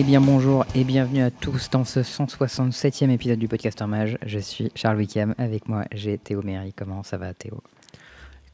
Eh 0.00 0.02
bien 0.02 0.22
bonjour 0.22 0.64
et 0.74 0.82
bienvenue 0.82 1.20
à 1.20 1.30
tous 1.30 1.68
dans 1.68 1.84
ce 1.84 2.00
167e 2.00 3.10
épisode 3.10 3.38
du 3.38 3.48
Podcaster 3.48 3.84
Mage. 3.84 4.16
Je 4.24 4.38
suis 4.38 4.72
Charles 4.74 4.96
Wickham, 4.96 5.34
avec 5.36 5.68
moi 5.68 5.84
j'ai 5.92 6.16
Théo 6.16 6.40
Méry. 6.42 6.72
Comment 6.72 7.02
ça 7.02 7.18
va 7.18 7.34
Théo? 7.34 7.62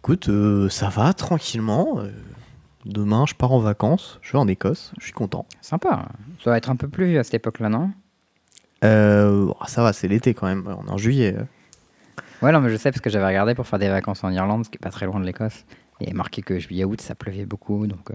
Écoute, 0.00 0.28
euh, 0.28 0.68
ça 0.68 0.88
va 0.88 1.12
tranquillement. 1.12 2.00
Euh, 2.00 2.10
demain, 2.84 3.26
je 3.28 3.34
pars 3.36 3.52
en 3.52 3.60
vacances. 3.60 4.18
Je 4.22 4.32
vais 4.32 4.38
en 4.38 4.48
Écosse. 4.48 4.92
Je 4.98 5.04
suis 5.04 5.12
content. 5.12 5.46
Sympa. 5.60 6.08
Ça 6.42 6.50
va 6.50 6.56
être 6.56 6.68
un 6.68 6.74
peu 6.74 6.88
plus 6.88 7.06
vieux 7.10 7.20
à 7.20 7.22
cette 7.22 7.34
époque-là, 7.34 7.68
non? 7.68 7.92
Euh, 8.82 9.46
oh, 9.48 9.66
ça 9.68 9.84
va, 9.84 9.92
c'est 9.92 10.08
l'été 10.08 10.34
quand 10.34 10.48
même. 10.48 10.66
On 10.66 10.88
est 10.88 10.90
en 10.90 10.98
juillet. 10.98 11.36
Ouais, 12.42 12.50
non, 12.50 12.60
mais 12.60 12.70
je 12.70 12.76
sais 12.76 12.90
parce 12.90 13.00
que 13.00 13.08
j'avais 13.08 13.28
regardé 13.28 13.54
pour 13.54 13.68
faire 13.68 13.78
des 13.78 13.88
vacances 13.88 14.24
en 14.24 14.32
Irlande, 14.32 14.64
ce 14.64 14.70
qui 14.70 14.78
est 14.78 14.82
pas 14.82 14.90
très 14.90 15.06
loin 15.06 15.20
de 15.20 15.24
l'Écosse. 15.24 15.64
Et 16.00 16.12
marqué 16.12 16.42
que 16.42 16.58
juillet-août, 16.58 17.00
ça 17.00 17.14
pleuvait 17.14 17.46
beaucoup. 17.46 17.86
Donc, 17.86 18.10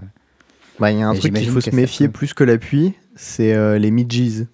Bah, 0.78 0.90
il 0.90 0.98
y 0.98 1.02
a 1.02 1.08
un 1.08 1.14
truc 1.14 1.34
qu'il 1.34 1.50
faut 1.50 1.60
se 1.60 1.74
méfier 1.74 2.08
plus 2.08 2.34
que 2.34 2.44
la 2.44 2.58
pluie. 2.58 2.94
C'est 3.14 3.52
euh, 3.52 3.78
les 3.78 3.90
midges. 3.90 4.46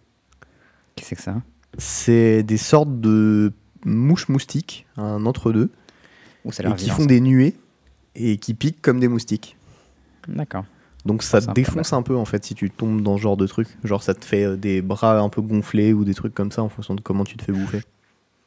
qu'est-ce 0.97 1.03
que 1.03 1.05
c'est 1.05 1.17
que 1.17 1.23
ça? 1.23 1.43
C'est 1.79 2.43
des 2.43 2.57
sortes 2.57 3.01
de 3.01 3.53
mouches 3.85 4.29
moustiques, 4.29 4.87
un 4.97 5.27
entre-deux, 5.27 5.71
qui 6.77 6.91
font 6.91 7.03
ça. 7.03 7.07
des 7.07 7.21
nuées 7.21 7.55
et 8.17 8.37
qui 8.37 8.55
piquent 8.55 8.83
comme 8.83 8.99
des 8.99 9.09
moustiques. 9.09 9.57
D'accord. 10.27 10.65
Donc 11.05 11.23
ça 11.23 11.41
te 11.41 11.53
défonce 11.53 11.93
un 11.93 12.03
peu 12.03 12.17
en 12.17 12.25
fait 12.25 12.45
si 12.45 12.55
tu 12.55 12.71
tombes 12.71 13.01
dans 13.01 13.17
ce 13.17 13.23
genre 13.23 13.37
de 13.37 13.47
truc. 13.47 13.69
Genre 13.85 14.03
ça 14.03 14.15
te 14.15 14.25
fait 14.25 14.45
euh, 14.45 14.57
des 14.57 14.83
bras 14.83 15.19
un 15.19 15.29
peu 15.29 15.41
gonflés 15.41 15.93
ou 15.93 16.05
des 16.05 16.15
trucs 16.15 16.35
comme 16.35 16.51
ça 16.51 16.63
en 16.63 16.69
fonction 16.69 16.95
de 16.95 17.01
comment 17.01 17.25
tu 17.25 17.37
te 17.37 17.45
fais 17.45 17.53
bouffer. 17.53 17.83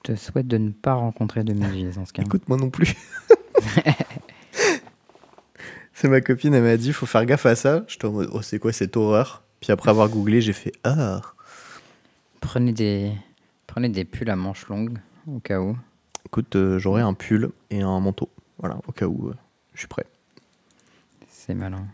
Je 0.05 0.13
te 0.13 0.17
souhaite 0.17 0.47
de 0.47 0.57
ne 0.57 0.71
pas 0.71 0.93
rencontrer 0.93 1.43
de 1.43 1.53
midges 1.53 1.97
en 1.97 2.05
ce 2.05 2.13
cas. 2.13 2.23
Écoute, 2.23 2.47
moi 2.49 2.57
non 2.57 2.69
plus. 2.69 2.95
c'est 6.01 6.07
ma 6.09 6.21
copine, 6.21 6.53
elle 6.53 6.63
m'a 6.63 6.77
dit, 6.77 6.91
faut 6.93 7.05
faire 7.05 7.25
gaffe 7.25 7.45
à 7.45 7.55
ça. 7.55 7.83
J'étais 7.87 8.05
en 8.05 8.11
mode, 8.11 8.29
oh, 8.31 8.41
c'est 8.41 8.57
quoi 8.59 8.73
cette 8.73 8.97
horreur? 8.97 9.43
Puis 9.59 9.71
après 9.71 9.89
avoir 9.91 10.09
googlé, 10.09 10.41
j'ai 10.41 10.53
fait, 10.53 10.71
ah. 10.83 11.21
Prenez 12.39 12.73
des, 12.73 13.11
prenez 13.67 13.89
des 13.89 14.03
pulls 14.05 14.29
à 14.31 14.35
manches 14.35 14.67
longues 14.67 14.97
au 15.27 15.39
cas 15.39 15.59
où. 15.59 15.77
Écoute, 16.25 16.55
euh, 16.55 16.79
j'aurai 16.79 17.01
un 17.01 17.13
pull 17.13 17.51
et 17.69 17.81
un 17.81 17.99
manteau. 17.99 18.29
Voilà, 18.57 18.77
au 18.87 18.91
cas 18.91 19.05
où 19.05 19.29
euh, 19.29 19.33
je 19.73 19.79
suis 19.79 19.87
prêt. 19.87 20.05
C'est 21.29 21.53
malin. 21.53 21.85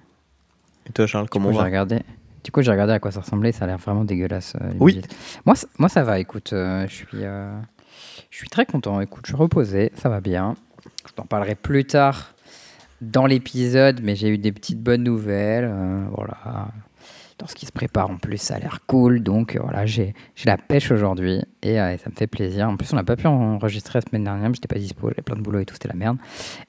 Et 0.87 0.91
toi, 0.93 1.05
Charles, 1.07 1.27
comment 1.29 1.49
on 1.49 1.53
va? 1.53 1.63
regardé. 1.63 1.99
Du 2.43 2.51
coup, 2.51 2.61
j'ai 2.61 2.71
regardé 2.71 2.93
à 2.93 2.99
quoi 2.99 3.11
ça 3.11 3.19
ressemblait. 3.19 3.51
Ça 3.51 3.65
a 3.65 3.67
l'air 3.67 3.77
vraiment 3.77 4.05
dégueulasse. 4.05 4.53
euh, 4.61 4.71
Oui. 4.79 5.01
Moi, 5.45 5.55
ça- 5.55 5.67
moi, 5.79 5.89
ça 5.89 6.03
va. 6.03 6.19
Écoute, 6.19 6.49
je 6.53 6.87
suis, 6.89 7.07
je 7.19 8.37
suis 8.37 8.47
très 8.47 8.65
content. 8.65 9.01
Écoute, 9.01 9.25
je 9.25 9.31
suis 9.31 9.37
reposé. 9.37 9.91
Ça 9.95 10.07
va 10.07 10.21
bien. 10.21 10.55
Je 11.07 11.11
t'en 11.13 11.25
parlerai 11.25 11.55
plus 11.55 11.83
tard 11.85 12.33
dans 13.01 13.25
l'épisode, 13.25 14.01
mais 14.03 14.15
j'ai 14.15 14.29
eu 14.29 14.37
des 14.37 14.51
petites 14.51 14.81
bonnes 14.81 15.03
nouvelles. 15.03 15.69
euh, 15.71 16.05
voilà. 16.15 16.69
Dans 17.37 17.45
ce 17.45 17.53
qui 17.53 17.67
se 17.67 17.71
prépare 17.71 18.09
en 18.09 18.17
plus, 18.17 18.37
ça 18.39 18.55
a 18.55 18.59
l'air 18.59 18.79
cool. 18.87 19.21
Donc 19.21 19.55
euh, 19.55 19.59
voilà, 19.61 19.85
j'ai 19.85 20.15
la 20.45 20.57
pêche 20.57 20.89
aujourd'hui 20.89 21.39
et, 21.61 21.79
euh, 21.79 21.93
et 21.93 21.97
ça 21.97 22.09
me 22.09 22.15
fait 22.15 22.25
plaisir. 22.25 22.67
En 22.67 22.75
plus, 22.77 22.91
on 22.93 22.95
n'a 22.95 23.03
pas 23.03 23.15
pu 23.15 23.27
enregistrer 23.27 23.99
la 23.99 24.01
semaine 24.01 24.23
dernière. 24.23 24.51
J'étais 24.53 24.67
pas 24.67 24.79
dispo, 24.79 25.09
j'avais 25.09 25.21
plein 25.21 25.35
de 25.35 25.41
boulot 25.41 25.59
et 25.59 25.65
tout, 25.65 25.75
c'était 25.75 25.87
la 25.87 25.93
merde. 25.93 26.17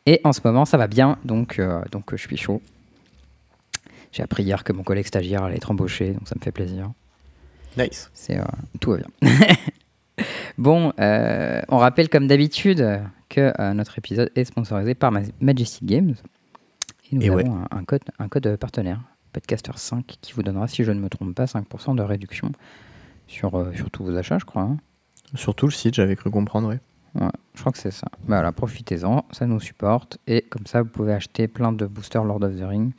Et 0.05 0.21
en 0.25 0.33
ce 0.35 0.41
moment, 0.45 0.67
ça 0.67 0.77
va 0.77 0.87
bien. 0.87 1.19
Donc, 1.25 1.59
donc 1.91 2.11
je 2.15 2.17
suis 2.21 2.37
chaud. 2.37 2.61
J'ai 4.13 4.23
appris 4.23 4.43
hier 4.43 4.63
que 4.63 4.75
mon 4.75 4.83
collègue 4.83 5.07
stagiaire 5.07 5.43
allait 5.45 5.57
être 5.57 5.71
embauché, 5.71 6.13
donc 6.13 6.29
ça 6.29 6.35
me 6.39 6.43
fait 6.43 6.53
plaisir. 6.53 6.91
Nice. 7.79 8.11
C'est 8.13 8.39
tout 8.81 8.91
va 8.91 8.99
bien. 8.99 9.31
bon, 10.59 10.93
euh, 11.01 11.63
on 11.69 11.79
rappelle 11.79 12.09
comme 12.09 12.27
d'habitude 12.27 13.01
que 13.29 13.53
euh, 13.59 13.75
notre 13.75 13.97
épisode 13.99 14.31
est 14.35 14.45
sponsorisé 14.45 14.95
par 14.95 15.13
Ma- 15.13 15.23
Majestic 15.41 15.87
Games. 15.87 16.15
Et 17.11 17.17
nous 17.17 17.23
Et 17.23 17.29
avons 17.29 17.37
ouais. 17.39 17.45
un, 17.71 17.79
un 17.79 17.85
code, 17.85 18.03
un 18.19 18.29
code 18.29 18.57
partenaire, 18.57 19.01
Podcaster 19.33 19.73
5, 19.75 20.05
qui 20.21 20.33
vous 20.35 20.43
donnera, 20.43 20.69
si 20.69 20.85
je 20.85 20.93
ne 20.93 21.01
me 21.01 21.09
trompe 21.09 21.35
pas, 21.35 21.45
5% 21.47 21.95
de 21.97 22.03
réduction 22.03 22.53
sur, 23.27 23.55
euh, 23.57 23.73
sur 23.75 23.91
tous 23.91 24.05
vos 24.05 24.17
achats, 24.17 24.39
je 24.39 24.45
crois. 24.45 24.63
hein. 24.63 24.77
Surtout 25.35 25.67
le 25.67 25.73
site, 25.73 25.95
j'avais 25.95 26.17
cru 26.17 26.31
comprendre, 26.31 26.69
ouais. 26.69 26.81
Ouais, 27.15 27.29
je 27.55 27.61
crois 27.61 27.73
que 27.73 27.79
c'est 27.79 27.91
ça. 27.91 28.07
Bah 28.13 28.19
Voilà, 28.37 28.53
profitez-en, 28.53 29.25
ça 29.33 29.47
nous 29.47 29.61
supporte. 29.61 30.19
Et 30.27 30.43
comme 30.43 30.67
ça, 30.67 30.83
vous 30.83 30.89
pouvez 30.89 31.13
acheter 31.15 31.49
plein 31.49 31.73
de 31.73 31.87
boosters 31.87 32.25
Lord 32.25 32.43
of 32.45 32.57
the 32.57 32.63
Ring, 32.65 32.93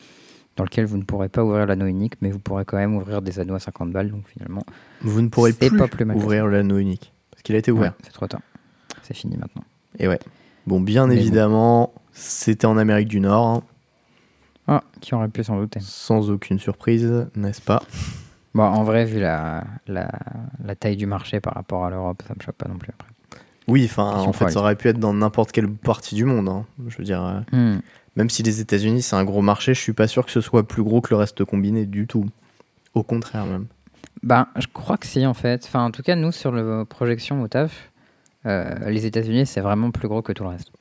dans 0.55 0.63
lequel 0.63 0.85
vous 0.85 0.97
ne 0.97 1.03
pourrez 1.03 1.29
pas 1.29 1.43
ouvrir 1.43 1.65
l'anneau 1.67 1.85
unique, 1.85 2.15
mais 2.21 2.31
vous 2.31 2.39
pourrez 2.39 2.65
quand 2.65 2.77
même 2.77 2.95
ouvrir 2.95 3.21
des 3.21 3.39
anneaux 3.39 3.55
à 3.55 3.59
50 3.59 3.91
balles. 3.91 4.09
Donc 4.11 4.27
finalement, 4.27 4.63
Vous 5.01 5.21
ne 5.21 5.29
pourrez 5.29 5.53
plus, 5.53 5.77
pas 5.77 5.87
plus 5.87 6.05
ouvrir 6.11 6.47
l'anneau 6.47 6.77
unique. 6.79 7.13
Parce 7.39 7.43
qu'il 7.43 7.55
a 7.55 7.59
été 7.59 7.71
ouvert. 7.71 7.91
ouais, 7.93 7.97
c'est 8.03 8.11
trop 8.11 8.27
tard. 8.27 8.41
C'est 9.03 9.13
fini 9.13 9.37
maintenant. 9.37 9.63
Et 9.97 10.09
ouais. 10.09 10.19
Bon, 10.67 10.81
bien 10.81 11.07
Mais 11.07 11.15
bon. 11.15 11.21
évidemment, 11.21 11.93
c'était 12.11 12.67
en 12.67 12.77
Amérique 12.77 13.07
du 13.07 13.21
Nord, 13.21 13.47
hein, 13.47 13.63
Ah, 14.67 14.83
qui 14.99 15.15
aurait 15.15 15.29
pu 15.29 15.41
s'en 15.45 15.57
douter. 15.57 15.79
sans 15.81 16.29
aucune 16.29 16.59
surprise, 16.59 17.27
n'est-ce 17.35 17.61
pas? 17.61 17.81
Bon, 18.53 18.63
en 18.63 18.83
vrai, 18.83 19.05
vu 19.05 19.19
la, 19.21 19.63
la, 19.87 20.09
la 20.63 20.75
taille 20.75 20.97
du 20.97 21.05
marché 21.05 21.39
par 21.39 21.53
rapport 21.53 21.85
à 21.85 21.89
l'Europe, 21.89 22.21
ça 22.27 22.33
me 22.37 22.43
choque 22.43 22.55
pas 22.55 22.67
non 22.67 22.77
plus 22.77 22.91
après. 22.93 23.07
Oui, 23.69 23.85
enfin, 23.85 24.11
en 24.11 24.33
fait, 24.33 24.49
ça 24.49 24.59
aurait 24.59 24.75
pu 24.75 24.89
être 24.89 24.99
dans 24.99 25.13
n'importe 25.13 25.51
quelle 25.53 25.69
partie 25.71 26.15
du 26.15 26.25
monde. 26.25 26.49
hein. 26.49 26.65
Je 26.87 26.97
veux 26.97 27.03
dire, 27.05 27.23
euh, 27.23 27.39
Hmm. 27.75 27.79
même 28.17 28.29
si 28.29 28.43
les 28.43 28.59
États-Unis 28.59 29.01
c'est 29.03 29.15
un 29.15 29.23
gros 29.23 29.41
marché, 29.43 29.73
je 29.73 29.79
suis 29.79 29.93
pas 29.93 30.07
sûr 30.07 30.25
que 30.25 30.31
ce 30.31 30.41
soit 30.41 30.67
plus 30.67 30.83
gros 30.83 30.99
que 31.01 31.11
le 31.11 31.15
reste 31.17 31.45
combiné 31.45 31.85
du 31.85 32.05
tout. 32.05 32.25
Au 32.95 33.03
contraire, 33.03 33.45
même. 33.45 33.67
Ben, 34.23 34.47
je 34.57 34.67
crois 34.67 34.97
que 34.97 35.07
si, 35.07 35.25
en 35.25 35.33
fait. 35.33 35.63
Enfin, 35.65 35.85
en 35.85 35.91
tout 35.91 36.03
cas, 36.03 36.15
nous, 36.15 36.31
sur 36.31 36.51
le 36.51 36.85
projection 36.85 37.41
au 37.41 37.47
taf, 37.47 37.91
euh, 38.45 38.89
les 38.89 39.05
États-Unis, 39.05 39.45
c'est 39.45 39.61
vraiment 39.61 39.91
plus 39.91 40.07
gros 40.07 40.21
que 40.21 40.33
tout 40.33 40.43
le 40.43 40.49
reste. 40.49 40.71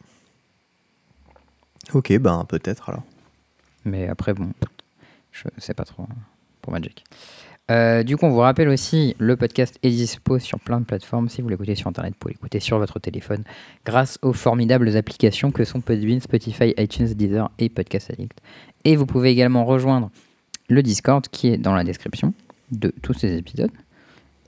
Ok, 1.95 2.17
ben 2.19 2.45
peut-être 2.49 2.91
alors. 2.91 3.03
Mais 3.85 4.09
après, 4.09 4.35
bon, 4.35 4.53
je 5.33 5.45
sais 5.59 5.75
pas 5.75 5.85
trop 5.85 6.03
hein, 6.03 6.17
pour 6.61 6.73
Magic. 6.73 7.05
Euh, 7.71 8.03
du 8.03 8.17
coup, 8.17 8.27
on 8.27 8.31
vous 8.31 8.39
rappelle 8.39 8.69
aussi, 8.69 9.15
le 9.19 9.37
podcast 9.37 9.79
est 9.83 9.91
dispo 9.91 10.39
sur 10.39 10.59
plein 10.59 10.81
de 10.81 10.85
plateformes. 10.85 11.29
Si 11.29 11.43
vous 11.43 11.49
l'écoutez 11.49 11.75
sur 11.75 11.89
Internet, 11.89 12.15
vous 12.15 12.19
pouvez 12.19 12.35
l'écouter 12.35 12.61
sur 12.61 12.79
votre 12.79 12.99
téléphone 12.99 13.45
grâce 13.85 14.19
aux 14.23 14.33
formidables 14.33 14.97
applications 14.97 15.51
que 15.51 15.65
sont 15.65 15.81
Podbean, 15.81 16.21
Spotify, 16.21 16.73
iTunes, 16.79 17.09
Deezer 17.15 17.51
et 17.59 17.69
Podcast 17.69 18.11
Addict. 18.11 18.39
Et 18.85 18.97
vous 18.97 19.05
pouvez 19.05 19.31
également 19.31 19.67
rejoindre 19.67 20.11
le 20.69 20.83
Discord 20.83 21.27
qui 21.29 21.49
est 21.49 21.59
dans 21.59 21.75
la 21.75 21.85
description 21.85 22.33
de 22.71 22.93
tous 23.03 23.15
ces 23.15 23.37
épisodes 23.37 23.71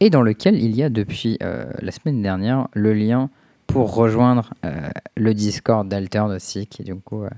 et 0.01 0.11
dans 0.11 0.23
lequel 0.23 0.57
il 0.57 0.75
y 0.75 0.83
a 0.83 0.89
depuis 0.89 1.39
euh, 1.43 1.67
la 1.81 1.93
semaine 1.93 2.23
dernière 2.23 2.69
le 2.73 2.95
lien 2.95 3.31
pour 3.67 3.95
rejoindre 3.95 4.53
euh, 4.65 4.89
le 5.17 5.33
Discord 5.33 5.87
d'Alterd 5.87 6.31
aussi, 6.33 6.67
qui 6.67 6.83
est 6.83 6.85
du 6.85 6.97
coup 6.97 7.23
euh, 7.23 7.31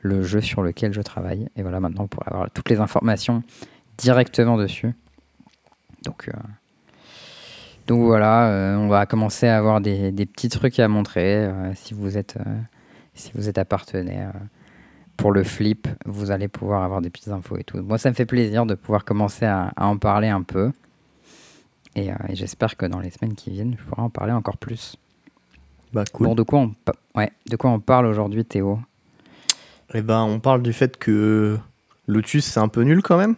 le 0.00 0.22
jeu 0.22 0.40
sur 0.40 0.62
lequel 0.62 0.92
je 0.92 1.00
travaille. 1.00 1.48
Et 1.56 1.62
voilà, 1.62 1.80
maintenant 1.80 2.06
pourrez 2.06 2.26
avoir 2.30 2.50
toutes 2.50 2.68
les 2.68 2.80
informations 2.80 3.42
directement 3.96 4.58
dessus. 4.58 4.92
Donc, 6.02 6.30
donc 7.88 8.02
voilà, 8.02 8.76
on 8.78 8.86
va 8.86 9.04
commencer 9.06 9.48
à 9.48 9.58
avoir 9.58 9.80
des, 9.80 10.12
des 10.12 10.26
petits 10.26 10.48
trucs 10.48 10.78
à 10.78 10.86
montrer. 10.86 11.50
si 11.74 11.92
vous 11.92 12.16
êtes, 12.16 12.38
si 13.14 13.32
vous 13.34 13.48
êtes 13.48 13.58
appartenaire 13.58 14.32
pour 15.18 15.32
le 15.32 15.42
flip, 15.44 15.88
vous 16.06 16.30
allez 16.30 16.48
pouvoir 16.48 16.82
avoir 16.84 17.02
des 17.02 17.10
petites 17.10 17.28
infos 17.28 17.58
et 17.58 17.64
tout. 17.64 17.76
Moi, 17.82 17.98
ça 17.98 18.08
me 18.08 18.14
fait 18.14 18.24
plaisir 18.24 18.64
de 18.64 18.74
pouvoir 18.74 19.04
commencer 19.04 19.44
à, 19.44 19.72
à 19.76 19.86
en 19.86 19.98
parler 19.98 20.28
un 20.28 20.42
peu. 20.42 20.70
Et, 21.96 22.10
euh, 22.10 22.14
et 22.28 22.36
j'espère 22.36 22.76
que 22.76 22.86
dans 22.86 23.00
les 23.00 23.10
semaines 23.10 23.34
qui 23.34 23.50
viennent, 23.50 23.76
je 23.78 23.84
pourrai 23.84 24.02
en 24.02 24.10
parler 24.10 24.32
encore 24.32 24.56
plus. 24.56 24.96
Bah 25.92 26.04
cool. 26.12 26.28
Bon, 26.28 26.34
de 26.34 26.42
quoi 26.42 26.60
on, 26.60 26.74
ouais, 27.16 27.32
de 27.50 27.56
quoi 27.56 27.70
on 27.70 27.80
parle 27.80 28.06
aujourd'hui, 28.06 28.44
Théo? 28.44 28.78
Eh 29.92 30.02
ben, 30.02 30.22
on 30.22 30.38
parle 30.38 30.62
du 30.62 30.72
fait 30.72 30.96
que 30.96 31.58
Lotus 32.06 32.44
c'est 32.44 32.60
un 32.60 32.68
peu 32.68 32.82
nul 32.82 33.02
quand 33.02 33.16
même. 33.18 33.34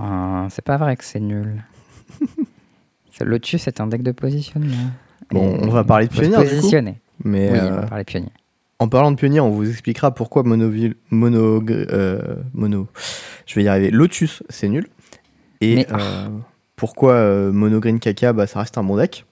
Euh, 0.00 0.46
C'est 0.48 0.64
pas 0.64 0.76
vrai 0.78 0.96
que 0.96 1.04
c'est 1.04 1.20
nul. 1.20 1.62
Lotus 3.20 3.66
est 3.68 3.80
un 3.80 3.86
deck 3.86 4.02
de 4.02 4.12
positionnement. 4.12 4.90
Bon, 5.30 5.56
Et 5.56 5.64
on 5.64 5.68
va 5.68 5.84
parler 5.84 6.06
de 6.06 6.12
pionnier 6.12 6.36
positionner. 6.36 7.00
Mais 7.22 7.50
Oui, 7.52 7.58
euh, 7.58 7.70
on 7.70 7.80
va 7.82 7.86
parler 7.86 8.04
de 8.04 8.08
pionnier. 8.10 8.30
En 8.80 8.88
parlant 8.88 9.12
de 9.12 9.16
pionnier, 9.16 9.38
on 9.40 9.50
vous 9.50 9.68
expliquera 9.70 10.12
pourquoi 10.12 10.42
Monoville, 10.42 10.96
Mono, 11.10 11.62
euh, 11.70 12.18
Mono, 12.54 12.88
je 13.46 13.54
vais 13.54 13.62
y 13.62 13.68
arriver. 13.68 13.90
Lotus 13.90 14.42
c'est 14.48 14.68
nul. 14.68 14.88
Et 15.60 15.74
Mais- 15.76 15.86
euh, 15.92 16.28
pourquoi 16.76 17.12
euh, 17.12 17.52
Mono 17.52 17.78
Green 17.78 18.00
Kaka, 18.00 18.32
bah 18.32 18.46
ça 18.46 18.60
reste 18.60 18.78
un 18.78 18.82
bon 18.82 18.96
deck. 18.96 19.24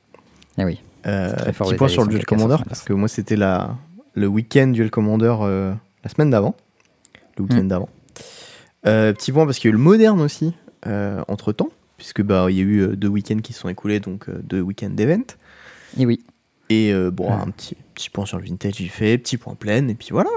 Eh 0.58 0.64
oui. 0.64 0.80
Euh, 1.06 1.34
très 1.34 1.52
fort 1.52 1.68
petit 1.68 1.76
point 1.76 1.88
sur 1.88 2.02
le 2.02 2.08
Duel 2.10 2.24
Commander, 2.26 2.56
parce 2.68 2.82
que 2.82 2.92
moi 2.92 3.08
c'était 3.08 3.36
la, 3.36 3.74
le 4.14 4.26
week-end 4.26 4.66
Duel 4.68 4.90
Commander 4.90 5.34
la 5.40 6.10
semaine 6.10 6.30
d'avant. 6.30 6.54
Le 7.38 7.44
week-end 7.44 7.64
Mm. 7.64 7.68
d'avant. 7.68 7.88
Petit 8.82 9.32
point 9.32 9.44
parce 9.46 9.58
qu'il 9.58 9.68
y 9.68 9.72
a 9.72 9.74
eu 9.74 9.78
le 9.78 9.82
moderne 9.82 10.20
aussi 10.20 10.52
entre 10.86 11.52
temps, 11.52 11.70
puisque 11.96 12.22
bah 12.22 12.46
il 12.50 12.56
y 12.56 12.60
a 12.60 12.64
eu 12.64 12.96
deux 12.96 13.08
week-ends 13.08 13.38
qui 13.38 13.52
se 13.54 13.60
sont 13.60 13.68
écoulés, 13.68 14.00
donc 14.00 14.28
deux 14.42 14.60
week-ends 14.60 14.90
d'event. 14.90 15.22
Et 15.98 16.04
oui. 16.04 16.22
Et 16.68 16.92
bon, 17.10 17.28
Ah. 17.30 17.42
un 17.46 17.50
petit, 17.50 17.76
petit 17.98 18.10
point 18.10 18.24
sur 18.26 18.38
le 18.38 18.44
vintage, 18.44 18.74
j'y 18.76 18.88
fait, 18.88 19.18
petit 19.18 19.36
point 19.36 19.54
plein, 19.56 19.88
et 19.88 19.94
puis 19.94 20.08
voilà, 20.12 20.30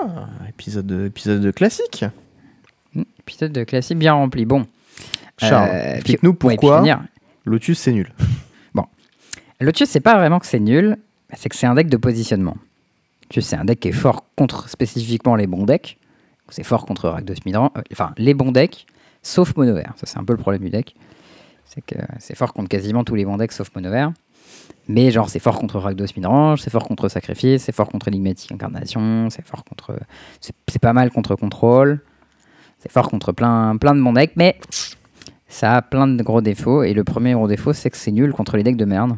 épisode, 0.50 0.92
épisode 1.08 1.54
classique. 1.54 2.04
Mm, 2.96 3.04
Épisode 3.20 3.52
de 3.52 3.64
classique 3.64 4.00
bien 4.00 4.14
rempli. 4.14 4.46
Bon. 4.46 4.66
Charles, 5.38 5.70
Euh, 5.72 5.96
explique-nous 5.96 6.32
ouais, 6.32 6.36
pourquoi 6.38 6.82
pionnier. 6.82 6.96
Lotus 7.46 7.80
c'est 7.80 7.92
nul. 7.94 8.12
Lotus, 9.64 9.90
c'est 9.90 10.00
pas 10.00 10.16
vraiment 10.18 10.40
que 10.40 10.48
c'est 10.48 10.60
nul, 10.60 10.98
c'est 11.36 11.48
que 11.48 11.56
c'est 11.56 11.68
un 11.68 11.76
deck 11.76 11.88
de 11.88 11.98
positionnement. 11.98 12.58
Tu 13.30 13.42
sais, 13.44 13.50
c'est 13.50 13.56
un 13.58 13.64
deck 13.64 13.80
qui 13.80 13.90
est 13.90 13.92
fort 13.92 14.26
contre 14.36 14.68
spécifiquement 14.70 15.36
les 15.36 15.46
bons 15.46 15.66
decks. 15.66 16.00
C'est 16.50 16.64
fort 16.64 16.88
contre 16.88 17.10
Rakdos 17.10 17.36
Midran. 17.46 17.72
euh, 17.78 17.82
Enfin, 17.92 18.12
les 18.18 18.34
bons 18.34 18.52
decks, 18.52 18.88
sauf 19.22 19.56
mono 19.56 19.76
vert. 19.76 19.94
Ça, 19.98 20.08
c'est 20.08 20.18
un 20.18 20.24
peu 20.24 20.34
le 20.34 20.40
problème 20.40 20.64
du 20.64 20.72
deck. 20.72 20.96
C'est 21.66 21.86
que 21.86 21.94
c'est 22.18 22.36
fort 22.36 22.54
contre 22.54 22.70
quasiment 22.70 23.04
tous 23.04 23.14
les 23.14 23.24
bons 23.24 23.38
decks 23.38 23.52
sauf 23.52 23.70
mono 23.76 23.92
vert. 23.92 24.12
Mais 24.88 25.12
genre, 25.12 25.30
c'est 25.30 25.40
fort 25.40 25.60
contre 25.60 25.80
Rakdos 25.80 26.08
Midrange, 26.18 26.62
c'est 26.62 26.70
fort 26.70 26.88
contre 26.88 27.08
Sacrifice, 27.08 27.64
c'est 27.64 27.72
fort 27.72 27.90
contre 27.90 28.08
Enigmatic 28.08 28.52
Incarnation, 28.52 29.30
c'est 29.30 29.46
fort 29.46 29.64
contre. 29.64 29.98
C'est 30.40 30.80
pas 30.80 30.94
mal 30.94 31.12
contre 31.12 31.36
Control. 31.36 32.02
C'est 32.82 32.92
fort 32.92 33.12
contre 33.12 33.32
plein, 33.32 33.76
de 33.76 34.02
bons 34.02 34.14
decks, 34.14 34.34
mais 34.36 34.60
ça 35.48 35.76
a 35.76 35.82
plein 35.84 36.08
de 36.08 36.24
gros 36.24 36.42
défauts. 36.42 36.82
Et 36.82 36.96
le 36.96 37.04
premier 37.04 37.34
gros 37.34 37.48
défaut, 37.48 37.74
c'est 37.74 37.92
que 37.92 37.98
c'est 37.98 38.12
nul 38.12 38.34
contre 38.34 38.58
les 38.58 38.64
decks 38.64 38.78
de 38.78 38.86
merde. 38.86 39.18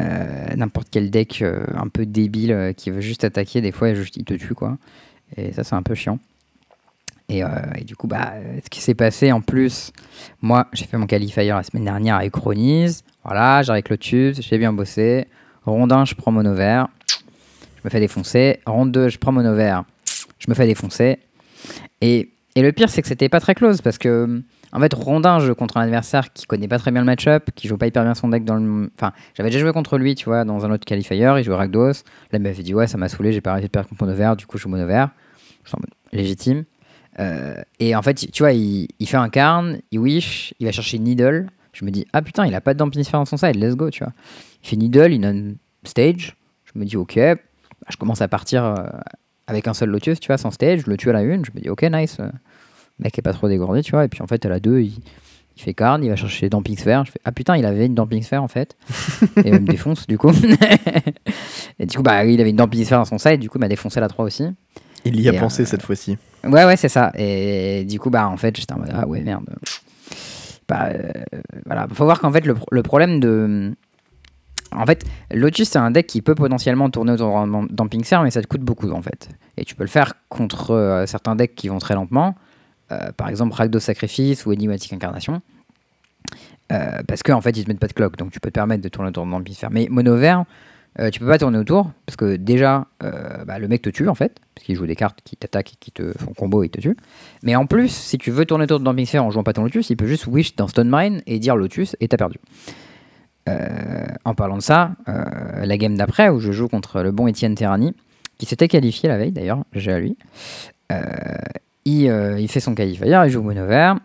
Euh, 0.00 0.54
N'importe 0.54 0.88
quel 0.92 1.10
deck 1.10 1.42
euh, 1.42 1.66
un 1.74 1.88
peu 1.88 2.06
débile 2.06 2.52
euh, 2.52 2.72
qui 2.72 2.90
veut 2.90 3.00
juste 3.00 3.24
attaquer, 3.24 3.60
des 3.60 3.72
fois, 3.72 3.90
il 3.90 4.24
te 4.24 4.34
tue, 4.34 4.54
quoi. 4.54 4.78
Et 5.36 5.52
ça, 5.52 5.64
c'est 5.64 5.74
un 5.74 5.82
peu 5.82 5.96
chiant. 5.96 6.20
Et, 7.30 7.44
euh, 7.44 7.48
et 7.78 7.84
du 7.84 7.94
coup, 7.94 8.08
bah, 8.08 8.32
ce 8.62 8.68
qui 8.68 8.80
s'est 8.80 8.94
passé 8.94 9.30
en 9.30 9.40
plus, 9.40 9.92
moi, 10.42 10.66
j'ai 10.72 10.84
fait 10.84 10.96
mon 10.98 11.06
qualifier 11.06 11.46
la 11.46 11.62
semaine 11.62 11.84
dernière 11.84 12.16
avec 12.16 12.32
Chronise. 12.32 13.04
Voilà, 13.24 13.62
j'arrive 13.62 13.84
avec 13.84 13.88
Lotus, 13.88 14.40
j'ai 14.42 14.58
bien 14.58 14.72
bossé. 14.72 15.28
Ronde 15.64 15.92
1, 15.92 16.06
je 16.06 16.16
prends 16.16 16.32
mono 16.32 16.54
vert. 16.54 16.88
Je 17.76 17.82
me 17.84 17.90
fais 17.90 18.00
défoncer. 18.00 18.58
Ronde 18.66 18.90
2, 18.90 19.10
je 19.10 19.18
prends 19.18 19.30
mono 19.30 19.54
vert. 19.54 19.84
Je 20.40 20.46
me 20.48 20.54
fais 20.54 20.66
défoncer. 20.66 21.20
Et, 22.00 22.32
et 22.56 22.62
le 22.62 22.72
pire, 22.72 22.90
c'est 22.90 23.00
que 23.00 23.08
c'était 23.08 23.28
pas 23.28 23.38
très 23.38 23.54
close 23.54 23.80
parce 23.80 23.98
que, 23.98 24.42
en 24.72 24.80
fait, 24.80 24.92
ronde 24.92 25.24
1, 25.24 25.38
je 25.38 25.46
joue 25.46 25.54
contre 25.54 25.76
un 25.76 25.82
adversaire 25.82 26.32
qui 26.32 26.46
connaît 26.46 26.66
pas 26.66 26.80
très 26.80 26.90
bien 26.90 27.00
le 27.00 27.06
match-up, 27.06 27.50
qui 27.54 27.68
joue 27.68 27.76
pas 27.76 27.86
hyper 27.86 28.02
bien 28.02 28.14
son 28.14 28.28
deck 28.28 28.44
dans 28.44 28.56
le. 28.56 28.90
Enfin, 28.96 29.12
j'avais 29.34 29.50
déjà 29.50 29.60
joué 29.60 29.72
contre 29.72 29.98
lui, 29.98 30.16
tu 30.16 30.24
vois, 30.24 30.44
dans 30.44 30.64
un 30.64 30.72
autre 30.72 30.84
qualifier. 30.84 31.16
Il 31.16 31.44
jouait 31.44 31.54
Rakdos. 31.54 31.92
Là, 31.92 31.94
il 32.32 32.40
m'avait 32.40 32.62
dit, 32.64 32.74
ouais, 32.74 32.88
ça 32.88 32.98
m'a 32.98 33.08
saoulé, 33.08 33.32
j'ai 33.32 33.40
pas 33.40 33.52
arrêté 33.52 33.68
de 33.68 33.70
perdre 33.70 33.88
contre 33.88 34.02
mono 34.02 34.16
vert. 34.16 34.34
Du 34.34 34.46
coup, 34.46 34.58
je 34.58 34.64
joue 34.64 34.68
mono 34.68 34.86
vert. 34.86 35.10
Je 35.62 35.68
suis 35.68 35.76
en 35.76 36.16
légitime. 36.16 36.64
Euh, 37.18 37.60
et 37.78 37.94
en 37.96 38.02
fait, 38.02 38.14
tu 38.14 38.42
vois, 38.42 38.52
il, 38.52 38.88
il 38.98 39.08
fait 39.08 39.16
un 39.16 39.28
carn, 39.28 39.78
il 39.90 39.98
wish, 39.98 40.54
il 40.60 40.66
va 40.66 40.72
chercher 40.72 40.98
Needle. 40.98 41.48
Je 41.72 41.84
me 41.84 41.90
dis, 41.90 42.06
ah 42.12 42.22
putain, 42.22 42.46
il 42.46 42.54
a 42.54 42.60
pas 42.60 42.74
de 42.74 42.78
Damping 42.78 43.02
Sphere 43.02 43.20
dans 43.20 43.24
son 43.24 43.36
side, 43.36 43.56
let's 43.56 43.76
go, 43.76 43.90
tu 43.90 44.02
vois. 44.04 44.12
Il 44.62 44.68
fait 44.68 44.76
Needle, 44.76 45.12
il 45.12 45.20
donne 45.20 45.56
stage. 45.84 46.36
Je 46.64 46.78
me 46.78 46.84
dis, 46.84 46.96
ok. 46.96 47.14
Je 47.16 47.96
commence 47.98 48.20
à 48.20 48.28
partir 48.28 48.64
euh, 48.64 48.74
avec 49.46 49.66
un 49.66 49.74
seul 49.74 49.88
Lotus, 49.90 50.20
tu 50.20 50.28
vois, 50.28 50.38
sans 50.38 50.50
stage. 50.50 50.82
Je 50.84 50.90
le 50.90 50.96
tue 50.96 51.10
à 51.10 51.12
la 51.12 51.22
une. 51.22 51.44
Je 51.44 51.50
me 51.54 51.60
dis, 51.60 51.68
ok, 51.68 51.82
nice. 51.90 52.18
Le 52.18 52.30
mec 52.98 53.18
est 53.18 53.22
pas 53.22 53.32
trop 53.32 53.48
dégourdi, 53.48 53.82
tu 53.82 53.92
vois. 53.92 54.04
Et 54.04 54.08
puis 54.08 54.22
en 54.22 54.26
fait, 54.26 54.44
à 54.44 54.48
la 54.48 54.60
2, 54.60 54.80
il, 54.80 54.92
il 55.56 55.62
fait 55.62 55.74
carn, 55.74 56.02
il 56.02 56.08
va 56.08 56.16
chercher 56.16 56.48
Damping 56.48 56.76
Sphere. 56.76 57.04
Je 57.04 57.12
fais, 57.12 57.20
ah 57.24 57.32
putain, 57.32 57.56
il 57.56 57.64
avait 57.64 57.86
une 57.86 57.94
Damping 57.94 58.22
Sphere 58.22 58.42
en 58.42 58.48
fait. 58.48 58.76
et 59.44 59.48
il 59.48 59.52
me 59.52 59.66
défonce, 59.66 60.06
du 60.06 60.18
coup. 60.18 60.30
et 61.78 61.86
du 61.86 61.96
coup, 61.96 62.02
bah, 62.02 62.24
il 62.24 62.40
avait 62.40 62.50
une 62.50 62.56
Damping 62.56 62.84
Sphere 62.84 62.98
dans 62.98 63.04
son 63.04 63.18
side. 63.18 63.40
Du 63.40 63.48
coup, 63.48 63.58
il 63.58 63.60
m'a 63.60 63.68
défoncé 63.68 64.00
la 64.00 64.08
3 64.08 64.24
aussi. 64.24 64.44
Il 65.04 65.20
y 65.20 65.28
a 65.28 65.32
Et, 65.32 65.38
pensé 65.38 65.62
euh, 65.62 65.66
cette 65.66 65.82
fois-ci. 65.82 66.18
Ouais, 66.44 66.64
ouais, 66.64 66.76
c'est 66.76 66.88
ça. 66.88 67.12
Et 67.16 67.84
du 67.84 67.98
coup, 67.98 68.10
bah, 68.10 68.28
en 68.28 68.36
fait, 68.36 68.56
j'étais 68.56 68.72
en 68.72 68.78
mode, 68.78 68.90
ah 68.92 69.06
ouais, 69.06 69.20
merde. 69.20 69.44
Bah, 70.68 70.88
euh, 70.88 71.12
voilà. 71.66 71.86
Faut 71.92 72.04
voir 72.04 72.20
qu'en 72.20 72.32
fait, 72.32 72.44
le, 72.44 72.56
le 72.70 72.82
problème 72.82 73.20
de. 73.20 73.74
En 74.72 74.86
fait, 74.86 75.04
Lotus, 75.32 75.68
c'est 75.68 75.78
un 75.78 75.90
deck 75.90 76.06
qui 76.06 76.22
peut 76.22 76.36
potentiellement 76.36 76.90
tourner 76.90 77.12
autour 77.12 77.44
d'un 77.46 77.66
Damping 77.70 78.04
Sphere, 78.04 78.22
mais 78.22 78.30
ça 78.30 78.40
te 78.40 78.46
coûte 78.46 78.60
beaucoup, 78.60 78.90
en 78.90 79.02
fait. 79.02 79.28
Et 79.56 79.64
tu 79.64 79.74
peux 79.74 79.82
le 79.82 79.88
faire 79.88 80.14
contre 80.28 80.70
euh, 80.72 81.06
certains 81.06 81.34
decks 81.34 81.54
qui 81.54 81.68
vont 81.68 81.78
très 81.78 81.94
lentement. 81.94 82.36
Euh, 82.92 83.12
par 83.12 83.28
exemple, 83.28 83.54
Rakdos 83.54 83.80
Sacrifice 83.80 84.46
ou 84.46 84.52
Enigmatic 84.52 84.92
Incarnation. 84.92 85.42
Euh, 86.72 87.02
parce 87.06 87.22
qu'en 87.22 87.34
en 87.34 87.40
fait, 87.40 87.56
ils 87.56 87.64
te 87.64 87.68
mettent 87.68 87.80
pas 87.80 87.88
de 87.88 87.92
clock, 87.92 88.16
donc 88.16 88.30
tu 88.30 88.38
peux 88.38 88.50
te 88.50 88.54
permettre 88.54 88.82
de 88.82 88.88
tourner 88.88 89.08
autour 89.08 89.24
d'un 89.24 89.32
Damping 89.32 89.54
Sphere. 89.54 89.70
Mais 89.72 89.88
mono 89.90 90.16
vert, 90.16 90.44
euh, 90.98 91.10
tu 91.10 91.20
peux 91.20 91.26
pas 91.26 91.38
tourner 91.38 91.58
autour, 91.58 91.92
parce 92.04 92.16
que 92.16 92.36
déjà, 92.36 92.86
euh, 93.04 93.44
bah, 93.44 93.58
le 93.58 93.68
mec 93.68 93.82
te 93.82 93.90
tue, 93.90 94.08
en 94.08 94.14
fait, 94.14 94.38
parce 94.54 94.66
qu'il 94.66 94.74
joue 94.74 94.86
des 94.86 94.96
cartes 94.96 95.20
qui 95.24 95.36
t'attaquent 95.36 95.74
qui 95.78 95.92
te 95.92 96.12
font 96.18 96.32
combo 96.32 96.62
et 96.62 96.68
te 96.68 96.80
tuent. 96.80 96.96
Mais 97.42 97.54
en 97.54 97.66
plus, 97.66 97.88
si 97.88 98.18
tu 98.18 98.30
veux 98.30 98.44
tourner 98.44 98.64
autour 98.64 98.80
de 98.80 98.84
Damping 98.84 99.06
Sphere 99.06 99.24
en 99.24 99.30
jouant 99.30 99.44
pas 99.44 99.52
ton 99.52 99.62
Lotus, 99.62 99.90
il 99.90 99.96
peut 99.96 100.06
juste 100.06 100.26
wish 100.26 100.56
dans 100.56 100.66
Stone 100.66 100.90
Mine 100.90 101.22
et 101.26 101.38
dire 101.38 101.56
Lotus 101.56 101.96
et 102.00 102.08
t'as 102.08 102.16
perdu. 102.16 102.38
Euh, 103.48 104.06
en 104.24 104.34
parlant 104.34 104.56
de 104.56 104.62
ça, 104.62 104.92
la 105.06 105.78
game 105.78 105.96
d'après 105.96 106.28
où 106.28 106.40
je 106.40 106.52
joue 106.52 106.68
contre 106.68 107.02
le 107.02 107.12
bon 107.12 107.28
Etienne 107.28 107.54
Terrani, 107.54 107.94
qui 108.38 108.46
s'était 108.46 108.68
qualifié 108.68 109.08
la 109.08 109.16
veille 109.16 109.32
d'ailleurs, 109.32 109.64
j'ai 109.72 109.92
à 109.92 109.98
lui, 110.00 110.16
il, 111.84 112.48
fait 112.48 112.60
son 112.60 112.74
qualifier, 112.74 113.06
il 113.06 113.30
joue 113.30 113.42
mono 113.42 113.66
vert. 113.66 113.96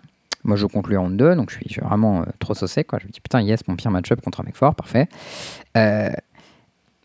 Moi 0.45 0.57
je 0.57 0.67
lui 0.87 0.97
en 0.97 1.09
2, 1.09 1.35
donc 1.35 1.49
je 1.49 1.55
suis, 1.55 1.81
vraiment 1.81 2.23
trop 2.39 2.53
saucé. 2.53 2.83
Quoi. 2.83 2.99
Je 3.01 3.07
me 3.07 3.11
dis 3.11 3.19
putain, 3.19 3.41
yes, 3.41 3.67
mon 3.67 3.75
pire 3.75 3.89
match-up 3.89 4.21
contre 4.21 4.41
un 4.41 4.43
mec 4.43 4.55
fort, 4.55 4.75
parfait. 4.75 5.07
Euh, 5.75 6.09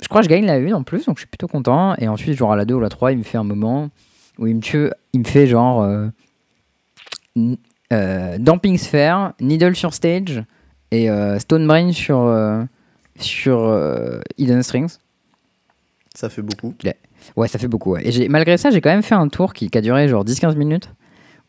je 0.02 0.08
crois 0.08 0.20
que 0.20 0.24
je 0.24 0.30
gagne 0.30 0.46
la 0.46 0.54
1 0.54 0.72
en 0.72 0.82
plus, 0.82 1.06
donc 1.06 1.16
je 1.16 1.20
suis 1.22 1.28
plutôt 1.28 1.48
content. 1.48 1.94
Et 1.98 2.08
ensuite, 2.08 2.36
genre 2.36 2.52
à 2.52 2.56
la 2.56 2.64
2 2.64 2.74
ou 2.74 2.80
la 2.80 2.88
3, 2.88 3.12
il 3.12 3.18
me 3.18 3.22
fait 3.22 3.38
un 3.38 3.44
moment 3.44 3.90
où 4.38 4.46
il 4.46 4.56
me 4.56 4.60
tue, 4.60 4.90
il 5.12 5.20
me 5.20 5.24
fait 5.24 5.46
genre 5.46 5.82
euh, 5.82 6.08
euh, 7.92 8.38
Damping 8.38 8.78
Sphere, 8.78 9.32
Needle 9.40 9.74
sur 9.74 9.92
stage 9.94 10.42
et 10.90 11.10
euh, 11.10 11.38
Stone 11.38 11.66
Brain 11.66 11.92
sur, 11.92 12.20
euh, 12.20 12.62
sur 13.18 13.58
Hidden 14.38 14.62
Strings. 14.62 14.96
Ça 16.14 16.28
fait 16.28 16.42
beaucoup. 16.42 16.74
Ouais, 17.36 17.48
ça 17.48 17.58
fait 17.58 17.68
beaucoup. 17.68 17.92
ouais. 17.92 18.02
Et 18.06 18.28
malgré 18.28 18.56
ça, 18.56 18.70
j'ai 18.70 18.80
quand 18.80 18.90
même 18.90 19.02
fait 19.02 19.14
un 19.14 19.28
tour 19.28 19.52
qui, 19.52 19.70
qui 19.70 19.78
a 19.78 19.80
duré 19.80 20.08
genre 20.08 20.24
10-15 20.24 20.56
minutes 20.56 20.90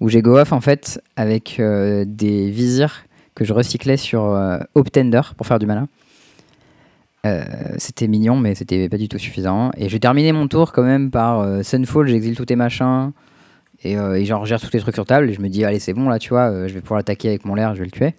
où 0.02 0.10
j'ai 0.10 0.22
go 0.22 0.38
off 0.38 0.52
en 0.52 0.60
fait 0.60 1.02
avec 1.16 1.58
euh, 1.60 2.04
des 2.06 2.50
visirs 2.50 3.06
que 3.36 3.46
je 3.46 3.54
recyclais 3.54 3.98
sur 3.98 4.26
euh, 4.26 4.58
Optender 4.76 5.22
pour 5.38 5.48
faire 5.48 5.60
du 5.60 5.68
malin. 5.68 5.88
Euh, 7.26 7.44
c'était 7.78 8.08
mignon, 8.08 8.38
mais 8.38 8.56
c'était 8.56 8.90
pas 8.90 8.98
du 8.98 9.08
tout 9.08 9.20
suffisant. 9.20 9.72
Et 9.78 9.90
j'ai 9.90 10.00
terminé 10.00 10.32
mon 10.32 10.48
tour 10.48 10.72
quand 10.72 10.84
même 10.84 11.12
par 11.12 11.42
euh, 11.42 11.62
Sunfall, 11.62 12.08
j'exile 12.08 12.36
tous 12.36 12.46
tes 12.46 12.56
machins. 12.56 13.12
Et, 13.84 13.98
euh, 13.98 14.14
et 14.14 14.26
tous 14.26 14.70
les 14.74 14.80
trucs 14.80 14.96
sur 14.96 15.06
table. 15.06 15.30
Et 15.30 15.34
je 15.34 15.42
me 15.42 15.50
dis, 15.50 15.64
allez, 15.66 15.80
c'est 15.80 15.94
bon 15.94 16.10
là, 16.10 16.20
tu 16.20 16.30
vois, 16.30 16.50
euh, 16.52 16.68
je 16.68 16.74
vais 16.74 16.82
pouvoir 16.82 16.98
l'attaquer 16.98 17.30
avec 17.30 17.46
mon 17.46 17.56
l'air, 17.56 17.74
je 17.74 17.80
vais 17.80 17.86
le 17.86 17.92
tuer. 17.92 18.14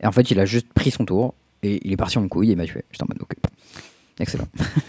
Et 0.00 0.06
en 0.06 0.12
fait, 0.12 0.30
il 0.30 0.40
a 0.40 0.44
juste 0.44 0.72
pris 0.72 0.90
son 0.90 1.04
tour. 1.04 1.34
Et 1.62 1.80
il 1.86 1.92
est 1.92 1.96
parti 1.96 2.18
en 2.18 2.26
couille 2.26 2.48
et 2.48 2.52
il 2.52 2.56
m'a 2.56 2.64
tué. 2.64 2.84
J'étais 2.90 3.04
en 3.04 3.06
mode, 3.08 3.22
ok. 3.22 3.34
Excellent. 4.18 4.48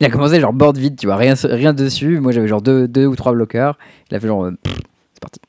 il 0.00 0.06
a 0.06 0.10
commencé 0.10 0.38
genre 0.38 0.52
board 0.52 0.76
vide, 0.76 0.96
tu 0.96 1.06
vois, 1.06 1.16
rien, 1.16 1.34
rien 1.44 1.72
dessus. 1.72 2.20
Moi, 2.20 2.32
j'avais 2.32 2.48
genre 2.48 2.60
deux, 2.60 2.86
deux 2.86 3.06
ou 3.06 3.16
trois 3.16 3.32
bloqueurs. 3.32 3.78
Il 4.10 4.16
a 4.16 4.20
fait 4.20 4.26
genre, 4.26 4.50
c'est 4.64 5.20
parti. 5.20 5.40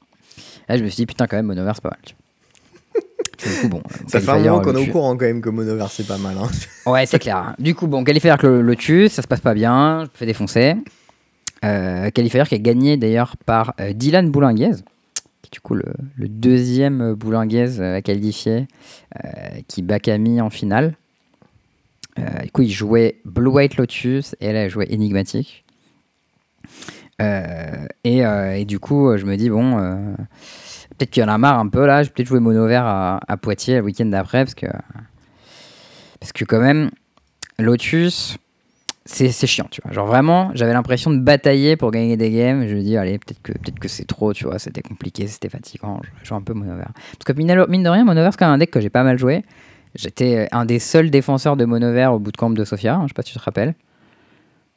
Là, 0.69 0.77
je 0.77 0.83
me 0.83 0.87
suis 0.87 0.97
dit, 0.97 1.05
putain, 1.07 1.27
quand 1.27 1.35
même, 1.35 1.47
Monover, 1.47 1.71
c'est 1.75 1.83
pas 1.83 1.89
mal. 1.89 1.99
Du 3.37 3.61
coup, 3.61 3.69
bon, 3.69 3.77
euh, 3.85 3.95
Ça 4.07 4.19
fait 4.19 4.29
un 4.31 4.39
moment 4.39 4.61
qu'on 4.61 4.75
est 4.75 4.89
au 4.89 4.91
courant 4.91 5.15
quand 5.15 5.25
même 5.25 5.41
que 5.41 5.49
Monover 5.49 5.85
c'est 5.89 6.07
pas 6.07 6.17
mal. 6.17 6.35
hein. 6.37 6.49
Ouais, 6.91 7.05
c'est 7.05 7.19
clair. 7.19 7.55
Du 7.59 7.75
coup, 7.75 7.87
bon, 7.87 8.03
Qualifier 8.03 8.33
le, 8.43 8.61
le 8.61 8.75
tue, 8.75 9.07
ça 9.09 9.21
se 9.21 9.27
passe 9.27 9.41
pas 9.41 9.53
bien, 9.53 9.99
je 10.05 10.09
me 10.09 10.15
fais 10.15 10.25
défoncer. 10.25 10.75
Euh, 11.63 12.09
Qualifier 12.09 12.43
qui 12.47 12.55
a 12.55 12.59
gagné 12.59 12.97
d'ailleurs 12.97 13.35
par 13.45 13.73
euh, 13.79 13.93
Dylan 13.93 14.29
Boulinguez, 14.31 14.75
qui 15.41 15.47
est 15.49 15.53
du 15.53 15.59
coup 15.61 15.75
le, 15.75 15.85
le 16.17 16.27
deuxième 16.27 17.01
euh, 17.01 17.15
Boulinguez 17.15 17.79
euh, 17.79 17.97
à 17.97 18.01
qualifier, 18.01 18.67
euh, 19.23 19.29
qui 19.67 19.81
bat 19.81 19.99
Camille 19.99 20.41
en 20.41 20.49
finale. 20.49 20.95
Euh, 22.17 22.23
du 22.43 22.51
coup, 22.51 22.61
il 22.63 22.71
jouait 22.71 23.19
Blue 23.25 23.49
White 23.49 23.77
Lotus 23.77 24.35
et 24.41 24.47
elle 24.47 24.57
a 24.57 24.67
joué 24.67 24.87
Enigmatic. 24.91 25.63
Euh, 27.21 27.85
et, 28.03 28.25
euh, 28.25 28.55
et 28.55 28.65
du 28.65 28.79
coup, 28.79 29.09
euh, 29.09 29.17
je 29.17 29.25
me 29.25 29.35
dis, 29.35 29.49
bon, 29.49 29.77
euh, 29.77 29.97
peut-être 30.99 31.11
qu'il 31.11 31.21
y 31.21 31.25
en 31.25 31.29
a 31.29 31.37
marre 31.37 31.59
un 31.59 31.67
peu 31.67 31.85
là, 31.85 32.03
je 32.03 32.09
vais 32.09 32.13
peut-être 32.13 32.27
jouer 32.27 32.39
mono 32.39 32.67
vert 32.67 32.85
à, 32.85 33.37
Poitiers 33.41 33.77
le 33.77 33.83
week-end 33.83 34.05
d'après, 34.05 34.43
parce 34.43 34.55
que, 34.55 34.67
parce 36.19 36.33
que 36.33 36.43
quand 36.43 36.59
même, 36.59 36.91
Lotus, 37.57 38.37
c'est 39.05 39.47
chiant, 39.47 39.67
tu 39.71 39.81
vois. 39.83 39.93
Genre 39.93 40.05
vraiment, 40.05 40.51
j'avais 40.53 40.73
l'impression 40.73 41.11
de 41.11 41.19
batailler 41.19 41.77
pour 41.77 41.91
gagner 41.91 42.15
des 42.15 42.29
games. 42.29 42.67
Je 42.67 42.75
me 42.75 42.81
dis, 42.81 42.95
allez, 42.95 43.17
peut-être 43.17 43.41
que, 43.41 43.53
peut 43.53 43.71
que 43.79 43.87
c'est 43.87 44.05
trop, 44.05 44.33
tu 44.33 44.43
vois. 44.43 44.59
C'était 44.59 44.81
compliqué, 44.81 45.27
c'était 45.27 45.49
fatigant. 45.49 45.99
Je 46.21 46.27
joue 46.27 46.35
un 46.35 46.41
peu 46.41 46.53
mono 46.53 46.75
vert. 46.75 46.91
Parce 46.93 47.25
que 47.25 47.33
mine 47.33 47.47
de 47.83 47.89
rien, 47.89 48.03
mono 48.03 48.21
vert, 48.21 48.33
c'est 48.33 48.37
quand 48.37 48.45
même 48.45 48.55
un 48.55 48.57
deck 48.59 48.71
que 48.71 48.81
j'ai 48.81 48.89
pas 48.89 49.03
mal 49.03 49.17
joué. 49.17 49.43
J'étais 49.95 50.47
un 50.51 50.65
des 50.65 50.77
seuls 50.77 51.09
défenseurs 51.09 51.57
de 51.57 51.65
mono 51.65 51.91
vert 51.91 52.13
au 52.13 52.19
bootcamp 52.19 52.51
de 52.51 52.63
Sofia, 52.63 52.95
hein, 52.95 53.01
je 53.03 53.07
sais 53.07 53.13
pas 53.13 53.23
si 53.23 53.33
tu 53.33 53.39
te 53.39 53.43
rappelles. 53.43 53.73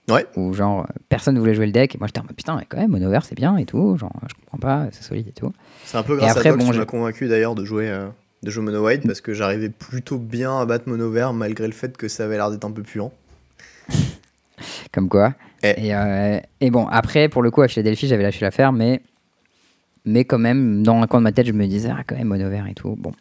Ouais. 0.08 0.26
Où 0.36 0.52
genre, 0.52 0.86
personne 1.08 1.38
voulait 1.38 1.54
jouer 1.54 1.66
le 1.66 1.72
deck. 1.72 1.94
Et 1.94 1.98
moi, 1.98 2.08
j'étais 2.08 2.20
en 2.20 2.24
mode, 2.24 2.34
putain, 2.34 2.56
mais 2.56 2.66
quand 2.68 2.78
même, 2.78 2.90
mono 2.90 3.08
vert, 3.08 3.24
c'est 3.24 3.36
bien 3.36 3.56
et 3.56 3.64
tout. 3.64 3.96
Genre, 3.96 4.12
je 4.28 4.34
comprends 4.34 4.58
pas, 4.58 4.88
c'est 4.90 5.02
solide 5.02 5.28
et 5.28 5.32
tout. 5.32 5.52
C'est 5.84 5.96
un 5.96 6.02
peu 6.02 6.16
grâce 6.16 6.32
après, 6.32 6.48
à 6.48 6.52
toi 6.54 6.66
que 6.66 6.72
tu 6.72 6.78
m'as 6.78 6.84
convaincu 6.84 7.28
d'ailleurs 7.28 7.54
de 7.54 7.64
jouer, 7.64 7.88
euh, 7.88 8.08
de 8.42 8.50
jouer 8.50 8.64
Mono 8.64 8.84
White 8.84 9.06
parce 9.06 9.20
que 9.20 9.32
j'arrivais 9.32 9.68
plutôt 9.68 10.18
bien 10.18 10.58
à 10.58 10.66
battre 10.66 10.88
Mono 10.88 11.10
Vert 11.10 11.32
malgré 11.32 11.66
le 11.66 11.72
fait 11.72 11.96
que 11.96 12.08
ça 12.08 12.24
avait 12.24 12.36
l'air 12.36 12.50
d'être 12.50 12.64
un 12.64 12.72
peu 12.72 12.82
puant. 12.82 13.12
Comme 14.92 15.08
quoi. 15.08 15.34
Eh. 15.62 15.86
Et, 15.86 15.94
euh, 15.94 16.40
et 16.60 16.70
bon, 16.70 16.86
après, 16.88 17.28
pour 17.28 17.42
le 17.42 17.50
coup, 17.50 17.62
à 17.62 17.68
Philadelphie, 17.68 18.08
j'avais 18.08 18.24
lâché 18.24 18.44
l'affaire, 18.44 18.72
mais, 18.72 19.02
mais 20.04 20.24
quand 20.24 20.38
même, 20.38 20.82
dans 20.82 21.00
un 21.00 21.06
coin 21.06 21.20
de 21.20 21.24
ma 21.24 21.32
tête, 21.32 21.46
je 21.46 21.52
me 21.52 21.66
disais, 21.66 21.90
ah, 21.90 22.02
quand 22.04 22.16
même, 22.16 22.26
mono 22.26 22.50
vert 22.50 22.66
et 22.66 22.74
tout. 22.74 22.96
Bon. 22.98 23.12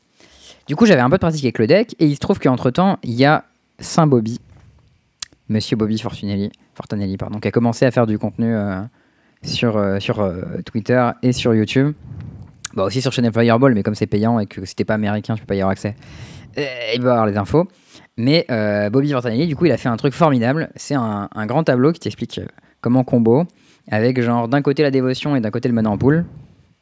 Du 0.67 0.75
coup, 0.75 0.85
j'avais 0.85 1.01
un 1.01 1.09
peu 1.09 1.17
de 1.17 1.21
pratique 1.21 1.43
avec 1.43 1.59
le 1.59 1.67
deck, 1.67 1.95
et 1.99 2.07
il 2.07 2.15
se 2.15 2.19
trouve 2.19 2.39
qu'entre-temps, 2.39 2.97
il 3.03 3.13
y 3.13 3.25
a 3.25 3.45
Saint 3.79 4.07
Bobby, 4.07 4.39
Monsieur 5.51 5.75
Bobby 5.75 5.97
Fortunelli, 5.99 6.49
Fortanelli, 6.75 7.17
pardon, 7.17 7.39
qui 7.39 7.47
a 7.47 7.51
commencé 7.51 7.85
à 7.85 7.91
faire 7.91 8.07
du 8.07 8.17
contenu 8.17 8.55
euh, 8.55 8.81
sur, 9.43 9.75
euh, 9.75 9.99
sur 9.99 10.21
euh, 10.21 10.61
Twitter 10.65 11.11
et 11.23 11.33
sur 11.33 11.53
YouTube. 11.53 11.93
Bah, 12.73 12.85
aussi 12.85 13.01
sur 13.01 13.11
Channel 13.11 13.33
Fireball, 13.33 13.73
mais 13.73 13.83
comme 13.83 13.95
c'est 13.95 14.07
payant 14.07 14.39
et 14.39 14.45
que 14.45 14.61
t'es 14.61 14.85
pas 14.85 14.93
américain, 14.93 15.35
tu 15.35 15.41
peux 15.41 15.47
pas 15.47 15.55
y 15.55 15.59
avoir 15.59 15.71
accès, 15.71 15.95
euh, 16.57 16.65
il 16.95 17.01
va 17.01 17.11
avoir 17.11 17.25
les 17.25 17.37
infos. 17.37 17.67
Mais 18.17 18.45
euh, 18.49 18.89
Bobby 18.89 19.11
Fortanelli, 19.11 19.47
du 19.47 19.55
coup, 19.55 19.65
il 19.65 19.71
a 19.73 19.77
fait 19.77 19.89
un 19.89 19.97
truc 19.97 20.13
formidable. 20.13 20.69
C'est 20.75 20.95
un, 20.95 21.29
un 21.33 21.45
grand 21.45 21.63
tableau 21.63 21.91
qui 21.91 21.99
t'explique 21.99 22.39
euh, 22.39 22.45
comment 22.79 23.03
combo, 23.03 23.45
avec 23.89 24.21
genre 24.21 24.47
d'un 24.47 24.61
côté 24.61 24.83
la 24.83 24.91
dévotion 24.91 25.35
et 25.35 25.41
d'un 25.41 25.51
côté 25.51 25.67
le 25.67 25.73
mana 25.73 25.89
en 25.89 25.97
pool. 25.97 26.25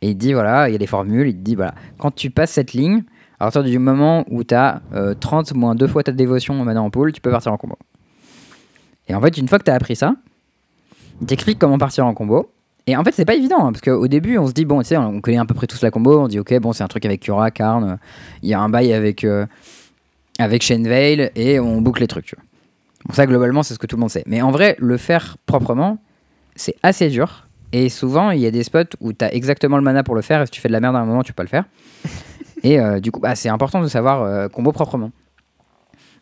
Et 0.02 0.12
il 0.12 0.16
dit 0.16 0.34
voilà, 0.34 0.70
il 0.70 0.74
y 0.74 0.76
a 0.76 0.78
des 0.78 0.88
formules, 0.88 1.28
il 1.28 1.34
te 1.34 1.42
dit 1.42 1.56
voilà, 1.56 1.74
quand 1.98 2.12
tu 2.12 2.30
passes 2.30 2.52
cette 2.52 2.74
ligne, 2.74 3.04
à 3.40 3.46
partir 3.46 3.64
du 3.64 3.80
moment 3.80 4.26
où 4.30 4.44
tu 4.44 4.54
as 4.54 4.82
30 5.20 5.56
moins 5.56 5.76
deux 5.76 5.88
fois 5.88 6.04
ta 6.04 6.14
dévotion 6.14 6.60
au 6.62 6.64
mana 6.64 6.82
en 6.82 6.90
pool, 6.90 7.12
tu 7.12 7.20
peux 7.20 7.32
partir 7.32 7.52
en 7.52 7.58
combo. 7.58 7.78
Et 9.10 9.16
en 9.16 9.22
fait, 9.22 9.38
une 9.38 9.48
fois 9.48 9.60
que 9.60 9.66
tu 9.66 9.72
as 9.72 9.76
appris 9.76 9.96
ça, 9.96 10.16
il 11.20 11.28
t'explique 11.28 11.60
comment 11.60 11.78
partir 11.78 12.06
en 12.06 12.14
combo. 12.14 12.52
Et 12.88 12.96
en 12.96 13.04
fait, 13.04 13.12
c'est 13.12 13.26
pas 13.26 13.36
évident, 13.36 13.66
hein, 13.66 13.72
parce 13.72 13.82
qu'au 13.82 14.08
début, 14.08 14.38
on 14.38 14.48
se 14.48 14.54
dit, 14.54 14.66
bon, 14.66 14.80
tu 14.80 14.88
sais, 14.88 14.98
on 14.98 15.20
connaît 15.22 15.38
à 15.38 15.46
peu 15.46 15.54
près 15.54 15.68
tous 15.68 15.82
la 15.82 15.92
combo, 15.92 16.22
on 16.22 16.28
dit, 16.28 16.40
ok, 16.40 16.60
bon, 16.60 16.74
c'est 16.74 16.84
un 16.84 16.88
truc 16.88 17.06
avec 17.06 17.22
Cura, 17.22 17.52
Karn, 17.52 18.00
il 18.42 18.50
y 18.50 18.54
a 18.54 18.60
un 18.60 18.70
bail 18.70 18.94
avec, 18.94 19.24
euh, 19.24 19.46
avec 20.40 20.64
Shenveil, 20.64 21.30
et 21.36 21.60
on 21.60 21.82
boucle 21.82 22.02
les 22.02 22.08
trucs, 22.08 22.26
tu 22.26 22.36
vois. 22.36 22.44
Bon, 23.06 23.14
ça, 23.14 23.28
globalement, 23.28 23.62
c'est 23.64 23.74
ce 23.74 23.80
que 23.80 23.86
tout 23.86 23.96
le 23.96 24.00
monde 24.00 24.10
sait. 24.10 24.24
Mais 24.26 24.42
en 24.42 24.52
vrai, 24.52 24.76
le 24.80 24.98
faire 24.98 25.38
proprement, 25.46 26.00
c'est 26.56 26.76
assez 26.82 27.10
dur. 27.10 27.48
Et 27.74 27.90
souvent, 27.90 28.32
il 28.32 28.40
y 28.40 28.48
a 28.48 28.52
des 28.52 28.64
spots 28.64 28.96
où 29.02 29.14
tu 29.14 29.24
as 29.24 29.34
exactement 29.34 29.78
le 29.78 29.84
mana 29.84 30.04
pour 30.04 30.16
le 30.16 30.22
faire, 30.22 30.42
et 30.42 30.46
si 30.46 30.52
tu 30.52 30.62
fais 30.62 30.70
de 30.70 30.74
la 30.74 30.80
merde 30.80 30.96
à 30.96 31.00
un 31.00 31.06
moment, 31.06 31.22
tu 31.22 31.34
peux 31.34 31.38
pas 31.38 31.44
le 31.44 31.50
faire. 31.50 31.66
et 32.64 32.80
euh, 32.80 33.00
du 33.00 33.12
coup, 33.12 33.20
bah, 33.20 33.36
c'est 33.36 33.50
important 33.50 33.82
de 33.82 33.88
savoir 33.88 34.24
euh, 34.24 34.48
combo 34.48 34.72
proprement. 34.72 35.12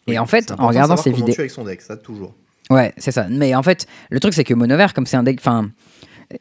Et 0.07 0.19
en 0.19 0.25
fait, 0.25 0.53
en 0.57 0.67
regardant 0.67 0.97
ces 0.97 1.11
vidéos. 1.11 1.35
avec 1.37 1.51
son 1.51 1.63
deck, 1.63 1.81
ça, 1.81 1.97
toujours. 1.97 2.33
Ouais, 2.69 2.93
c'est 2.97 3.11
ça. 3.11 3.27
Mais 3.29 3.55
en 3.55 3.63
fait, 3.63 3.87
le 4.09 4.19
truc, 4.19 4.33
c'est 4.33 4.43
que 4.43 4.53
Monover, 4.53 4.87
comme 4.93 5.05
c'est 5.05 5.17
un 5.17 5.23
deck. 5.23 5.39
Enfin, 5.39 5.69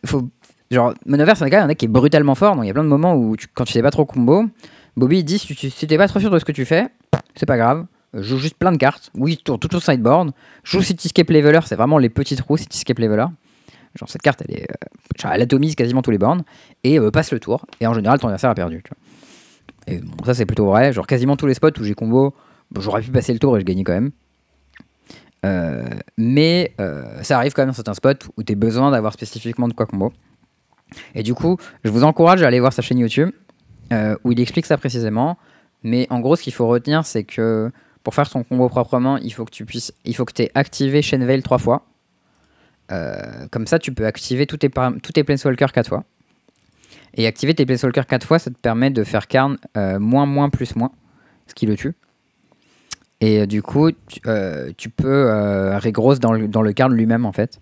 faut. 0.05 0.29
Genre, 0.71 0.95
Monover, 1.07 1.35
c'est 1.37 1.55
un 1.55 1.67
deck 1.69 1.79
qui 1.79 1.85
est 1.85 1.89
brutalement 1.89 2.35
fort, 2.35 2.57
donc 2.57 2.65
il 2.65 2.69
y 2.69 2.71
a 2.71 2.75
plein 2.75 2.83
de 2.85 2.89
moments 2.89 3.15
où, 3.15 3.37
quand 3.55 3.65
tu 3.65 3.73
sais 3.73 3.83
pas 3.83 3.93
trop 3.93 4.05
combo, 4.05 4.47
Bobby 4.97 5.23
dit 5.23 5.39
si 5.39 5.55
tu 5.55 5.71
si 5.71 5.87
pas 5.87 6.09
trop 6.09 6.19
sûr 6.19 6.31
de 6.31 6.39
ce 6.39 6.45
que 6.45 6.53
tu 6.53 6.65
fais, 6.65 6.89
c'est 7.37 7.47
pas 7.47 7.57
grave. 7.57 7.87
Joue 8.15 8.39
juste 8.39 8.57
plein 8.57 8.73
de 8.73 8.79
cartes. 8.79 9.11
Oui, 9.15 9.37
tourne 9.37 9.59
tout 9.59 9.75
au 9.75 9.81
sideboard. 9.81 10.33
Joue 10.65 10.81
Cityscape 10.83 11.29
Leveler, 11.29 11.61
c'est 11.67 11.77
vraiment 11.77 11.99
les 11.99 12.09
petits 12.09 12.35
trous 12.35 12.57
Cityscape 12.57 12.99
Leveler. 12.99 13.27
Genre, 13.95 14.09
cette 14.09 14.23
carte, 14.23 14.43
elle 14.47 14.57
est. 14.57 14.63
Euh, 14.63 14.75
genre, 15.21 15.33
elle 15.33 15.43
atomise 15.43 15.75
quasiment 15.75 16.03
tous 16.03 16.11
les 16.11 16.19
bornes. 16.19 16.43
Et 16.83 16.99
euh, 16.99 17.11
passe 17.11 17.33
le 17.33 17.41
tour. 17.41 17.67
Et 17.81 17.87
en 17.87 17.95
général, 17.95 18.19
ton 18.19 18.29
adversaire 18.29 18.51
a 18.51 18.55
perdu. 18.55 18.83
Et 19.87 19.99
bon, 19.99 20.25
ça, 20.25 20.35
c'est 20.35 20.47
plutôt 20.47 20.67
vrai. 20.67 20.93
Genre, 20.93 21.07
quasiment 21.07 21.37
tous 21.37 21.47
les 21.47 21.55
spots 21.55 21.79
où 21.79 21.85
j'ai 21.85 21.95
combo, 21.95 22.35
j'aurais 22.79 23.03
pu 23.03 23.11
passer 23.11 23.33
le 23.33 23.39
tour 23.39 23.57
et 23.57 23.61
je 23.61 23.65
gagnais 23.65 23.85
quand 23.85 23.93
même. 23.93 24.13
Euh, 25.45 25.85
mais 26.17 26.73
euh, 26.81 27.23
ça 27.23 27.37
arrive 27.37 27.53
quand 27.53 27.63
même 27.63 27.69
dans 27.69 27.75
certains 27.75 27.95
spots 27.95 28.27
où 28.37 28.43
tu 28.43 28.53
as 28.53 28.57
besoin 28.57 28.91
d'avoir 28.91 29.13
spécifiquement 29.13 29.69
de 29.69 29.75
quoi 29.75 29.87
combo. 29.87 30.13
Et 31.15 31.23
du 31.23 31.35
coup, 31.35 31.57
je 31.85 31.91
vous 31.91 32.05
encourage 32.05 32.43
à 32.43 32.47
aller 32.47 32.61
voir 32.61 32.73
sa 32.73 32.83
chaîne 32.83 32.99
YouTube 32.99 33.31
euh, 33.93 34.17
où 34.25 34.33
il 34.33 34.41
explique 34.41 34.67
ça 34.67 34.77
précisément. 34.77 35.37
Mais 35.83 36.07
en 36.11 36.21
gros, 36.21 36.37
ce 36.37 36.43
qu'il 36.43 36.53
faut 36.53 36.67
retenir, 36.67 37.05
c'est 37.05 37.25
que 37.25 37.71
pour 38.03 38.15
faire 38.15 38.29
ton 38.29 38.45
combo 38.45 38.69
proprement, 38.69 39.19
il 39.19 39.33
faut 39.33 39.45
que 39.45 39.51
tu 39.51 39.65
puisses, 39.65 39.93
il 40.05 40.15
faut 40.15 40.25
que 40.25 40.43
aies 40.43 40.51
activé 40.55 41.03
Shenveil 41.03 41.43
trois 41.43 41.59
fois. 41.59 41.87
comme 43.51 43.67
ça, 43.67 43.79
tu 43.79 43.93
peux 43.93 44.07
activer 44.07 44.47
tous 44.47 44.59
tes, 44.59 44.71
tous 44.71 45.13
tes 45.13 45.25
Planeswalkers 45.25 45.73
4 45.73 45.89
fois. 45.89 46.05
Et 47.15 47.27
activer 47.27 47.55
tes 47.55 47.67
Planeswalkers 47.67 48.07
4 48.07 48.27
fois, 48.27 48.39
ça 48.39 48.51
te 48.51 48.59
permet 48.59 48.91
de 48.91 49.03
faire 49.05 49.27
Karn 49.27 49.59
moins, 49.75 50.27
moins, 50.27 50.51
plus, 50.51 50.77
moins, 50.77 50.93
ce 51.47 51.55
qui 51.55 51.67
le 51.67 51.77
tue. 51.77 51.95
Et 53.21 53.41
euh, 53.41 53.47
du 53.47 53.63
coup, 53.63 53.91
tu, 53.91 54.21
euh, 54.27 54.71
peux 54.97 55.31
euh, 55.31 55.79
regrosse 55.79 56.21
dans 56.21 56.33
le, 56.33 56.49
dans 56.49 56.63
le 56.63 56.73
card 56.73 56.89
lui-même 56.89 57.25
en 57.25 57.33
fait. 57.33 57.59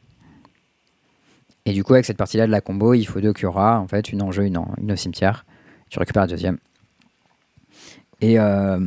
Et 1.67 1.73
du 1.73 1.85
coup, 1.85 1.95
avec 1.95 2.05
cette 2.05 2.17
partie-là 2.19 2.47
de 2.47 2.53
la 2.53 2.61
combo, 2.61 2.93
il 2.93 3.05
faut 3.05 3.21
deux 3.21 3.33
Cura, 3.33 3.81
en 3.81 3.89
fait, 3.89 4.13
une 4.13 4.21
en 4.21 4.31
jeu, 4.31 4.45
une, 4.45 4.61
une 4.79 4.93
au 4.93 4.97
cimetière. 4.97 5.47
Tu 5.89 5.99
récupères 5.99 6.25
la 6.25 6.29
deuxième. 6.29 6.59
Et, 8.21 8.39
euh, 8.39 8.79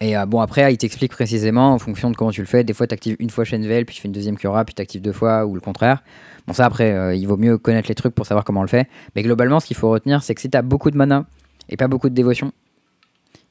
et 0.00 0.14
bon, 0.26 0.40
après, 0.40 0.74
il 0.74 0.76
t'explique 0.76 1.12
précisément 1.12 1.72
en 1.72 1.78
fonction 1.78 2.10
de 2.10 2.16
comment 2.16 2.32
tu 2.32 2.40
le 2.40 2.48
fais. 2.48 2.64
Des 2.64 2.72
fois, 2.72 2.88
tu 2.88 2.94
actives 2.94 3.14
une 3.20 3.30
fois 3.30 3.44
Shenvel, 3.44 3.86
puis 3.86 3.94
tu 3.94 4.02
fais 4.02 4.08
une 4.08 4.12
deuxième 4.12 4.36
Cura, 4.36 4.64
puis 4.64 4.74
tu 4.74 4.82
actives 4.82 5.02
deux 5.02 5.12
fois, 5.12 5.46
ou 5.46 5.54
le 5.54 5.60
contraire. 5.60 6.02
Bon, 6.48 6.52
ça, 6.52 6.66
après, 6.66 7.16
il 7.16 7.26
vaut 7.26 7.36
mieux 7.36 7.58
connaître 7.58 7.88
les 7.88 7.94
trucs 7.94 8.14
pour 8.14 8.26
savoir 8.26 8.44
comment 8.44 8.60
on 8.60 8.64
le 8.64 8.68
fait. 8.68 8.88
Mais 9.14 9.22
globalement, 9.22 9.60
ce 9.60 9.66
qu'il 9.66 9.76
faut 9.76 9.90
retenir, 9.90 10.24
c'est 10.24 10.34
que 10.34 10.40
si 10.40 10.50
tu 10.50 10.58
as 10.58 10.62
beaucoup 10.62 10.90
de 10.90 10.96
mana 10.96 11.26
et 11.68 11.76
pas 11.76 11.86
beaucoup 11.86 12.08
de 12.08 12.14
dévotion, 12.14 12.52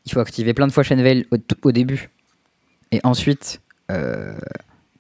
il 0.05 0.11
faut 0.11 0.19
activer 0.19 0.53
plein 0.53 0.67
de 0.67 0.71
fois 0.71 0.83
Shenveil 0.83 1.25
au, 1.63 1.71
début. 1.71 2.09
Et 2.91 2.99
ensuite, 3.03 3.61
euh, 3.91 4.33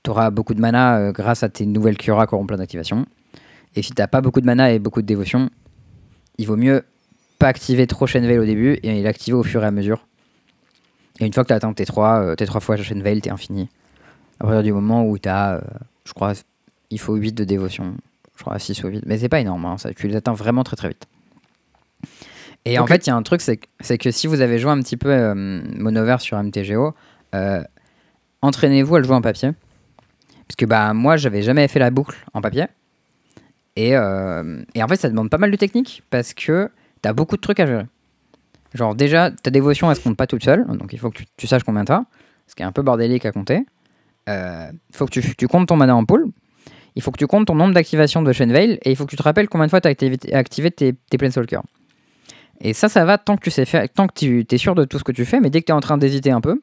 tu 0.03 0.09
auras 0.09 0.29
beaucoup 0.29 0.53
de 0.53 0.61
mana 0.61 0.97
euh, 0.97 1.11
grâce 1.11 1.43
à 1.43 1.49
tes 1.49 1.65
nouvelles 1.65 1.97
Cura 1.97 2.27
qui 2.27 2.35
auront 2.35 2.45
plein 2.45 2.57
d'activation. 2.57 3.05
Et 3.75 3.81
si 3.81 3.91
tu 3.91 4.07
pas 4.07 4.21
beaucoup 4.21 4.41
de 4.41 4.45
mana 4.45 4.71
et 4.71 4.79
beaucoup 4.79 5.01
de 5.01 5.07
dévotion, 5.07 5.49
il 6.37 6.47
vaut 6.47 6.57
mieux 6.57 6.83
pas 7.39 7.47
activer 7.47 7.87
trop 7.87 8.05
Shenveil 8.05 8.37
au 8.37 8.45
début 8.45 8.77
et 8.83 9.01
l'activer 9.01 9.35
au 9.35 9.43
fur 9.43 9.63
et 9.63 9.67
à 9.67 9.71
mesure. 9.71 10.07
Et 11.19 11.25
une 11.25 11.33
fois 11.33 11.43
que 11.43 11.49
tu 11.49 11.53
atteint 11.53 11.73
tes 11.73 11.85
3, 11.85 12.21
euh, 12.21 12.35
tes 12.35 12.45
3 12.45 12.61
fois 12.61 12.77
Shenveil, 12.77 13.21
tu 13.21 13.29
es 13.29 13.31
infini. 13.31 13.69
À 14.39 14.45
partir 14.45 14.63
du 14.63 14.73
moment 14.73 15.05
où 15.05 15.17
tu 15.17 15.29
as, 15.29 15.61
je 16.03 16.13
crois, 16.13 16.33
il 16.89 16.99
faut 16.99 17.15
8 17.15 17.33
de 17.33 17.43
dévotion. 17.43 17.95
Je 18.37 18.43
crois 18.43 18.57
6 18.57 18.83
ou 18.83 18.87
8. 18.87 19.03
Mais 19.05 19.19
c'est 19.19 19.29
pas 19.29 19.39
énorme, 19.39 19.65
hein, 19.65 19.75
tu 19.95 20.07
les 20.07 20.15
atteins 20.15 20.33
vraiment 20.33 20.63
très 20.63 20.75
très 20.75 20.89
vite. 20.89 21.07
Et 22.65 22.77
en 22.77 22.85
fait, 22.85 23.07
il 23.07 23.09
y 23.09 23.13
a 23.13 23.15
un 23.15 23.23
truc, 23.23 23.41
c'est 23.41 23.97
que 23.97 24.11
si 24.11 24.27
vous 24.27 24.41
avez 24.41 24.59
joué 24.59 24.71
un 24.71 24.79
petit 24.79 24.97
peu 24.97 25.09
euh, 25.09 25.33
Monover 25.33 26.17
sur 26.19 26.41
MTGO, 26.41 26.93
euh, 27.33 27.63
entraînez-vous 28.41 28.95
à 28.95 28.99
le 28.99 29.05
jouer 29.05 29.15
en 29.15 29.21
papier. 29.21 29.51
Parce 30.47 30.55
que 30.57 30.65
bah, 30.65 30.93
moi, 30.93 31.17
j'avais 31.17 31.41
jamais 31.41 31.67
fait 31.67 31.79
la 31.79 31.89
boucle 31.89 32.17
en 32.33 32.41
papier. 32.41 32.65
Et, 33.75 33.95
euh, 33.95 34.63
et, 34.75 34.83
en 34.83 34.87
fait, 34.87 34.97
ça 34.97 35.09
demande 35.09 35.29
pas 35.29 35.37
mal 35.37 35.49
de 35.49 35.55
technique 35.55 36.03
parce 36.09 36.33
que 36.33 36.69
tu 37.01 37.09
as 37.09 37.13
beaucoup 37.13 37.35
de 37.35 37.41
trucs 37.41 37.59
à 37.59 37.65
gérer. 37.65 37.85
Genre, 38.73 38.95
déjà, 38.95 39.31
ta 39.31 39.49
dévotion, 39.49 39.89
elle 39.89 39.97
se 39.97 40.01
compte 40.01 40.17
pas 40.17 40.27
toute 40.27 40.43
seule. 40.43 40.65
Donc, 40.67 40.93
il 40.93 40.99
faut 40.99 41.09
que 41.09 41.17
tu, 41.17 41.25
tu 41.37 41.47
saches 41.47 41.63
combien 41.63 41.85
t'as. 41.85 42.03
Ce 42.47 42.53
qui 42.53 42.61
est 42.61 42.65
un 42.65 42.71
peu 42.71 42.83
bordélique 42.83 43.25
à 43.25 43.31
compter. 43.31 43.65
Il 44.27 44.73
faut 44.93 45.05
que 45.05 45.11
tu, 45.11 45.35
tu, 45.35 45.47
comptes 45.47 45.67
ton 45.67 45.77
mana 45.77 45.95
en 45.95 46.05
pool. 46.05 46.27
Il 46.95 47.01
faut 47.01 47.11
que 47.11 47.17
tu 47.17 47.27
comptes 47.27 47.47
ton 47.47 47.55
nombre 47.55 47.73
d'activations 47.73 48.21
de 48.21 48.31
Shenveil. 48.31 48.77
Et 48.83 48.91
il 48.91 48.95
faut 48.95 49.05
que 49.05 49.09
tu 49.09 49.17
te 49.17 49.23
rappelles 49.23 49.49
combien 49.49 49.65
de 49.65 49.71
fois 49.71 49.81
tu 49.81 49.87
as 49.87 50.37
activé, 50.37 50.71
tes, 50.71 50.93
tes 50.93 51.17
Planeswalkers. 51.17 51.63
Et 52.59 52.73
ça, 52.73 52.89
ça 52.89 53.05
va 53.05 53.17
tant 53.17 53.37
que 53.37 53.43
tu 53.43 53.51
sais 53.51 53.65
faire, 53.65 53.87
tant 53.89 54.07
que 54.07 54.13
tu 54.13 54.45
es 54.49 54.57
sûr 54.57 54.75
de 54.75 54.85
tout 54.85 54.99
ce 54.99 55.03
que 55.03 55.11
tu 55.11 55.25
fais, 55.25 55.39
mais 55.39 55.49
dès 55.49 55.61
que 55.61 55.65
tu 55.65 55.71
es 55.71 55.75
en 55.75 55.79
train 55.79 55.97
d'hésiter 55.97 56.31
un 56.31 56.41
peu, 56.41 56.61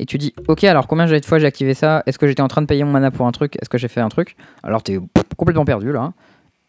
et 0.00 0.06
tu 0.06 0.16
dis, 0.16 0.34
ok, 0.48 0.64
alors 0.64 0.86
combien 0.86 1.06
de 1.06 1.24
fois 1.24 1.38
j'ai 1.38 1.46
activé 1.46 1.74
ça? 1.74 2.02
Est-ce 2.06 2.18
que 2.18 2.26
j'étais 2.26 2.40
en 2.40 2.48
train 2.48 2.62
de 2.62 2.66
payer 2.66 2.84
mon 2.84 2.90
mana 2.90 3.10
pour 3.10 3.26
un 3.26 3.32
truc? 3.32 3.56
Est-ce 3.60 3.68
que 3.68 3.76
j'ai 3.76 3.88
fait 3.88 4.00
un 4.00 4.08
truc? 4.08 4.34
Alors 4.62 4.82
tu 4.82 4.94
es 4.94 5.00
complètement 5.36 5.66
perdu 5.66 5.92
là. 5.92 6.14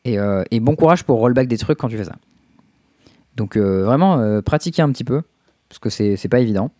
Euh, 0.07 0.43
et, 0.51 0.59
bon 0.59 0.75
courage 0.75 1.03
pour 1.03 1.19
rollback 1.19 1.47
des 1.47 1.57
trucs 1.57 1.77
quand 1.77 1.87
tu 1.87 1.97
fais 1.97 2.03
ça. 2.03 2.15
Donc 3.37 3.55
euh, 3.55 3.85
vraiment, 3.85 4.19
euh, 4.19 4.41
pratiquer 4.41 4.81
un 4.81 4.91
petit 4.91 5.05
peu, 5.05 5.21
parce 5.69 5.79
que 5.79 5.89
c'est 5.89 6.27
pas 6.29 6.39
évident. 6.39 6.71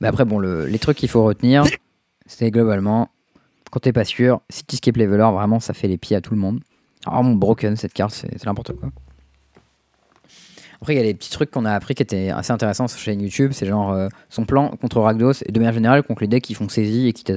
Mais 0.00 0.08
après, 0.08 0.24
bon, 0.24 0.40
les 0.40 0.78
trucs 0.78 0.96
qu'il 0.96 1.10
faut 1.10 1.22
retenir, 1.24 1.64
c'est 2.26 2.50
globalement, 2.50 3.10
quand 3.70 3.80
t'es 3.80 3.92
pas 3.92 4.04
sûr, 4.04 4.40
Cityscape 4.48 4.96
Leveler, 4.96 5.28
vraiment, 5.32 5.60
ça 5.60 5.74
fait 5.74 5.88
les 5.88 5.98
pieds 5.98 6.16
à 6.16 6.22
tout 6.22 6.32
le 6.32 6.40
monde. 6.40 6.60
Alors, 7.06 7.22
mon 7.22 7.34
broken, 7.34 7.76
cette 7.76 7.92
carte, 7.92 8.14
c'est 8.14 8.46
n'importe 8.46 8.72
quoi. 8.72 8.88
Après, 10.80 10.94
il 10.94 10.96
y 10.96 11.00
a 11.00 11.04
des 11.04 11.14
petits 11.14 11.30
trucs 11.30 11.50
qu'on 11.50 11.66
a 11.66 11.72
appris 11.72 11.94
qui 11.94 12.02
étaient 12.02 12.30
assez 12.30 12.52
intéressants 12.52 12.88
sur 12.88 12.98
chaîne 12.98 13.20
YouTube. 13.20 13.52
C'est 13.52 13.66
genre 13.66 13.92
euh, 13.92 14.08
son 14.30 14.44
plan 14.44 14.70
contre 14.80 15.00
Ragdos 15.00 15.34
et 15.44 15.52
de 15.52 15.58
manière 15.58 15.74
générale 15.74 16.02
contre 16.02 16.22
les 16.22 16.28
decks 16.28 16.44
qui 16.44 16.54
font 16.54 16.68
saisie 16.68 17.08
et 17.08 17.12
qui 17.12 17.24
te 17.24 17.32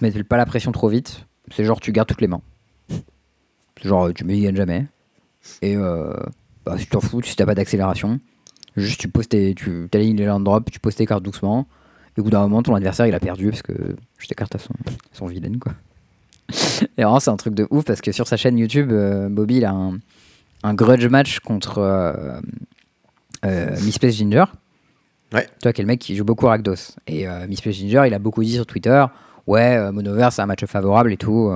mettent 0.00 0.22
pas 0.24 0.38
la 0.38 0.46
pression 0.46 0.72
trop 0.72 0.88
vite. 0.88 1.26
C'est 1.54 1.64
genre 1.64 1.80
tu 1.80 1.92
gardes 1.92 2.08
toutes 2.08 2.22
les 2.22 2.26
mains. 2.26 2.40
C'est 2.88 3.88
genre 3.88 4.12
tu 4.14 4.24
me 4.24 4.56
jamais. 4.56 4.86
Et 5.60 5.76
euh, 5.76 6.14
bah, 6.64 6.76
si 6.78 6.84
tu 6.84 6.90
t'en 6.90 7.00
fous, 7.00 7.22
si 7.22 7.36
t'as 7.36 7.46
pas 7.46 7.54
d'accélération, 7.54 8.18
juste 8.76 9.00
tu 9.00 9.08
poses 9.08 9.28
tes, 9.28 9.54
tu 9.54 9.88
alignes 9.92 10.16
les 10.16 10.26
land 10.26 10.40
drop, 10.40 10.70
tu 10.70 10.80
poses 10.80 10.94
tes 10.94 11.04
cartes 11.06 11.22
doucement. 11.22 11.66
Et 12.16 12.20
au 12.20 12.24
bout 12.24 12.30
d'un 12.30 12.40
moment, 12.40 12.62
ton 12.62 12.74
adversaire 12.74 13.06
il 13.06 13.14
a 13.14 13.20
perdu 13.20 13.50
parce 13.50 13.62
que 13.62 13.96
juste 14.16 14.30
tes 14.30 14.34
cartes 14.34 14.56
sont, 14.56 14.74
sont 15.12 15.26
vilaines 15.26 15.58
quoi. 15.58 15.74
et 16.96 17.02
vraiment, 17.02 17.20
c'est 17.20 17.30
un 17.30 17.36
truc 17.36 17.54
de 17.54 17.66
ouf 17.70 17.84
parce 17.84 18.00
que 18.00 18.10
sur 18.10 18.26
sa 18.26 18.38
chaîne 18.38 18.58
YouTube, 18.58 18.90
euh, 18.90 19.28
Bobby 19.28 19.58
il 19.58 19.64
a 19.66 19.72
un 19.72 19.98
un 20.62 20.74
grudge 20.74 21.06
match 21.06 21.40
contre 21.40 21.78
euh, 21.78 22.40
euh, 23.44 23.76
Misplace 23.82 24.14
Ginger. 24.14 24.44
Ouais. 25.32 25.44
Tu 25.44 25.64
vois, 25.64 25.72
quel 25.72 25.86
mec 25.86 26.00
qui 26.00 26.16
joue 26.16 26.24
beaucoup 26.24 26.46
à 26.48 26.50
Rakdos. 26.50 26.96
Et 27.06 27.28
euh, 27.28 27.46
Misplace 27.46 27.74
Ginger, 27.76 28.02
il 28.06 28.14
a 28.14 28.18
beaucoup 28.18 28.42
dit 28.42 28.54
sur 28.54 28.66
Twitter 28.66 29.04
Ouais, 29.46 29.90
Monover, 29.90 30.28
c'est 30.30 30.42
un 30.42 30.46
match 30.46 30.64
favorable 30.66 31.12
et 31.12 31.16
tout. 31.16 31.50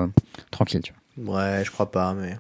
tranquille, 0.51 0.81
tu 0.83 0.93
vois. 1.17 1.37
Ouais, 1.37 1.63
je 1.65 1.71
crois 1.71 1.91
pas, 1.91 2.15
mais. 2.15 2.39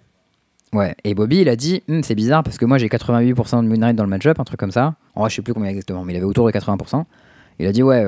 Ouais, 0.72 0.96
et 1.04 1.14
Bobby, 1.14 1.42
il 1.42 1.48
a 1.48 1.54
dit 1.54 1.82
hm, 1.86 2.02
C'est 2.02 2.16
bizarre 2.16 2.42
parce 2.42 2.58
que 2.58 2.64
moi 2.64 2.78
j'ai 2.78 2.88
88% 2.88 3.62
de 3.62 3.68
Moonlight 3.68 3.94
dans 3.94 4.02
le 4.02 4.10
match-up, 4.10 4.40
un 4.40 4.44
truc 4.44 4.58
comme 4.58 4.72
ça. 4.72 4.94
En 5.14 5.20
vrai, 5.20 5.30
je 5.30 5.36
sais 5.36 5.42
plus 5.42 5.54
combien 5.54 5.70
exactement, 5.70 6.02
mais 6.04 6.12
il 6.12 6.16
avait 6.16 6.24
autour 6.24 6.46
de 6.46 6.52
80%. 6.52 7.04
Il 7.60 7.66
a 7.66 7.72
dit 7.72 7.82
Ouais, 7.82 8.04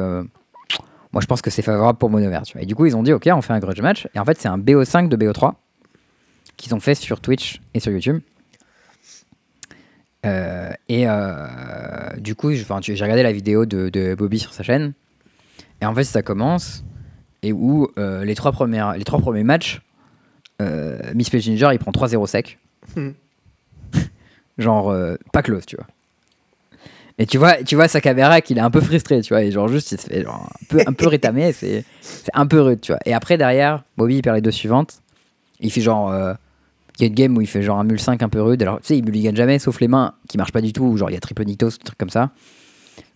moi 1.13 1.21
je 1.21 1.27
pense 1.27 1.43
que 1.43 1.51
c'est 1.51 1.63
favorable 1.63 1.99
pour 1.99 2.11
Monover. 2.11 2.41
Tu 2.45 2.55
vois. 2.55 2.63
Et 2.63 2.67
du 2.67 2.75
coup, 2.75 2.87
ils 2.87 2.97
ont 2.97 3.03
dit 3.05 3.13
Ok, 3.13 3.29
on 3.31 3.43
fait 3.43 3.53
un 3.53 3.61
grudge 3.61 3.81
match. 3.81 4.09
Et 4.15 4.19
en 4.19 4.25
fait, 4.25 4.41
c'est 4.41 4.49
un 4.49 4.59
BO5 4.59 5.09
de 5.09 5.17
BO3 5.17 5.53
qu'ils 6.57 6.75
ont 6.75 6.81
fait 6.81 6.95
sur 6.95 7.21
Twitch 7.21 7.61
et 7.75 7.81
sur 7.81 7.93
YouTube. 7.93 8.21
Euh, 10.25 10.73
et 10.89 11.05
euh, 11.07 11.47
du 12.19 12.35
coup, 12.35 12.53
j'ai 12.53 12.65
regardé 12.65 13.23
la 13.23 13.33
vidéo 13.33 13.67
de, 13.67 14.15
Bobby 14.15 14.39
sur 14.39 14.53
sa 14.53 14.63
chaîne. 14.63 14.93
Et 15.81 15.87
en 15.87 15.95
fait, 15.95 16.05
ça 16.05 16.23
commence. 16.23 16.85
Et 17.43 17.53
où 17.53 17.89
euh, 17.99 18.25
les, 18.25 18.35
trois 18.35 18.53
premières, 18.53 18.97
les 18.97 19.05
trois 19.05 19.21
premiers 19.21 19.45
matchs, 19.45 19.83
Miss 21.15 21.31
Ginger, 21.31 21.69
il 21.73 21.79
prend 21.79 21.93
3-0 21.93 22.27
sec. 22.27 22.59
Hmm. 22.97 23.11
genre, 24.59 24.95
pas 25.33 25.43
close, 25.43 25.67
tu 25.67 25.77
vois. 25.77 25.87
Et 27.19 27.25
tu 27.25 27.39
vois, 27.39 27.63
tu 27.63 27.77
vois 27.77 27.89
sa 27.89 28.03
caméra 28.03 28.43
qu'il 28.43 28.59
est 28.59 28.63
un 28.63 28.71
peu 28.71 28.81
frustré, 28.81 29.21
tu 29.23 29.33
vois. 29.33 29.43
Et 29.43 29.51
genre, 29.51 29.69
juste, 29.69 29.93
il 29.93 30.01
se 30.01 30.07
fait 30.07 30.23
genre, 30.23 30.51
un, 30.51 30.67
peu, 30.69 30.83
un 30.87 30.93
peu 30.93 31.09
rétamé. 31.09 31.53
C'est 31.53 31.85
un 32.35 32.47
peu 32.47 32.61
rude, 32.61 32.81
tu 32.81 32.93
vois. 32.93 33.01
Et 33.05 33.15
après, 33.15 33.39
derrière, 33.39 33.85
Bobby, 33.97 34.17
il 34.17 34.23
perd 34.23 34.37
les 34.37 34.43
deux 34.43 34.51
suivantes. 34.51 35.03
Il 35.61 35.71
fait 35.71 35.81
genre 35.81 36.13
Il 36.99 37.03
y 37.03 37.05
a 37.05 37.09
une 37.09 37.15
game 37.15 37.37
où 37.37 37.41
il 37.43 37.47
fait 37.47 37.63
genre 37.63 37.79
un 37.79 37.85
mul 37.85 38.01
5 38.01 38.23
un 38.23 38.29
peu 38.29 38.41
rude. 38.41 38.63
Alors, 38.63 38.81
tu 38.81 38.87
sais, 38.87 38.99
il 38.99 39.05
mulligan 39.05 39.35
jamais, 39.35 39.59
sauf 39.59 39.81
les 39.81 39.89
mains 39.89 40.15
qui 40.29 40.39
marchent 40.39 40.53
pas 40.53 40.63
du 40.63 40.73
tout. 40.73 40.97
Genre, 40.97 41.11
il 41.11 41.15
y 41.15 41.17
a 41.17 41.21
triple 41.21 41.45
Nyktos, 41.45 41.71
des 41.71 41.85
trucs 41.85 41.99
comme 41.99 42.11
ça. 42.11 42.31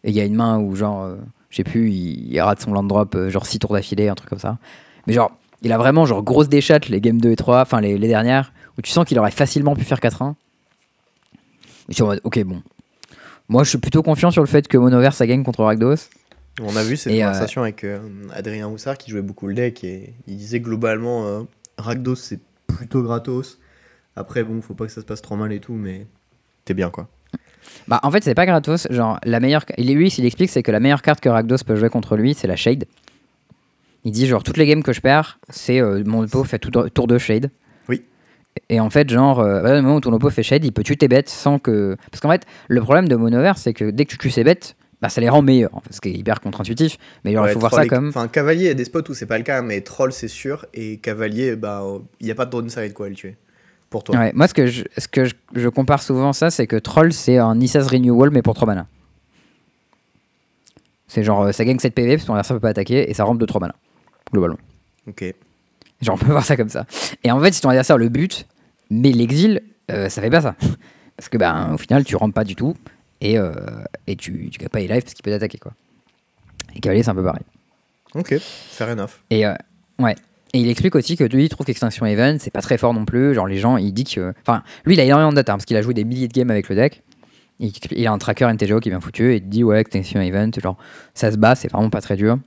Et 0.04 0.10
il 0.10 0.14
y 0.14 0.20
a 0.20 0.24
une 0.24 0.34
main 0.34 0.58
où, 0.58 0.76
genre, 0.76 1.02
euh, 1.04 1.16
je 1.48 1.56
sais 1.56 1.64
plus, 1.64 1.90
il, 1.90 2.32
il 2.32 2.40
rate 2.40 2.60
son 2.60 2.72
land 2.72 2.82
drop, 2.82 3.14
euh, 3.14 3.30
genre 3.30 3.46
6 3.46 3.58
tours 3.58 3.72
d'affilée, 3.72 4.08
un 4.08 4.14
truc 4.14 4.28
comme 4.28 4.38
ça. 4.38 4.58
Mais 5.06 5.14
genre, 5.14 5.32
il 5.62 5.72
a 5.72 5.78
vraiment, 5.78 6.04
genre, 6.04 6.22
grosse 6.22 6.48
déchatte 6.48 6.88
les 6.88 7.00
games 7.00 7.20
2 7.20 7.30
et 7.30 7.36
3, 7.36 7.62
enfin, 7.62 7.80
les, 7.80 7.96
les 7.96 8.08
dernières, 8.08 8.52
où 8.76 8.82
tu 8.82 8.90
sens 8.90 9.06
qu'il 9.06 9.18
aurait 9.18 9.30
facilement 9.30 9.74
pu 9.74 9.84
faire 9.84 9.98
4-1. 9.98 10.34
Et 11.88 11.94
suis 11.94 12.02
en 12.02 12.06
mode, 12.06 12.20
ok, 12.22 12.44
bon. 12.44 12.62
Moi, 13.48 13.64
je 13.64 13.70
suis 13.70 13.78
plutôt 13.78 14.02
confiant 14.02 14.30
sur 14.30 14.42
le 14.42 14.48
fait 14.48 14.68
que 14.68 14.76
Monover, 14.76 15.10
ça 15.12 15.26
gagne 15.26 15.42
contre 15.42 15.64
Rakdos. 15.64 15.96
On 16.62 16.76
a 16.76 16.82
vu 16.82 16.96
cette 16.96 17.12
Et, 17.12 17.22
euh, 17.22 17.26
conversation 17.26 17.62
avec 17.62 17.84
euh, 17.84 17.98
Adrien 18.32 18.68
Houssard 18.68 18.98
qui 18.98 19.10
jouait 19.10 19.22
beaucoup 19.22 19.46
le 19.46 19.54
deck 19.54 19.82
et 19.84 20.12
il 20.26 20.36
disait 20.36 20.60
globalement 20.60 21.46
Rakdos 21.78 22.16
c'est 22.16 22.40
plutôt 22.66 23.02
gratos. 23.02 23.58
Après 24.16 24.42
bon, 24.44 24.60
faut 24.60 24.74
pas 24.74 24.86
que 24.86 24.92
ça 24.92 25.00
se 25.00 25.06
passe 25.06 25.22
trop 25.22 25.36
mal 25.36 25.52
et 25.52 25.60
tout, 25.60 25.72
mais 25.74 26.06
t'es 26.64 26.74
bien 26.74 26.90
quoi. 26.90 27.08
Bah, 27.88 28.00
en 28.02 28.10
fait, 28.10 28.24
c'est 28.24 28.34
pas 28.34 28.46
gratos. 28.46 28.86
Genre, 28.90 29.18
la 29.24 29.38
meilleure. 29.40 29.64
Il, 29.78 29.94
lui, 29.94 30.10
s'il 30.10 30.24
explique, 30.24 30.50
c'est 30.50 30.62
que 30.62 30.72
la 30.72 30.80
meilleure 30.80 31.02
carte 31.02 31.20
que 31.20 31.28
Rakdos 31.28 31.58
peut 31.66 31.76
jouer 31.76 31.88
contre 31.88 32.16
lui, 32.16 32.34
c'est 32.34 32.46
la 32.46 32.56
Shade. 32.56 32.84
Il 34.04 34.12
dit, 34.12 34.26
genre, 34.26 34.42
toutes 34.42 34.56
les 34.56 34.66
games 34.66 34.82
que 34.82 34.92
je 34.92 35.00
perds, 35.00 35.38
c'est 35.50 35.80
euh, 35.80 36.02
mon 36.06 36.24
oppo 36.24 36.42
fait 36.44 36.58
tout, 36.58 36.70
tour 36.70 37.06
de 37.06 37.18
Shade. 37.18 37.50
Oui. 37.88 38.02
Et 38.68 38.80
en 38.80 38.90
fait, 38.90 39.08
genre, 39.10 39.40
euh, 39.40 39.62
à 39.62 39.82
moment 39.82 39.96
où 39.96 40.00
ton 40.00 40.12
oppo 40.12 40.30
fait 40.30 40.42
Shade, 40.42 40.64
il 40.64 40.72
peut 40.72 40.82
tuer 40.82 40.96
tes 40.96 41.08
bêtes 41.08 41.28
sans 41.28 41.58
que. 41.58 41.96
Parce 42.10 42.20
qu'en 42.20 42.30
fait, 42.30 42.44
le 42.68 42.80
problème 42.80 43.08
de 43.08 43.16
Monover, 43.16 43.52
c'est 43.56 43.74
que 43.74 43.90
dès 43.90 44.04
que 44.06 44.10
tu 44.10 44.18
tues 44.18 44.30
ses 44.30 44.42
bêtes, 44.44 44.74
bah, 45.02 45.08
ça 45.08 45.20
les 45.20 45.28
rend 45.28 45.42
meilleurs. 45.42 45.82
Ce 45.90 46.00
qui 46.00 46.08
est 46.08 46.14
hyper 46.14 46.40
contre-intuitif. 46.40 46.96
Mais 47.24 47.32
genre, 47.32 47.46
il 47.46 47.52
faut 47.52 47.60
voir 47.60 47.74
ça 47.74 47.84
et- 47.84 47.88
comme. 47.88 48.08
Enfin, 48.08 48.26
cavalier, 48.28 48.64
il 48.64 48.68
y 48.68 48.70
a 48.70 48.74
des 48.74 48.84
spots 48.84 49.10
où 49.10 49.14
c'est 49.14 49.26
pas 49.26 49.38
le 49.38 49.44
cas, 49.44 49.62
mais 49.62 49.82
troll 49.82 50.12
c'est 50.12 50.28
sûr. 50.28 50.66
Et 50.74 50.96
cavalier, 50.98 51.56
bah, 51.56 51.84
il 52.20 52.26
y 52.26 52.30
a 52.30 52.34
pas 52.34 52.46
de 52.46 52.50
drone 52.50 52.70
side 52.70 52.94
quoi 52.94 53.06
à 53.06 53.08
le 53.10 53.14
tuer. 53.14 53.36
Pour 53.90 54.04
toi. 54.04 54.16
Ouais, 54.16 54.32
moi, 54.34 54.46
ce 54.46 54.54
que, 54.54 54.66
je, 54.68 54.84
ce 54.96 55.08
que 55.08 55.24
je, 55.24 55.34
je 55.54 55.68
compare 55.68 56.00
souvent 56.02 56.32
ça, 56.32 56.50
c'est 56.50 56.66
que 56.68 56.76
Troll, 56.76 57.12
c'est 57.12 57.38
un 57.38 57.56
Nissa's 57.56 57.88
Renewal, 57.88 58.30
mais 58.30 58.40
pour 58.40 58.54
3 58.54 58.66
mana. 58.66 58.86
C'est 61.08 61.24
genre, 61.24 61.42
euh, 61.42 61.52
ça 61.52 61.64
gagne 61.64 61.78
7 61.78 61.92
PV, 61.92 62.12
parce 62.14 62.22
que 62.22 62.26
ton 62.28 62.34
adversaire 62.34 62.56
peut 62.56 62.60
pas 62.60 62.68
attaquer, 62.68 63.10
et 63.10 63.14
ça 63.14 63.24
rentre 63.24 63.38
de 63.40 63.46
3 63.46 63.60
mana, 63.60 63.74
globalement. 64.32 64.58
Ok. 65.08 65.24
Genre, 66.00 66.14
on 66.14 66.18
peut 66.18 66.26
voir 66.30 66.44
ça 66.44 66.56
comme 66.56 66.68
ça. 66.68 66.86
Et 67.24 67.32
en 67.32 67.40
fait, 67.40 67.52
si 67.52 67.60
ton 67.60 67.68
adversaire 67.70 67.98
le 67.98 68.08
bute, 68.08 68.46
mais 68.90 69.10
l'exile, 69.10 69.62
euh, 69.90 70.08
ça 70.08 70.22
fait 70.22 70.30
pas 70.30 70.40
ça. 70.40 70.54
Parce 71.16 71.28
que, 71.28 71.36
ben, 71.36 71.72
au 71.74 71.78
final, 71.78 72.04
tu 72.04 72.14
rentres 72.16 72.32
pas 72.32 72.44
du 72.44 72.54
tout, 72.54 72.76
et, 73.20 73.38
euh, 73.38 73.52
et 74.06 74.14
tu, 74.16 74.48
tu 74.50 74.58
gagnes 74.58 74.68
pas 74.68 74.78
les 74.78 74.88
lives 74.88 75.02
parce 75.02 75.12
qu'il 75.12 75.22
peut 75.22 75.30
t'attaquer, 75.30 75.58
quoi. 75.58 75.72
Et 76.74 76.80
Cavalier, 76.80 77.02
c'est 77.02 77.10
un 77.10 77.14
peu 77.14 77.22
pareil. 77.24 77.42
Ok. 78.14 78.38
Fair 78.38 78.88
enough. 78.88 79.10
Et 79.28 79.44
euh, 79.44 79.54
ouais. 79.98 80.14
Et 80.52 80.58
il 80.60 80.68
explique 80.68 80.96
aussi 80.96 81.16
que 81.16 81.22
lui, 81.24 81.44
il 81.44 81.48
trouve 81.48 81.64
qu'Extinction 81.66 82.06
Event, 82.06 82.36
c'est 82.40 82.50
pas 82.50 82.60
très 82.62 82.76
fort 82.76 82.92
non 82.92 83.04
plus. 83.04 83.34
Genre, 83.34 83.46
les 83.46 83.58
gens, 83.58 83.76
il 83.76 83.92
dit 83.92 84.04
que. 84.04 84.32
Enfin, 84.42 84.62
lui, 84.84 84.94
il 84.94 85.00
a 85.00 85.04
énormément 85.04 85.30
de 85.30 85.36
data 85.36 85.52
hein, 85.52 85.56
parce 85.56 85.64
qu'il 85.64 85.76
a 85.76 85.82
joué 85.82 85.94
des 85.94 86.04
milliers 86.04 86.26
de 86.28 86.32
games 86.32 86.50
avec 86.50 86.68
le 86.68 86.74
deck. 86.76 87.02
Il, 87.60 88.06
a 88.06 88.12
un 88.12 88.18
tracker 88.18 88.46
NTGO 88.52 88.80
qui 88.80 88.88
est 88.88 88.92
bien 88.92 89.00
foutu 89.00 89.32
et 89.32 89.36
il 89.36 89.48
dit, 89.48 89.62
ouais, 89.62 89.80
Extinction 89.80 90.20
Event, 90.20 90.50
genre, 90.62 90.76
ça 91.14 91.30
se 91.30 91.36
bat, 91.36 91.54
c'est 91.54 91.70
vraiment 91.70 91.90
pas 91.90 92.00
très 92.00 92.16
dur. 92.16 92.38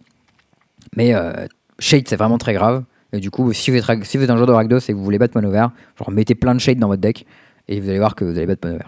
Mais 0.98 1.14
euh, 1.14 1.46
Shade, 1.80 2.08
c'est 2.08 2.16
vraiment 2.16 2.38
très 2.40 2.54
grave. 2.54 2.84
Et 3.14 3.20
du 3.20 3.30
coup, 3.30 3.54
si 3.54 3.70
vous 3.70 3.78
êtes, 3.78 3.84
rag- 3.86 4.04
si 4.04 4.18
vous 4.18 4.24
êtes 4.24 4.30
un 4.32 4.36
joueur 4.36 4.48
de 4.48 4.54
Rakdos 4.54 4.80
et 4.80 4.88
que 4.88 4.94
vous 4.94 5.04
voulez 5.04 5.20
battre 5.20 5.38
Monover, 5.38 5.68
genre, 6.00 6.10
mettez 6.12 6.34
plein 6.36 6.56
de 6.56 6.60
Shade 6.60 6.80
dans 6.80 6.88
votre 6.88 7.02
deck 7.02 7.26
et 7.68 7.80
vous 7.80 7.88
allez 7.90 8.00
voir 8.00 8.16
que 8.16 8.26
vous 8.26 8.32
allez 8.36 8.48
battre 8.48 8.68
Monover. 8.68 8.86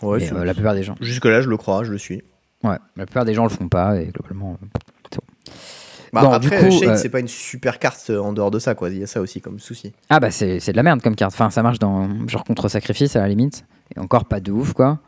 Quoi. 0.00 0.10
Ouais, 0.10 0.18
Mais, 0.20 0.32
euh, 0.38 0.44
la 0.44 0.52
plupart 0.54 0.74
des 0.74 0.82
gens. 0.82 0.94
Jusque 1.00 1.24
là, 1.24 1.40
je 1.40 1.48
le 1.48 1.56
crois, 1.56 1.82
je 1.82 1.90
le 1.92 1.98
suis. 1.98 2.22
Ouais, 2.62 2.76
la 2.96 3.06
plupart 3.06 3.24
des 3.24 3.32
gens 3.32 3.44
le 3.44 3.48
font 3.50 3.68
pas 3.68 3.96
et 4.00 4.06
globalement. 4.06 4.58
euh. 4.62 5.18
Bah, 6.14 6.22
Bon, 6.22 6.30
après, 6.30 6.70
Shade, 6.70 6.88
euh, 6.90 6.96
c'est 6.96 7.08
pas 7.10 7.20
une 7.20 7.28
super 7.28 7.78
carte 7.78 8.06
euh, 8.10 8.18
en 8.20 8.32
dehors 8.32 8.50
de 8.50 8.58
ça, 8.58 8.74
quoi. 8.74 8.88
Il 8.90 8.98
y 8.98 9.02
a 9.02 9.06
ça 9.06 9.20
aussi 9.20 9.40
comme 9.40 9.58
souci. 9.58 9.92
Ah 10.08 10.20
bah 10.20 10.30
c'est 10.30 10.58
de 10.58 10.76
la 10.76 10.82
merde 10.82 11.02
comme 11.02 11.16
carte. 11.16 11.32
Enfin 11.34 11.50
ça 11.50 11.62
marche 11.62 11.78
dans 11.78 12.08
genre 12.28 12.44
contre 12.44 12.68
sacrifice 12.68 13.16
à 13.16 13.20
la 13.20 13.28
limite 13.28 13.64
et 13.94 14.00
encore 14.00 14.24
pas 14.24 14.40
de 14.40 14.50
ouf 14.52 14.72
quoi. 14.72 15.00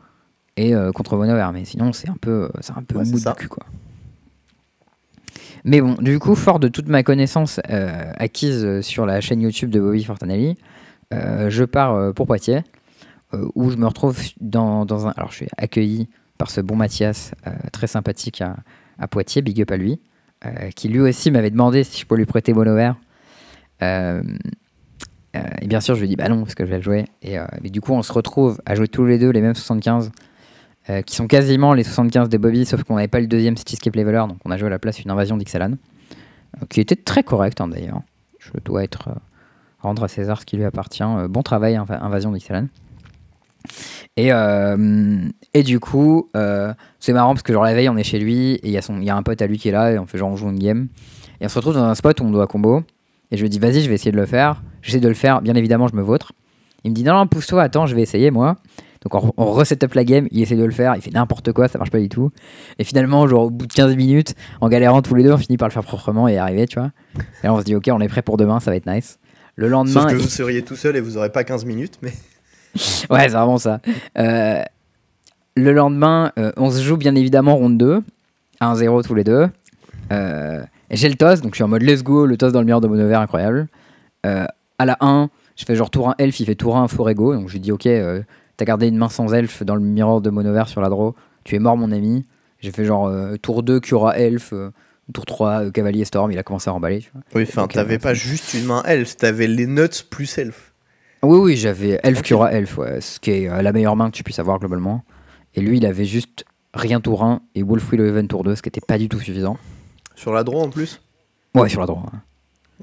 Et 0.57 0.75
euh, 0.75 0.91
contre 0.91 1.15
Monover 1.17 1.47
mais 1.53 1.65
sinon 1.65 1.93
c'est 1.93 2.09
un 2.09 2.17
peu 2.19 2.49
c'est 2.61 2.73
un 2.77 2.83
peu 2.83 2.97
Ouais, 2.97 3.05
mou 3.05 3.17
du 3.19 3.25
cul 3.35 3.47
quoi. 3.47 3.63
Mais 5.63 5.81
bon 5.81 5.95
du 5.99 6.19
coup 6.19 6.35
fort 6.35 6.59
de 6.59 6.67
toute 6.67 6.87
ma 6.87 7.03
connaissance 7.03 7.59
euh, 7.69 8.11
acquise 8.17 8.63
euh, 8.63 8.81
sur 8.81 9.05
la 9.05 9.21
chaîne 9.21 9.41
YouTube 9.41 9.69
de 9.69 9.79
Bobby 9.79 10.03
Fortanelli, 10.03 10.57
euh, 11.13 11.49
je 11.49 11.63
pars 11.63 11.93
euh, 11.93 12.11
pour 12.13 12.25
Poitiers 12.27 12.61
euh, 13.33 13.47
où 13.55 13.69
je 13.71 13.75
me 13.77 13.85
retrouve 13.85 14.17
dans, 14.39 14.85
dans 14.85 15.07
un 15.07 15.11
alors 15.17 15.31
je 15.31 15.37
suis 15.37 15.47
accueilli 15.57 16.07
par 16.37 16.49
ce 16.49 16.61
bon 16.61 16.75
Mathias 16.75 17.31
euh, 17.47 17.51
très 17.71 17.87
sympathique 17.87 18.41
à, 18.41 18.55
à 18.99 19.07
Poitiers 19.07 19.41
big 19.41 19.61
up 19.61 19.71
à 19.71 19.77
lui 19.77 19.93
euh, 19.93 19.97
qui 20.75 20.87
lui 20.87 20.99
aussi 21.01 21.31
m'avait 21.31 21.49
demandé 21.51 21.83
si 21.83 21.99
je 22.01 22.05
pouvais 22.05 22.19
lui 22.19 22.25
prêter 22.25 22.53
Monover. 22.53 22.91
Euh, 23.81 24.21
euh, 25.35 25.39
et 25.61 25.67
bien 25.67 25.81
sûr, 25.81 25.95
je 25.95 26.01
lui 26.01 26.07
dis 26.07 26.15
bah 26.15 26.29
non, 26.29 26.41
parce 26.43 26.55
que 26.55 26.65
je 26.65 26.69
vais 26.69 26.77
le 26.77 26.83
jouer. 26.83 27.05
Et, 27.21 27.37
euh, 27.37 27.45
du 27.63 27.81
coup, 27.81 27.93
on 27.93 28.01
se 28.01 28.11
retrouve 28.13 28.59
à 28.65 28.75
jouer 28.75 28.87
tous 28.87 29.05
les 29.05 29.17
deux 29.19 29.29
les 29.29 29.41
mêmes 29.41 29.55
75, 29.55 30.11
euh, 30.89 31.01
qui 31.01 31.15
sont 31.15 31.27
quasiment 31.27 31.73
les 31.73 31.83
75 31.83 32.29
de 32.29 32.37
Bobby, 32.37 32.65
sauf 32.65 32.83
qu'on 32.83 32.95
n'avait 32.95 33.07
pas 33.07 33.19
le 33.19 33.27
deuxième 33.27 33.57
Cityscape 33.57 33.95
Leveler, 33.95 34.23
donc 34.29 34.37
on 34.45 34.51
a 34.51 34.57
joué 34.57 34.67
à 34.67 34.69
la 34.71 34.79
place 34.79 34.99
une 35.03 35.11
invasion 35.11 35.37
d'Ixalan, 35.37 35.73
euh, 35.73 36.65
qui 36.69 36.79
était 36.81 36.95
très 36.95 37.23
correct 37.23 37.59
hein, 37.61 37.67
d'ailleurs. 37.67 38.01
Je 38.39 38.51
dois 38.63 38.83
être 38.83 39.09
euh, 39.09 39.13
rendre 39.79 40.03
à 40.03 40.07
César 40.07 40.39
ce 40.39 40.45
qui 40.45 40.55
lui 40.57 40.63
appartient. 40.63 41.03
Euh, 41.03 41.27
bon 41.27 41.43
travail, 41.43 41.75
Inva- 41.75 42.01
invasion 42.01 42.31
d'Ixalan. 42.31 42.67
Et, 44.17 44.31
euh, 44.33 45.19
et 45.53 45.63
du 45.63 45.79
coup, 45.79 46.29
euh, 46.35 46.73
c'est 46.99 47.13
marrant 47.13 47.33
parce 47.33 47.43
que 47.43 47.53
genre 47.53 47.63
la 47.63 47.73
veille, 47.73 47.87
on 47.89 47.97
est 47.97 48.03
chez 48.03 48.19
lui 48.19 48.53
et 48.53 48.59
il 48.67 48.71
y, 48.71 48.77
a 48.77 48.81
son- 48.81 48.99
y 48.99 49.09
a 49.09 49.15
un 49.15 49.23
pote 49.23 49.41
à 49.41 49.47
lui 49.47 49.57
qui 49.59 49.69
est 49.69 49.71
là 49.71 49.91
et 49.91 49.99
on 49.99 50.05
fait 50.07 50.17
genre 50.17 50.29
on 50.31 50.35
joue 50.35 50.49
une 50.49 50.59
game. 50.59 50.87
Et 51.39 51.45
on 51.45 51.49
se 51.49 51.55
retrouve 51.55 51.75
dans 51.75 51.83
un 51.83 51.93
spot 51.95 52.19
où 52.19 52.23
on 52.23 52.31
doit 52.31 52.47
combo. 52.47 52.81
Et 53.31 53.37
je 53.37 53.41
lui 53.43 53.49
dis, 53.49 53.59
vas-y, 53.59 53.81
je 53.81 53.89
vais 53.89 53.95
essayer 53.95 54.11
de 54.11 54.17
le 54.17 54.25
faire. 54.25 54.63
J'essaie 54.81 54.99
de 54.99 55.07
le 55.07 55.13
faire, 55.13 55.41
bien 55.41 55.53
évidemment, 55.55 55.87
je 55.87 55.95
me 55.95 56.01
vautre. 56.01 56.31
Il 56.83 56.91
me 56.91 56.95
dit, 56.95 57.03
non, 57.03 57.13
non, 57.13 57.27
pousse-toi, 57.27 57.61
attends, 57.61 57.85
je 57.85 57.93
vais 57.95 58.01
essayer, 58.01 58.31
moi. 58.31 58.55
Donc 59.03 59.13
on, 59.23 59.31
on 59.37 59.45
reset 59.51 59.83
up 59.83 59.93
la 59.93 60.03
game, 60.03 60.27
il 60.31 60.41
essaie 60.41 60.55
de 60.55 60.63
le 60.63 60.71
faire, 60.71 60.95
il 60.95 61.01
fait 61.01 61.11
n'importe 61.11 61.51
quoi, 61.53 61.67
ça 61.67 61.77
marche 61.77 61.91
pas 61.91 61.99
du 61.99 62.09
tout. 62.09 62.31
Et 62.79 62.83
finalement, 62.83 63.27
genre 63.27 63.43
au 63.43 63.49
bout 63.51 63.67
de 63.67 63.73
15 63.73 63.95
minutes, 63.95 64.33
en 64.61 64.69
galérant 64.69 65.01
tous 65.03 65.13
les 65.13 65.23
deux, 65.23 65.31
on 65.33 65.37
finit 65.37 65.57
par 65.57 65.67
le 65.67 65.73
faire 65.73 65.83
proprement 65.83 66.27
et 66.27 66.33
y 66.33 66.37
arriver, 66.37 66.65
tu 66.65 66.79
vois. 66.79 66.91
Et 67.43 67.47
là, 67.47 67.53
on 67.53 67.59
se 67.59 67.63
dit, 67.65 67.75
ok, 67.75 67.89
on 67.91 67.99
est 67.99 68.07
prêt 68.07 68.23
pour 68.23 68.37
demain, 68.37 68.59
ça 68.59 68.71
va 68.71 68.77
être 68.77 68.87
nice. 68.91 69.19
Le 69.55 69.67
lendemain, 69.67 69.93
Sauf 70.01 70.05
que 70.11 70.15
il- 70.15 70.21
vous 70.21 70.27
seriez 70.27 70.61
tout 70.63 70.75
seul 70.75 70.95
et 70.95 71.01
vous 71.01 71.17
aurez 71.17 71.31
pas 71.31 71.43
15 71.43 71.65
minutes, 71.65 71.99
mais. 72.01 72.13
Ouais, 73.09 73.23
c'est 73.23 73.29
vraiment 73.29 73.57
ça. 73.57 73.79
Euh, 74.17 74.61
le 75.55 75.71
lendemain, 75.71 76.31
euh, 76.37 76.51
on 76.57 76.69
se 76.71 76.81
joue 76.81 76.97
bien 76.97 77.15
évidemment 77.15 77.55
ronde 77.55 77.77
2, 77.77 78.03
1-0 78.61 79.03
tous 79.05 79.15
les 79.15 79.23
deux. 79.23 79.47
Euh, 80.11 80.63
J'ai 80.91 81.09
le 81.09 81.15
toss, 81.15 81.41
donc 81.41 81.53
je 81.53 81.57
suis 81.57 81.63
en 81.63 81.67
mode 81.67 81.81
let's 81.83 82.03
go, 82.03 82.25
le 82.25 82.37
toss 82.37 82.53
dans 82.53 82.59
le 82.59 82.65
mur 82.65 82.81
de 82.81 82.87
Monover, 82.87 83.15
incroyable. 83.15 83.67
Euh, 84.25 84.45
à 84.79 84.85
la 84.85 84.97
1, 85.01 85.29
je 85.55 85.65
fais 85.65 85.75
genre 85.75 85.89
tour 85.89 86.09
1 86.09 86.15
elf, 86.19 86.39
il 86.39 86.45
fait 86.45 86.55
tour 86.55 86.77
1 86.77 86.87
Forego, 86.87 87.33
donc 87.35 87.47
je 87.47 87.53
lui 87.53 87.59
dis 87.59 87.71
ok, 87.71 87.87
t'as 88.57 88.65
gardé 88.65 88.87
une 88.87 88.97
main 88.97 89.09
sans 89.09 89.33
elf 89.33 89.63
dans 89.63 89.75
le 89.75 89.81
mirror 89.81 90.21
de 90.21 90.29
Monover 90.29 90.63
sur 90.67 90.81
la 90.81 90.89
draw, 90.89 91.15
tu 91.43 91.55
es 91.55 91.59
mort 91.59 91.77
mon 91.77 91.91
ami. 91.91 92.25
J'ai 92.59 92.71
fait 92.71 92.85
genre 92.85 93.11
tour 93.41 93.63
2 93.63 93.79
Cura 93.79 94.17
elf, 94.17 94.53
tour 95.13 95.25
3 95.25 95.63
euh, 95.65 95.71
Cavalier 95.71 96.05
Storm, 96.05 96.31
il 96.31 96.37
a 96.37 96.43
commencé 96.43 96.69
à 96.69 96.73
remballer. 96.73 96.99
Tu 96.99 97.11
vois. 97.13 97.21
Oui, 97.35 97.45
enfin, 97.47 97.67
t'avais 97.67 97.99
pas 97.99 98.13
juste 98.13 98.53
une 98.53 98.65
main 98.65 98.83
elf, 98.83 99.17
t'avais 99.17 99.47
les 99.47 99.67
nuts 99.67 100.03
plus 100.09 100.37
elf. 100.37 100.66
Oui, 101.23 101.37
oui, 101.39 101.57
j'avais 101.57 101.99
Elf. 102.03 102.21
Cura 102.21 102.51
Elf, 102.53 102.77
ouais, 102.77 103.01
ce 103.01 103.19
qui 103.19 103.31
est 103.31 103.49
euh, 103.49 103.61
la 103.61 103.71
meilleure 103.71 103.95
main 103.95 104.09
que 104.11 104.15
tu 104.15 104.23
puisses 104.23 104.39
avoir 104.39 104.59
globalement. 104.59 105.03
Et 105.55 105.61
lui, 105.61 105.77
il 105.77 105.85
avait 105.85 106.05
juste 106.05 106.45
rien 106.73 106.99
tour 107.01 107.23
1 107.23 107.41
et 107.55 107.63
Wolf 107.63 107.91
Will 107.91 108.01
Event 108.01 108.27
tour 108.27 108.43
2, 108.43 108.55
ce 108.55 108.61
qui 108.61 108.69
était 108.69 108.81
pas 108.81 108.97
du 108.97 109.09
tout 109.09 109.19
suffisant. 109.19 109.57
Sur 110.15 110.33
la 110.33 110.43
draw 110.43 110.61
en 110.61 110.69
plus? 110.69 111.01
Ouais, 111.55 111.69
sur 111.69 111.79
la 111.81 111.87
droite. 111.87 112.05
ouais. 112.13 112.19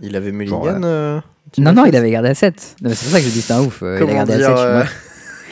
Il 0.02 0.16
avait 0.16 0.32
Mulligan 0.32 0.64
Genre, 0.64 0.80
euh, 0.84 1.20
Non, 1.58 1.72
non, 1.72 1.84
il 1.86 1.94
avait 1.94 2.10
gardé 2.10 2.28
à 2.30 2.34
7. 2.34 2.76
Non, 2.82 2.88
mais 2.90 2.94
C'est 2.96 3.04
pour 3.04 3.12
ça 3.12 3.20
que 3.20 3.26
je 3.26 3.30
dis 3.32 3.40
c'est 3.42 3.52
un 3.52 3.60
ouf. 3.60 3.82
euh, 3.84 3.98
il 4.02 4.10
a 4.10 4.14
gardé 4.14 4.36
dire, 4.36 4.50
à 4.50 4.84
7. 4.86 4.94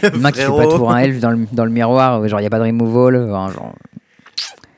euh, 0.04 0.10
Une 0.14 0.20
main 0.20 0.32
qui 0.32 0.40
fait 0.40 0.46
pas 0.48 0.66
tour 0.66 0.90
1 0.90 0.98
Elf 0.98 1.20
dans 1.20 1.30
le, 1.30 1.46
dans 1.52 1.64
le 1.64 1.70
miroir, 1.70 2.26
genre 2.26 2.40
il 2.40 2.42
n'y 2.42 2.46
a 2.48 2.50
pas 2.50 2.58
de 2.58 2.64
removal. 2.64 3.28
genre, 3.28 3.72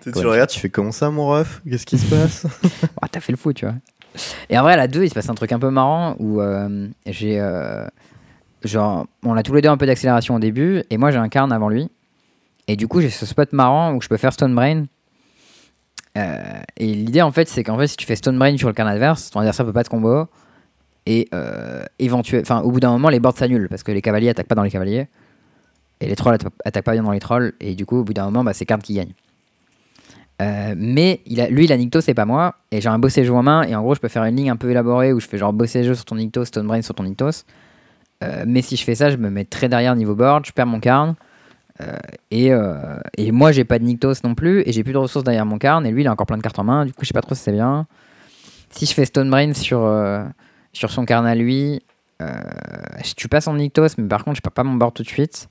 Tu 0.02 0.12
Tu 0.12 0.26
regardes, 0.26 0.50
tu 0.50 0.60
fais 0.60 0.68
comment 0.68 0.92
ça, 0.92 1.08
mon 1.10 1.28
ref? 1.28 1.62
Qu'est-ce 1.66 1.86
qui 1.86 1.96
se 1.96 2.04
passe? 2.06 2.46
Ah, 3.00 3.08
t'as 3.10 3.20
fait 3.20 3.32
le 3.32 3.38
fou, 3.38 3.54
tu 3.54 3.64
vois. 3.64 3.74
Et 4.48 4.58
en 4.58 4.62
vrai, 4.62 4.74
à 4.74 4.76
la 4.76 4.88
2, 4.88 5.04
il 5.04 5.08
se 5.08 5.14
passe 5.14 5.28
un 5.28 5.34
truc 5.34 5.52
un 5.52 5.58
peu 5.58 5.70
marrant 5.70 6.14
où 6.18 6.40
euh, 6.40 6.88
j'ai. 7.06 7.40
euh, 7.40 7.86
genre, 8.62 9.06
on 9.24 9.34
a 9.36 9.42
tous 9.42 9.54
les 9.54 9.60
deux 9.62 9.68
un 9.68 9.76
peu 9.76 9.86
d'accélération 9.86 10.34
au 10.36 10.38
début, 10.38 10.82
et 10.90 10.96
moi 10.96 11.10
j'ai 11.10 11.18
un 11.18 11.28
carn 11.28 11.52
avant 11.52 11.68
lui. 11.68 11.90
Et 12.68 12.76
du 12.76 12.88
coup, 12.88 13.00
j'ai 13.00 13.10
ce 13.10 13.26
spot 13.26 13.52
marrant 13.52 13.92
où 13.94 14.00
je 14.00 14.08
peux 14.08 14.16
faire 14.16 14.32
Stone 14.32 14.54
Brain. 14.54 14.84
Euh, 16.16 16.60
et 16.76 16.86
l'idée, 16.86 17.22
en 17.22 17.32
fait, 17.32 17.48
c'est 17.48 17.64
qu'en 17.64 17.76
fait, 17.76 17.88
si 17.88 17.96
tu 17.96 18.06
fais 18.06 18.16
Stone 18.16 18.38
Brain 18.38 18.56
sur 18.56 18.68
le 18.68 18.74
carn 18.74 18.88
adverse, 18.88 19.30
ton 19.30 19.40
adversaire 19.40 19.66
peut 19.66 19.72
pas 19.72 19.84
te 19.84 19.90
combo. 19.90 20.26
Et 21.06 21.28
euh, 21.34 21.84
éventuel- 21.98 22.44
au 22.62 22.70
bout 22.70 22.80
d'un 22.80 22.90
moment, 22.92 23.10
les 23.10 23.20
boards 23.20 23.36
s'annulent 23.36 23.68
parce 23.68 23.82
que 23.82 23.92
les 23.92 24.00
cavaliers 24.00 24.30
attaquent 24.30 24.46
pas 24.46 24.54
dans 24.54 24.62
les 24.62 24.70
cavaliers. 24.70 25.08
Et 26.00 26.06
les 26.06 26.16
trolls 26.16 26.34
atta- 26.36 26.48
attaquent 26.64 26.84
pas 26.84 26.92
bien 26.92 27.02
dans 27.02 27.10
les 27.10 27.20
trolls. 27.20 27.52
Et 27.60 27.74
du 27.74 27.84
coup, 27.84 27.98
au 27.98 28.04
bout 28.04 28.14
d'un 28.14 28.24
moment, 28.26 28.44
bah, 28.44 28.54
c'est 28.54 28.64
carn 28.64 28.80
qui 28.80 28.94
gagne. 28.94 29.12
Euh, 30.42 30.74
mais 30.76 31.20
il 31.26 31.40
a, 31.40 31.48
lui, 31.48 31.64
il 31.64 31.72
a 31.72 31.76
Nyctos, 31.76 32.02
c'est 32.02 32.14
pas 32.14 32.24
moi. 32.24 32.56
Et 32.70 32.80
j'ai 32.80 32.88
un 32.88 32.98
bossé 32.98 33.24
jeu 33.24 33.32
en 33.32 33.42
main. 33.42 33.62
Et 33.62 33.74
en 33.74 33.82
gros, 33.82 33.94
je 33.94 34.00
peux 34.00 34.08
faire 34.08 34.24
une 34.24 34.36
ligne 34.36 34.50
un 34.50 34.56
peu 34.56 34.70
élaborée 34.70 35.12
où 35.12 35.20
je 35.20 35.26
fais 35.26 35.38
genre 35.38 35.52
bossé 35.52 35.84
jeu 35.84 35.94
sur 35.94 36.04
ton 36.04 36.16
Nyctos, 36.16 36.46
Stone 36.46 36.66
Brain 36.66 36.82
sur 36.82 36.94
ton 36.94 37.04
Nyctos. 37.04 37.44
Euh, 38.22 38.44
mais 38.46 38.62
si 38.62 38.76
je 38.76 38.84
fais 38.84 38.94
ça, 38.94 39.10
je 39.10 39.16
me 39.16 39.30
mets 39.30 39.44
très 39.44 39.68
derrière 39.68 39.94
niveau 39.96 40.14
board, 40.14 40.46
je 40.46 40.52
perds 40.52 40.66
mon 40.66 40.80
carn. 40.80 41.14
Euh, 41.80 41.96
et, 42.30 42.52
euh, 42.52 42.96
et 43.16 43.32
moi, 43.32 43.52
j'ai 43.52 43.64
pas 43.64 43.78
de 43.78 43.84
Nyctos 43.84 44.14
non 44.24 44.34
plus. 44.34 44.62
Et 44.66 44.72
j'ai 44.72 44.82
plus 44.82 44.92
de 44.92 44.98
ressources 44.98 45.24
derrière 45.24 45.46
mon 45.46 45.58
carn. 45.58 45.86
Et 45.86 45.90
lui, 45.90 46.02
il 46.02 46.08
a 46.08 46.12
encore 46.12 46.26
plein 46.26 46.36
de 46.36 46.42
cartes 46.42 46.58
en 46.58 46.64
main. 46.64 46.84
Du 46.84 46.92
coup, 46.92 47.02
je 47.02 47.08
sais 47.08 47.14
pas 47.14 47.22
trop 47.22 47.34
si 47.34 47.42
c'est 47.42 47.52
bien. 47.52 47.86
Si 48.70 48.86
je 48.86 48.94
fais 48.94 49.04
Stone 49.04 49.30
Brain 49.30 49.54
sur, 49.54 49.84
euh, 49.84 50.24
sur 50.72 50.90
son 50.90 51.04
carn 51.04 51.26
à 51.26 51.34
lui, 51.34 51.80
je 52.20 53.12
tue 53.14 53.28
pas 53.28 53.42
son 53.42 53.54
Nyctos, 53.54 53.88
mais 53.98 54.08
par 54.08 54.24
contre, 54.24 54.36
je 54.36 54.40
perds 54.40 54.52
pas 54.52 54.64
mon 54.64 54.74
board 54.74 54.94
tout 54.94 55.02
de 55.02 55.08
suite. 55.08 55.48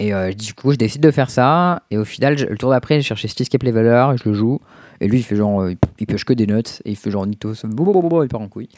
Et 0.00 0.12
euh, 0.14 0.32
du 0.32 0.54
coup, 0.54 0.72
je 0.72 0.76
décide 0.76 1.02
de 1.02 1.10
faire 1.10 1.28
ça. 1.30 1.82
Et 1.90 1.98
au 1.98 2.04
final, 2.06 2.36
je- 2.38 2.46
le 2.46 2.56
tour 2.56 2.70
d'après, 2.70 2.96
j'ai 2.96 3.02
cherché 3.02 3.28
Stiscape 3.28 3.62
Leveler, 3.62 4.06
je 4.16 4.28
le 4.28 4.34
joue. 4.34 4.58
Et 5.00 5.06
lui, 5.08 5.18
il 5.18 5.22
fait 5.22 5.36
genre, 5.36 5.60
euh, 5.62 5.74
il 5.98 6.06
pioche 6.06 6.24
que 6.24 6.32
des 6.32 6.46
notes. 6.46 6.80
Et 6.86 6.90
il 6.92 6.96
fait 6.96 7.10
genre 7.10 7.26
blablabla, 7.26 8.24
il 8.24 8.28
part 8.28 8.40
en 8.40 8.48
couille. 8.48 8.68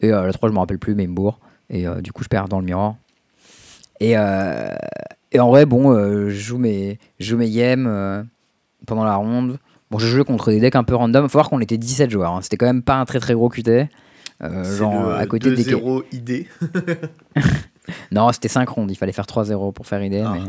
Et 0.00 0.12
euh, 0.12 0.24
la 0.24 0.32
3, 0.32 0.48
je 0.48 0.54
me 0.54 0.58
rappelle 0.60 0.78
plus, 0.78 0.94
mais 0.94 1.02
il 1.04 1.08
me 1.10 1.14
bourre. 1.14 1.40
Et 1.68 1.86
euh, 1.86 2.00
du 2.00 2.12
coup, 2.12 2.22
je 2.22 2.28
perds 2.28 2.48
dans 2.48 2.60
le 2.60 2.64
miroir. 2.64 2.94
Et, 4.00 4.12
et 4.12 5.40
en 5.40 5.48
vrai, 5.48 5.64
bon, 5.66 5.94
je 6.28 6.30
joue 6.30 6.58
mes, 6.58 6.98
je 7.20 7.26
joue 7.30 7.36
mes 7.36 7.50
games 7.50 8.26
pendant 8.86 9.04
la 9.04 9.14
ronde. 9.16 9.58
Bon, 9.90 9.98
je 9.98 10.06
jouais 10.06 10.24
contre 10.24 10.50
des 10.50 10.58
decks 10.60 10.74
un 10.76 10.82
peu 10.84 10.94
random. 10.96 11.28
Faut 11.28 11.38
voir 11.38 11.48
qu'on 11.50 11.60
était 11.60 11.76
17 11.78 12.10
joueurs. 12.10 12.32
hein. 12.34 12.40
C'était 12.42 12.56
quand 12.56 12.66
même 12.66 12.82
pas 12.82 12.96
un 12.96 13.04
très 13.04 13.20
très 13.20 13.34
gros 13.34 13.48
QT. 13.48 13.88
Genre 14.40 15.04
le 15.08 15.14
à 15.14 15.26
côté 15.26 15.50
des. 15.52 15.62
2-0 15.64 16.02
idée. 16.12 16.48
Non, 18.12 18.32
c'était 18.32 18.48
5 18.48 18.68
rondes. 18.68 18.90
Il 18.90 18.96
fallait 18.96 19.12
faire 19.12 19.26
3-0 19.26 19.72
pour 19.72 19.86
faire 19.86 20.02
idée. 20.02 20.22
Ah. 20.24 20.32
Mais, 20.34 20.40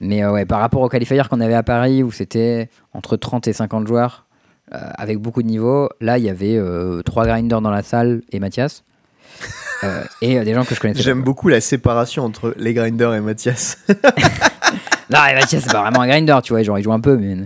mais 0.00 0.24
euh, 0.24 0.32
ouais, 0.32 0.44
par 0.44 0.60
rapport 0.60 0.82
au 0.82 0.88
qualifier 0.88 1.20
qu'on 1.28 1.40
avait 1.40 1.54
à 1.54 1.62
Paris, 1.62 2.02
où 2.02 2.12
c'était 2.12 2.68
entre 2.92 3.16
30 3.16 3.48
et 3.48 3.52
50 3.52 3.86
joueurs, 3.86 4.26
euh, 4.74 4.78
avec 4.96 5.18
beaucoup 5.18 5.42
de 5.42 5.48
niveaux, 5.48 5.88
là, 6.00 6.18
il 6.18 6.24
y 6.24 6.30
avait 6.30 6.60
3 7.04 7.26
grinders 7.26 7.60
dans 7.60 7.70
la 7.70 7.82
salle 7.82 8.22
et 8.32 8.40
Mathias. 8.40 8.84
Euh, 9.84 10.02
et 10.22 10.36
euh, 10.36 10.44
des 10.44 10.54
gens 10.54 10.64
que 10.64 10.74
je 10.74 10.80
connaissais. 10.80 11.02
J'aime 11.02 11.22
beaucoup 11.22 11.48
la 11.48 11.60
séparation 11.60 12.24
entre 12.24 12.52
les 12.58 12.74
grinders 12.74 13.14
et 13.14 13.20
Mathias. 13.20 13.78
Non, 15.10 15.20
mais 15.24 15.36
Mathias, 15.36 15.62
c'est 15.62 15.72
pas 15.72 15.82
vraiment 15.82 16.02
un 16.02 16.06
grinder, 16.06 16.36
tu 16.42 16.52
vois. 16.52 16.62
Genre, 16.62 16.78
il 16.78 16.82
joue 16.82 16.92
un 16.92 17.00
peu, 17.00 17.16
mais. 17.16 17.36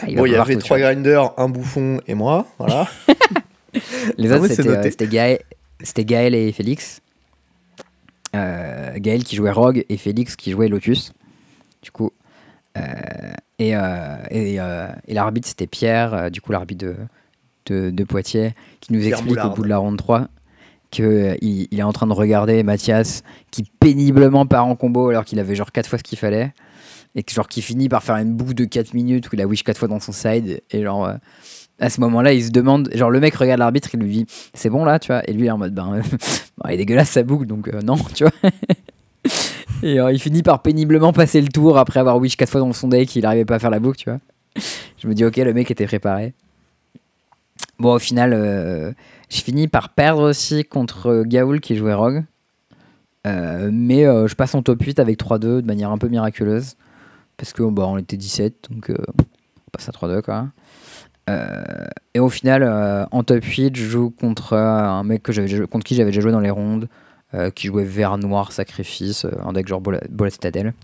Ah, 0.00 0.06
va 0.06 0.12
bon, 0.14 0.24
il 0.24 0.32
y 0.32 0.36
avait 0.36 0.56
trois 0.56 0.78
grinders, 0.78 1.32
un 1.36 1.50
bouffon 1.50 2.00
et 2.06 2.14
moi. 2.14 2.46
Voilà. 2.58 2.88
Les 4.16 4.32
autres, 4.32 4.46
c'était 4.46 4.68
euh, 4.68 5.08
Gaël, 5.08 5.40
c'était 5.82 6.06
Gaël 6.06 6.34
et 6.34 6.50
Félix. 6.52 7.02
Euh, 8.34 8.92
Gaël 8.96 9.24
qui 9.24 9.36
jouait 9.36 9.50
Rogue 9.50 9.84
et 9.88 9.96
Félix 9.96 10.36
qui 10.36 10.50
jouait 10.50 10.68
Lotus. 10.68 11.12
Du 11.82 11.90
coup. 11.90 12.10
euh, 12.78 12.82
et 13.58 13.76
euh, 13.76 14.16
et, 14.30 14.54
et 14.54 15.14
l'arbitre, 15.14 15.48
c'était 15.48 15.66
Pierre, 15.66 16.30
du 16.30 16.40
coup, 16.40 16.52
l'arbitre 16.52 16.86
de, 16.86 16.96
de, 17.66 17.90
de 17.90 18.04
Poitiers, 18.04 18.54
qui 18.80 18.92
nous 18.92 19.00
Pierre 19.00 19.12
explique 19.12 19.30
Moulard. 19.30 19.52
au 19.52 19.54
bout 19.54 19.62
de 19.64 19.68
la 19.68 19.78
ronde 19.78 19.98
3 19.98 20.28
qu'il 20.90 21.38
il 21.40 21.78
est 21.78 21.82
en 21.82 21.92
train 21.92 22.06
de 22.06 22.12
regarder 22.12 22.62
Mathias 22.62 23.22
qui 23.50 23.64
péniblement 23.80 24.44
part 24.44 24.66
en 24.66 24.76
combo 24.76 25.08
alors 25.08 25.24
qu'il 25.24 25.38
avait 25.38 25.54
genre 25.54 25.72
4 25.72 25.88
fois 25.88 25.98
ce 25.98 26.02
qu'il 26.04 26.18
fallait. 26.18 26.52
Et 27.14 27.22
que 27.22 27.32
genre 27.32 27.48
qui 27.48 27.60
finit 27.62 27.88
par 27.88 28.02
faire 28.02 28.16
une 28.16 28.34
boucle 28.34 28.54
de 28.54 28.64
4 28.64 28.94
minutes 28.94 29.30
où 29.30 29.34
il 29.34 29.40
a 29.42 29.46
wish 29.46 29.64
4 29.64 29.78
fois 29.78 29.88
dans 29.88 30.00
son 30.00 30.12
side. 30.12 30.62
Et 30.70 30.82
genre. 30.82 31.12
À 31.82 31.90
ce 31.90 32.00
moment-là, 32.00 32.32
il 32.32 32.44
se 32.44 32.50
demande, 32.50 32.88
genre 32.94 33.10
le 33.10 33.18
mec 33.18 33.34
regarde 33.34 33.58
l'arbitre, 33.58 33.90
il 33.92 34.00
lui 34.00 34.12
dit 34.12 34.26
c'est 34.54 34.70
bon 34.70 34.84
là, 34.84 35.00
tu 35.00 35.08
vois, 35.08 35.28
et 35.28 35.32
lui 35.32 35.42
il 35.42 35.46
est 35.46 35.50
en 35.50 35.58
mode 35.58 35.74
ben, 35.74 35.94
euh, 35.94 36.02
il 36.68 36.74
est 36.74 36.76
dégueulasse 36.76 37.10
sa 37.10 37.24
boucle 37.24 37.46
donc 37.46 37.68
euh, 37.68 37.82
non, 37.82 37.96
tu 38.14 38.22
vois. 38.22 38.32
et 39.82 39.98
euh, 39.98 40.12
il 40.12 40.20
finit 40.20 40.44
par 40.44 40.62
péniblement 40.62 41.12
passer 41.12 41.40
le 41.40 41.48
tour 41.48 41.76
après 41.78 41.98
avoir 41.98 42.18
wish 42.18 42.36
4 42.36 42.48
fois 42.48 42.60
dans 42.60 42.72
son 42.72 42.86
deck, 42.86 43.16
il 43.16 43.26
arrivait 43.26 43.44
pas 43.44 43.56
à 43.56 43.58
faire 43.58 43.70
la 43.70 43.80
boucle, 43.80 43.98
tu 43.98 44.10
vois. 44.10 44.20
Je 44.98 45.08
me 45.08 45.14
dis 45.14 45.24
ok, 45.24 45.36
le 45.38 45.52
mec 45.52 45.72
était 45.72 45.86
préparé. 45.86 46.34
Bon, 47.80 47.94
au 47.94 47.98
final, 47.98 48.32
euh, 48.32 48.92
je 49.28 49.40
finis 49.40 49.66
par 49.66 49.88
perdre 49.88 50.22
aussi 50.22 50.64
contre 50.64 51.24
Gaoul 51.26 51.60
qui 51.60 51.74
jouait 51.74 51.94
Rogue. 51.94 52.22
Mais 53.24 54.04
je 54.04 54.34
passe 54.34 54.54
en 54.54 54.62
top 54.62 54.80
8 54.82 55.00
avec 55.00 55.18
3-2 55.18 55.38
de 55.38 55.62
manière 55.62 55.90
un 55.90 55.98
peu 55.98 56.06
miraculeuse. 56.08 56.76
Parce 57.36 57.52
que 57.52 57.62
bah, 57.64 57.86
on 57.88 57.98
était 57.98 58.16
17, 58.16 58.68
donc 58.70 58.90
on 58.90 59.70
passe 59.72 59.88
à 59.88 59.92
3-2 59.92 60.22
quoi. 60.22 60.46
Euh, 61.30 61.62
et 62.14 62.20
au 62.20 62.28
final, 62.28 62.62
euh, 62.62 63.04
en 63.10 63.22
top 63.22 63.44
8, 63.44 63.76
je 63.76 63.84
joue 63.84 64.10
contre 64.10 64.54
euh, 64.54 64.80
un 64.80 65.04
mec 65.04 65.22
que 65.22 65.64
contre 65.66 65.84
qui 65.84 65.94
j'avais 65.94 66.10
déjà 66.10 66.20
joué 66.20 66.32
dans 66.32 66.40
les 66.40 66.50
rondes, 66.50 66.88
qui 67.54 67.68
jouait 67.68 67.84
vert 67.84 68.18
noir 68.18 68.52
sacrifice, 68.52 69.26
un 69.42 69.54
deck 69.54 69.66
genre 69.66 69.80
Bola 69.80 70.00
Bola 70.10 70.28
Citadel 70.28 70.74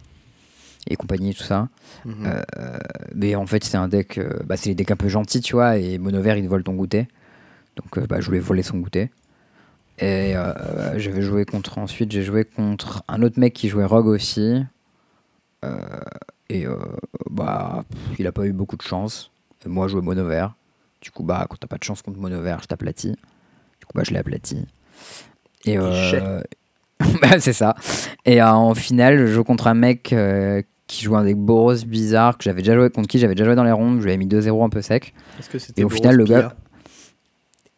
et 0.88 0.96
compagnie, 0.96 1.34
tout 1.34 1.42
ça. 1.42 1.68
Mhm. 2.04 2.26
Euh, 2.26 2.78
mais 3.14 3.34
en 3.34 3.46
fait, 3.46 3.64
c'est 3.64 3.76
un 3.76 3.88
deck, 3.88 4.18
euh, 4.18 4.38
bah, 4.44 4.56
c'est 4.56 4.70
les 4.70 4.74
decks 4.74 4.90
un 4.90 4.96
peu 4.96 5.08
gentils, 5.08 5.40
tu 5.40 5.54
vois, 5.54 5.76
et 5.78 5.98
mono 5.98 6.20
vert, 6.20 6.36
il 6.36 6.44
te 6.44 6.48
vole 6.48 6.64
ton 6.64 6.74
goûter. 6.74 7.08
Donc, 7.76 7.98
euh, 7.98 8.06
bah, 8.06 8.20
je 8.20 8.26
voulais 8.26 8.40
voler 8.40 8.62
son 8.62 8.78
goûter. 8.78 9.10
Et 10.00 10.34
j'avais 10.96 11.22
joué 11.22 11.44
contre, 11.44 11.78
ensuite, 11.78 12.12
j'ai 12.12 12.22
joué 12.22 12.44
contre 12.44 13.02
un 13.08 13.20
autre 13.22 13.40
mec 13.40 13.52
qui 13.52 13.68
jouait 13.68 13.84
Rogue 13.84 14.06
aussi. 14.06 14.62
Et 16.48 16.66
bah, 17.28 17.84
pff, 17.90 18.20
il 18.20 18.26
a 18.28 18.32
pas 18.32 18.46
eu 18.46 18.52
beaucoup 18.52 18.76
de 18.76 18.82
chance. 18.82 19.32
Moi, 19.68 19.86
je 19.88 19.92
jouais 19.92 20.02
mono 20.02 20.24
vert. 20.26 20.54
Du 21.00 21.10
coup, 21.12 21.22
bah, 21.22 21.46
quand 21.48 21.56
t'as 21.60 21.66
pas 21.68 21.78
de 21.78 21.84
chance 21.84 22.02
contre 22.02 22.18
mono 22.18 22.40
vert, 22.40 22.58
je 22.62 22.66
t'aplatis. 22.66 23.12
Du 23.12 23.86
coup, 23.86 23.92
bah, 23.94 24.02
je 24.04 24.10
l'ai 24.10 24.18
aplati. 24.18 24.66
Et 25.64 25.78
euh, 25.78 26.40
bah, 27.22 27.38
c'est 27.38 27.52
ça. 27.52 27.74
Et 28.24 28.40
euh, 28.42 28.48
en 28.50 28.74
finale, 28.74 29.18
je 29.18 29.26
joue 29.26 29.44
contre 29.44 29.66
un 29.68 29.74
mec 29.74 30.12
euh, 30.12 30.62
qui 30.86 31.04
joue 31.04 31.16
un 31.16 31.24
deck 31.24 31.36
Boros 31.36 31.74
bizarre 31.86 32.36
que 32.38 32.44
j'avais 32.44 32.62
déjà 32.62 32.74
joué 32.74 32.90
contre 32.90 33.08
qui 33.08 33.18
j'avais 33.18 33.34
déjà 33.34 33.44
joué 33.44 33.54
dans 33.54 33.64
les 33.64 33.72
rondes. 33.72 33.98
Je 34.00 34.04
lui 34.04 34.10
avais 34.10 34.18
mis 34.18 34.26
2-0 34.26 34.64
un 34.64 34.68
peu 34.70 34.82
sec. 34.82 35.14
Que 35.50 35.58
et 35.80 35.84
au 35.84 35.88
Boros 35.88 35.96
final, 35.96 36.16
le 36.16 36.24
gars- 36.24 36.54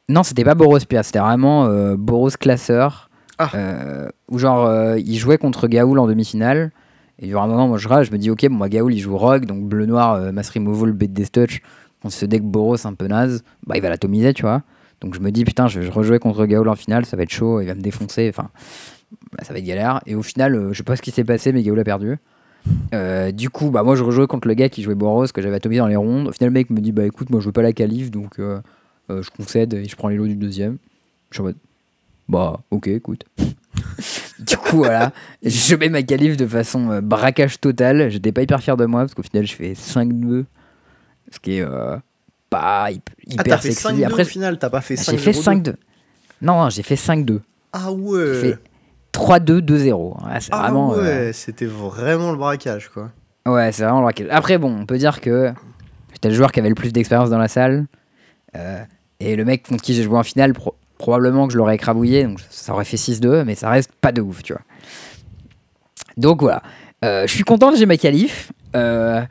Non, 0.09 0.23
c'était 0.23 0.45
pas 0.45 0.55
Boros 0.55 0.79
Pia, 0.89 1.03
c'était 1.03 1.19
vraiment 1.19 1.67
euh, 1.67 1.97
Boros 1.97 2.31
classeur. 2.31 3.11
Ah. 3.39 3.51
Où 4.29 4.39
genre, 4.39 4.97
il 4.99 5.17
jouait 5.17 5.39
contre 5.39 5.67
Gaoul 5.67 5.99
en 5.99 6.07
demi-finale. 6.07 6.73
Et 7.19 7.27
il 7.27 7.29
y 7.31 7.35
aura 7.35 7.45
un 7.45 7.49
moment, 7.49 7.69
moi 7.69 7.79
je 7.79 7.89
rage, 7.89 8.07
je 8.07 8.13
me 8.13 8.19
dis, 8.19 8.31
ok, 8.31 8.47
bon, 8.49 8.55
moi 8.57 8.69
Gaoul 8.69 8.95
il 8.95 8.99
joue 8.99 9.17
Rogue, 9.17 9.45
donc 9.47 9.65
bleu-noir, 9.65 10.33
Mass 10.33 10.51
Removal, 10.51 10.93
Bait 10.93 11.07
Death 11.09 11.33
Touch. 11.33 11.61
Contre 12.03 12.15
ce 12.15 12.27
deck 12.27 12.43
Boros 12.43 12.87
un 12.87 12.95
peu 12.95 13.07
naze, 13.07 13.43
bah 13.67 13.77
il 13.77 13.83
va 13.83 13.91
l'atomiser, 13.91 14.33
tu 14.33 14.43
vois. 14.43 14.63
Donc 15.01 15.15
je 15.15 15.21
me 15.21 15.31
dis, 15.31 15.45
putain, 15.45 15.67
je 15.67 15.81
vais 15.81 15.89
rejouer 15.89 16.19
contre 16.19 16.45
Gaoul 16.47 16.69
en 16.69 16.75
finale, 16.75 17.07
ça 17.07 17.17
va 17.17 17.23
être 17.23 17.31
chaud, 17.31 17.61
il 17.61 17.67
va 17.67 17.75
me 17.75 17.81
défoncer, 17.81 18.29
enfin, 18.29 18.51
bah, 19.33 19.43
ça 19.43 19.53
va 19.53 19.59
être 19.59 19.65
galère. 19.65 20.01
Et 20.07 20.15
au 20.15 20.23
final, 20.23 20.55
euh, 20.55 20.73
je 20.73 20.79
sais 20.79 20.85
pas 20.85 20.97
ce 20.97 21.03
qui 21.03 21.11
s'est 21.11 21.25
passé, 21.25 21.53
mais 21.53 21.63
Gaoul 21.63 21.79
a 21.81 21.85
perdu. 21.85 22.17
Euh, 22.93 23.33
du 23.33 23.49
coup, 23.49 23.71
bah 23.71 23.83
moi 23.83 23.97
je 23.97 24.03
rejouais 24.03 24.27
contre 24.27 24.47
le 24.47 24.53
gars 24.53 24.69
qui 24.69 24.83
jouait 24.83 24.95
Boros, 24.95 25.27
que 25.29 25.41
j'avais 25.41 25.57
atomisé 25.57 25.79
dans 25.79 25.87
les 25.87 25.97
rondes. 25.97 26.29
Au 26.29 26.33
final, 26.33 26.51
le 26.51 26.55
mec 26.55 26.69
me 26.69 26.81
dit, 26.81 26.93
bah 26.93 27.07
écoute, 27.07 27.31
moi 27.31 27.41
je 27.41 27.47
veux 27.47 27.53
pas 27.53 27.63
la 27.63 27.73
qualif, 27.73 28.11
donc 28.11 28.39
euh, 28.39 28.61
je 29.09 29.31
concède 29.31 29.73
et 29.73 29.87
je 29.87 29.97
prends 29.97 30.09
les 30.09 30.17
lots 30.17 30.27
du 30.27 30.37
deuxième. 30.37 30.77
Je 31.31 31.37
suis 31.37 31.41
en 31.41 31.45
mode, 31.45 31.57
bah 32.29 32.61
ok, 32.71 32.89
écoute. 32.89 33.25
du 34.39 34.57
coup, 34.59 34.77
voilà, 34.79 35.13
je 35.43 35.75
mets 35.77 35.89
ma 35.89 36.03
qualif 36.03 36.37
de 36.37 36.47
façon 36.47 37.01
braquage 37.03 37.61
total. 37.61 38.11
J'étais 38.11 38.33
pas 38.33 38.43
hyper 38.43 38.61
fier 38.61 38.77
de 38.77 38.85
moi 38.85 39.01
parce 39.01 39.15
qu'au 39.15 39.23
final, 39.23 39.47
je 39.47 39.55
fais 39.55 39.73
5-2, 39.73 40.45
ce 41.33 41.39
qui 41.41 41.57
est 41.59 41.63
euh, 41.63 41.97
pas 42.49 42.85
Ah, 42.87 42.91
hyper 42.91 43.45
t'as 43.45 43.57
fait 43.59 43.73
sexy. 43.73 43.83
5 44.01 44.03
Après, 44.05 44.23
au 44.23 44.27
final, 44.27 44.59
t'as 44.59 44.71
pas 44.71 44.81
fait 44.81 44.97
5 44.97 45.13
j'ai 45.13 45.19
fait 45.19 45.33
5-2. 45.33 45.75
Non, 46.43 46.63
non, 46.65 46.71
j'ai 46.71 46.83
fait 46.83 46.95
5-2. 46.97 47.41
Ah 47.73 47.93
ouais. 47.93 48.35
fait 48.41 48.59
3-2, 49.13 49.61
2-0. 49.61 49.93
Ouais, 50.25 50.41
c'est 50.41 50.49
Ah 50.53 50.63
vraiment. 50.63 50.91
ouais, 50.93 50.99
euh, 50.99 51.33
c'était 51.33 51.67
vraiment 51.67 52.31
le 52.33 52.39
braquage 52.39 52.89
quoi. 52.89 53.11
Ouais, 53.47 53.71
c'est 53.73 53.83
vraiment 53.85 53.99
le 54.01 54.05
braquage. 54.05 54.27
Après, 54.31 54.59
bon, 54.59 54.75
on 54.81 54.87
peut 54.87 54.99
dire 54.99 55.21
que 55.21 55.53
j'étais 56.13 56.29
le 56.29 56.35
joueur 56.35 56.53
qui 56.53 56.61
avait 56.61 56.69
le 56.69 56.75
plus 56.75 56.93
d'expérience 56.93 57.31
dans 57.31 57.39
la 57.39 57.49
salle. 57.49 57.87
Euh, 58.57 58.83
et 59.21 59.37
le 59.37 59.45
mec 59.45 59.67
contre 59.69 59.83
qui 59.83 59.95
j'ai 59.95 60.03
joué 60.03 60.17
en 60.19 60.23
finale, 60.23 60.53
pro- 60.53 60.75
probablement 60.99 61.47
que 61.47 61.53
je 61.53 61.59
l'aurais 61.59 61.75
écrabouillé. 61.77 62.25
Donc 62.25 62.41
ça 62.51 62.73
aurait 62.73 62.85
fait 62.85 62.97
6-2, 62.97 63.45
mais 63.45 63.55
ça 63.55 63.71
reste 63.71 63.93
pas 64.01 64.13
de 64.13 64.21
ouf, 64.21 64.43
tu 64.43 64.53
vois. 64.53 64.63
Donc 66.17 66.43
voilà. 66.43 66.63
Euh, 67.05 67.27
je 67.27 67.33
suis 67.33 67.45
content 67.45 67.71
que 67.71 67.77
j'ai 67.79 67.87
ma 67.87 67.97
qualif. 67.97 68.53
Euh, 68.77 69.23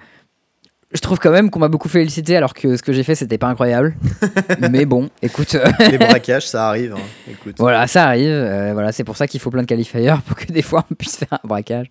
je 0.91 0.99
trouve 1.01 1.19
quand 1.19 1.29
même 1.31 1.49
qu'on 1.51 1.59
m'a 1.59 1.67
beaucoup 1.67 1.87
félicité 1.89 2.35
alors 2.35 2.53
que 2.53 2.75
ce 2.75 2.81
que 2.81 2.91
j'ai 2.93 3.03
fait 3.03 3.13
c'était 3.15 3.37
pas 3.37 3.47
incroyable. 3.47 3.95
mais 4.71 4.85
bon, 4.85 5.09
écoute. 5.21 5.53
euh, 5.55 5.67
Les 5.91 5.97
braquages, 5.99 6.47
ça 6.47 6.67
arrive. 6.69 6.93
hein. 6.93 7.01
Écoute. 7.29 7.55
voilà, 7.59 7.85
ça 7.87 8.05
arrive. 8.07 8.29
euh, 8.29 8.73
voilà, 8.73 8.91
c'est 8.91 9.03
pour 9.03 9.15
ça 9.17 9.27
qu'il 9.27 9.39
faut 9.39 9.51
plein 9.51 9.61
de 9.61 9.67
qualifiers 9.67 10.13
pour 10.27 10.35
que 10.35 10.51
des 10.51 10.61
fois 10.63 10.85
on 10.91 10.95
puisse 10.95 11.17
faire 11.17 11.33
un 11.33 11.47
braquage. 11.47 11.87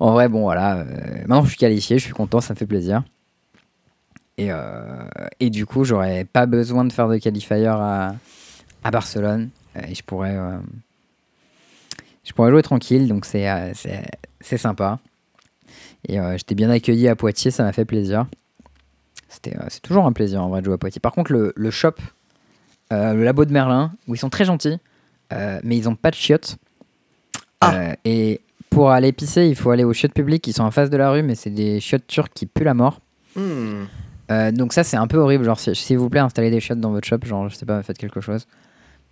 En 0.00 0.12
vrai, 0.12 0.28
bon, 0.28 0.42
voilà. 0.42 0.78
euh, 0.78 0.84
maintenant, 1.26 1.44
je 1.44 1.50
suis 1.50 1.58
qualifié, 1.58 1.98
je 1.98 2.04
suis 2.04 2.12
content, 2.12 2.40
ça 2.40 2.54
me 2.54 2.58
fait 2.58 2.66
plaisir. 2.66 3.02
Et, 4.36 4.48
euh, 4.50 5.04
et 5.38 5.48
du 5.48 5.64
coup, 5.64 5.84
j'aurais 5.84 6.24
pas 6.24 6.46
besoin 6.46 6.84
de 6.84 6.92
faire 6.92 7.06
de 7.08 7.16
qualifier 7.18 7.66
à, 7.66 8.16
à 8.82 8.90
Barcelone. 8.90 9.50
Et 9.88 9.94
je 9.94 10.02
pourrais, 10.02 10.36
je 12.24 12.32
pourrais 12.32 12.50
jouer 12.50 12.62
tranquille, 12.62 13.06
donc 13.08 13.24
c'est 13.26 13.46
c'est- 13.74 14.10
c'est 14.40 14.58
sympa. 14.58 14.98
Et 16.08 16.18
euh, 16.20 16.36
j'étais 16.36 16.54
bien 16.54 16.70
accueilli 16.70 17.08
à 17.08 17.16
Poitiers, 17.16 17.50
ça 17.50 17.62
m'a 17.64 17.72
fait 17.72 17.84
plaisir. 17.84 18.26
C'était, 19.28 19.56
euh, 19.56 19.64
c'est 19.68 19.80
toujours 19.82 20.06
un 20.06 20.12
plaisir 20.12 20.42
en 20.42 20.48
vrai 20.48 20.60
de 20.60 20.66
jouer 20.66 20.74
à 20.74 20.78
Poitiers. 20.78 21.00
Par 21.00 21.12
contre, 21.12 21.32
le, 21.32 21.52
le 21.56 21.70
shop, 21.70 21.94
euh, 22.92 23.14
le 23.14 23.24
labo 23.24 23.44
de 23.44 23.52
Merlin, 23.52 23.92
où 24.06 24.14
ils 24.14 24.18
sont 24.18 24.30
très 24.30 24.44
gentils, 24.44 24.78
mais 25.64 25.76
ils 25.76 25.88
ont 25.88 25.96
pas 25.96 26.10
de 26.10 26.14
chiottes. 26.16 26.56
Ah. 27.60 27.96
Et 28.04 28.40
pour 28.70 28.90
aller 28.90 29.10
pisser, 29.12 29.46
il 29.48 29.56
faut 29.56 29.70
aller 29.70 29.82
aux 29.84 29.92
chiottes 29.92 30.12
publiques 30.14 30.42
qui 30.42 30.52
sont 30.52 30.62
en 30.62 30.70
face 30.70 30.90
de 30.90 30.96
la 30.96 31.10
rue, 31.10 31.22
mais 31.22 31.34
c'est 31.34 31.50
des 31.50 31.80
chiottes 31.80 32.06
turques 32.06 32.32
qui 32.34 32.46
puent 32.46 32.64
la 32.64 32.74
mort. 32.74 33.00
Hmm. 33.34 33.84
Euh, 34.30 34.52
donc 34.52 34.72
ça 34.72 34.84
c'est 34.84 34.96
un 34.96 35.06
peu 35.06 35.18
horrible. 35.18 35.44
Genre 35.44 35.58
si- 35.58 35.74
s'il 35.74 35.98
vous 35.98 36.08
plaît 36.08 36.20
installez 36.20 36.50
des 36.50 36.60
chiottes 36.60 36.80
dans 36.80 36.90
votre 36.92 37.06
shop, 37.06 37.18
genre 37.24 37.48
je 37.48 37.56
sais 37.56 37.66
pas 37.66 37.82
faites 37.82 37.98
quelque 37.98 38.20
chose. 38.20 38.46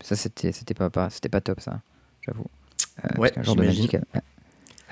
Ça 0.00 0.16
c'était 0.16 0.52
c'était 0.52 0.74
pas, 0.74 0.90
pas 0.90 1.10
c'était 1.10 1.28
pas 1.28 1.40
top 1.40 1.60
ça, 1.60 1.80
j'avoue. 2.22 2.46
Euh, 3.04 3.18
Ouais, 3.20 3.32
genre 3.42 3.56
de 3.56 3.64
magique 3.64 3.96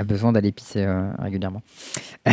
a, 0.01 0.05
besoin 0.05 0.33
d'aller 0.33 0.53
pisser 0.53 0.85
euh, 0.85 1.11
régulièrement. 1.19 1.63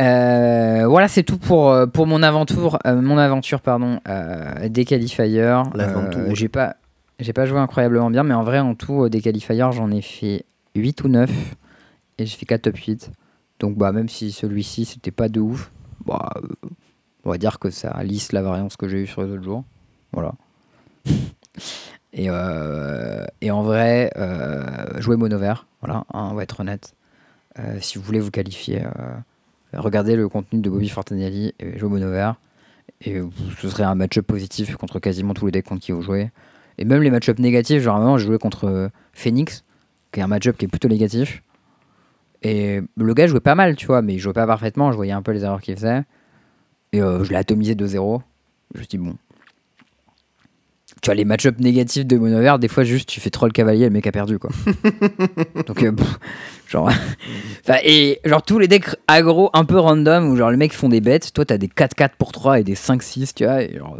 Euh, 0.00 0.86
voilà, 0.88 1.06
c'est 1.06 1.22
tout 1.22 1.38
pour, 1.38 1.70
euh, 1.70 1.86
pour 1.86 2.08
mon 2.08 2.22
aventure, 2.22 2.80
euh, 2.84 3.00
mon 3.00 3.16
aventure 3.16 3.60
pardon, 3.60 4.00
euh, 4.08 4.68
des 4.68 4.84
qualifiers. 4.84 5.30
J'ai 6.32 6.48
pas, 6.48 6.76
j'ai 7.20 7.32
pas 7.32 7.46
joué 7.46 7.58
incroyablement 7.58 8.10
bien, 8.10 8.24
mais 8.24 8.34
en 8.34 8.42
vrai, 8.42 8.58
en 8.58 8.74
tout, 8.74 9.08
des 9.08 9.20
qualifiers, 9.20 9.68
j'en 9.70 9.90
ai 9.92 10.02
fait 10.02 10.46
8 10.74 11.04
ou 11.04 11.08
9 11.08 11.30
et 12.18 12.26
j'ai 12.26 12.36
fait 12.36 12.46
4 12.46 12.62
top 12.62 12.76
8. 12.76 13.10
Donc, 13.60 13.76
bah, 13.76 13.92
même 13.92 14.08
si 14.08 14.32
celui-ci, 14.32 14.84
c'était 14.84 15.12
pas 15.12 15.28
de 15.28 15.40
ouf, 15.40 15.70
bah, 16.04 16.28
on 17.24 17.30
va 17.30 17.38
dire 17.38 17.58
que 17.60 17.70
ça 17.70 18.02
lisse 18.02 18.32
la 18.32 18.42
variance 18.42 18.76
que 18.76 18.88
j'ai 18.88 19.02
eue 19.02 19.06
sur 19.06 19.22
les 19.22 19.30
autres 19.30 19.44
jours. 19.44 19.64
Voilà. 20.12 20.32
et, 22.16 22.26
euh, 22.28 23.24
et 23.40 23.50
en 23.50 23.62
vrai, 23.62 24.12
euh, 24.16 25.00
jouer 25.00 25.16
mono 25.16 25.36
vert, 25.36 25.66
voilà, 25.82 26.04
hein, 26.14 26.28
on 26.30 26.34
va 26.34 26.44
être 26.44 26.60
honnête. 26.60 26.94
Euh, 27.58 27.78
si 27.80 27.98
vous 27.98 28.04
voulez 28.04 28.20
vous 28.20 28.30
qualifier, 28.30 28.82
regardez 29.72 30.14
le 30.14 30.28
contenu 30.28 30.60
de 30.60 30.70
Bobby 30.70 30.88
Fortanelli 30.88 31.54
et 31.58 31.76
jouez 31.76 31.88
mono 31.88 32.10
vert. 32.10 32.36
Et 33.00 33.20
ce 33.58 33.68
serait 33.68 33.82
un 33.82 33.96
match-up 33.96 34.26
positif 34.26 34.76
contre 34.76 35.00
quasiment 35.00 35.34
tous 35.34 35.46
les 35.46 35.52
decks 35.52 35.66
contre 35.66 35.82
qui 35.82 35.92
vous 35.92 36.02
jouez. 36.02 36.30
Et 36.78 36.84
même 36.84 37.02
les 37.02 37.10
match-up 37.10 37.38
négatifs, 37.38 37.82
genre 37.82 37.98
vraiment, 37.98 38.16
je 38.16 38.26
jouais 38.26 38.38
contre 38.38 38.90
Phoenix, 39.12 39.64
qui 40.12 40.20
est 40.20 40.22
un 40.22 40.28
match-up 40.28 40.56
qui 40.56 40.66
est 40.66 40.68
plutôt 40.68 40.88
négatif. 40.88 41.42
Et 42.42 42.80
le 42.96 43.14
gars 43.14 43.26
jouait 43.26 43.40
pas 43.40 43.56
mal, 43.56 43.74
tu 43.74 43.86
vois, 43.86 44.02
mais 44.02 44.14
il 44.14 44.18
jouait 44.20 44.32
pas 44.32 44.46
parfaitement, 44.46 44.92
je 44.92 44.96
voyais 44.96 45.12
un 45.12 45.22
peu 45.22 45.32
les 45.32 45.42
erreurs 45.42 45.60
qu'il 45.60 45.74
faisait. 45.74 46.04
Et 46.92 47.00
je 47.00 47.28
l'ai 47.28 47.36
atomisé 47.36 47.74
2-0. 47.74 48.22
Je 48.74 48.78
me 48.78 48.84
suis 48.84 48.88
dit, 48.88 48.98
bon. 48.98 49.16
Tu 51.04 51.10
vois, 51.10 51.16
les 51.16 51.26
match-up 51.26 51.60
négatifs 51.60 52.06
de 52.06 52.16
mono 52.16 52.38
vert, 52.40 52.58
des 52.58 52.66
fois, 52.68 52.82
juste 52.82 53.06
tu 53.10 53.20
fais 53.20 53.28
troll 53.28 53.52
cavalier, 53.52 53.84
le 53.84 53.90
mec 53.90 54.06
a 54.06 54.10
perdu, 54.10 54.38
quoi. 54.38 54.48
Donc, 55.66 55.82
euh, 55.82 55.92
pff, 55.92 56.18
genre. 56.66 56.88
Enfin, 57.62 57.78
et 57.84 58.20
genre 58.24 58.40
tous 58.42 58.58
les 58.58 58.68
decks 58.68 58.96
aggro 59.06 59.50
un 59.52 59.66
peu 59.66 59.78
random 59.78 60.30
où 60.30 60.36
genre 60.36 60.50
les 60.50 60.56
mecs 60.56 60.72
font 60.72 60.88
des 60.88 61.02
bêtes, 61.02 61.32
toi 61.34 61.44
t'as 61.44 61.58
des 61.58 61.66
4-4 61.68 62.10
pour 62.18 62.32
3 62.32 62.60
et 62.60 62.64
des 62.64 62.74
5-6, 62.74 63.32
tu 63.34 63.44
vois, 63.44 63.62
et 63.62 63.76
genre. 63.76 63.98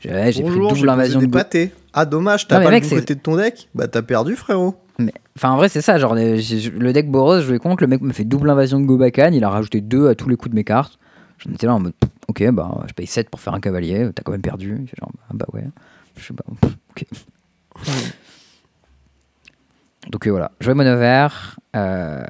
j'ai 0.00 0.10
ouais, 0.10 0.32
j'ai 0.32 0.42
pris 0.42 0.58
double 0.58 0.88
invasion 0.88 1.20
de 1.20 1.26
pâtés. 1.28 1.70
Ah, 1.92 2.04
dommage, 2.06 2.48
t'as 2.48 2.60
pas 2.60 2.70
mec, 2.70 2.82
le 2.84 2.90
bon 2.90 2.96
côté 2.96 3.14
de 3.14 3.20
ton 3.20 3.36
deck? 3.36 3.68
Bah, 3.76 3.86
t'as 3.86 4.02
perdu, 4.02 4.34
frérot. 4.34 4.74
Mais- 4.98 5.12
Enfin, 5.36 5.50
en 5.50 5.56
vrai, 5.56 5.68
c'est 5.68 5.80
ça. 5.80 5.96
Genre, 5.98 6.14
le 6.16 6.90
deck 6.92 7.08
Boros, 7.08 7.40
je 7.40 7.46
jouais 7.46 7.58
contre, 7.58 7.82
le 7.84 7.86
mec 7.88 8.00
me 8.00 8.12
fait 8.12 8.24
double 8.24 8.50
invasion 8.50 8.80
de 8.80 8.84
Gobakan, 8.86 9.30
il 9.32 9.44
a 9.44 9.50
rajouté 9.50 9.80
2 9.80 10.08
à 10.08 10.14
tous 10.16 10.28
les 10.28 10.36
coups 10.36 10.50
de 10.50 10.56
mes 10.56 10.64
cartes. 10.64 10.98
J'en 11.38 11.52
étais 11.52 11.66
là 11.66 11.74
en 11.74 11.80
mode, 11.80 11.92
pff, 11.94 12.10
ok, 12.28 12.50
bah, 12.50 12.82
je 12.88 12.94
paye 12.94 13.06
7 13.06 13.30
pour 13.30 13.40
faire 13.40 13.54
un 13.54 13.60
cavalier, 13.60 14.08
t'as 14.14 14.22
quand 14.24 14.32
même 14.32 14.42
perdu. 14.42 14.86
Genre, 14.98 15.10
ah 15.28 15.32
bah 15.34 15.46
ouais. 15.52 15.64
Je 16.16 16.26
sais 16.26 16.34
pas. 16.34 16.44
Donc 20.08 20.26
euh, 20.26 20.30
voilà, 20.30 20.52
jouer 20.60 20.74
mono 20.74 20.96
vert, 20.96 21.58
euh, 21.74 22.22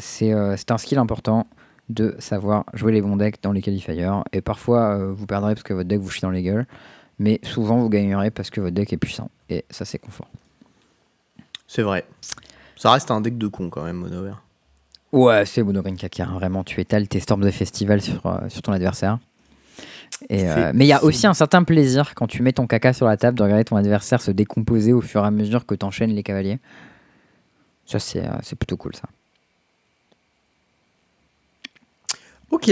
c'est 0.00 0.32
euh, 0.32 0.56
c'est 0.56 0.72
un 0.72 0.78
skill 0.78 0.98
important 0.98 1.46
de 1.88 2.16
savoir 2.18 2.64
jouer 2.74 2.92
les 2.92 3.00
bons 3.02 3.16
decks 3.16 3.40
dans 3.42 3.52
les 3.52 3.62
qualifiers. 3.62 4.10
Et 4.32 4.40
parfois, 4.40 4.96
euh, 4.96 5.12
vous 5.12 5.26
perdrez 5.26 5.54
parce 5.54 5.62
que 5.62 5.72
votre 5.72 5.88
deck 5.88 6.00
vous 6.00 6.10
chie 6.10 6.22
dans 6.22 6.30
les 6.30 6.42
gueules, 6.42 6.66
mais 7.18 7.38
souvent, 7.42 7.78
vous 7.78 7.88
gagnerez 7.88 8.30
parce 8.30 8.50
que 8.50 8.60
votre 8.60 8.74
deck 8.74 8.92
est 8.92 8.96
puissant. 8.96 9.30
Et 9.48 9.64
ça, 9.70 9.84
c'est 9.84 9.98
confort. 9.98 10.28
C'est 11.66 11.82
vrai. 11.82 12.04
Ça 12.76 12.90
reste 12.92 13.10
un 13.10 13.20
deck 13.20 13.38
de 13.38 13.46
con 13.46 13.70
quand 13.70 13.84
même, 13.84 13.96
mono 13.96 14.22
vert. 14.24 14.42
Ouais, 15.12 15.44
c'est 15.46 15.62
Monogreen 15.62 15.96
Kaka. 15.96 16.24
hein. 16.24 16.34
Vraiment, 16.34 16.62
tu 16.64 16.80
étales 16.80 17.08
tes 17.08 17.20
storms 17.20 17.42
de 17.42 17.50
festival 17.50 18.00
sur, 18.00 18.22
sur 18.48 18.62
ton 18.62 18.72
adversaire. 18.72 19.18
Et, 20.28 20.48
euh, 20.48 20.72
mais 20.74 20.84
il 20.84 20.88
y 20.88 20.92
a 20.92 21.02
aussi 21.02 21.26
un 21.26 21.34
certain 21.34 21.62
plaisir 21.64 22.14
quand 22.14 22.26
tu 22.26 22.42
mets 22.42 22.52
ton 22.52 22.66
caca 22.66 22.92
sur 22.92 23.06
la 23.06 23.16
table 23.16 23.38
de 23.38 23.42
regarder 23.42 23.64
ton 23.64 23.76
adversaire 23.76 24.20
se 24.20 24.30
décomposer 24.30 24.92
au 24.92 25.00
fur 25.00 25.24
et 25.24 25.26
à 25.26 25.30
mesure 25.30 25.64
que 25.66 25.74
tu 25.74 25.84
enchaînes 25.84 26.10
les 26.14 26.22
cavaliers. 26.22 26.58
Ça, 27.86 27.98
c'est 27.98 28.24
euh, 28.24 28.56
plutôt 28.58 28.76
cool, 28.76 28.94
ça. 28.94 29.08
Ok. 32.50 32.70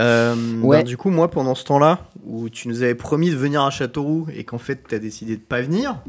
Euh, 0.00 0.34
Ouais. 0.62 0.78
bah, 0.78 0.82
du 0.84 0.96
coup, 0.96 1.10
moi, 1.10 1.28
pendant 1.30 1.54
ce 1.56 1.64
temps-là, 1.64 2.06
où 2.24 2.48
tu 2.48 2.68
nous 2.68 2.82
avais 2.82 2.94
promis 2.94 3.30
de 3.30 3.36
venir 3.36 3.62
à 3.62 3.70
Châteauroux 3.70 4.28
et 4.32 4.44
qu'en 4.44 4.58
fait, 4.58 4.80
t'as 4.88 4.98
décidé 4.98 5.36
de 5.36 5.42
pas 5.42 5.60
venir, 5.60 6.00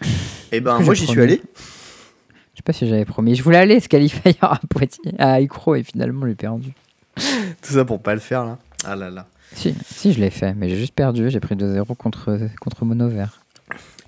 et 0.52 0.60
ben 0.60 0.78
que 0.78 0.82
moi, 0.84 0.92
j'y 0.94 1.06
suis 1.06 1.20
allé. 1.20 1.40
Je 1.56 2.58
sais 2.58 2.62
pas 2.62 2.72
si 2.74 2.86
j'avais 2.86 3.04
promis. 3.06 3.34
Je 3.34 3.42
voulais 3.42 3.56
aller 3.58 3.80
ce 3.80 3.88
qualifier 3.88 4.34
à 4.42 4.60
Poitiers, 4.68 5.14
à 5.18 5.40
Icro, 5.40 5.74
et 5.76 5.82
finalement, 5.82 6.26
j'ai 6.26 6.34
perdu. 6.34 6.72
Tout 7.16 7.72
ça 7.72 7.84
pour 7.86 8.02
pas 8.02 8.12
le 8.14 8.20
faire, 8.20 8.44
là. 8.44 8.58
Ah 8.84 8.96
là 8.96 9.08
là. 9.10 9.26
Si, 9.54 9.74
si, 9.86 10.12
je 10.12 10.20
l'ai 10.20 10.30
fait, 10.30 10.54
mais 10.54 10.68
j'ai 10.68 10.76
juste 10.76 10.94
perdu. 10.94 11.30
J'ai 11.30 11.40
pris 11.40 11.54
2-0 11.54 11.94
contre, 11.96 12.38
contre 12.60 12.84
Mono 12.84 13.08
Vert. 13.08 13.40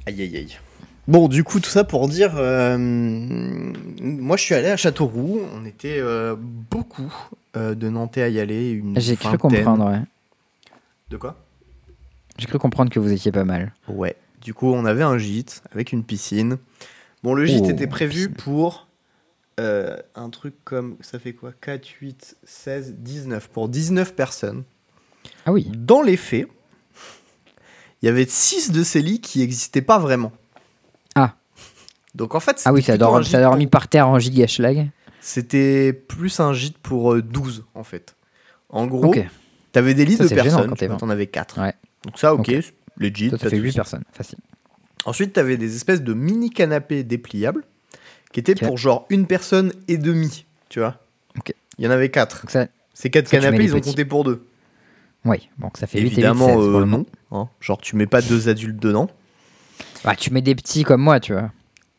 Aïe 0.06 0.20
aïe 0.22 0.36
aïe. 0.36 0.58
Bon, 1.06 1.26
du 1.28 1.42
coup, 1.42 1.58
tout 1.58 1.70
ça 1.70 1.84
pour 1.84 2.06
dire, 2.08 2.32
euh, 2.36 2.76
moi 2.78 4.36
je 4.36 4.42
suis 4.42 4.54
allé 4.54 4.68
à 4.68 4.76
Châteauroux, 4.76 5.40
on 5.54 5.64
était 5.64 5.96
euh, 5.98 6.36
beaucoup 6.38 7.10
euh, 7.56 7.74
de 7.74 7.88
Nantais 7.88 8.20
à 8.22 8.28
y 8.28 8.38
aller, 8.40 8.70
une 8.72 9.00
J'ai 9.00 9.16
cru 9.16 9.30
vingtaine. 9.30 9.38
comprendre, 9.64 9.90
ouais. 9.90 10.00
De 11.08 11.16
quoi? 11.16 11.36
J'ai 12.36 12.46
cru 12.46 12.58
comprendre 12.58 12.90
que 12.90 13.00
vous 13.00 13.10
étiez 13.10 13.32
pas 13.32 13.44
mal. 13.44 13.72
Ouais. 13.88 14.16
Du 14.42 14.52
coup, 14.52 14.66
on 14.70 14.84
avait 14.84 15.02
un 15.02 15.16
gîte 15.16 15.62
avec 15.72 15.92
une 15.92 16.04
piscine. 16.04 16.58
Bon, 17.22 17.32
le 17.32 17.46
gîte 17.46 17.64
Oh, 17.66 17.70
était 17.70 17.86
prévu 17.86 18.28
piscine. 18.28 18.34
pour 18.34 18.86
euh, 19.58 19.96
un 20.14 20.28
truc 20.28 20.54
comme, 20.64 20.96
ça 21.00 21.18
fait 21.18 21.32
quoi? 21.32 21.52
4, 21.58 21.86
8, 22.02 22.36
16, 22.44 22.94
19. 22.98 23.48
Pour 23.48 23.70
19 23.70 24.14
personnes. 24.14 24.62
Ah 25.46 25.52
oui. 25.52 25.70
Dans 25.74 26.02
les 26.02 26.16
faits, 26.16 26.48
il 28.02 28.06
y 28.06 28.08
avait 28.08 28.26
6 28.26 28.70
de 28.72 28.82
ces 28.82 29.02
lits 29.02 29.20
qui 29.20 29.40
n'existaient 29.40 29.82
pas 29.82 29.98
vraiment. 29.98 30.32
Ah. 31.14 31.34
Donc 32.14 32.34
en 32.34 32.40
fait, 32.40 32.62
Ah 32.64 32.72
oui, 32.72 32.82
ça 32.82 32.96
dormi, 32.96 33.24
ça 33.24 33.40
dormi 33.40 33.66
pour- 33.66 33.70
par 33.70 33.88
terre 33.88 34.08
en 34.08 34.18
giga 34.18 34.46
schlag. 34.46 34.90
C'était 35.20 35.92
plus 35.92 36.38
un 36.40 36.52
gîte 36.52 36.78
pour 36.78 37.14
euh, 37.14 37.22
12 37.22 37.64
en 37.74 37.84
fait. 37.84 38.14
En 38.70 38.86
gros, 38.86 39.06
Ok. 39.08 39.26
t'avais 39.72 39.94
des 39.94 40.04
lits 40.04 40.16
Ça, 40.16 40.24
de 40.24 40.34
personnes, 40.34 40.74
tu 40.76 40.88
t'en 40.88 41.08
avais 41.10 41.26
4. 41.26 41.60
Ouais. 41.60 41.74
Donc 42.04 42.18
ça, 42.18 42.34
ok, 42.34 42.40
Ok. 42.40 42.72
legit. 42.98 43.30
Ça, 43.30 43.38
fait 43.38 43.50
de 43.50 43.56
8 43.56 43.68
souci. 43.68 43.76
personnes, 43.76 44.04
facile. 44.12 44.38
Ensuite, 45.04 45.32
t'avais 45.32 45.56
des 45.56 45.74
espèces 45.76 46.02
de 46.02 46.12
mini 46.14 46.50
canapés 46.50 47.02
dépliables 47.02 47.64
qui 48.32 48.40
étaient 48.40 48.54
pour 48.54 48.76
genre 48.78 49.06
une 49.10 49.26
personne 49.26 49.72
et 49.88 49.96
demie, 49.96 50.44
tu 50.68 50.80
vois. 50.80 51.00
Ok. 51.38 51.54
Il 51.78 51.84
y 51.84 51.88
en 51.88 51.90
avait 51.90 52.10
4. 52.10 52.42
Donc 52.42 52.50
ça, 52.50 52.66
Ces 52.94 53.10
4 53.10 53.26
ça, 53.26 53.30
tu 53.30 53.36
mets 53.36 53.42
canapés, 53.46 53.64
ils 53.64 53.74
ont 53.74 53.80
compté 53.80 54.04
pour 54.04 54.24
deux. 54.24 54.46
Oui, 55.24 55.48
donc 55.58 55.76
ça 55.76 55.86
fait 55.86 56.00
8 56.00 56.06
Évidemment, 56.06 56.48
et 56.48 56.52
8, 56.52 56.58
16, 56.58 56.66
euh, 56.66 56.70
pour 56.70 56.80
le 56.80 56.86
non. 56.86 57.06
hein. 57.32 57.48
Genre, 57.60 57.78
tu 57.78 57.96
mets 57.96 58.06
pas 58.06 58.22
deux 58.22 58.48
adultes 58.48 58.78
dedans. 58.80 59.08
Bah, 60.04 60.14
tu 60.16 60.32
mets 60.32 60.42
des 60.42 60.54
petits 60.54 60.84
comme 60.84 61.02
moi, 61.02 61.20
tu 61.20 61.32
vois. 61.32 61.50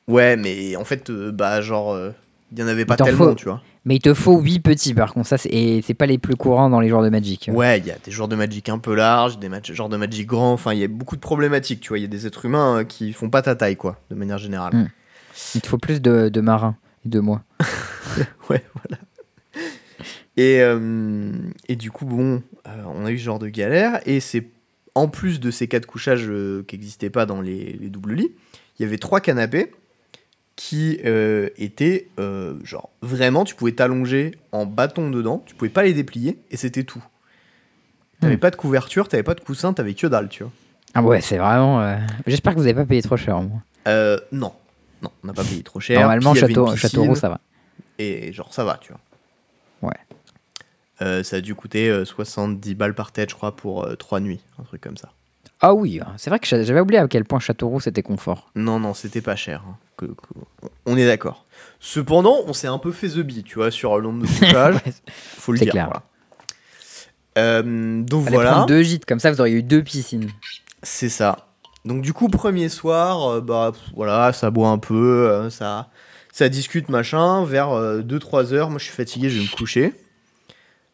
Ouais, 0.08 0.36
mais 0.38 0.75
en 0.75 0.86
fait, 0.86 1.10
euh, 1.10 1.32
bah, 1.32 1.62
genre, 1.62 1.93
euh, 1.93 2.12
il 2.51 2.60
y 2.60 2.63
en 2.63 2.67
avait 2.67 2.86
pas 2.86 2.95
tellement, 2.95 3.29
faut. 3.29 3.36
tu 3.36 3.45
vois. 3.45 3.62
Mais 3.86 3.95
il 3.97 4.01
te 4.01 4.13
faut 4.13 4.39
8 4.39 4.60
petits, 4.60 4.93
par 4.93 5.13
contre. 5.13 5.27
Ça, 5.27 5.38
c'est, 5.38 5.49
et 5.49 5.82
c'est 5.82 5.93
pas 5.93 6.05
les 6.05 6.17
plus 6.17 6.36
courants 6.36 6.69
dans 6.69 6.79
les 6.79 6.89
joueurs 6.89 7.03
de 7.03 7.10
Magic. 7.10 7.49
Ouais, 7.53 7.79
il 7.79 7.86
y 7.86 7.91
a 7.91 7.97
des 8.03 8.12
joueurs 8.12 8.27
de 8.27 8.36
Magic 8.36 8.67
un 8.69 8.77
peu 8.79 8.93
larges, 8.95 9.38
des 9.39 9.49
matchs, 9.49 9.71
joueurs 9.73 9.89
de 9.89 9.97
Magic 9.97 10.27
grands, 10.27 10.53
enfin, 10.53 10.73
il 10.73 10.79
y 10.79 10.84
a 10.84 10.88
beaucoup 10.88 11.15
de 11.15 11.21
problématiques, 11.21 11.79
tu 11.82 11.89
vois. 11.89 11.97
Il 11.97 12.01
y 12.01 12.05
a 12.05 12.10
des 12.10 12.25
êtres 12.27 12.45
humains 12.45 12.79
euh, 12.79 12.84
qui 12.84 13.13
font 13.13 13.29
pas 13.29 13.41
ta 13.41 13.55
taille, 13.55 13.77
quoi, 13.77 13.97
de 14.10 14.15
manière 14.15 14.38
générale. 14.38 14.73
Mm. 14.75 14.88
Il 15.55 15.62
te 15.62 15.67
faut 15.67 15.77
plus 15.77 16.01
de, 16.01 16.29
de 16.29 16.41
marins 16.41 16.75
et 17.05 17.10
de 17.10 17.19
moi. 17.19 17.41
Ouais, 18.49 18.63
voilà. 18.73 18.99
Et, 20.38 20.62
euh, 20.62 21.32
et 21.68 21.76
du 21.76 21.92
coup, 21.92 22.06
bon, 22.06 22.42
euh, 22.68 22.84
on 22.88 23.06
a 23.06 23.12
eu 23.12 23.18
ce 23.20 23.24
genre 23.24 23.39
de 23.39 23.50
galère. 23.50 24.00
Et 24.08 24.20
c'est 24.20 24.46
en 24.96 25.08
plus 25.08 25.39
de 25.39 25.52
ces 25.52 25.68
quatre 25.68 25.86
couchages 25.86 26.28
euh, 26.30 26.63
qui 26.68 26.78
n'existaient 26.78 27.10
pas 27.10 27.26
dans 27.26 27.42
les, 27.42 27.74
les 27.74 27.89
doubles 27.89 28.13
lits, 28.13 28.32
il 28.80 28.84
y 28.84 28.86
avait 28.86 28.98
trois 28.98 29.20
canapés 29.22 29.72
qui 30.56 31.00
euh, 31.06 31.50
étaient 31.58 32.08
euh, 32.20 32.56
genre 32.63 32.89
vraiment, 33.02 33.46
tu 33.46 33.56
pouvais 33.56 33.72
t'allonger 33.72 34.32
en 34.52 34.65
bâton 34.65 35.10
dedans, 35.10 35.42
tu 35.46 35.56
pouvais 35.56 35.70
pas 35.70 35.84
les 35.84 35.94
déplier 35.94 36.38
et 36.52 36.58
c'était 36.58 36.84
tout. 36.84 37.04
T'avais 38.20 38.36
Hmm. 38.36 38.39
pas 38.39 38.52
de 38.52 38.58
couverture, 38.58 39.08
t'avais 39.08 39.24
pas 39.24 39.36
de 39.36 39.39
coussin, 39.39 39.72
t'avais 39.72 39.94
que 39.94 40.08
dalle, 40.08 40.28
tu 40.28 40.44
vois. 40.44 40.52
Ah 40.94 41.02
ouais, 41.02 41.22
c'est 41.22 41.38
vraiment. 41.38 41.82
euh, 41.82 41.96
J'espère 42.28 42.54
que 42.54 42.60
vous 42.60 42.65
avez 42.65 42.74
pas 42.74 42.86
payé 42.86 43.02
trop 43.02 43.15
cher. 43.15 43.39
moi. 43.42 43.62
Euh, 43.88 44.20
non, 44.34 44.52
non, 45.02 45.12
on 45.24 45.28
n'a 45.28 45.34
pas 45.34 45.44
payé 45.46 45.63
trop 45.63 45.80
cher. 45.80 46.00
Normalement, 46.00 46.32
Puis 46.34 46.42
Château. 46.42 46.76
Châteauroux, 46.76 47.15
ça 47.15 47.30
va. 47.30 47.39
Et 47.98 48.34
genre, 48.34 48.54
ça 48.54 48.65
va, 48.65 48.78
tu 48.82 48.92
vois. 48.92 49.89
Ouais. 49.89 49.96
Euh, 51.02 51.24
ça 51.24 51.38
a 51.38 51.42
dû 51.42 51.56
coûter 51.56 51.90
euh, 51.90 52.04
70 52.06 52.76
balles 52.76 52.94
par 52.96 53.12
tête, 53.12 53.30
je 53.30 53.36
crois, 53.36 53.56
pour 53.56 53.88
3 53.98 54.20
nuits, 54.20 54.42
un 54.60 54.64
truc 54.64 54.82
comme 54.82 54.98
ça. 54.98 55.10
Ah 55.62 55.74
oui, 55.74 56.00
c'est 56.18 56.30
vrai 56.30 56.40
que 56.40 56.48
j'a- 56.48 56.64
j'avais 56.64 56.80
oublié 56.80 57.00
à 57.00 57.08
quel 57.08 57.26
point 57.26 57.40
Châteauroux 57.40 57.80
c'était 57.82 58.02
confort. 58.04 58.50
Non, 58.56 58.80
non, 58.80 58.94
c'était 58.94 59.22
pas 59.22 59.36
cher. 59.36 59.64
hein, 59.68 59.76
que- 59.98 60.06
que- 60.06 60.68
on 60.86 60.96
est 60.98 61.06
d'accord. 61.06 61.46
Cependant, 61.82 62.38
on 62.48 62.54
s'est 62.54 62.68
un 62.68 62.78
peu 62.78 62.92
fait 62.94 63.10
the 63.10 63.20
bee, 63.20 63.44
tu 63.44 63.56
vois, 63.56 63.70
sur 63.72 63.98
le 63.98 64.04
nombre 64.04 64.22
de 64.24 64.28
couchages. 64.40 64.76
Ouais, 64.76 64.94
faut 65.38 65.52
le 65.52 65.60
dire. 65.60 65.72
clair. 65.72 65.86
voilà. 65.88 66.04
Euh, 67.38 68.02
donc 68.04 68.28
voilà, 68.30 68.66
deux 68.68 68.82
gîtes, 68.84 69.06
comme 69.06 69.20
ça 69.20 69.32
vous 69.32 69.40
auriez 69.40 69.56
eu 69.58 69.64
deux 69.64 69.84
piscines. 69.84 70.30
c'est 70.84 71.10
ça. 71.10 71.48
Donc 71.86 72.02
du 72.02 72.12
coup, 72.12 72.28
premier 72.28 72.68
soir, 72.70 73.30
euh, 73.30 73.42
bah 73.42 73.72
voilà, 73.96 74.34
ça 74.34 74.50
boit 74.52 74.70
un 74.70 74.78
peu, 74.78 75.30
euh, 75.30 75.50
ça, 75.50 75.90
ça 76.34 76.50
discute 76.50 76.90
machin. 76.90 77.46
Vers 77.46 77.70
2-3 78.02 78.52
heures, 78.54 78.70
moi 78.70 78.80
je 78.80 78.86
suis 78.86 78.94
fatigué, 78.94 79.30
je 79.30 79.38
vais 79.40 79.46
me 79.46 79.56
coucher. 79.56 79.94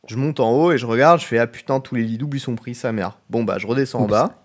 Je 0.08 0.16
monte 0.18 0.40
en 0.40 0.52
haut 0.52 0.72
et 0.72 0.78
je 0.78 0.86
regarde, 0.86 1.20
je 1.20 1.26
fais 1.26 1.38
ah 1.40 1.48
putain 1.48 1.80
tous 1.80 1.96
les 1.96 2.04
lits 2.04 2.18
doubles 2.18 2.38
ils 2.38 2.42
sont 2.42 2.56
pris 2.56 2.76
sa 2.76 2.92
mère. 2.92 3.18
Bon 3.30 3.44
bah 3.44 3.58
je 3.60 3.66
redescends 3.68 4.02
en 4.02 4.08
bas, 4.08 4.44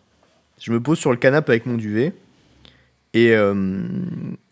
je 0.61 0.73
me 0.73 0.81
pose 0.81 0.99
sur 0.99 1.11
le 1.11 1.17
canapé 1.17 1.53
avec 1.53 1.67
mon 1.67 1.75
duvet 1.77 2.15
et, 3.13 3.35
euh, 3.35 3.83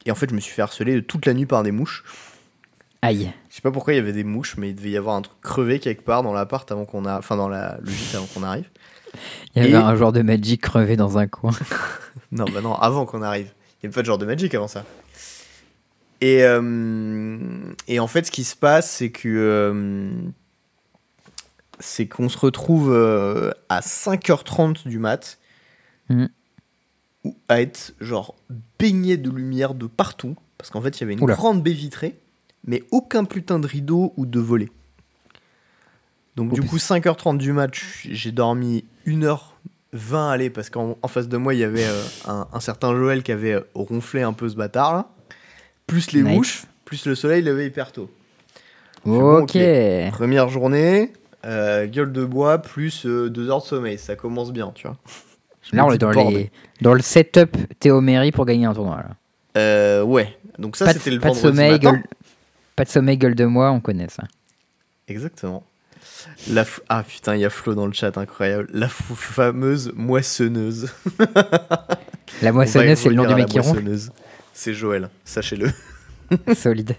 et 0.04 0.10
en 0.10 0.14
fait 0.14 0.28
je 0.30 0.34
me 0.34 0.40
suis 0.40 0.52
fait 0.52 0.62
harceler 0.62 1.02
toute 1.02 1.24
la 1.26 1.34
nuit 1.34 1.46
par 1.46 1.62
des 1.62 1.72
mouches. 1.72 2.04
Aïe. 3.00 3.32
Je 3.48 3.54
sais 3.54 3.62
pas 3.62 3.70
pourquoi 3.70 3.92
il 3.94 3.96
y 3.96 4.00
avait 4.00 4.12
des 4.12 4.24
mouches, 4.24 4.56
mais 4.58 4.70
il 4.70 4.74
devait 4.74 4.90
y 4.90 4.96
avoir 4.96 5.14
un 5.16 5.22
truc 5.22 5.40
crevé 5.40 5.78
quelque 5.78 6.02
part 6.02 6.22
dans 6.24 6.32
l'appart 6.32 6.70
avant 6.72 6.84
qu'on 6.84 7.04
a, 7.06 7.16
enfin 7.18 7.36
dans 7.36 7.48
la 7.48 7.78
le 7.80 7.90
gîte 7.90 8.14
avant 8.14 8.26
qu'on 8.26 8.42
arrive. 8.42 8.68
Il 9.54 9.62
y 9.62 9.64
avait 9.66 9.72
Et- 9.72 9.76
un 9.76 9.94
joueur 9.96 10.12
de 10.12 10.20
Magic 10.22 10.60
crevé 10.60 10.96
dans 10.96 11.16
un 11.18 11.26
coin. 11.26 11.52
Non, 12.32 12.44
bah 12.52 12.60
non, 12.60 12.74
avant 12.74 13.06
qu'on 13.06 13.22
arrive. 13.22 13.46
Il 13.82 13.86
n'y 13.86 13.86
avait 13.88 13.94
pas 13.94 14.00
de 14.02 14.06
genre 14.06 14.18
de 14.18 14.26
Magic 14.26 14.52
avant 14.54 14.68
ça. 14.68 14.84
Et, 16.20 16.42
euh, 16.42 17.38
et 17.86 18.00
en 18.00 18.08
fait, 18.08 18.26
ce 18.26 18.30
qui 18.32 18.44
se 18.44 18.56
passe, 18.56 18.90
c'est 18.90 19.10
que. 19.10 19.28
euh, 19.28 20.10
c'est 21.80 22.06
qu'on 22.06 22.28
se 22.28 22.38
retrouve 22.38 22.92
euh, 22.92 23.50
à 23.68 23.80
5h30 23.80 24.86
du 24.88 24.98
mat. 24.98 25.38
Où- 27.24 27.36
À 27.48 27.60
être 27.60 27.94
genre 28.00 28.34
baigné 28.78 29.16
de 29.16 29.30
lumière 29.30 29.74
de 29.74 29.86
partout. 29.86 30.36
Parce 30.56 30.70
qu'en 30.70 30.80
fait, 30.80 30.96
il 30.98 31.00
y 31.00 31.04
avait 31.04 31.12
une 31.14 31.22
Oula. 31.22 31.34
grande 31.34 31.62
baie 31.62 31.72
vitrée. 31.72 32.18
Mais 32.66 32.82
aucun 32.90 33.24
putain 33.24 33.58
de 33.58 33.66
rideau 33.66 34.12
ou 34.16 34.26
de 34.26 34.40
volet. 34.40 34.68
Donc, 36.36 36.52
du 36.52 36.60
Oups. 36.60 36.70
coup, 36.70 36.76
5h30 36.78 37.38
du 37.38 37.52
match, 37.52 38.06
j'ai 38.10 38.30
dormi 38.32 38.84
1h20 39.06 40.30
aller 40.30 40.50
parce 40.50 40.70
qu'en 40.70 40.96
en 41.02 41.08
face 41.08 41.28
de 41.28 41.36
moi, 41.36 41.54
il 41.54 41.60
y 41.60 41.64
avait 41.64 41.84
euh, 41.84 42.02
un, 42.26 42.46
un 42.52 42.60
certain 42.60 42.94
Joël 42.94 43.22
qui 43.22 43.32
avait 43.32 43.54
euh, 43.54 43.60
ronflé 43.74 44.22
un 44.22 44.32
peu 44.32 44.48
ce 44.48 44.54
bâtard 44.56 44.94
là. 44.94 45.08
Plus 45.86 46.12
les 46.12 46.22
Nice. 46.22 46.36
mouches, 46.36 46.62
plus 46.84 47.06
le 47.06 47.14
soleil 47.14 47.42
levé 47.42 47.66
hyper 47.66 47.90
tôt. 47.92 48.10
bon, 49.04 49.38
Ok. 49.42 49.56
Première 50.12 50.48
journée, 50.48 51.12
euh, 51.44 51.86
gueule 51.86 52.12
de 52.12 52.24
bois, 52.24 52.58
plus 52.58 53.06
2 53.06 53.50
heures 53.50 53.60
de 53.62 53.66
sommeil. 53.66 53.98
Ça 53.98 54.16
commence 54.16 54.52
bien, 54.52 54.72
tu 54.74 54.86
vois. 54.86 54.96
Je 55.62 55.76
Là, 55.76 55.86
on 55.86 55.92
est 55.92 55.98
dans, 55.98 56.10
les... 56.10 56.50
dans 56.80 56.94
le 56.94 57.02
setup 57.02 57.56
Théoméry 57.78 58.32
pour 58.32 58.46
gagner 58.46 58.66
un 58.66 58.74
tournoi. 58.74 58.96
Là. 58.98 59.16
Euh, 59.56 60.02
ouais. 60.02 60.36
Donc 60.58 60.76
ça, 60.76 60.86
pas, 60.86 60.94
de, 60.94 60.98
c'était 60.98 61.10
le 61.12 61.20
pas 61.20 61.30
de 61.30 61.34
sommeil, 61.34 61.72
matin. 61.72 61.92
gueule... 61.92 62.02
pas 62.76 62.84
de 62.84 62.88
sommeil, 62.88 63.16
gueule 63.16 63.34
de 63.34 63.44
moi, 63.44 63.70
on 63.70 63.80
connaît 63.80 64.08
ça. 64.08 64.24
Exactement. 65.06 65.64
La 66.50 66.64
f- 66.64 66.80
Ah 66.88 67.02
putain, 67.02 67.34
il 67.36 67.40
y 67.40 67.44
a 67.44 67.50
Flo 67.50 67.74
dans 67.74 67.86
le 67.86 67.92
chat, 67.92 68.16
incroyable. 68.18 68.68
La 68.72 68.86
f- 68.86 69.14
fameuse 69.14 69.92
moissonneuse. 69.94 70.90
La 72.42 72.52
moissonneuse, 72.52 72.98
c'est 72.98 73.08
le 73.08 73.14
nom 73.14 73.26
du 73.26 73.34
mec 73.34 73.46
qui 73.46 73.58
ronfle. 73.60 73.82
C'est 74.52 74.74
Joël, 74.74 75.08
sachez-le. 75.24 75.70
Solide. 76.54 76.94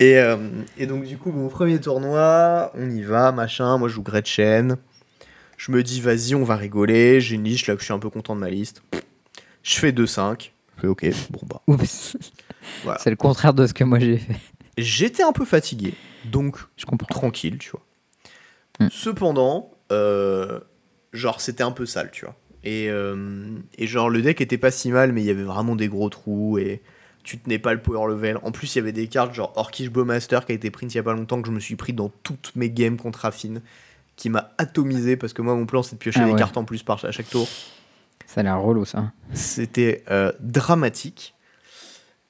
Et, 0.00 0.18
euh, 0.18 0.36
et 0.78 0.86
donc, 0.86 1.04
du 1.04 1.18
coup, 1.18 1.30
mon 1.30 1.48
premier 1.48 1.78
tournoi, 1.78 2.72
on 2.74 2.90
y 2.90 3.02
va, 3.02 3.32
machin. 3.32 3.78
Moi, 3.78 3.88
je 3.88 3.94
joue 3.94 4.02
Gretchen. 4.02 4.76
Je 5.58 5.72
me 5.72 5.82
dis, 5.82 6.00
vas-y, 6.00 6.34
on 6.34 6.42
va 6.42 6.56
rigoler. 6.56 7.20
J'ai 7.20 7.36
une 7.36 7.44
liste 7.44 7.66
là 7.66 7.74
que 7.74 7.80
je 7.80 7.84
suis 7.84 7.92
un 7.94 7.98
peu 7.98 8.08
content 8.10 8.34
de 8.34 8.40
ma 8.40 8.48
liste. 8.48 8.82
Je 9.62 9.78
fais 9.78 9.92
2-5. 9.92 10.52
Je 10.76 10.80
fais 10.80 10.86
ok, 10.86 11.06
bon 11.30 11.40
bah. 11.46 11.60
Oups. 11.66 12.16
Voilà. 12.84 12.98
C'est 13.02 13.10
le 13.10 13.16
contraire 13.16 13.52
de 13.52 13.66
ce 13.66 13.74
que 13.74 13.84
moi 13.84 13.98
j'ai 13.98 14.16
fait. 14.16 14.36
J'étais 14.78 15.22
un 15.22 15.32
peu 15.32 15.44
fatigué, 15.44 15.92
donc 16.24 16.56
Je 16.76 16.86
comprends. 16.86 17.08
tranquille, 17.08 17.58
tu 17.58 17.70
vois. 17.70 17.82
Hmm. 18.78 18.88
Cependant, 18.90 19.70
euh, 19.92 20.60
genre, 21.12 21.40
c'était 21.42 21.62
un 21.62 21.72
peu 21.72 21.84
sale, 21.84 22.10
tu 22.10 22.24
vois. 22.24 22.34
Et, 22.64 22.88
euh, 22.88 23.58
et 23.76 23.86
genre, 23.86 24.08
le 24.08 24.22
deck 24.22 24.40
était 24.40 24.58
pas 24.58 24.70
si 24.70 24.90
mal, 24.90 25.12
mais 25.12 25.22
il 25.22 25.26
y 25.26 25.30
avait 25.30 25.42
vraiment 25.42 25.76
des 25.76 25.88
gros 25.88 26.08
trous 26.08 26.58
et 26.58 26.80
tu 27.22 27.38
tenais 27.38 27.58
pas 27.58 27.74
le 27.74 27.80
power 27.80 28.08
level. 28.08 28.38
En 28.42 28.52
plus, 28.52 28.74
il 28.74 28.78
y 28.78 28.80
avait 28.80 28.92
des 28.92 29.06
cartes 29.06 29.34
genre 29.34 29.52
Orkish 29.56 29.90
Bowmaster 29.90 30.44
qui 30.46 30.52
a 30.52 30.54
été 30.54 30.70
print 30.70 30.92
il 30.94 30.96
y 30.96 31.00
a 31.00 31.02
pas 31.02 31.12
longtemps, 31.12 31.40
que 31.40 31.48
je 31.48 31.52
me 31.52 31.60
suis 31.60 31.76
pris 31.76 31.92
dans 31.92 32.10
toutes 32.22 32.52
mes 32.56 32.70
games 32.70 32.96
contre 32.96 33.24
Affine, 33.24 33.60
qui 34.16 34.30
m'a 34.30 34.52
atomisé 34.58 35.16
parce 35.16 35.32
que 35.32 35.42
moi, 35.42 35.54
mon 35.54 35.66
plan, 35.66 35.82
c'est 35.82 35.94
de 35.96 35.98
piocher 35.98 36.20
Ah 36.22 36.26
des 36.26 36.32
ouais. 36.32 36.38
cartes 36.38 36.56
en 36.56 36.64
plus 36.64 36.82
par 36.82 37.04
à 37.04 37.10
chaque 37.10 37.28
tour. 37.28 37.48
Ça 38.26 38.40
a 38.40 38.42
l'air 38.44 38.60
relou 38.60 38.84
ça. 38.84 39.12
C'était 39.32 40.04
euh, 40.10 40.32
dramatique. 40.40 41.34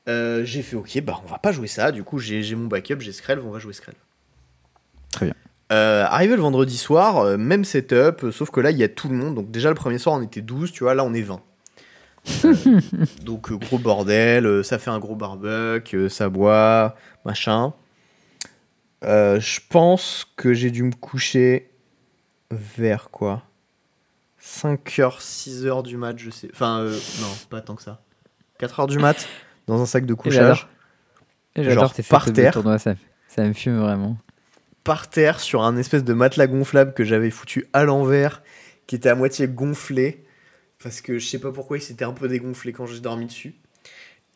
Euh, 0.09 0.45
j'ai 0.45 0.63
fait 0.63 0.77
ok, 0.77 1.01
bah 1.03 1.21
on 1.25 1.31
va 1.31 1.39
pas 1.39 1.53
jouer 1.53 1.67
ça. 1.67 1.93
Du 1.93 2.03
coup, 2.03 2.19
j'ai 2.19 2.55
mon 2.55 2.69
backup, 2.69 3.01
j'ai 3.01 3.13
Skrelv, 3.13 3.47
on 3.47 3.51
va 3.51 3.59
jouer 3.59 3.75
Skrelv. 3.75 3.99
Très 5.13 5.27
bien. 5.27 5.35
Euh, 5.73 6.05
arrivé 6.09 6.35
le 6.35 6.43
vendredi 6.43 6.77
soir, 6.77 7.39
même 7.39 7.65
setup, 7.65 8.33
sauf 8.33 8.51
que 8.51 8.61
là 8.61 8.73
il 8.73 8.79
y 8.79 8.83
a 8.83 8.89
tout 8.89 9.09
le 9.09 9.15
monde. 9.15 9.35
Donc 9.37 9.51
déjà 9.51 9.69
le 9.69 9.75
premier 9.75 9.99
soir 9.99 10.17
on 10.17 10.23
était 10.23 10.41
12, 10.41 10.73
tu 10.73 10.85
vois, 10.85 10.95
là 10.95 11.05
on 11.05 11.15
est 11.15 11.23
20. 11.23 11.41
Euh, 12.45 12.55
donc 13.25 13.51
euh, 13.51 13.57
gros 13.57 13.79
bordel, 13.79 14.47
euh, 14.47 14.63
ça 14.63 14.79
fait 14.79 14.91
un 14.91 14.99
gros 14.99 15.17
barbecue, 15.17 16.09
ça 16.09 16.29
boit, 16.29 16.95
machin. 17.25 17.73
Euh, 19.05 19.41
Je 19.41 19.61
pense 19.69 20.27
que 20.37 20.53
j'ai 20.55 20.71
dû 20.71 20.83
me 20.83 20.93
coucher 20.93 21.71
vers 22.51 23.11
quoi? 23.11 23.43
5h, 24.43 25.21
6h 25.21 25.83
du 25.83 25.97
mat, 25.97 26.19
je 26.19 26.31
sais. 26.31 26.49
Enfin, 26.53 26.81
euh, 26.81 26.99
non, 27.21 27.29
pas 27.51 27.61
tant 27.61 27.75
que 27.77 27.83
ça. 27.83 28.01
4h 28.61 28.89
du 28.89 28.99
mat, 28.99 29.29
dans 29.67 29.81
un 29.81 29.87
sac 29.87 30.07
de 30.07 30.15
couchage. 30.15 30.67
J'adore. 31.57 31.93
Tes 31.93 32.03
par 32.03 32.33
terre. 32.33 32.53
tournoi, 32.53 32.79
ça, 32.79 32.95
ça 33.29 33.43
me 33.45 33.53
fume 33.53 33.79
vraiment. 33.79 34.17
par 34.85 35.09
terre 35.11 35.41
sur 35.41 35.63
un 35.63 35.77
espèce 35.77 36.05
de 36.05 36.13
matelas 36.15 36.47
gonflable 36.47 36.95
que 36.95 37.05
j'avais 37.05 37.31
foutu 37.31 37.67
à 37.73 37.85
l'envers, 37.85 38.43
qui 38.87 38.97
était 38.97 39.09
à 39.09 39.15
moitié 39.15 39.47
gonflé, 39.49 40.25
parce 40.83 41.01
que 41.01 41.19
je 41.19 41.27
sais 41.27 41.39
pas 41.39 41.53
pourquoi 41.53 41.79
il 41.79 41.83
s'était 41.83 42.05
un 42.05 42.13
peu 42.13 42.29
dégonflé 42.29 42.73
quand 42.73 42.87
j'ai 42.87 43.01
dormi 43.01 43.27
dessus. 43.27 43.55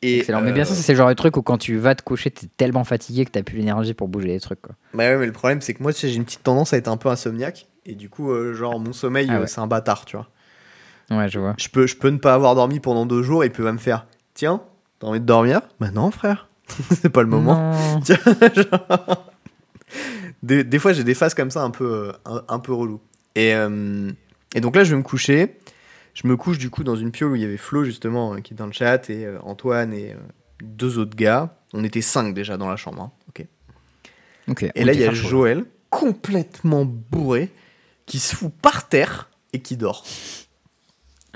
Et, 0.03 0.19
Excellent. 0.19 0.43
Mais 0.43 0.53
bien 0.53 0.63
euh, 0.63 0.67
sûr, 0.67 0.77
c'est 0.77 0.93
le 0.93 0.99
genre 0.99 1.09
de 1.09 1.15
truc 1.15 1.37
où 1.37 1.43
quand 1.43 1.57
tu 1.57 1.77
vas 1.77 1.95
te 1.95 2.03
coucher, 2.03 2.31
t'es 2.31 2.47
tellement 2.57 2.85
fatigué 2.85 3.25
que 3.25 3.31
t'as 3.31 3.43
plus 3.43 3.57
l'énergie 3.57 3.95
pour 3.95 4.09
bouger 4.09 4.29
les 4.29 4.41
trucs. 4.41 4.61
Quoi. 4.61 4.75
bah 4.93 5.05
ouais, 5.05 5.17
mais 5.17 5.27
le 5.27 5.33
problème 5.33 5.61
c'est 5.61 5.73
que 5.73 5.83
moi 5.83 5.93
tu 5.93 6.01
sais, 6.01 6.09
j'ai 6.11 6.17
une 6.17 6.25
petite 6.25 6.43
tendance 6.43 6.75
à 6.75 6.77
être 6.77 6.89
un 6.89 6.99
peu 6.99 7.09
insomniaque, 7.09 7.67
et 7.87 7.95
du 7.95 8.11
coup, 8.11 8.31
euh, 8.31 8.55
genre 8.55 8.79
mon 8.79 8.93
sommeil, 8.93 9.29
Ah 9.31 9.39
euh, 9.41 9.47
c'est 9.47 9.61
un 9.61 9.67
bâtard, 9.67 10.05
tu 10.05 10.17
vois. 10.17 10.29
Ouais, 11.11 11.29
je 11.29 11.39
vois. 11.39 11.55
Je 11.59 11.69
peux, 11.69 11.87
je 11.87 11.97
peux 11.97 12.09
ne 12.09 12.19
pas 12.19 12.35
avoir 12.35 12.55
dormi 12.55 12.81
pendant 12.81 13.07
deux 13.07 13.23
jours, 13.23 13.45
et 13.45 13.47
il 13.47 13.53
peut 13.53 13.65
même 13.65 13.79
faire 13.79 14.07
Tiens, 14.35 14.63
t'as 14.99 15.07
envie 15.07 15.21
de 15.21 15.25
dormir? 15.27 15.63
Bah 15.81 15.91
non, 15.91 16.11
frère, 16.11 16.49
c'est 16.91 17.09
pas 17.09 17.23
le 17.23 17.29
moment. 17.29 18.01
Tiens, 18.05 18.19
genre- 18.55 19.33
des, 20.43 20.65
des 20.65 20.79
fois, 20.79 20.93
j'ai 20.93 21.05
des 21.05 21.15
phases 21.15 21.35
comme 21.35 21.51
ça 21.51 21.63
un 21.63 21.71
peu, 21.71 22.13
un, 22.27 22.43
un 22.49 22.59
peu 22.59 22.73
relou. 22.75 23.01
Et, 23.35 23.55
euh, 23.55 24.11
et 24.55 24.61
donc 24.61 24.77
là, 24.77 24.85
je 24.85 24.91
vais 24.91 24.97
me 24.97 25.03
coucher. 25.03 25.57
Je 26.15 26.27
me 26.29 26.37
couche 26.37 26.59
du 26.59 26.71
coup 26.71 26.85
dans 26.85 26.97
une 26.97 27.11
piole 27.11 27.33
où 27.33 27.35
il 27.37 27.43
y 27.43 27.45
avait 27.45 27.57
Flo 27.57 27.85
justement 27.85 28.35
euh, 28.35 28.41
qui 28.41 28.55
est 28.55 28.57
dans 28.57 28.67
le 28.67 28.73
chat 28.73 29.11
et 29.11 29.27
euh, 29.27 29.39
Antoine 29.43 29.93
et 29.93 30.13
euh, 30.13 30.17
deux 30.63 30.99
autres 30.99 31.17
gars. 31.17 31.57
On 31.73 31.83
était 31.85 32.03
cinq 32.03 32.35
déjà 32.35 32.57
dans 32.57 32.69
la 32.69 32.77
chambre. 32.77 33.03
hein. 33.03 33.13
Ok. 33.29 33.47
Ok. 34.49 34.63
Et 34.63 34.71
on 34.83 34.85
là, 34.85 34.93
il 34.93 35.01
y 35.01 35.05
a 35.05 35.13
Joël, 35.13 35.65
complètement 35.91 36.85
bourré, 36.85 37.51
qui 38.07 38.19
se 38.21 38.37
fout 38.37 38.53
par 38.63 38.89
terre 38.89 39.29
et 39.53 39.61
qui 39.61 39.77
dort. 39.77 40.05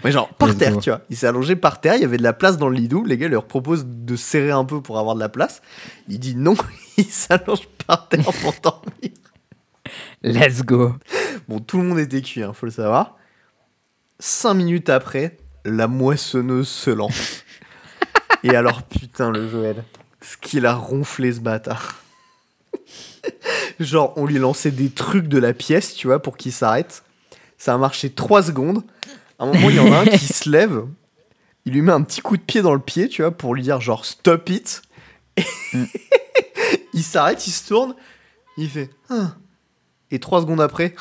Mais 0.05 0.13
genre, 0.13 0.29
par 0.35 0.51
Let's 0.51 0.59
terre, 0.59 0.75
go. 0.75 0.81
tu 0.81 0.91
vois. 0.91 1.01
Il 1.11 1.17
s'est 1.17 1.27
allongé 1.27 1.57
par 1.57 1.81
terre, 1.81 1.97
il 1.97 2.03
y 2.03 2.05
avait 2.05 2.19
de 2.19 2.23
la 2.23 2.33
place 2.33 2.57
dans 2.57 2.69
le 2.69 2.77
lit 2.77 2.87
double. 2.87 3.09
Les 3.09 3.19
gars 3.19 3.27
leur 3.27 3.47
proposent 3.49 3.85
de 3.85 4.15
serrer 4.15 4.53
un 4.53 4.65
peu 4.65 4.81
pour 4.81 4.99
avoir 5.01 5.17
de 5.17 5.21
la 5.21 5.29
place. 5.29 5.61
Il 6.07 6.21
dit 6.21 6.37
non, 6.37 6.55
il 6.97 7.05
s'allonge 7.07 7.67
par 7.85 8.09
terre 8.09 8.23
pour 8.43 8.55
dormir. 8.63 9.11
Let's 10.23 10.63
go. 10.63 10.95
Bon, 11.49 11.59
tout 11.59 11.79
le 11.79 11.85
monde 11.85 11.99
était 11.99 12.23
cuit, 12.23 12.45
hein, 12.45 12.53
faut 12.53 12.67
le 12.67 12.73
savoir. 12.73 13.17
Cinq 14.21 14.55
minutes 14.55 14.89
après, 14.89 15.37
la 15.65 15.87
moissonneuse 15.87 16.69
se 16.69 16.91
lance. 16.91 17.45
Et 18.43 18.57
alors, 18.57 18.83
putain, 18.83 19.31
le 19.31 19.49
Joël, 19.49 19.85
ce 20.21 20.37
qu'il 20.37 20.67
a 20.67 20.75
ronflé 20.75 21.33
ce 21.33 21.41
bâtard. 21.41 22.03
Genre, 23.81 24.13
on 24.17 24.27
lui 24.27 24.39
lançait 24.39 24.73
des 24.73 24.91
trucs 24.91 25.29
de 25.29 25.39
la 25.39 25.53
pièce, 25.53 25.95
tu 25.95 26.09
vois, 26.09 26.21
pour 26.21 26.37
qu'il 26.37 26.53
s'arrête. 26.53 27.05
Ça 27.59 27.75
a 27.75 27.79
marché 27.79 28.11
trois 28.11 28.43
secondes. 28.43 28.83
À 29.39 29.45
un 29.45 29.53
moment, 29.53 29.71
il 29.71 29.77
y 29.77 29.81
en 29.81 29.93
a 29.93 29.99
un 29.99 30.07
qui 30.07 30.27
se 30.27 30.51
lève. 30.51 30.85
Il 31.65 31.75
lui 31.75 31.83
met 31.83 31.93
un 31.93 32.03
petit 32.03 32.21
coup 32.21 32.37
de 32.37 32.43
pied 32.43 32.61
dans 32.61 32.75
le 32.75 32.81
pied, 32.81 33.09
tu 33.09 33.23
vois, 33.23 33.31
pour 33.31 33.55
lui 33.55 33.63
dire 33.63 33.81
genre 33.81 34.05
stop 34.05 34.49
it. 34.49 34.83
Mm. 35.73 35.85
il 36.93 37.05
s'arrête, 37.05 37.47
il 37.47 37.53
se 37.53 37.69
tourne. 37.69 37.95
Il 38.57 38.69
fait. 38.69 38.91
Ah. 39.11 39.37
Et 40.11 40.19
trois 40.19 40.41
secondes 40.41 40.61
après, 40.61 40.95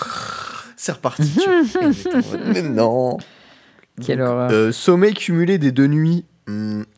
c'est 0.78 0.94
reparti. 0.94 1.40
Mais 2.54 2.62
non. 2.62 3.18
Quelle 4.02 4.20
Donc, 4.20 4.28
horreur. 4.28 4.52
euh, 4.52 4.72
sommeil 4.72 5.14
cumulé 5.14 5.58
des 5.58 5.72
deux 5.74 5.88
nuits, 5.88 6.24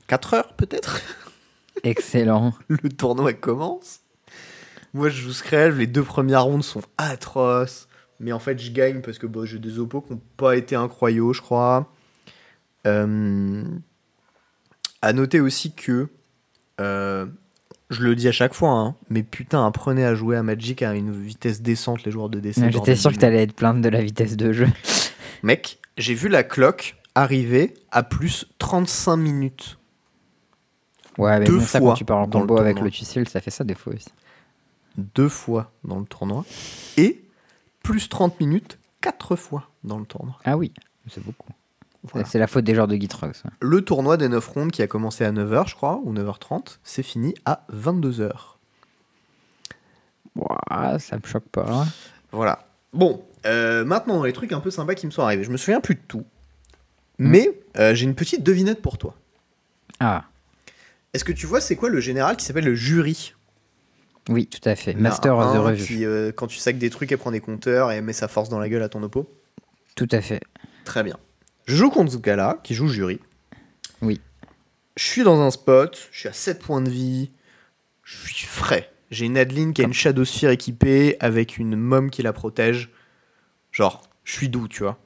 4 0.07 0.33
heures 0.35 0.53
peut-être. 0.53 1.01
Excellent. 1.83 2.53
Le 2.67 2.89
tournoi 2.89 3.33
commence. 3.33 4.01
Moi, 4.93 5.09
je 5.09 5.21
joue 5.21 5.31
Skrelv. 5.31 5.77
Les 5.79 5.87
deux 5.87 6.03
premières 6.03 6.43
rondes 6.43 6.63
sont 6.63 6.81
atroces. 6.97 7.87
Mais 8.19 8.31
en 8.33 8.39
fait, 8.39 8.59
je 8.59 8.71
gagne 8.71 9.01
parce 9.01 9.17
que 9.17 9.27
bah, 9.27 9.41
j'ai 9.45 9.59
des 9.59 9.79
oppos 9.79 10.01
qui 10.01 10.11
n'ont 10.13 10.21
pas 10.35 10.57
été 10.57 10.75
incroyaux, 10.75 11.31
je 11.31 11.41
crois. 11.41 11.89
Euh, 12.85 13.63
À 15.01 15.13
noter 15.13 15.39
aussi 15.39 15.73
que. 15.73 16.09
euh, 16.81 17.25
je 17.89 18.03
le 18.03 18.15
dis 18.15 18.27
à 18.27 18.31
chaque 18.31 18.53
fois, 18.53 18.71
hein, 18.71 18.95
mais 19.09 19.23
putain, 19.23 19.65
apprenez 19.65 20.05
à 20.05 20.13
jouer 20.13 20.35
à 20.37 20.43
Magic 20.43 20.83
à 20.83 20.93
une 20.93 21.11
vitesse 21.11 21.61
décente, 21.61 22.03
les 22.03 22.11
joueurs 22.11 22.29
de 22.29 22.39
DC. 22.39 22.71
J'étais 22.71 22.95
sûr 22.95 23.11
que 23.11 23.17
t'allais 23.17 23.43
être 23.43 23.53
plainte 23.53 23.81
de 23.81 23.89
la 23.89 24.01
vitesse 24.01 24.37
de 24.37 24.53
jeu. 24.53 24.67
Mec, 25.43 25.79
j'ai 25.97 26.13
vu 26.13 26.29
la 26.29 26.43
cloque 26.43 26.95
arriver 27.15 27.73
à 27.91 28.03
plus 28.03 28.45
35 28.59 29.17
minutes. 29.17 29.77
Ouais, 31.17 31.39
mais 31.39 31.45
Deux 31.45 31.57
bon, 31.57 31.65
ça, 31.65 31.79
fois 31.79 31.89
quand 31.91 31.95
tu 31.95 32.05
pars 32.05 32.17
en 32.19 32.27
dans 32.27 32.39
le 32.39 32.47
combo 32.47 32.59
avec 32.59 32.75
tournoi. 32.75 32.85
le 32.85 32.91
Tussil, 32.91 33.27
ça 33.27 33.41
fait 33.41 33.51
ça 33.51 33.63
des 33.63 33.75
fois 33.75 33.93
aussi. 33.93 34.09
deux 34.97 35.27
fois 35.27 35.71
dans 35.83 35.99
le 35.99 36.05
tournoi 36.05 36.45
et 36.97 37.23
plus 37.83 38.07
30 38.07 38.39
minutes 38.39 38.77
quatre 39.01 39.35
fois 39.35 39.69
dans 39.83 39.97
le 39.97 40.05
tournoi. 40.05 40.37
Ah 40.45 40.57
oui, 40.57 40.71
c'est 41.09 41.23
beaucoup. 41.23 41.51
Voilà. 42.03 42.27
C'est 42.27 42.39
la 42.39 42.47
faute 42.47 42.63
des 42.63 42.73
joueurs 42.73 42.87
de 42.87 42.95
Gitrox. 42.95 43.43
Le 43.61 43.81
tournoi 43.81 44.17
des 44.17 44.29
9 44.29 44.47
rondes 44.47 44.71
qui 44.71 44.81
a 44.81 44.87
commencé 44.87 45.25
à 45.25 45.31
9h 45.31 45.67
je 45.67 45.75
crois 45.75 45.99
ou 46.03 46.13
9h30, 46.13 46.77
c'est 46.83 47.03
fini 47.03 47.35
à 47.45 47.65
22h. 47.73 48.31
Ouah, 50.35 50.99
ça 50.99 51.17
me 51.17 51.25
choque 51.25 51.49
pas. 51.49 51.85
Voilà. 52.31 52.65
Bon, 52.93 53.23
euh, 53.45 53.83
maintenant, 53.83 54.23
les 54.23 54.33
trucs 54.33 54.51
un 54.53 54.59
peu 54.59 54.71
sympas 54.71 54.95
qui 54.95 55.05
me 55.05 55.11
sont 55.11 55.23
arrivés. 55.23 55.43
Je 55.43 55.51
me 55.51 55.57
souviens 55.57 55.81
plus 55.81 55.95
de 55.95 56.01
tout. 56.07 56.25
Hmm. 57.17 57.27
Mais 57.27 57.59
euh, 57.77 57.93
j'ai 57.93 58.05
une 58.05 58.15
petite 58.15 58.43
devinette 58.43 58.81
pour 58.81 58.97
toi. 58.97 59.15
Ah, 59.99 60.23
Est-ce 61.13 61.25
que 61.25 61.33
tu 61.33 61.45
vois, 61.45 61.59
c'est 61.59 61.75
quoi 61.75 61.89
le 61.89 61.99
général 61.99 62.37
qui 62.37 62.45
s'appelle 62.45 62.65
le 62.65 62.75
jury? 62.75 63.33
Oui, 64.29 64.47
tout 64.47 64.61
à 64.63 64.75
fait. 64.75 64.93
Master 64.93 65.37
of 65.37 65.53
the 65.53 65.57
un. 65.57 65.75
Qui, 65.75 66.05
euh, 66.05 66.31
quand 66.31 66.47
tu 66.47 66.57
sacs 66.57 66.77
des 66.77 66.89
trucs, 66.89 67.11
elle 67.11 67.17
prend 67.17 67.31
des 67.31 67.41
compteurs 67.41 67.91
et 67.91 67.97
elle 67.97 68.03
met 68.03 68.13
sa 68.13 68.27
force 68.27 68.47
dans 68.47 68.59
la 68.59 68.69
gueule 68.69 68.83
à 68.83 68.89
ton 68.89 69.03
oppo? 69.03 69.29
Tout 69.95 70.07
à 70.11 70.21
fait. 70.21 70.39
Très 70.85 71.03
bien. 71.03 71.17
Je 71.69 71.75
joue 71.75 71.91
contre 71.91 72.11
ce 72.11 72.17
gars-là, 72.17 72.59
qui 72.63 72.73
joue 72.73 72.87
jury. 72.87 73.19
Oui. 74.01 74.19
Je 74.97 75.03
suis 75.03 75.21
dans 75.21 75.39
un 75.39 75.51
spot, 75.51 76.09
je 76.11 76.21
suis 76.21 76.27
à 76.27 76.33
7 76.33 76.57
points 76.63 76.81
de 76.81 76.89
vie, 76.89 77.29
je 78.03 78.17
suis 78.33 78.47
frais. 78.47 78.91
J'ai 79.11 79.25
une 79.27 79.37
Adeline 79.37 79.73
qui 79.73 79.83
a 79.83 79.85
une 79.85 79.93
Shadow 79.93 80.25
Sphere 80.25 80.49
équipée 80.49 81.15
avec 81.19 81.59
une 81.59 81.75
mom 81.75 82.09
qui 82.09 82.23
la 82.23 82.33
protège. 82.33 82.89
Genre, 83.71 84.01
je 84.23 84.33
suis 84.33 84.49
doux, 84.49 84.67
tu 84.67 84.81
vois. 84.81 84.97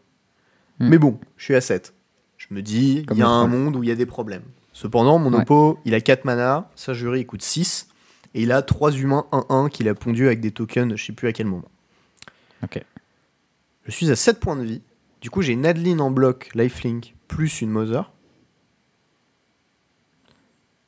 Hmm. 0.80 0.88
Mais 0.88 0.97
bon, 0.97 1.20
je 1.36 1.43
suis 1.43 1.55
à 1.55 1.59
7. 1.59 1.93
Je 2.38 2.47
me 2.51 2.61
dis, 2.61 3.05
il 3.11 3.18
y 3.18 3.22
a 3.22 3.28
un 3.28 3.47
monde 3.47 3.76
où 3.76 3.84
il 3.84 3.89
y 3.89 3.91
a 3.91 3.95
des 3.95 4.05
problèmes. 4.05 4.43
Cependant, 4.72 5.20
mon 5.20 5.34
Ouais. 5.34 5.41
oppo, 5.41 5.82
il 5.84 5.93
a 5.95 5.99
4 5.99 6.24
mana, 6.24 6.72
sa 6.76 6.93
jury, 6.93 7.20
il 7.22 7.26
coûte 7.26 7.41
6. 7.41 7.89
Et 8.36 8.43
il 8.43 8.53
a 8.53 8.61
3 8.61 8.93
humains 8.93 9.26
1-1 9.34 9.68
qu'il 9.70 9.89
a 9.89 9.95
pondu 9.95 10.28
avec 10.28 10.39
des 10.39 10.51
tokens, 10.51 10.95
je 10.95 11.05
sais 11.07 11.11
plus 11.14 11.28
à 11.28 11.34
quel 11.34 11.47
moment. 11.47 11.68
Ok. 12.64 12.82
Je 13.86 13.91
suis 13.91 14.09
à 14.09 14.16
7 14.16 14.39
points 14.39 14.55
de 14.55 14.64
vie. 14.64 14.82
Du 15.24 15.30
coup, 15.32 15.41
j'ai 15.41 15.53
une 15.53 15.65
Adeline 15.65 16.01
en 16.01 16.11
bloc, 16.11 16.49
lifelink, 16.53 17.15
plus 17.28 17.61
une 17.61 17.69
Mother. 17.71 18.11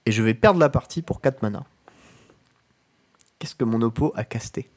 Et 0.05 0.11
je 0.11 0.21
vais 0.21 0.33
perdre 0.33 0.59
la 0.59 0.69
partie 0.69 1.01
pour 1.01 1.21
4 1.21 1.41
mana. 1.41 1.63
Qu'est-ce 3.39 3.55
que 3.55 3.63
mon 3.63 3.81
oppo 3.81 4.11
a 4.15 4.23
casté? 4.25 4.69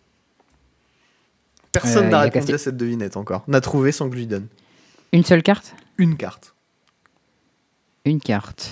Personne 1.73 2.07
Euh, 2.07 2.11
n'a 2.11 2.21
répondu 2.21 2.47
casté- 2.47 2.55
à 2.55 2.59
cette 2.59 2.77
devinette 2.77 3.17
encore. 3.17 3.43
N'a 3.49 3.61
trouvé 3.61 3.93
sans 3.93 4.09
que 4.09 4.15
je 4.15 4.21
lui 4.21 4.27
donne. 4.29 4.47
Une 5.13 5.25
seule 5.25 5.43
carte? 5.43 5.75
Une 5.99 6.17
carte. 6.17 6.55
Une 8.05 8.21
carte. 8.21 8.71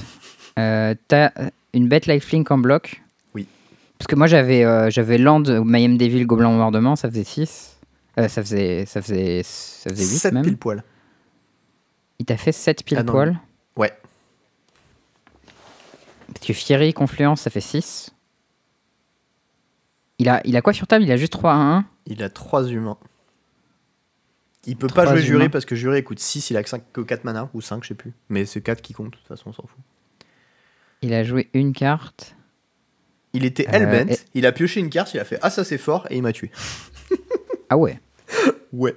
Euh, 0.58 0.94
T'as 1.08 1.32
une 1.74 1.88
bête 1.88 2.06
lifelink 2.06 2.50
en 2.50 2.58
bloc? 2.58 3.02
Oui. 3.34 3.46
Parce 3.98 4.06
que 4.06 4.14
moi 4.14 4.26
j'avais 4.28 4.64
euh, 4.64 4.88
j'avais 4.88 5.18
Land, 5.18 5.62
Mayhem 5.64 5.98
Devil, 5.98 6.24
Gobelin 6.26 6.48
Bombardement, 6.50 6.96
ça 6.96 7.10
faisait 7.10 7.24
6. 7.24 7.75
Ça 8.28 8.42
faisait 8.42 8.86
ça 8.86 9.02
faisait 9.02 9.42
ça 9.42 9.90
faisait 9.90 10.04
8 10.04 10.18
7 10.18 10.32
même. 10.34 10.44
pile 10.44 10.56
poil. 10.56 10.82
Il 12.18 12.24
t'a 12.26 12.36
fait 12.36 12.52
7 12.52 12.82
pile 12.84 12.98
Ah 12.98 13.04
poil. 13.04 13.38
Ouais. 13.76 13.92
Parce 16.32 16.46
que 16.46 16.52
Fieri, 16.52 16.92
Confluence, 16.92 17.42
ça 17.42 17.50
fait 17.50 17.60
6. 17.60 18.10
Il 20.18 20.28
a, 20.28 20.40
il 20.46 20.56
a 20.56 20.62
quoi 20.62 20.72
sur 20.72 20.86
table? 20.86 21.04
Il 21.04 21.12
a 21.12 21.16
juste 21.16 21.32
3 21.32 21.52
à 21.52 21.56
1. 21.56 21.84
Il 22.06 22.22
a 22.22 22.30
3 22.30 22.68
humains. 22.70 22.96
Il 24.64 24.76
peut 24.76 24.86
pas 24.88 25.06
jouer 25.06 25.20
juré 25.22 25.44
humains. 25.44 25.50
parce 25.50 25.64
que 25.64 25.76
juré 25.76 26.02
coûte 26.02 26.18
6, 26.18 26.50
il 26.50 26.56
a 26.56 26.62
que, 26.62 26.68
5, 26.68 26.82
que 26.92 27.00
4 27.02 27.24
mana, 27.24 27.48
ou 27.54 27.60
5, 27.60 27.82
je 27.84 27.88
sais 27.88 27.94
plus. 27.94 28.12
Mais 28.30 28.46
c'est 28.46 28.60
4 28.62 28.80
qui 28.82 28.94
compte, 28.94 29.12
de 29.12 29.16
toute 29.16 29.26
façon, 29.28 29.50
on 29.50 29.52
s'en 29.52 29.62
fout. 29.66 29.78
Il 31.02 31.12
a 31.14 31.22
joué 31.22 31.50
une 31.52 31.72
carte. 31.72 32.34
Il 33.32 33.44
était 33.44 33.68
Euh, 33.68 33.72
Hellbent, 33.72 34.10
et- 34.10 34.18
il 34.34 34.46
a 34.46 34.52
pioché 34.52 34.80
une 34.80 34.88
carte, 34.90 35.12
il 35.14 35.20
a 35.20 35.24
fait 35.24 35.38
Ah, 35.42 35.50
ça 35.50 35.62
c'est 35.62 35.78
fort, 35.78 36.06
et 36.10 36.16
il 36.16 36.22
m'a 36.22 36.32
tué. 36.32 36.50
Ah 37.68 37.76
ouais. 37.76 38.00
Ouais. 38.72 38.96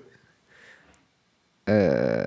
Euh, 1.69 2.23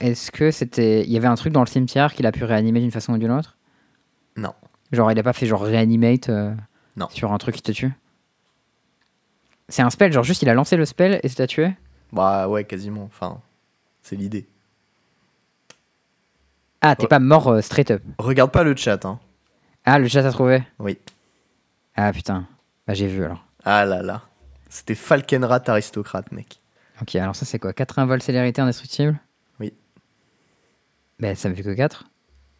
Est-ce 0.00 0.30
que 0.30 0.50
c'était. 0.50 1.02
Il 1.04 1.10
y 1.10 1.16
avait 1.16 1.26
un 1.26 1.34
truc 1.34 1.52
dans 1.52 1.60
le 1.60 1.66
cimetière 1.66 2.14
qu'il 2.14 2.26
a 2.26 2.32
pu 2.32 2.44
réanimer 2.44 2.80
d'une 2.80 2.90
façon 2.92 3.14
ou 3.14 3.18
d'une 3.18 3.32
autre? 3.32 3.56
Non. 4.36 4.54
Genre, 4.92 5.10
il 5.12 5.18
a 5.18 5.22
pas 5.22 5.32
fait 5.32 5.46
genre 5.46 5.62
réanimate 5.62 6.28
euh, 6.28 6.54
Non. 6.96 7.08
sur 7.10 7.32
un 7.32 7.38
truc 7.38 7.56
qui 7.56 7.62
te 7.62 7.72
tue? 7.72 7.90
C'est 9.68 9.82
un 9.82 9.90
spell, 9.90 10.12
genre 10.12 10.24
juste 10.24 10.40
il 10.42 10.48
a 10.48 10.54
lancé 10.54 10.76
le 10.76 10.84
spell 10.86 11.20
et 11.22 11.28
ça 11.28 11.34
t'a 11.36 11.46
tué? 11.46 11.72
Bah 12.12 12.48
ouais, 12.48 12.64
quasiment. 12.64 13.02
Enfin, 13.04 13.40
c'est 14.02 14.16
l'idée. 14.16 14.46
Ah, 16.80 16.94
t'es 16.96 17.02
Ouais. 17.02 17.08
pas 17.08 17.18
mort 17.18 17.48
euh, 17.48 17.60
straight 17.60 17.90
up. 17.90 18.02
Regarde 18.18 18.52
pas 18.52 18.62
le 18.62 18.74
chat, 18.76 19.04
hein. 19.04 19.18
Ah, 19.84 19.98
le 19.98 20.06
chat 20.08 20.22
t'a 20.22 20.30
trouvé? 20.30 20.62
Oui. 20.78 20.98
Ah 21.96 22.12
putain. 22.12 22.46
Bah 22.86 22.94
j'ai 22.94 23.08
vu 23.08 23.24
alors. 23.24 23.44
Ah 23.64 23.84
là 23.84 24.00
là. 24.02 24.22
C'était 24.68 24.94
Falkenrat 24.94 25.62
aristocrate, 25.66 26.30
mec. 26.32 26.60
Ok, 27.00 27.14
alors 27.16 27.36
ça 27.36 27.44
c'est 27.46 27.58
quoi? 27.58 27.72
80 27.72 28.06
volts 28.06 28.22
célérité 28.22 28.60
indestructible 28.60 29.18
Oui. 29.60 29.72
Bah 31.20 31.34
ça 31.34 31.48
me 31.48 31.54
fait 31.54 31.62
que 31.62 31.74
4. 31.74 32.04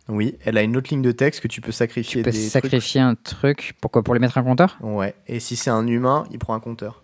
Oui, 0.09 0.39
elle 0.45 0.57
a 0.57 0.63
une 0.63 0.77
autre 0.77 0.89
ligne 0.91 1.03
de 1.03 1.13
texte 1.13 1.41
que 1.41 1.49
tu 1.49 1.61
peux 1.61 1.73
sacrifier 1.73 2.23
Tu 2.23 2.25
peux 2.25 2.31
des 2.31 2.49
sacrifier 2.49 3.01
un 3.01 3.15
truc. 3.15 3.75
Pourquoi 3.81 4.03
Pour 4.03 4.15
les 4.15 4.21
mettre 4.21 4.39
un 4.39 4.43
compteur? 4.43 4.79
Ouais. 4.81 5.15
Et 5.27 5.39
si 5.39 5.55
c'est 5.55 5.69
un 5.71 5.87
humain, 5.87 6.25
il 6.31 6.39
prend 6.39 6.55
un 6.55 6.61
compteur. 6.61 7.03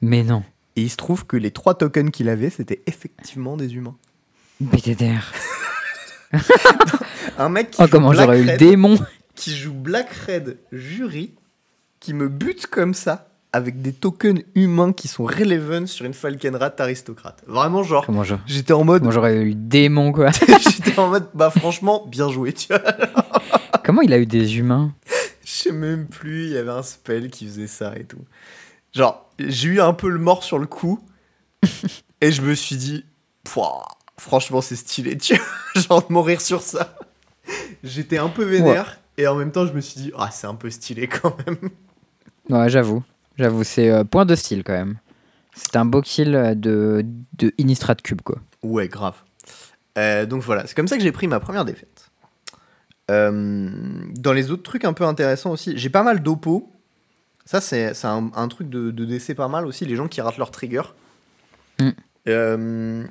Mais 0.00 0.22
non. 0.22 0.42
Et 0.76 0.82
il 0.82 0.90
se 0.90 0.96
trouve 0.96 1.26
que 1.26 1.36
les 1.36 1.50
trois 1.50 1.74
tokens 1.76 2.10
qu'il 2.10 2.28
avait, 2.30 2.50
c'était 2.50 2.82
effectivement 2.86 3.56
des 3.58 3.74
humains. 3.74 3.96
BTDR. 4.60 5.32
Un 7.38 7.48
mec 7.48 7.70
qui 7.70 7.82
Oh 7.82 7.84
joue 7.86 7.90
comment 7.90 8.12
j'aurais 8.12 8.40
eu 8.40 8.44
le 8.44 8.56
démon 8.56 8.98
qui 9.34 9.54
joue 9.56 9.72
Black 9.74 10.10
Red 10.26 10.58
Jury, 10.72 11.34
qui 12.00 12.14
me 12.14 12.28
bute 12.28 12.66
comme 12.66 12.94
ça, 12.94 13.28
avec 13.54 13.80
des 13.80 13.92
tokens 13.92 14.42
humains 14.56 14.92
qui 14.92 15.06
sont 15.06 15.22
relevant 15.22 15.86
sur 15.86 16.04
une 16.04 16.12
Falkenrat 16.12 16.74
aristocrate. 16.76 17.44
Vraiment, 17.46 17.84
genre, 17.84 18.04
j'étais 18.46 18.72
en 18.72 18.82
mode, 18.82 19.02
comment 19.02 19.12
j'aurais 19.12 19.36
eu 19.36 19.54
démon 19.54 20.10
quoi 20.10 20.30
j'étais 20.58 20.98
en 20.98 21.06
mode, 21.06 21.28
bah 21.34 21.50
franchement, 21.50 22.04
bien 22.08 22.28
joué, 22.28 22.52
tu 22.52 22.66
vois. 22.66 22.82
Comment 23.84 24.02
il 24.02 24.12
a 24.12 24.18
eu 24.18 24.26
des 24.26 24.58
humains? 24.58 24.92
Je 25.44 25.50
sais 25.50 25.72
même 25.72 26.08
plus, 26.08 26.46
il 26.46 26.52
y 26.52 26.56
avait 26.56 26.72
un 26.72 26.82
spell 26.82 27.30
qui 27.30 27.46
faisait 27.46 27.68
ça 27.68 27.96
et 27.96 28.02
tout. 28.02 28.24
Genre, 28.92 29.30
j'ai 29.38 29.68
eu 29.68 29.80
un 29.80 29.92
peu 29.92 30.08
le 30.08 30.18
mort 30.18 30.42
sur 30.42 30.58
le 30.58 30.66
coup, 30.66 30.98
et 32.20 32.32
je 32.32 32.42
me 32.42 32.54
suis 32.54 32.76
dit, 32.76 33.04
franchement, 34.18 34.62
c'est 34.62 34.74
stylé, 34.74 35.16
tu 35.16 35.36
vois. 35.36 35.44
Genre, 35.80 36.08
de 36.08 36.12
mourir 36.12 36.40
sur 36.40 36.60
ça. 36.60 36.96
J'étais 37.84 38.18
un 38.18 38.30
peu 38.30 38.42
vénère, 38.42 38.98
et 39.16 39.28
en 39.28 39.36
même 39.36 39.52
temps, 39.52 39.64
je 39.64 39.74
me 39.74 39.80
suis 39.80 40.00
dit, 40.00 40.12
ah, 40.18 40.30
c'est 40.32 40.48
un 40.48 40.56
peu 40.56 40.70
stylé 40.70 41.06
quand 41.06 41.36
même. 41.46 41.70
Ouais, 42.50 42.68
j'avoue. 42.68 43.04
J'avoue, 43.38 43.64
c'est 43.64 43.90
euh, 43.90 44.04
point 44.04 44.24
de 44.24 44.34
style 44.34 44.62
quand 44.64 44.72
même. 44.72 44.96
C'est 45.54 45.76
un 45.76 45.84
beau 45.84 46.00
kill 46.00 46.34
euh, 46.34 46.54
de, 46.54 47.04
de 47.38 47.52
Innistrad 47.58 48.00
Cube 48.02 48.22
quoi. 48.22 48.36
Ouais, 48.62 48.88
grave. 48.88 49.16
Euh, 49.98 50.26
donc 50.26 50.42
voilà, 50.42 50.66
c'est 50.66 50.74
comme 50.74 50.88
ça 50.88 50.96
que 50.96 51.02
j'ai 51.02 51.12
pris 51.12 51.26
ma 51.28 51.40
première 51.40 51.64
défaite. 51.64 52.10
Euh, 53.10 53.70
dans 54.18 54.32
les 54.32 54.50
autres 54.50 54.62
trucs 54.62 54.84
un 54.84 54.92
peu 54.92 55.04
intéressants 55.04 55.50
aussi, 55.50 55.76
j'ai 55.76 55.90
pas 55.90 56.02
mal 56.02 56.22
d'oppo. 56.22 56.70
Ça, 57.44 57.60
c'est 57.60 57.92
un, 58.04 58.30
un 58.34 58.48
truc 58.48 58.70
de, 58.70 58.90
de 58.90 59.04
DC 59.04 59.34
pas 59.36 59.48
mal 59.48 59.66
aussi, 59.66 59.84
les 59.84 59.96
gens 59.96 60.08
qui 60.08 60.20
ratent 60.22 60.38
leur 60.38 60.50
trigger. 60.50 60.82
Mm. 61.78 61.90
Euh, 62.28 63.04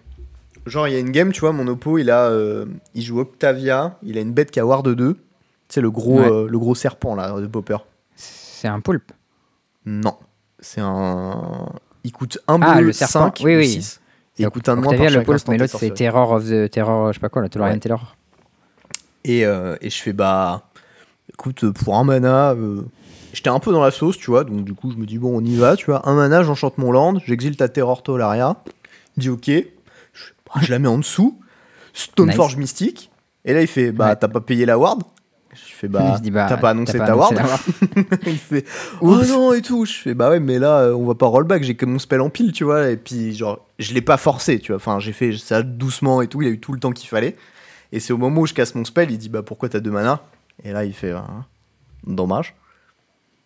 genre, 0.66 0.88
il 0.88 0.94
y 0.94 0.96
a 0.96 1.00
une 1.00 1.12
game, 1.12 1.32
tu 1.32 1.42
vois, 1.42 1.52
mon 1.52 1.68
oppo, 1.68 2.00
il, 2.00 2.10
a, 2.10 2.32
il 2.96 3.04
joue 3.04 3.20
Octavia, 3.20 4.00
il 4.02 4.18
a 4.18 4.22
une 4.22 4.34
bête 4.34 4.50
qui 4.50 4.60
a 4.60 4.66
Ward 4.66 4.88
2. 4.90 5.18
C'est 5.70 5.82
le 5.82 5.92
gros, 5.92 6.20
Ouais. 6.20 6.50
le 6.50 6.60
gros 6.60 6.74
serpent 6.76 7.14
là, 7.16 7.40
de 7.40 7.46
Popper. 7.46 7.78
C'est 8.16 8.68
un 8.68 8.80
poulpe. 8.80 9.12
Non, 9.86 10.16
c'est 10.60 10.82
un. 10.82 11.70
Il 12.04 12.12
coûte 12.12 12.38
un 12.48 12.60
bleu, 12.60 12.68
Ah, 12.70 12.82
le 12.82 12.92
serpent. 12.94 13.26
5 13.36 13.42
Oui, 13.44 13.56
ou 13.56 13.60
oui. 13.60 13.68
6. 13.68 14.00
Il 14.40 14.50
coûte 14.50 14.68
un 14.70 14.76
de 14.78 14.82
moins 14.82 14.96
par 14.96 15.06
le 15.10 15.24
mais 15.50 15.58
l'autre 15.58 15.78
c'est. 15.80 15.94
Terror 15.94 16.32
of 16.32 16.46
the 16.50 16.70
Terror, 16.70 17.10
je 17.14 17.18
sais 17.18 17.20
pas 17.22 17.30
quoi, 17.30 17.42
la 17.42 17.50
Tolarian 17.50 17.76
Ouais. 17.76 18.00
Et, 19.26 19.46
euh, 19.46 19.78
et 19.82 19.90
je 19.90 20.02
fais 20.02 20.12
bah 20.12 20.64
écoute 21.30 21.70
pour 21.72 21.96
un 21.98 22.04
mana 22.04 22.52
euh, 22.52 22.82
j'étais 23.32 23.50
un 23.50 23.60
peu 23.60 23.72
dans 23.72 23.82
la 23.82 23.92
sauce 23.92 24.18
tu 24.18 24.30
vois 24.32 24.44
donc 24.44 24.66
du 24.66 24.74
coup 24.74 24.92
je 24.92 24.98
me 24.98 25.06
dis 25.06 25.18
bon 25.18 25.38
on 25.38 25.46
y 25.46 25.56
va 25.56 25.78
tu 25.78 25.86
vois 25.86 26.08
un 26.10 26.14
mana 26.14 26.44
j'enchante 26.44 26.78
mon 26.78 26.92
land 26.92 27.20
j'exile 27.26 27.56
ta 27.56 27.70
Terror 27.70 28.04
Tolaria 28.04 28.58
dit 29.16 29.30
ok 29.30 29.46
je, 29.48 29.62
bah, 30.46 30.60
je 30.62 30.72
la 30.72 30.80
mets 30.80 30.90
en 30.90 30.98
dessous 30.98 31.40
Stoneforge 31.94 32.58
mystique 32.58 33.12
et 33.46 33.54
là 33.54 33.62
il 33.62 33.68
fait 33.68 33.94
bah 33.94 34.10
Ouais. 34.10 34.16
t'as 34.18 34.28
pas 34.28 34.42
payé 34.42 34.66
la 34.66 34.78
ward 34.78 35.04
je 35.56 35.74
fais 35.74 35.88
bah 35.88 36.20
bah, 36.32 36.46
t'as 36.50 36.58
pas 36.58 36.72
annoncé 36.72 36.98
ta 36.98 37.16
ward 37.16 37.40
il 38.26 38.38
fait 38.38 38.66
oh 39.02 39.16
Oups. 39.16 39.30
non 39.30 39.54
et 39.54 39.62
tout. 39.62 39.86
Je 39.86 39.94
fais 39.94 40.14
bah 40.14 40.30
ouais 40.30 40.40
mais 40.40 40.60
là 40.60 40.80
euh, 40.80 40.94
on 40.94 41.06
va 41.06 41.16
pas 41.16 41.28
rollback 41.28 41.64
j'ai 41.64 41.76
que 41.76 41.86
mon 41.86 42.00
spell 42.00 42.22
en 42.22 42.30
pile 42.30 42.52
tu 42.52 42.64
vois. 42.64 42.90
Et 42.90 42.98
puis 42.98 43.34
genre 43.34 43.66
je 43.80 43.94
l'ai 43.94 44.02
pas 44.02 44.18
forcé 44.18 44.60
tu 44.60 44.72
vois. 44.72 44.78
Enfin 44.78 45.00
j'ai 45.00 45.14
fait 45.14 45.36
ça 45.38 45.64
doucement 45.64 46.22
et 46.22 46.28
tout. 46.28 46.42
Il 46.42 46.48
a 46.48 46.52
eu 46.52 46.60
tout 46.60 46.74
le 46.74 46.80
temps 46.80 46.92
qu'il 46.92 47.10
fallait. 47.10 47.36
Et 47.92 48.00
c'est 48.00 48.14
au 48.14 48.18
moment 48.18 48.42
où 48.42 48.46
je 48.46 48.54
casse 48.54 48.76
mon 48.76 48.86
spell 48.86 49.12
il 49.12 49.18
dit 49.18 49.30
bah 49.30 49.44
pourquoi 49.44 49.70
t'as 49.70 49.80
deux 49.80 49.92
mana? 49.92 50.22
Et 50.64 50.72
là 50.72 50.86
il 50.86 50.94
fait 50.94 51.12
ah, 51.12 51.46
dommage. 52.06 52.56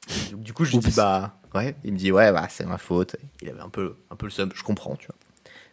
Et 0.09 0.35
du 0.35 0.53
coup 0.53 0.65
je 0.65 0.71
lui 0.71 0.79
dis 0.79 0.93
bah 0.95 1.35
ouais. 1.55 1.75
Il 1.83 1.93
me 1.93 1.97
dit 1.97 2.11
ouais 2.11 2.31
bah 2.31 2.47
c'est 2.49 2.65
ma 2.65 2.77
faute. 2.77 3.15
Il 3.41 3.49
avait 3.49 3.61
un 3.61 3.69
peu 3.69 3.95
un 4.11 4.15
peu 4.15 4.25
le 4.25 4.31
seum. 4.31 4.49
Je 4.53 4.63
comprends 4.63 4.95
tu 4.95 5.07
vois. 5.07 5.15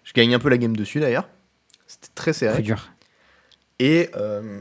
Je 0.05 0.12
gagne 0.12 0.35
un 0.35 0.39
peu 0.39 0.49
la 0.49 0.59
game 0.59 0.76
dessus 0.76 1.01
d'ailleurs. 1.01 1.28
C'était 1.87 2.09
très 2.14 2.32
serré. 2.32 2.57
Coup 2.57 2.62
dur. 2.62 2.91
et, 3.78 4.11
euh, 4.16 4.61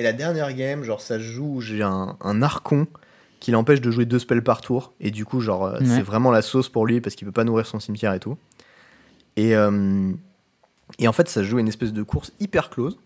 et 0.00 0.02
la 0.02 0.12
dernière 0.14 0.52
game, 0.54 0.82
genre 0.82 1.00
ça 1.00 1.16
se 1.18 1.22
joue 1.24 1.56
où 1.56 1.60
j'ai 1.60 1.82
un, 1.82 2.16
un 2.20 2.42
archon 2.42 2.86
qui 3.38 3.50
l'empêche 3.50 3.80
de 3.80 3.90
jouer 3.90 4.06
deux 4.06 4.18
spells 4.18 4.42
par 4.42 4.60
tour. 4.62 4.92
Et 5.00 5.10
du 5.10 5.24
coup, 5.24 5.40
genre, 5.40 5.64
euh, 5.66 5.78
Ouais. 5.78 5.84
c'est 5.86 6.02
vraiment 6.02 6.30
la 6.30 6.42
sauce 6.42 6.68
pour 6.68 6.86
lui 6.86 7.00
parce 7.00 7.14
qu'il 7.16 7.26
peut 7.26 7.32
pas 7.32 7.44
nourrir 7.44 7.66
son 7.66 7.80
cimetière 7.80 8.12
et 8.14 8.20
tout. 8.20 8.36
Et, 9.36 9.54
euh, 9.54 10.10
et 10.98 11.06
en 11.08 11.12
fait, 11.12 11.28
ça 11.28 11.40
se 11.42 11.46
joue 11.46 11.58
une 11.58 11.68
espèce 11.68 11.92
de 11.92 12.02
course 12.02 12.32
hyper 12.40 12.70
close. 12.70 12.98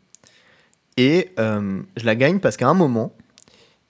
Et 0.97 1.33
euh, 1.39 1.83
je 1.97 2.05
la 2.07 2.15
gagne 2.17 2.39
parce 2.39 2.57
qu'à 2.57 2.69
un 2.69 2.75
moment, 2.75 3.13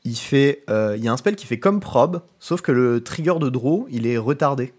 il 0.05 0.17
fait, 0.17 0.65
euh, 0.71 0.97
y 0.99 1.09
a 1.09 1.13
un 1.13 1.17
spell 1.17 1.37
qui 1.37 1.47
fait 1.47 1.59
comme 1.59 1.81
prob, 1.81 2.23
sauf 2.39 2.61
que 2.63 2.73
le 2.73 3.03
trigger 3.03 3.35
de 3.41 3.49
draw, 3.51 3.87
il 3.91 4.07
est 4.07 4.17
retardé. 4.19 4.73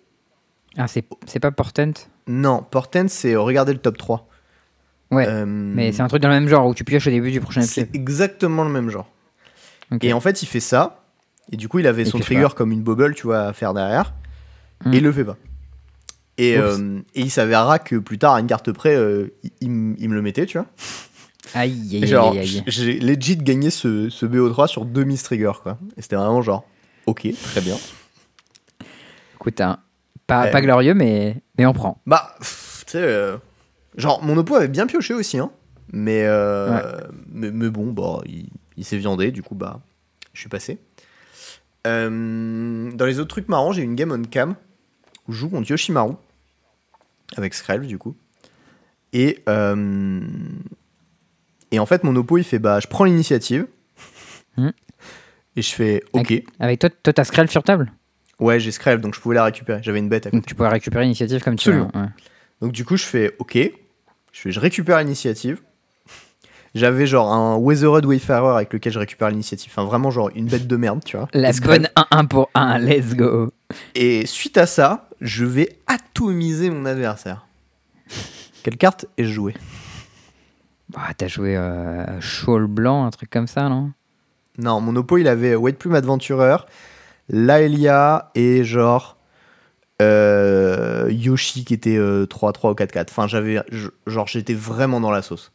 Ah, 0.78 0.88
c'est 0.88 1.04
pas 1.40 1.52
Portent? 1.52 2.10
Non, 2.28 2.64
Portent, 2.70 3.08
c'est 3.08 3.36
regarder 3.36 3.74
le 3.74 3.80
top 3.80 3.98
3. 3.98 4.28
Ouais. 5.12 5.26
Euh, 5.28 5.46
Mais 5.46 5.92
c'est 5.92 6.02
un 6.02 6.08
truc 6.08 6.22
dans 6.22 6.30
le 6.30 6.34
même 6.36 6.48
genre 6.48 6.66
où 6.68 6.74
tu 6.74 6.84
pioches 6.84 7.08
au 7.08 7.12
début 7.12 7.32
du 7.32 7.40
prochain 7.40 7.62
c'est 7.62 7.82
épisode. 7.82 7.96
exactement 7.96 8.64
le 8.64 8.72
même 8.72 8.90
genre. 8.90 9.08
Et 10.02 10.14
en 10.14 10.20
fait, 10.20 10.42
il 10.42 10.48
fait 10.48 10.60
ça. 10.60 11.04
Et 11.52 11.58
du 11.58 11.68
coup, 11.68 11.78
il 11.80 11.86
avait 11.88 12.06
son 12.06 12.18
trigger 12.20 12.48
comme 12.56 12.72
une 12.72 12.82
bubble, 12.82 13.14
tu 13.14 13.24
vois, 13.28 13.42
à 13.44 13.54
faire 13.54 13.74
derrière. 13.74 14.14
Hmm. 14.84 14.94
Et 14.94 14.98
il 14.98 15.04
le 15.04 15.12
fait 15.12 15.24
pas. 15.24 15.38
Et, 16.38 16.58
euh, 16.58 17.00
et 17.14 17.22
il 17.22 17.30
s'avérera 17.32 17.80
que 17.80 17.96
plus 17.96 18.18
tard, 18.18 18.34
à 18.34 18.40
une 18.42 18.48
carte 18.48 18.72
près, 18.74 18.96
euh, 18.96 19.32
il, 19.44 19.52
il 19.62 19.70
me 19.72 19.96
il 20.00 20.10
me 20.10 20.16
le 20.16 20.22
mettait, 20.22 20.46
tu 20.48 20.58
vois. 20.58 20.68
Aïe, 21.54 21.72
aïe, 21.94 22.02
aïe, 22.04 22.08
genre, 22.08 22.32
aïe, 22.32 22.40
aïe. 22.40 22.64
j'ai 22.68 23.00
legit 23.00 23.38
gagné 23.38 23.70
ce, 23.70 24.10
ce 24.10 24.26
BO3 24.26 24.68
sur 24.68 24.84
deux 24.84 25.04
miss 25.06 25.24
trigger, 25.24 25.52
quoi. 25.64 25.78
Et 25.96 26.02
c'était 26.02 26.16
vraiment 26.18 26.42
genre, 26.42 26.66
ok, 27.06 27.28
très 27.44 27.62
bien. 27.62 27.78
Écoute, 29.36 29.62
hein, 29.62 29.78
pas, 30.28 30.46
Ouais. 30.46 30.52
pas 30.52 30.62
glorieux, 30.62 30.94
mais, 30.94 31.38
mais 31.58 31.66
on 31.66 31.74
prend. 31.74 32.02
Bah, 32.06 32.36
tu 32.42 32.46
sais, 32.88 33.34
genre, 33.98 34.24
mon 34.24 34.38
oppo 34.38 34.56
avait 34.56 34.68
bien 34.68 34.88
pioché 34.88 35.14
aussi, 35.14 35.38
hein. 35.40 35.52
Mais, 35.94 36.24
euh, 36.26 37.00
mais, 37.28 37.52
mais 37.52 37.70
bon, 37.70 37.92
bah, 37.92 38.22
il, 38.26 38.50
il 38.76 38.84
s'est 38.84 38.98
viandé, 38.98 39.32
du 39.32 39.44
coup, 39.44 39.56
bah, 39.56 39.82
je 40.34 40.40
suis 40.40 40.50
passé. 40.50 40.80
Euh, 41.86 42.92
dans 42.92 43.06
les 43.06 43.20
autres 43.20 43.30
trucs 43.30 43.48
marrants, 43.48 43.72
j'ai 43.72 43.84
une 43.84 43.96
game 43.96 44.12
on 44.12 44.24
cam 44.24 44.56
où 45.28 45.32
je 45.32 45.40
joue 45.40 45.50
contre 45.50 45.70
Yoshimaru, 45.70 46.14
avec 47.38 47.54
Skrelv, 47.54 47.86
du 47.86 47.98
coup. 47.98 48.16
Et, 49.14 49.44
euh, 49.48 50.20
et 51.72 51.80
en 51.80 51.86
fait, 51.86 52.04
mon 52.04 52.16
oppo, 52.16 52.38
il 52.38 52.44
fait, 52.44 52.60
bah, 52.60 52.80
je 52.80 52.88
prends 52.88 53.04
l'initiative. 53.04 53.68
Hmm. 54.58 54.72
Et 55.56 55.62
je 55.62 55.74
fais, 55.74 56.04
ok. 56.14 56.44
Avec 56.60 56.80
toi, 56.80 56.90
toi 56.90 57.14
t'as 57.14 57.24
Skrell 57.24 57.50
sur 57.50 57.64
table? 57.64 57.92
Ouais, 58.40 58.60
j'ai 58.60 58.72
Skrelv, 58.72 59.00
donc 59.00 59.16
je 59.16 59.22
pouvais 59.22 59.36
la 59.36 59.46
récupérer. 59.46 59.82
J'avais 59.82 60.00
une 60.00 60.10
bête 60.10 60.26
à 60.26 60.30
côté. 60.30 60.38
Donc 60.38 60.46
tu 60.48 60.56
pourrais 60.56 60.70
récupérer 60.70 61.04
l'initiative 61.04 61.42
comme 61.42 61.56
tu 61.56 61.72
veux. 61.72 61.84
Ouais. 61.84 62.10
Donc 62.60 62.74
du 62.74 62.84
coup, 62.84 62.98
je 62.98 63.06
fais 63.06 63.36
OK. 63.40 63.58
Je 64.36 64.50
je 64.50 64.60
récupère 64.60 65.00
l'initiative. 65.00 65.62
J'avais 66.74 67.08
genre 67.08 67.32
un 67.32 67.58
Weathered 67.58 68.06
Wayfarer 68.06 68.58
avec 68.58 68.74
lequel 68.74 68.92
je 68.92 69.00
récupère 69.00 69.30
l'initiative. 69.30 69.72
Enfin, 69.72 69.86
vraiment 69.86 70.12
genre 70.12 70.30
une 70.36 70.48
bête 70.48 70.68
de 70.68 70.76
merde, 70.76 71.02
tu 71.06 71.16
vois. 71.16 71.30
La 71.34 71.54
bonne 71.54 71.88
1-1 71.96 72.28
pour 72.28 72.50
1, 72.54 72.80
let's 72.80 73.16
go. 73.16 73.50
Et 73.96 74.26
suite 74.26 74.58
à 74.58 74.66
ça, 74.66 75.08
je 75.22 75.46
vais 75.46 75.78
atomiser 75.88 76.70
mon 76.70 76.86
adversaire. 76.86 77.48
Quelle 78.62 78.76
carte 78.76 79.06
ai-je 79.18 79.32
joué? 79.32 79.54
Bah, 80.90 81.08
t'as 81.18 81.28
joué 81.28 81.56
euh, 81.56 82.20
Shawl 82.20 82.68
blanc, 82.68 83.06
un 83.06 83.12
truc 83.12 83.30
comme 83.30 83.48
ça, 83.48 83.70
non? 83.70 83.94
Non, 84.58 84.82
mon 84.82 84.98
oppo, 84.98 85.18
il 85.18 85.30
avait 85.30 85.56
White 85.56 85.78
Plume 85.78 85.96
Adventurer, 85.96 86.58
Laelia 87.30 88.32
et 88.36 88.66
genre 88.66 89.15
euh, 90.02 91.10
Yoshi 91.12 91.64
qui 91.66 91.74
était 91.74 91.98
euh, 91.98 92.26
3-3 92.26 92.72
ou 92.72 92.74
4-4. 92.74 93.06
Enfin, 93.10 93.28
j'avais 93.28 93.62
genre 94.08 94.28
j'étais 94.28 94.54
vraiment 94.54 95.00
dans 95.00 95.12
la 95.12 95.22
sauce. 95.22 95.52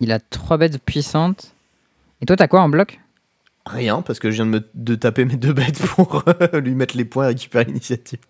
Il 0.00 0.12
a 0.12 0.18
3 0.18 0.58
bêtes 0.58 0.82
puissantes. 0.82 1.54
Et 2.20 2.26
toi, 2.26 2.36
t'as 2.36 2.48
quoi 2.48 2.60
en 2.62 2.68
bloc? 2.68 3.00
Rien, 3.66 4.02
parce 4.02 4.18
que 4.18 4.30
je 4.30 4.36
viens 4.36 4.46
de, 4.46 4.50
me, 4.50 4.68
de 4.74 4.94
taper 4.94 5.24
mes 5.24 5.36
deux 5.36 5.52
bêtes 5.52 5.80
pour 5.86 6.22
euh, 6.28 6.60
lui 6.60 6.74
mettre 6.74 6.96
les 6.96 7.04
points 7.04 7.24
et 7.24 7.28
récupérer 7.28 7.64
l'initiative. 7.64 8.20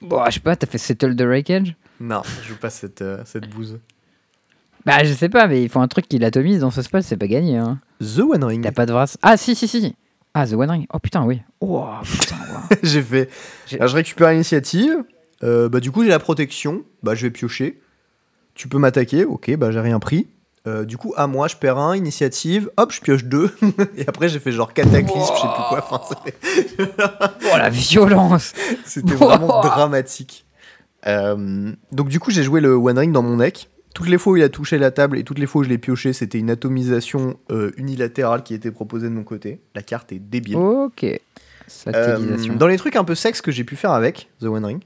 Bon, 0.00 0.20
je 0.26 0.32
sais 0.32 0.40
pas, 0.40 0.56
t'as 0.56 0.66
fait 0.66 0.78
Settle 0.78 1.14
the 1.14 1.22
Wreckage? 1.22 1.76
Non, 2.00 2.22
je 2.24 2.48
joue 2.48 2.56
pas 2.56 2.70
cette, 2.70 3.02
euh, 3.02 3.22
cette 3.24 3.48
bouse. 3.48 3.78
Bah, 4.84 5.04
je 5.04 5.12
sais 5.12 5.28
pas, 5.28 5.46
mais 5.46 5.62
il 5.62 5.68
faut 5.68 5.78
un 5.78 5.86
truc 5.86 6.08
qui 6.08 6.18
l'atomise 6.18 6.58
dans 6.58 6.72
ce 6.72 6.82
spot, 6.82 7.02
c'est 7.02 7.16
pas 7.16 7.28
gagné. 7.28 7.56
Hein. 7.56 7.78
The 8.00 8.18
One 8.18 8.42
Ring. 8.42 8.64
T'as 8.64 8.72
pas 8.72 8.84
de 8.84 8.92
brasse. 8.92 9.16
Ah, 9.22 9.36
si, 9.36 9.54
si, 9.54 9.68
si. 9.68 9.94
Ah, 10.34 10.46
The 10.46 10.54
One 10.54 10.70
Ring. 10.70 10.86
Oh 10.92 10.98
putain, 10.98 11.24
oui. 11.24 11.42
Oh 11.60 11.86
putain, 12.02 12.36
wow. 12.36 12.76
j'ai 12.82 13.02
fait. 13.02 13.28
Ah, 13.78 13.86
je 13.86 13.94
récupère 13.94 14.30
l'initiative. 14.30 15.04
Euh, 15.42 15.68
bah, 15.68 15.80
du 15.80 15.90
coup, 15.90 16.02
j'ai 16.02 16.08
la 16.08 16.18
protection. 16.18 16.84
Bah, 17.02 17.14
je 17.14 17.26
vais 17.26 17.30
piocher. 17.30 17.80
Tu 18.54 18.68
peux 18.68 18.78
m'attaquer. 18.78 19.24
Ok, 19.24 19.54
bah, 19.56 19.70
j'ai 19.70 19.80
rien 19.80 19.98
pris. 19.98 20.28
Euh, 20.66 20.84
du 20.84 20.96
coup, 20.96 21.12
à 21.16 21.26
moi, 21.26 21.48
je 21.48 21.56
perds 21.56 21.78
un, 21.78 21.96
initiative. 21.96 22.70
Hop, 22.76 22.92
je 22.92 23.00
pioche 23.00 23.24
deux. 23.24 23.54
et 23.96 24.08
après, 24.08 24.28
j'ai 24.28 24.38
fait 24.38 24.52
genre 24.52 24.72
cataclysme, 24.72 25.32
je 25.34 25.40
sais 25.40 25.48
plus 25.48 25.64
quoi. 25.68 25.86
Enfin, 25.90 26.16
Oh 27.52 27.58
la 27.58 27.68
violence 27.68 28.52
C'était 28.84 29.14
vraiment 29.14 29.60
dramatique. 29.60 30.46
Euh, 31.06 31.72
donc 31.90 32.08
du 32.08 32.20
coup, 32.20 32.30
j'ai 32.30 32.44
joué 32.44 32.60
le 32.60 32.74
One 32.74 32.98
Ring 32.98 33.12
dans 33.12 33.22
mon 33.22 33.36
deck. 33.36 33.68
Toutes 33.94 34.08
les 34.08 34.18
fois 34.18 34.32
où 34.32 34.36
il 34.36 34.42
a 34.42 34.48
touché 34.48 34.78
la 34.78 34.90
table 34.90 35.18
et 35.18 35.24
toutes 35.24 35.38
les 35.38 35.46
fois 35.46 35.60
où 35.60 35.64
je 35.64 35.68
l'ai 35.68 35.78
pioché, 35.78 36.12
c'était 36.12 36.38
une 36.38 36.50
atomisation 36.50 37.36
euh, 37.50 37.72
unilatérale 37.76 38.42
qui 38.42 38.54
était 38.54 38.70
proposée 38.70 39.08
de 39.08 39.12
mon 39.14 39.24
côté. 39.24 39.60
La 39.74 39.82
carte 39.82 40.12
est 40.12 40.18
débile. 40.18 40.56
Ok. 40.56 41.04
Euh, 41.88 42.36
dans 42.56 42.66
les 42.66 42.76
trucs 42.76 42.96
un 42.96 43.04
peu 43.04 43.14
sexes 43.14 43.40
que 43.40 43.50
j'ai 43.52 43.64
pu 43.64 43.76
faire 43.76 43.92
avec 43.92 44.28
The 44.40 44.44
One 44.44 44.64
Ring, 44.64 44.82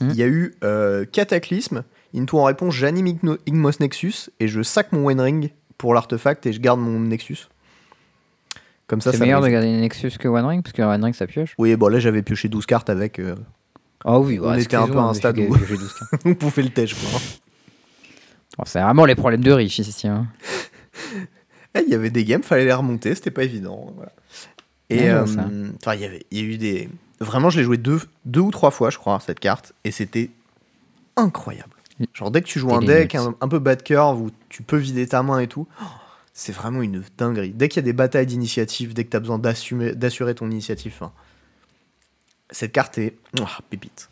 Hmm. 0.00 0.10
il 0.10 0.16
y 0.16 0.22
a 0.22 0.26
eu 0.26 0.54
euh, 0.62 1.06
Cataclysme. 1.10 1.82
Into 2.14 2.38
en 2.38 2.44
réponse, 2.44 2.74
j'anime 2.74 3.06
Igno- 3.06 3.38
Igmos 3.46 3.72
Nexus 3.80 4.28
et 4.40 4.46
je 4.48 4.62
sac 4.62 4.92
mon 4.92 5.06
One 5.08 5.20
Ring 5.20 5.50
pour 5.78 5.94
l'artefact 5.94 6.44
et 6.44 6.52
je 6.52 6.60
garde 6.60 6.80
mon 6.80 7.00
Nexus. 7.00 7.48
Comme 8.88 9.00
ça, 9.00 9.10
c'est 9.12 9.18
meilleur 9.20 9.40
de 9.40 9.48
garder 9.48 9.68
Nexus 9.72 10.12
que 10.18 10.28
One 10.28 10.44
Ring, 10.44 10.62
parce 10.62 10.74
que 10.74 10.82
One 10.82 11.02
Ring 11.02 11.14
ça 11.14 11.26
pioche. 11.26 11.54
Oui, 11.56 11.74
bon 11.76 11.88
là 11.88 11.98
j'avais 11.98 12.20
pioché 12.22 12.48
12 12.50 12.66
cartes 12.66 12.90
avec. 12.90 13.18
euh, 13.18 13.36
Oh 14.04 14.22
oui, 14.24 14.38
On 14.42 14.52
était 14.54 14.76
un 14.76 14.86
peu 14.86 14.98
à 14.98 15.02
un 15.04 15.14
stade 15.14 15.38
où- 15.38 15.56
j'ai 15.66 15.76
12 15.78 15.92
cartes. 15.98 16.22
on 16.26 16.34
pouvait 16.34 16.62
le 16.62 16.68
tèche 16.70 16.94
Oh, 18.58 18.62
c'est 18.66 18.80
vraiment 18.80 19.04
les 19.04 19.14
problèmes 19.14 19.44
de 19.44 19.52
riches 19.52 19.78
ici. 19.78 20.08
Hein. 20.08 20.26
Eh, 21.74 21.80
Il 21.86 21.88
y 21.88 21.94
avait 21.94 22.10
des 22.10 22.24
games, 22.24 22.42
fallait 22.42 22.64
les 22.64 22.72
remonter, 22.72 23.14
c'était 23.14 23.30
pas 23.30 23.44
évident. 23.44 23.92
voilà. 23.96 24.12
Et 24.88 25.10
euh, 25.10 25.22
enfin, 25.24 25.94
il 25.94 26.00
y 26.00 26.04
avait, 26.04 26.24
il 26.30 26.38
y 26.38 26.40
a 26.40 26.44
eu 26.44 26.56
des. 26.58 26.88
Vraiment, 27.20 27.50
je 27.50 27.58
l'ai 27.58 27.64
joué 27.64 27.76
deux, 27.76 28.00
deux 28.24 28.40
ou 28.40 28.50
trois 28.50 28.70
fois, 28.70 28.90
je 28.90 28.98
crois, 28.98 29.18
cette 29.20 29.40
carte, 29.40 29.72
et 29.84 29.90
c'était 29.90 30.30
incroyable. 31.16 31.70
Genre 32.12 32.30
dès 32.30 32.42
que 32.42 32.46
tu 32.46 32.58
joues 32.58 32.74
un 32.74 32.80
deck 32.86 33.14
un, 33.14 33.34
un 33.40 33.48
peu 33.48 33.58
bad 33.58 33.82
curve 33.82 34.20
où 34.20 34.30
tu 34.50 34.62
peux 34.62 34.76
vider 34.76 35.06
ta 35.06 35.22
main 35.22 35.38
et 35.38 35.48
tout, 35.48 35.66
oh, 35.80 35.84
c'est 36.34 36.52
vraiment 36.52 36.82
une 36.82 37.02
dinguerie. 37.16 37.50
Dès 37.52 37.68
qu'il 37.68 37.76
y 37.76 37.84
a 37.84 37.86
des 37.86 37.94
batailles 37.94 38.26
d'initiative, 38.26 38.92
dès 38.92 39.04
que 39.04 39.10
tu 39.10 39.16
as 39.16 39.20
besoin 39.20 39.38
d'assumer- 39.38 39.94
d'assurer 39.94 40.34
ton 40.34 40.50
initiative, 40.50 40.92
enfin, 40.94 41.12
cette 42.50 42.72
carte 42.72 42.98
est 42.98 43.16
ouah, 43.40 43.48
pépite. 43.70 44.10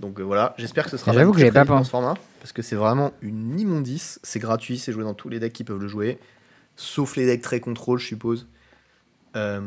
Donc 0.00 0.20
euh, 0.20 0.22
voilà, 0.22 0.54
j'espère 0.58 0.84
que 0.84 0.90
ce 0.90 0.96
sera 0.96 1.12
J'avoue 1.12 1.32
que 1.32 1.38
très, 1.40 1.50
pas 1.50 1.64
dans 1.64 1.82
ce 1.84 1.90
format 1.90 2.14
parce 2.40 2.52
que 2.52 2.62
c'est 2.62 2.76
vraiment 2.76 3.12
une 3.22 3.58
immondice. 3.58 4.20
C'est 4.22 4.38
gratuit, 4.40 4.78
c'est 4.78 4.92
joué 4.92 5.04
dans 5.04 5.14
tous 5.14 5.28
les 5.28 5.40
decks 5.40 5.52
qui 5.52 5.64
peuvent 5.64 5.80
le 5.80 5.88
jouer, 5.88 6.18
sauf 6.76 7.16
les 7.16 7.24
decks 7.26 7.42
très 7.42 7.60
contrôle, 7.60 7.98
je 7.98 8.06
suppose. 8.06 8.46
Euh, 9.36 9.60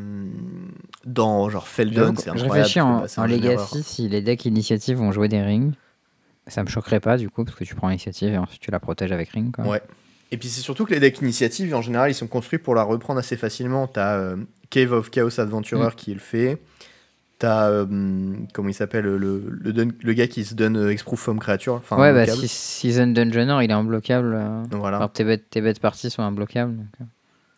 dans 1.06 1.50
genre 1.50 1.68
Feldon, 1.68 2.14
c'est 2.18 2.26
Je 2.26 2.30
incroyable. 2.32 2.52
réfléchis 2.52 2.82
en. 2.82 3.26
Legacy 3.28 3.84
si 3.84 4.10
les 4.10 4.22
decks 4.22 4.46
initiative 4.46 4.98
vont 4.98 5.12
jouer 5.12 5.28
des 5.28 5.42
rings. 5.42 5.74
Ça 6.48 6.64
me 6.64 6.70
choquerait 6.70 7.00
pas 7.00 7.18
du 7.18 7.30
coup, 7.30 7.44
parce 7.46 7.56
que 7.56 7.64
tu 7.64 7.76
prends 7.76 7.90
l'initiative 7.90 8.34
et 8.34 8.38
ensuite 8.38 8.62
tu 8.62 8.72
la 8.72 8.80
protèges 8.80 9.12
avec 9.12 9.30
ring. 9.30 9.54
Quoi. 9.56 9.66
Ouais. 9.66 9.82
Et 10.32 10.38
puis 10.38 10.48
c'est 10.48 10.62
surtout 10.62 10.86
que 10.86 10.92
les 10.92 11.00
decks 11.00 11.22
initiatives, 11.22 11.74
en 11.76 11.82
général, 11.82 12.10
ils 12.12 12.16
sont 12.16 12.28
construits 12.28 12.60
pour 12.60 12.74
la 12.76 12.84
reprendre 12.84 13.20
assez 13.20 13.38
facilement. 13.38 13.88
T'as 13.88 14.16
euh, 14.18 14.36
Cave 14.70 14.92
of 14.94 15.10
Chaos 15.12 15.40
Adventurer 15.40 15.88
Mm. 15.88 15.92
qui 15.96 16.14
le 16.14 16.20
fait. 16.20 16.58
T'as, 17.40 17.70
euh, 17.70 17.86
comment 18.54 18.68
il 18.68 18.74
s'appelle, 18.74 19.06
le, 19.06 19.18
le, 19.18 19.72
dun- 19.74 19.92
le 20.04 20.14
gars 20.14 20.28
qui 20.28 20.44
se 20.44 20.54
donne 20.56 20.76
euh, 20.76 20.92
Exproof 20.92 21.26
Home 21.30 21.40
Creature. 21.40 21.76
Enfin, 21.76 21.98
ouais, 21.98 22.12
bah 22.14 22.28
si 22.28 22.48
Season 22.50 23.08
Dungeoner 23.08 23.60
il 23.64 23.70
est 23.72 23.74
imbloquable. 23.74 24.34
euh, 24.36 24.64
Voilà. 24.72 24.98
Alors 24.98 25.12
tes 25.14 25.24
bêtes, 25.24 25.50
tes 25.50 25.62
bêtes 25.62 25.80
parties 25.80 26.10
sont 26.10 26.22
imbloquables. 26.22 26.76
donc, 26.76 26.86
euh. 27.02 27.06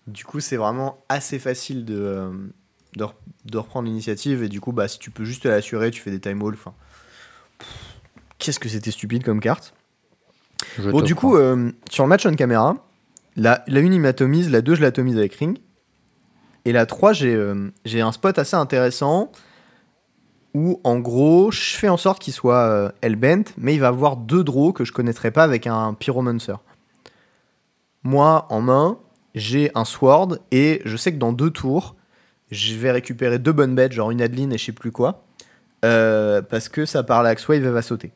Du 0.08 0.24
coup, 0.26 0.40
c'est 0.40 0.58
vraiment 0.58 1.00
assez 1.10 1.40
facile 1.40 1.84
de, 1.86 1.96
euh, 1.98 2.30
de, 2.96 3.04
re- 3.06 3.14
de 3.46 3.58
reprendre 3.58 3.88
l'initiative. 3.88 4.44
Et 4.44 4.50
du 4.50 4.60
coup, 4.62 4.72
bah, 4.72 4.88
si 4.88 5.00
tu 5.00 5.10
peux 5.10 5.24
juste 5.26 5.46
l'assurer, 5.46 5.90
tu 5.90 6.00
fais 6.02 6.12
des 6.12 6.20
time 6.20 6.42
halls. 6.44 6.54
Enfin, 6.54 6.74
qu'est-ce 8.38 8.60
que 8.60 8.70
c'était 8.70 8.92
stupide 8.92 9.24
comme 9.24 9.40
carte. 9.40 9.74
je 10.78 10.90
Bon, 10.92 11.02
du 11.02 11.16
coup, 11.16 11.38
sur 11.90 12.04
le 12.04 12.08
match 12.10 12.26
on 12.26 12.36
caméra, 12.36 12.76
la, 13.36 13.64
la 13.68 13.80
1 13.80 13.84
il 13.92 14.00
m'atomise, 14.02 14.52
la 14.52 14.62
2 14.62 14.76
je 14.76 14.82
l'atomise 14.82 15.18
avec 15.18 15.34
Ring. 15.36 15.58
Et 16.66 16.72
la 16.72 16.86
3, 16.86 17.14
j'ai 17.14 17.34
euh, 17.34 17.72
j'ai 17.86 18.02
un 18.02 18.12
spot 18.12 18.38
assez 18.38 18.56
intéressant 18.56 19.32
où 20.54 20.80
en 20.84 21.00
gros, 21.00 21.52
je 21.52 21.76
fais 21.76 21.88
en 21.90 21.98
sorte 21.98 22.22
qu'il 22.22 22.34
soit 22.34 22.64
euh, 22.68 22.92
Hellbent, 23.02 23.50
mais 23.58 23.74
il 23.74 23.80
va 23.80 23.88
avoir 23.88 24.18
deux 24.18 24.44
draws 24.44 24.74
que 24.74 24.84
je 24.84 24.92
connaîtrais 24.92 25.32
pas 25.32 25.44
avec 25.44 25.68
un 25.68 25.94
Pyromancer. 25.94 26.56
Moi, 28.04 28.46
en 28.50 28.62
main, 28.62 29.00
j'ai 29.36 29.72
un 29.76 29.86
Sword 29.86 30.40
et 30.52 30.82
je 30.86 30.98
sais 30.98 31.14
que 31.14 31.18
dans 31.18 31.34
deux 31.34 31.52
tours, 31.52 31.96
je 32.50 32.76
vais 32.76 32.92
récupérer 32.92 33.40
deux 33.40 33.54
bonnes 33.54 33.76
bêtes, 33.76 33.94
genre 33.94 34.12
une 34.12 34.22
Adeline 34.22 34.52
et 34.52 34.58
je 34.58 34.66
sais 34.66 34.72
plus 34.72 34.92
quoi, 34.92 35.24
euh, 35.86 36.42
parce 36.42 36.68
que 36.68 36.86
ça 36.86 37.04
parle 37.04 37.28
à 37.28 37.30
Axwave, 37.30 37.64
elle 37.64 37.72
va 37.72 37.82
sauter. 37.82 38.12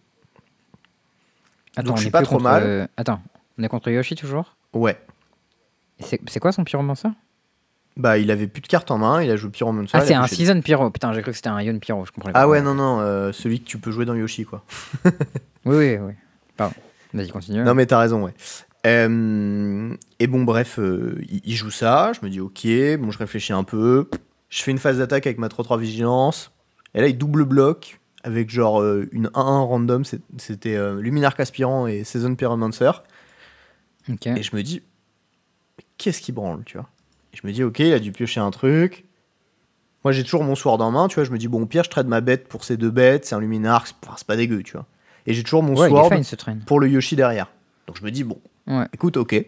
Attends, 1.77 1.87
donc 1.87 1.93
on 1.93 1.97
je 1.97 2.01
suis 2.01 2.11
pas 2.11 2.21
trop 2.21 2.35
contre, 2.35 2.43
mal. 2.43 2.63
euh, 2.63 2.87
Attends, 2.97 3.21
on 3.57 3.63
est 3.63 3.69
contre 3.69 3.89
Yoshi 3.89 4.15
toujours? 4.15 4.55
Ouais. 4.73 4.97
Et 5.99 6.03
c'est 6.27 6.39
quoi 6.39 6.51
son 6.51 6.63
pyromancer? 6.65 7.07
Bah, 7.97 8.17
il 8.17 8.29
avait 8.29 8.47
plus 8.47 8.61
de 8.61 8.67
cartes 8.67 8.91
en 8.91 8.97
main, 8.97 9.23
il 9.23 9.31
a 9.31 9.37
joué 9.37 9.49
Pyromancer. 9.49 9.91
Ah, 9.93 9.99
il 9.99 10.01
a 10.01 10.05
c'est 10.05 10.13
un 10.13 10.27
Season 10.27 10.59
Pyro. 10.61 10.89
Putain, 10.89 11.13
j'ai 11.13 11.21
cru 11.21 11.31
que 11.31 11.37
c'était 11.37 11.49
un 11.49 11.61
Ion 11.61 11.79
Pyro. 11.79 12.05
Je 12.05 12.11
comprenais 12.11 12.33
pas. 12.33 12.41
Ah 12.41 12.47
ouais, 12.47 12.61
non, 12.61 12.73
non, 12.73 12.99
euh, 12.99 13.31
celui 13.31 13.61
que 13.61 13.65
tu 13.65 13.77
peux 13.77 13.91
jouer 13.91 14.05
dans 14.05 14.15
Yoshi, 14.15 14.45
quoi. 14.45 14.63
Oui, 15.65 15.77
oui, 15.77 15.97
oui. 15.97 16.13
Pardon. 16.57 16.75
Vas-y, 17.13 17.29
continue. 17.29 17.63
Non, 17.63 17.73
mais 17.73 17.85
t'as 17.85 17.99
raison, 17.99 18.23
ouais. 18.23 18.33
Euh, 18.85 19.95
et 20.19 20.27
bon, 20.27 20.43
bref, 20.43 20.77
euh, 20.79 21.19
il, 21.43 21.55
joue 21.55 21.71
ça. 21.71 22.11
Je 22.13 22.19
me 22.23 22.29
dis, 22.29 22.39
ok, 22.39 22.67
bon, 22.99 23.11
je 23.11 23.17
réfléchis 23.17 23.53
un 23.53 23.63
peu. 23.63 24.09
Je 24.49 24.61
fais 24.61 24.71
une 24.71 24.77
phase 24.77 24.99
d'attaque 24.99 25.25
avec 25.25 25.39
ma 25.39 25.47
3-3 25.47 25.79
vigilance. 25.79 26.51
Et 26.93 27.01
là, 27.01 27.07
il 27.07 27.17
double 27.17 27.45
bloc 27.45 27.99
avec 28.23 28.49
genre 28.49 28.81
euh, 28.81 29.07
une 29.11 29.27
1-1 29.27 29.65
random. 29.65 30.03
C'était 30.37 30.77
Luminarque 30.99 31.39
Aspirant 31.39 31.87
et 31.87 32.03
Season 32.03 32.35
Pyromancer. 32.35 32.91
Ok. 34.09 34.27
Et 34.27 34.43
je 34.43 34.55
me 34.55 34.61
dis, 34.61 34.83
qu'est-ce 35.97 36.21
qui 36.21 36.31
branle, 36.31 36.63
tu 36.65 36.77
vois? 36.77 36.89
Et 37.35 37.39
je 37.41 37.45
me 37.45 37.51
dis, 37.51 37.63
ok, 37.63 37.79
il 37.79 37.91
a 37.91 37.99
dû 37.99 38.13
piocher 38.13 38.39
un 38.39 38.49
truc. 38.49 39.03
Moi, 40.05 40.13
j'ai 40.13 40.23
toujours 40.23 40.43
mon 40.45 40.55
sword 40.55 40.79
en 40.81 40.91
main, 40.91 41.09
tu 41.09 41.15
vois. 41.15 41.25
Je 41.25 41.31
me 41.31 41.37
dis, 41.37 41.49
bon, 41.49 41.63
au 41.63 41.65
pire, 41.65 41.83
je 41.83 41.89
trade 41.89 42.07
ma 42.07 42.21
bête 42.21 42.47
pour 42.47 42.63
ces 42.63 42.77
deux 42.77 42.91
bêtes. 42.91 43.25
C'est 43.25 43.35
un 43.35 43.39
Luminarque, 43.41 43.87
c'est 43.87 44.07
enfin, 44.07 44.15
pas 44.25 44.37
dégueu, 44.37 44.63
tu 44.63 44.73
vois. 44.73 44.85
Et 45.27 45.33
j'ai 45.33 45.43
toujours 45.43 45.61
mon 45.63 45.75
Ouais, 45.75 45.89
sword 45.89 46.13
fine 46.13 46.23
ce 46.23 46.35
train. 46.37 46.57
pour 46.65 46.79
le 46.79 46.87
Yoshi 46.87 47.17
derrière. 47.17 47.47
Donc 47.87 47.97
je 47.99 48.03
me 48.05 48.11
dis, 48.11 48.23
bon, 48.23 48.39
Ouais. 48.67 48.85
écoute, 48.93 49.17
ok. 49.17 49.33
Et 49.33 49.47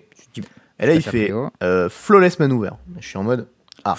là, 0.86 0.94
il 0.96 1.02
fait 1.02 1.32
euh, 1.64 1.88
Flawless 1.90 2.40
Maneuver. 2.40 2.72
Je 3.00 3.08
suis 3.08 3.18
en 3.18 3.24
mode, 3.24 3.48
ah, 3.86 3.96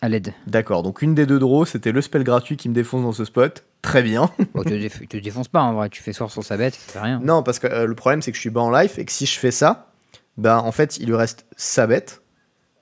À 0.00 0.08
l'aide. 0.08 0.32
d'accord. 0.46 0.82
Donc 0.84 1.02
une 1.02 1.14
des 1.16 1.26
deux 1.26 1.38
draws, 1.40 1.66
c'était 1.66 1.90
le 1.92 2.00
spell 2.00 2.22
gratuit 2.24 2.56
qui 2.56 2.68
me 2.68 2.74
défonce 2.74 3.02
dans 3.02 3.12
ce 3.12 3.24
spot. 3.24 3.64
Très 3.82 4.02
bien. 4.02 4.30
Bon, 4.54 4.62
tu, 4.62 4.68
te 4.70 4.74
déf- 4.74 5.06
te 5.08 5.16
défonces 5.16 5.48
pas 5.48 5.60
en 5.62 5.72
vrai, 5.74 5.88
tu 5.90 6.02
fais 6.02 6.12
soir 6.12 6.30
sur 6.30 6.44
sa 6.44 6.56
bête, 6.56 6.74
ça 6.74 6.92
fait 6.92 6.98
rien. 7.00 7.20
non, 7.22 7.42
parce 7.42 7.58
que 7.58 7.66
euh, 7.66 7.86
le 7.86 7.94
problème, 7.94 8.22
c'est 8.22 8.30
que 8.32 8.36
je 8.36 8.40
suis 8.40 8.50
bas 8.50 8.60
en 8.62 8.70
life 8.70 8.98
et 8.98 9.04
que 9.04 9.12
si 9.12 9.24
je 9.26 9.38
fais 9.38 9.50
ça, 9.50 9.92
bah 10.36 10.60
en 10.62 10.72
fait, 10.72 10.96
il 10.98 11.06
lui 11.06 11.14
reste 11.14 11.46
sa 11.56 11.86
bête, 11.86 12.22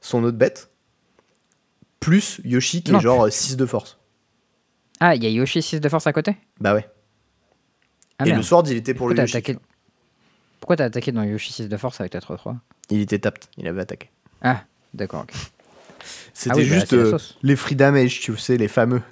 son 0.06 0.22
autre 0.24 0.36
bête, 0.38 0.70
plus 2.00 2.40
Yoshi 2.44 2.82
qui 2.82 2.92
Non, 2.92 2.98
est 2.98 3.02
genre 3.02 3.30
6 3.30 3.56
de 3.56 3.66
force. 3.66 3.98
Ah, 5.00 5.14
il 5.16 5.22
y 5.24 5.26
a 5.26 5.30
Yoshi 5.30 5.60
6 5.62 5.80
de 5.80 5.88
force 5.88 6.06
à 6.06 6.12
côté? 6.12 6.36
Bah 6.60 6.74
ouais. 6.74 6.88
Ah 8.18 8.24
et 8.24 8.28
merde. 8.30 8.38
le 8.38 8.42
sword, 8.44 8.64
il 8.68 8.76
était 8.76 8.94
pour 8.94 9.08
Pourquoi 9.08 9.14
le 9.14 9.28
Yoshi. 9.28 9.36
attaqué... 9.36 9.58
Pourquoi 10.60 10.76
t'as 10.76 10.84
attaqué 10.84 11.12
dans 11.12 11.22
Yoshi 11.24 11.52
6 11.52 11.68
de 11.68 11.76
force 11.76 12.00
avec 12.00 12.12
ta 12.12 12.20
3-3 12.20 12.56
Il 12.90 13.00
était 13.00 13.18
tapped, 13.18 13.44
il 13.58 13.66
avait 13.66 13.82
attaqué. 13.82 14.10
Ah, 14.42 14.62
d'accord, 14.94 15.22
ok. 15.22 15.32
C'était 16.32 16.54
Ah 16.54 16.58
oui, 16.58 16.68
bah, 16.68 16.74
juste 16.74 16.92
euh, 16.92 17.18
les 17.42 17.56
free 17.56 17.74
damage, 17.74 18.20
tu 18.20 18.36
sais, 18.36 18.56
les 18.56 18.68
fameux. 18.68 19.02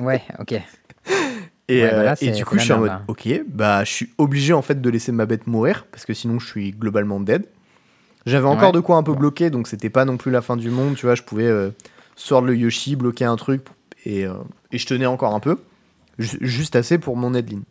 Ouais, 0.00 0.22
ok. 0.38 0.52
Et, 0.52 0.62
Ouais, 1.82 1.90
bah 1.90 1.96
euh, 1.96 2.02
là, 2.04 2.14
et 2.20 2.30
du 2.30 2.44
coup, 2.44 2.58
je 2.58 2.64
suis 2.64 2.72
en 2.72 2.78
mode, 2.78 2.88
là. 2.88 3.02
ok, 3.08 3.28
bah, 3.48 3.82
je 3.82 3.90
suis 3.92 4.12
obligé 4.18 4.52
en 4.52 4.62
fait 4.62 4.80
de 4.80 4.90
laisser 4.90 5.10
ma 5.10 5.26
bête 5.26 5.46
mourir 5.48 5.84
parce 5.90 6.04
que 6.04 6.14
sinon, 6.14 6.38
je 6.38 6.46
suis 6.46 6.70
globalement 6.72 7.18
dead. 7.18 7.46
J'avais 8.26 8.46
encore 8.46 8.68
Ouais. 8.68 8.72
de 8.72 8.80
quoi 8.80 8.96
un 8.96 9.02
peu 9.02 9.14
bloquer, 9.14 9.50
donc 9.50 9.68
c'était 9.68 9.88
pas 9.90 10.04
non 10.04 10.16
plus 10.16 10.30
la 10.32 10.42
fin 10.42 10.56
du 10.56 10.68
monde, 10.70 10.96
tu 10.96 11.06
vois. 11.06 11.14
Je 11.14 11.22
pouvais 11.22 11.46
euh, 11.46 11.70
sortir 12.16 12.44
le 12.46 12.56
Yoshi, 12.56 12.96
bloquer 12.96 13.24
un 13.24 13.36
truc 13.36 13.62
et, 14.04 14.26
euh, 14.26 14.34
et 14.72 14.78
je 14.78 14.86
tenais 14.86 15.06
encore 15.06 15.34
un 15.34 15.40
peu, 15.40 15.58
Ju- 16.18 16.38
juste 16.40 16.74
assez 16.76 16.98
pour 16.98 17.16
mon 17.16 17.34
headline. 17.34 17.62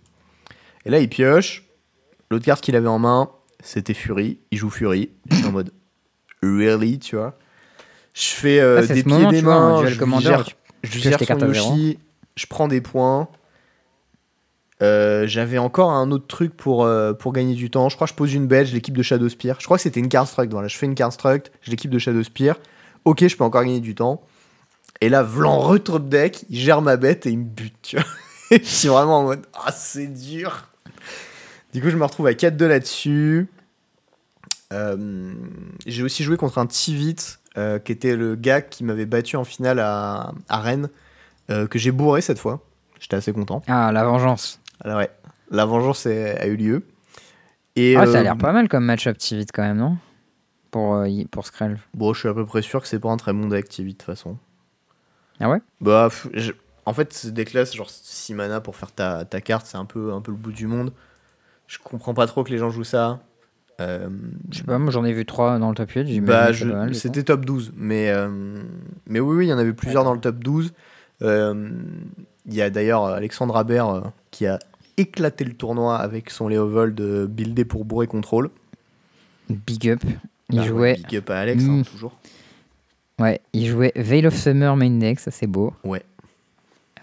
Et 0.85 0.89
là, 0.89 0.99
il 0.99 1.09
pioche. 1.09 1.63
L'autre 2.31 2.45
carte 2.45 2.61
qu'il 2.63 2.75
avait 2.75 2.87
en 2.87 2.99
main, 2.99 3.29
c'était 3.61 3.93
Fury. 3.93 4.39
Il 4.51 4.57
joue 4.57 4.69
Fury. 4.69 5.09
Je 5.29 5.35
suis 5.35 5.45
en 5.45 5.51
mode, 5.51 5.71
really, 6.41 6.99
tu 6.99 7.15
vois. 7.15 7.37
Je 8.13 8.27
fais 8.29 8.59
euh, 8.59 8.79
Ah, 8.81 8.85
des 8.93 9.03
pieds 9.03 9.11
moment, 9.13 9.31
des 9.31 9.41
vois, 9.41 9.59
mains, 9.59 9.85
je 9.85 9.95
gère, 10.21 10.45
je 10.83 10.99
gère 10.99 11.19
son. 11.19 11.47
Yoshi, 11.47 11.99
je 12.35 12.45
prends 12.47 12.67
des 12.69 12.79
points. 12.81 13.27
Euh, 14.81 15.25
J'avais 15.27 15.57
encore 15.57 15.91
un 15.91 16.11
autre 16.11 16.27
truc 16.27 16.55
pour, 16.55 16.83
euh, 16.83 17.13
pour 17.13 17.33
gagner 17.33 17.55
du 17.55 17.69
temps. 17.69 17.89
Je 17.89 17.95
crois 17.95 18.07
que 18.07 18.11
je 18.11 18.17
pose 18.17 18.33
une 18.33 18.47
bête, 18.47 18.67
je 18.67 18.73
l'équipe 18.73 18.95
de 18.95 19.03
Shadow 19.03 19.29
Spear. 19.29 19.59
Je 19.59 19.65
crois 19.65 19.77
que 19.77 19.83
c'était 19.83 19.99
une 19.99 20.09
card 20.09 20.27
struct. 20.27 20.51
Voilà, 20.51 20.67
je 20.67 20.77
fais 20.77 20.85
une 20.85 20.95
card 20.95 21.13
struct, 21.13 21.51
je 21.61 21.71
l'équipe 21.71 21.91
de 21.91 21.99
Shadow 21.99 22.23
Spear. 22.23 22.57
Ok, 23.05 23.25
je 23.27 23.35
peux 23.37 23.43
encore 23.43 23.63
gagner 23.63 23.79
du 23.79 23.95
temps. 23.95 24.21
Et 25.01 25.09
là, 25.09 25.23
Vlan 25.23 25.59
retrop 25.59 26.07
deck, 26.09 26.45
il 26.49 26.59
gère 26.59 26.81
ma 26.81 26.97
bête 26.97 27.25
et 27.25 27.31
il 27.31 27.39
me 27.39 27.43
bute. 27.45 27.95
Je 28.51 28.59
suis 28.63 28.87
vraiment 28.87 29.19
en 29.19 29.23
mode 29.23 29.45
Ah, 29.53 29.71
c'est 29.71 30.07
dur. 30.07 30.67
Du 31.73 31.81
coup, 31.81 31.89
je 31.89 31.97
me 31.97 32.03
retrouve 32.05 32.27
à 32.27 32.31
4-2 32.33 32.67
là-dessus. 32.67 33.49
Euh, 34.71 35.33
J'ai 35.87 36.03
aussi 36.03 36.23
joué 36.23 36.37
contre 36.37 36.59
un 36.59 36.67
Tivit, 36.67 37.15
qui 37.83 37.91
était 37.91 38.15
le 38.15 38.35
gars 38.35 38.61
qui 38.61 38.83
m'avait 38.83 39.07
battu 39.07 39.35
en 39.35 39.43
finale 39.43 39.79
à, 39.79 40.31
à 40.47 40.59
Rennes, 40.59 40.89
que 41.49 41.79
j'ai 41.79 41.91
bourré 41.91 42.21
cette 42.21 42.39
fois. 42.39 42.61
J'étais 42.99 43.15
assez 43.17 43.33
content. 43.33 43.61
Ah, 43.67 43.91
la 43.91 44.03
vengeance. 44.05 44.61
Alors 44.81 44.97
ouais, 44.97 45.09
la 45.51 45.65
vengeance 45.65 46.05
a 46.05 46.45
eu 46.47 46.55
lieu. 46.55 46.83
Et, 47.75 47.95
Ah, 47.97 48.05
ça 48.05 48.17
a 48.17 48.21
euh, 48.21 48.23
l'air 48.23 48.37
pas 48.37 48.51
mal 48.53 48.67
comme 48.69 48.85
match-up 48.85 49.17
Tivit 49.17 49.45
quand 49.47 49.63
même, 49.63 49.77
non? 49.77 49.97
Pour, 50.71 50.95
euh, 50.95 51.07
pour 51.31 51.45
Skrell. 51.45 51.79
Bon, 51.93 52.13
je 52.13 52.19
suis 52.19 52.29
à 52.29 52.33
peu 52.33 52.45
près 52.45 52.61
sûr 52.61 52.81
que 52.81 52.87
c'est 52.87 52.99
pas 52.99 53.09
un 53.09 53.17
très 53.17 53.33
bon 53.33 53.47
deck 53.47 53.67
Tivit 53.69 53.93
de 53.93 53.97
toute 53.97 54.05
façon. 54.05 54.37
Ah 55.39 55.49
ouais? 55.49 55.59
Bah, 55.81 56.09
je- 56.33 56.53
en 56.85 56.93
fait, 56.93 57.13
ce 57.13 57.27
deck-là, 57.27 57.65
genre 57.65 57.89
6 57.89 58.33
mana 58.33 58.61
pour 58.61 58.75
faire 58.75 58.91
ta, 58.91 59.25
ta 59.25 59.41
carte, 59.41 59.65
c'est 59.65 59.77
un 59.77 59.85
peu, 59.85 60.13
un 60.13 60.21
peu 60.21 60.31
le 60.31 60.37
bout 60.37 60.51
du 60.51 60.67
monde. 60.67 60.93
Je 61.67 61.77
comprends 61.83 62.13
pas 62.13 62.27
trop 62.27 62.43
que 62.43 62.51
les 62.51 62.57
gens 62.57 62.69
jouent 62.69 62.83
ça. 62.83 63.19
Euh, 63.81 64.07
Je 64.51 64.59
sais 64.59 64.63
pas, 64.63 64.77
moi 64.77 64.91
j'en 64.91 65.03
ai 65.03 65.11
vu 65.11 65.25
3 65.25 65.59
dans 65.59 65.69
le 65.69 65.75
top 65.75 65.89
8. 65.91 66.07
j'imagine 66.07 66.69
bah, 66.71 66.87
je- 66.87 66.93
c'était 66.93 67.23
top 67.23 67.43
12, 67.43 67.73
mais, 67.75 68.09
euh, 68.09 68.29
mais 69.07 69.19
oui, 69.19 69.35
oui, 69.37 69.45
il 69.47 69.49
y 69.49 69.53
en 69.53 69.57
avait 69.57 69.73
plusieurs 69.73 70.03
dans 70.05 70.13
le 70.13 70.21
top 70.21 70.37
12. 70.39 70.73
Euh, 71.21 71.71
Il 72.47 72.53
y 72.53 72.61
a 72.61 72.69
d'ailleurs 72.69 73.05
Alexandre 73.05 73.55
Aber 73.57 73.71
euh, 73.95 74.01
qui 74.31 74.45
a 74.45 74.59
éclaté 74.97 75.43
le 75.43 75.53
tournoi 75.53 75.97
avec 75.97 76.29
son 76.29 76.47
Léovold 76.47 76.99
euh, 77.01 77.27
buildé 77.27 77.65
pour 77.65 77.85
bourrer 77.85 78.07
contrôle. 78.07 78.49
Big 79.49 79.89
up. 79.89 80.01
Il 80.49 80.57
Bah 80.57 80.61
ouais, 80.61 80.67
jouait. 80.67 80.93
Big 80.95 81.17
up 81.17 81.29
à 81.29 81.39
Alex, 81.39 81.63
hein, 81.63 81.67
Mm. 81.79 81.83
toujours. 81.85 82.17
Ouais, 83.19 83.39
il 83.53 83.65
jouait 83.67 83.91
Veil 83.95 84.27
of 84.27 84.35
Summer 84.35 84.75
main 84.75 84.89
deck, 84.99 85.19
ça 85.19 85.31
c'est 85.31 85.47
beau. 85.47 85.73
Ouais. 85.83 86.03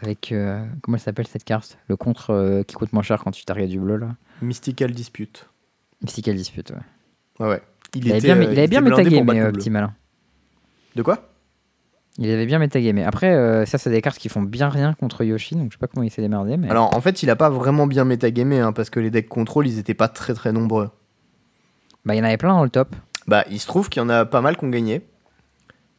Avec. 0.02 0.30
euh, 0.32 0.64
comment 0.82 0.96
elle 0.96 1.02
s'appelle 1.02 1.26
cette 1.26 1.44
carte? 1.44 1.78
Le 1.88 1.96
contre 1.96 2.30
euh, 2.30 2.62
qui 2.64 2.74
coûte 2.74 2.92
moins 2.92 3.02
cher 3.02 3.22
quand 3.22 3.30
tu 3.30 3.44
targets 3.44 3.66
du 3.68 3.78
bleu 3.78 3.96
là. 3.96 4.08
Mystical 4.42 4.90
Dispute. 4.92 5.48
Mystical 6.02 6.34
Dispute, 6.36 6.70
ouais. 6.70 6.76
Ouais, 7.40 7.48
ouais. 7.54 7.62
Il, 7.94 8.08
était, 8.08 8.20
bien, 8.20 8.36
euh, 8.36 8.42
il 8.44 8.58
avait 8.58 8.68
bien 8.68 8.80
métagamé, 8.80 9.40
euh, 9.40 9.52
petit 9.52 9.70
malin. 9.70 9.94
De 10.96 11.02
quoi? 11.02 11.31
Il 12.18 12.30
avait 12.30 12.46
bien 12.46 12.58
métagamé. 12.58 13.04
Après, 13.04 13.32
euh, 13.32 13.64
ça, 13.64 13.78
c'est 13.78 13.90
des 13.90 14.02
cartes 14.02 14.18
qui 14.18 14.28
font 14.28 14.42
bien 14.42 14.68
rien 14.68 14.92
contre 14.94 15.24
Yoshi, 15.24 15.54
donc 15.54 15.68
je 15.68 15.76
sais 15.76 15.78
pas 15.78 15.86
comment 15.86 16.02
il 16.02 16.10
s'est 16.10 16.20
démerdé. 16.20 16.56
Mais... 16.56 16.68
Alors 16.68 16.94
en 16.94 17.00
fait, 17.00 17.22
il 17.22 17.30
a 17.30 17.36
pas 17.36 17.48
vraiment 17.48 17.86
bien 17.86 18.04
métagamé 18.04 18.60
hein, 18.60 18.72
parce 18.72 18.90
que 18.90 19.00
les 19.00 19.10
decks 19.10 19.28
contrôle, 19.28 19.66
ils 19.66 19.78
étaient 19.78 19.94
pas 19.94 20.08
très 20.08 20.34
très 20.34 20.52
nombreux. 20.52 20.90
Bah, 22.04 22.14
il 22.14 22.18
y 22.18 22.20
en 22.20 22.24
avait 22.24 22.36
plein 22.36 22.54
dans 22.54 22.64
le 22.64 22.70
top. 22.70 22.94
Bah, 23.26 23.44
il 23.50 23.60
se 23.60 23.66
trouve 23.66 23.88
qu'il 23.88 24.02
y 24.02 24.04
en 24.04 24.08
a 24.08 24.24
pas 24.24 24.40
mal 24.40 24.56
qui 24.56 24.64
ont 24.64 24.70
gagné. 24.70 25.02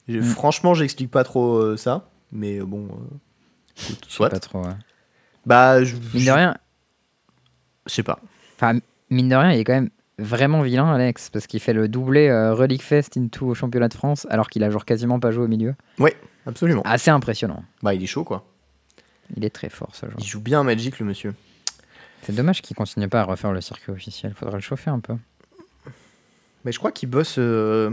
Mm. 0.08 0.22
Franchement, 0.22 0.74
j'explique 0.74 1.12
pas 1.12 1.24
trop 1.24 1.56
euh, 1.56 1.78
ça, 1.78 2.10
mais 2.32 2.60
euh, 2.60 2.66
bon, 2.66 2.86
euh, 2.86 3.94
soit. 4.08 4.30
pas 4.30 4.40
trop. 4.40 4.64
ouais. 4.64 4.74
Bah, 5.46 5.84
je 5.84 5.96
Mine 6.14 6.26
de 6.26 6.32
rien, 6.32 6.58
je 7.86 7.94
sais 7.94 8.04
pas. 8.04 8.20
enfin, 8.56 8.80
mine 9.10 9.30
de 9.30 9.36
rien, 9.36 9.52
il 9.52 9.60
est 9.60 9.64
quand 9.64 9.74
même 9.74 9.90
vraiment 10.20 10.62
vilain, 10.62 10.92
Alex, 10.94 11.30
parce 11.30 11.48
qu'il 11.48 11.60
fait 11.60 11.74
le 11.74 11.88
doublé 11.88 12.28
euh, 12.28 12.54
Relic 12.54 12.82
Fest 12.84 13.18
into 13.18 13.48
au 13.48 13.54
championnat 13.56 13.88
de 13.88 13.94
France, 13.94 14.28
alors 14.30 14.50
qu'il 14.50 14.64
a 14.64 14.70
genre 14.70 14.86
quasiment 14.86 15.20
pas 15.20 15.32
joué 15.32 15.46
au 15.46 15.48
milieu. 15.48 15.76
Absolument. 16.46 16.82
Assez 16.86 17.10
impressionnant. 17.12 17.64
Bah, 17.82 17.94
il 17.94 18.04
est 18.04 18.08
chaud 18.08 18.24
quoi. 18.24 18.46
Il 19.38 19.46
est 19.46 19.50
très 19.50 19.70
fort, 19.70 19.90
ce 19.96 20.06
joueur. 20.06 20.18
Il 20.20 20.26
joue 20.26 20.42
bien 20.42 20.60
à 20.60 20.64
Magic, 20.64 21.00
le 21.00 21.06
monsieur. 21.06 21.34
C'est 22.24 22.36
dommage 22.36 22.62
qu'il 22.62 22.76
continue 22.76 23.08
pas 23.08 23.22
à 23.22 23.24
refaire 23.24 23.52
le 23.52 23.62
circuit 23.62 23.92
officiel. 23.92 24.34
Faudrait 24.36 24.56
le 24.56 24.62
chauffer 24.62 24.90
un 24.90 25.00
peu. 25.00 25.16
Mais 26.66 26.72
je 26.72 26.78
crois 26.80 26.92
qu'il 26.92 27.10
bosse. 27.10 27.36
euh, 27.38 27.92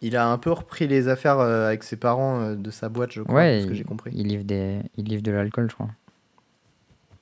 Il 0.00 0.16
a 0.16 0.28
un 0.28 0.38
peu 0.38 0.50
repris 0.52 0.86
les 0.88 1.08
affaires 1.08 1.38
euh, 1.40 1.66
avec 1.68 1.82
ses 1.84 1.96
parents 1.96 2.52
de 2.54 2.70
sa 2.70 2.88
boîte, 2.88 3.12
je 3.12 3.22
crois, 3.22 3.34
Ouais, 3.34 3.60
ce 3.62 3.66
que 3.66 3.74
j'ai 3.74 3.84
compris. 3.84 4.10
Il 4.14 4.28
livre, 4.28 4.44
des... 4.44 4.80
il 4.96 5.04
livre 5.04 5.22
de 5.22 5.30
l'alcool, 5.32 5.68
je 5.68 5.74
crois. 5.74 5.88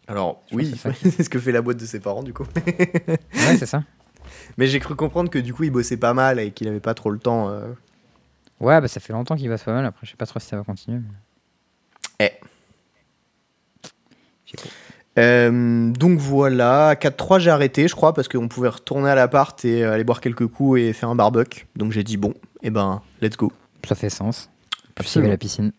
Alors, 0.09 0.43
Je 0.51 0.57
oui, 0.57 0.75
c'est 1.03 1.23
ce 1.25 1.29
que 1.29 1.39
fait 1.39 1.53
la 1.53 1.63
boîte 1.63 1.79
de 1.79 1.85
ses 1.87 2.01
parents, 2.01 2.23
du 2.23 2.33
coup. 2.33 2.45
Ouais, 2.55 3.57
c'est 3.59 3.67
ça. 3.67 3.83
Mais 4.57 4.66
j'ai 4.66 4.78
cru 4.80 4.95
comprendre 4.95 5.30
que 5.30 5.39
du 5.39 5.53
coup, 5.55 5.64
il 5.64 5.70
bossait 5.70 5.97
pas 5.97 6.14
mal 6.14 6.39
et 6.41 6.51
qu'il 6.53 6.68
avait 6.68 6.80
pas 6.80 6.95
trop 6.95 7.11
le 7.11 7.18
temps. 7.18 7.49
euh. 7.51 7.66
Ouais, 8.61 8.80
bah 8.80 8.89
ça 8.89 9.01
fait 9.01 9.12
longtemps 9.12 9.37
qu'il 9.37 9.49
va 9.49 9.59
pas 9.59 9.72
mal. 9.72 9.84
Après, 9.84 10.07
je 10.07 10.11
sais 10.12 10.16
pas 10.16 10.26
trop 10.26 10.41
si 10.41 10.47
ça 10.49 10.57
va 10.57 10.64
continuer. 10.64 10.99
mais- 12.18 12.28
Eh. 12.28 12.32
Euh, 15.18 15.91
donc 15.93 16.18
voilà, 16.18 16.89
à 16.89 16.95
4-3 16.95 17.39
j'ai 17.39 17.51
arrêté 17.51 17.89
je 17.89 17.95
crois 17.95 18.12
parce 18.12 18.28
qu'on 18.28 18.49
pouvait 18.49 18.68
retourner 18.68 19.09
à 19.09 19.14
l'appart 19.14 19.64
et 19.64 19.82
euh, 19.82 19.93
aller 19.95 20.05
boire 20.05 20.20
quelques 20.20 20.47
coups 20.47 20.78
et 20.80 20.93
faire 20.93 21.09
un 21.09 21.14
barbecue. 21.14 21.66
Donc 21.74 21.93
j'ai 21.93 22.05
dit 22.05 22.16
bon, 22.18 22.34
et 22.62 22.68
ben 22.70 23.01
let's 23.22 23.37
go. 23.37 23.51
Ça 23.89 23.95
fait 23.95 24.11
sens. 24.11 24.51
Plus 24.95 25.14
il 25.14 25.18
y 25.18 25.20
avait 25.20 25.28
la 25.30 25.37
piscine. 25.39 25.72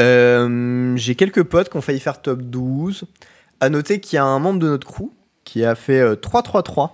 Euh, 0.00 0.96
j'ai 0.96 1.14
quelques 1.14 1.42
potes 1.44 1.68
qui 1.68 1.76
ont 1.76 1.80
failli 1.82 2.00
faire 2.00 2.20
top 2.20 2.42
12. 2.42 3.04
À 3.60 3.68
noter 3.68 4.00
qu'il 4.00 4.16
y 4.16 4.18
a 4.18 4.24
un 4.24 4.38
membre 4.40 4.58
de 4.58 4.66
notre 4.68 4.86
crew 4.86 5.10
qui 5.52 5.66
a 5.66 5.74
fait 5.74 6.00
euh, 6.00 6.14
3-3-3 6.14 6.92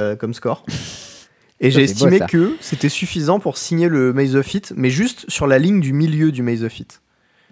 euh, 0.00 0.14
comme 0.14 0.32
score. 0.32 0.64
Et 1.60 1.72
j'ai 1.72 1.80
beau, 1.80 1.84
estimé 1.84 2.20
que 2.28 2.54
c'était 2.60 2.88
suffisant 2.88 3.40
pour 3.40 3.58
signer 3.58 3.88
le 3.88 4.12
Maze 4.12 4.36
of 4.36 4.54
It, 4.54 4.72
mais 4.76 4.90
juste 4.90 5.28
sur 5.28 5.48
la 5.48 5.58
ligne 5.58 5.80
du 5.80 5.92
milieu 5.92 6.30
du 6.30 6.42
Maze 6.42 6.62
of 6.62 6.78
It. 6.78 7.00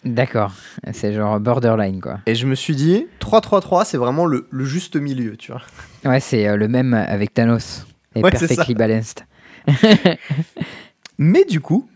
D'accord. 0.05 0.53
C'est 0.93 1.13
genre 1.13 1.41
borderline, 1.41 2.01
quoi. 2.01 2.21
Et 2.27 2.35
je 2.37 2.47
me 2.47 2.55
suis 2.55 2.77
dit, 2.77 3.07
3-3-3, 3.21 3.85
c'est 3.87 3.97
vraiment 3.97 4.27
le, 4.27 4.47
le 4.51 4.65
juste 4.65 4.95
milieu, 4.95 5.37
tu 5.37 5.51
vois. 5.51 5.63
Ouais, 6.05 6.21
c'est 6.21 6.47
euh, 6.47 6.57
le 6.57 6.69
même 6.69 6.95
avec 6.95 7.35
Thanos. 7.35 7.87
Et 8.15 8.23
Ouais, 8.23 8.31
perfectly 8.31 8.75
balanced. 8.75 9.25
Mais 11.19 11.45
du 11.47 11.61
coup, 11.61 11.89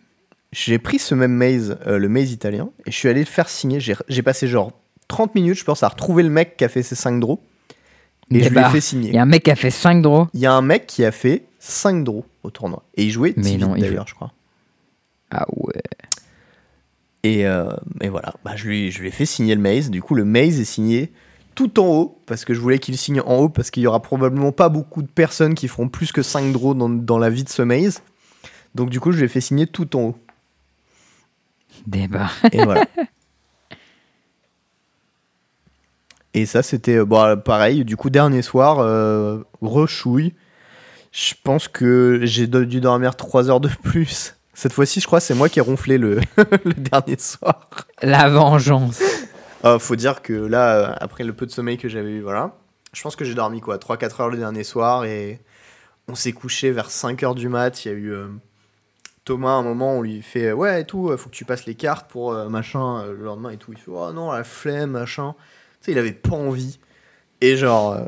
j'ai 0.51 0.79
pris 0.79 0.99
ce 0.99 1.15
même 1.15 1.35
maze, 1.35 1.79
euh, 1.87 1.99
le 1.99 2.09
maze 2.09 2.33
italien, 2.33 2.71
et 2.87 2.91
je 2.91 2.97
suis 2.97 3.09
allé 3.09 3.21
le 3.21 3.27
faire 3.27 3.49
signer. 3.51 3.79
J'ai 3.79 3.95
j'ai 4.09 4.23
passé 4.23 4.49
genre 4.49 4.73
30 5.07 5.35
minutes, 5.35 5.59
je 5.59 5.65
pense, 5.65 5.83
à 5.83 5.89
retrouver 5.89 6.23
le 6.23 6.31
mec 6.31 6.57
qui 6.57 6.65
a 6.65 6.69
fait 6.69 6.83
ses 6.83 6.97
5 6.97 7.21
draws. 7.21 7.41
Et 8.31 8.35
je 8.35 8.39
lui 8.41 8.47
ai 8.47 8.49
Débarque. 8.51 8.73
fait 8.73 8.79
Il 8.79 8.83
signer. 8.83 9.13
y 9.13 9.19
a 9.19 9.23
un 9.23 9.27
mec 9.27 9.43
qui 9.43 9.51
a 9.51 9.57
fait 9.57 9.71
5 9.71 10.03
draws. 10.03 10.29
Il 10.35 10.41
y 10.41 10.47
a 10.47 10.53
un 10.53 10.63
mec 10.63 10.87
qui 10.87 11.05
a 11.05 11.13
fait 11.13 11.45
5 11.59 12.05
draws 12.05 12.25
au 12.43 12.51
tournoi. 12.51 12.83
Et 12.95 13.05
il 13.05 13.11
jouait 13.11 13.33
Mais 13.37 13.43
10 13.53 13.59
non, 13.59 13.75
il 13.77 13.83
d'ailleurs, 13.83 14.07
je 14.07 14.15
crois. 14.15 14.33
Ah 15.31 15.47
ouais. 15.57 15.73
Et, 17.25 17.47
euh, 17.47 17.71
et 18.01 18.09
voilà, 18.09 18.35
bah, 18.45 18.53
je, 18.57 18.67
lui, 18.69 18.91
je 18.91 19.01
lui 19.01 19.09
ai 19.09 19.11
fait 19.11 19.27
signer 19.27 19.55
le 19.55 19.61
maze. 19.61 19.91
Du 19.91 20.01
coup, 20.03 20.15
le 20.15 20.25
maze 20.25 20.61
est 20.61 20.65
signé 20.65 21.13
tout 21.55 21.81
en 21.81 21.87
haut, 21.87 22.19
parce 22.27 22.45
que 22.45 22.55
je 22.55 22.61
voulais 22.61 22.79
qu'il 22.79 22.97
signe 22.97 23.21
en 23.21 23.37
haut, 23.39 23.49
parce 23.49 23.71
qu'il 23.73 23.83
y 23.83 23.87
aura 23.89 24.01
probablement 24.01 24.53
pas 24.53 24.69
beaucoup 24.69 25.03
de 25.03 25.09
personnes 25.09 25.55
qui 25.55 25.67
feront 25.67 25.89
plus 25.89 26.13
que 26.13 26.23
5 26.23 26.53
draws 26.53 26.75
dans, 26.75 26.89
dans 26.89 27.19
la 27.19 27.31
vie 27.31 27.43
de 27.45 27.49
ce 27.49 27.63
maze. 27.63 28.03
Donc 28.77 28.91
du 28.91 29.01
coup, 29.01 29.11
je 29.11 29.21
l'ai 29.21 29.29
fait 29.29 29.41
signer 29.41 29.67
tout 29.67 29.97
en 29.97 30.01
haut. 30.01 30.17
Débat. 31.87 32.31
Et 32.53 32.63
voilà. 32.63 32.85
Et 36.39 36.47
ça, 36.47 36.63
c'était 36.63 36.99
euh, 36.99 37.05
bon, 37.05 37.37
pareil. 37.37 37.85
Du 37.85 37.97
coup, 37.97 38.11
dernier 38.11 38.43
soir, 38.43 38.79
euh, 38.79 39.43
rechouille. 39.61 40.35
Je 41.11 41.35
pense 41.43 41.67
que 41.67 42.21
j'ai 42.23 42.47
dû 42.47 42.81
dormir 42.81 43.17
3 43.17 43.51
heures 43.51 43.61
de 43.61 43.71
plus. 43.83 44.37
Cette 44.55 44.73
fois-ci, 44.73 45.01
je 45.01 45.07
crois, 45.07 45.19
c'est 45.19 45.35
moi 45.35 45.49
qui 45.49 45.59
ai 45.59 45.63
ronflé 45.63 45.99
le, 45.99 46.21
le 46.65 46.75
dernier 46.75 47.19
soir. 47.19 47.69
La 48.03 48.29
vengeance. 48.29 49.03
Ah, 49.65 49.81
faut 49.81 49.97
dire 49.97 50.23
que 50.23 50.33
là, 50.33 50.77
euh, 50.77 50.95
après 51.01 51.25
le 51.25 51.33
peu 51.33 51.45
de 51.45 51.51
sommeil 51.51 51.79
que 51.79 51.89
j'avais 51.89 52.13
eu, 52.13 52.21
voilà. 52.21 52.55
Je 52.93 53.03
pense 53.03 53.17
que 53.17 53.25
j'ai 53.25 53.35
dormi 53.35 53.61
quoi 53.61 53.77
3-4 53.77 54.23
heures 54.23 54.29
le 54.29 54.39
dernier 54.39 54.63
soir 54.63 55.05
et 55.05 55.41
on 56.07 56.15
s'est 56.15 56.31
couché 56.31 56.71
vers 56.71 56.93
5 56.93 57.25
heures 57.25 57.35
du 57.35 57.49
mat. 57.49 57.85
Il 57.85 57.89
y 57.89 57.91
a 57.91 57.95
eu 57.95 58.13
euh, 58.13 58.29
Thomas, 59.29 59.51
à 59.51 59.57
un 59.57 59.63
moment, 59.63 59.99
on 59.99 60.01
lui 60.01 60.23
fait 60.23 60.53
Ouais, 60.53 60.81
et 60.81 60.85
tout, 60.87 61.11
euh, 61.11 61.19
faut 61.19 61.29
que 61.29 61.35
tu 61.35 61.45
passes 61.45 61.67
les 61.67 61.75
cartes 61.75 62.11
pour 62.11 62.33
euh, 62.33 62.49
machin 62.49 63.01
euh, 63.01 63.13
le 63.13 63.25
lendemain 63.25 63.51
et 63.51 63.59
tout. 63.59 63.73
Il 63.73 63.79
fait 63.79 63.91
Oh 63.91 64.11
non, 64.11 64.33
la 64.33 64.43
flemme, 64.43 64.93
machin. 64.93 65.35
Sais, 65.81 65.93
il 65.93 65.99
avait 65.99 66.13
pas 66.13 66.37
envie. 66.37 66.79
Et 67.41 67.57
genre. 67.57 67.93
euh, 67.93 68.05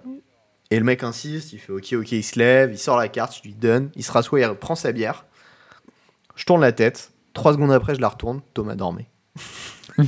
et 0.73 0.79
le 0.79 0.85
mec 0.85 1.03
insiste, 1.03 1.53
il 1.53 1.59
fait 1.59 1.73
Ok, 1.73 1.93
ok, 1.95 2.13
il 2.13 2.23
se 2.23 2.39
lève, 2.39 2.71
il 2.73 2.79
sort 2.79 2.97
la 2.97 3.09
carte, 3.09 3.37
je 3.37 3.43
lui 3.43 3.55
donne, 3.55 3.91
il 3.97 4.05
se 4.05 4.13
rassoit, 4.13 4.41
il 4.41 4.55
prend 4.55 4.77
sa 4.77 4.93
bière. 4.93 5.27
Je 6.37 6.45
tourne 6.45 6.61
la 6.61 6.71
tête. 6.73 7.11
3 7.35 7.55
secondes 7.55 7.73
après, 7.73 7.95
je 7.97 8.01
la 8.01 8.09
retourne. 8.09 8.41
Thomas 8.55 8.75
dormait. 8.77 9.09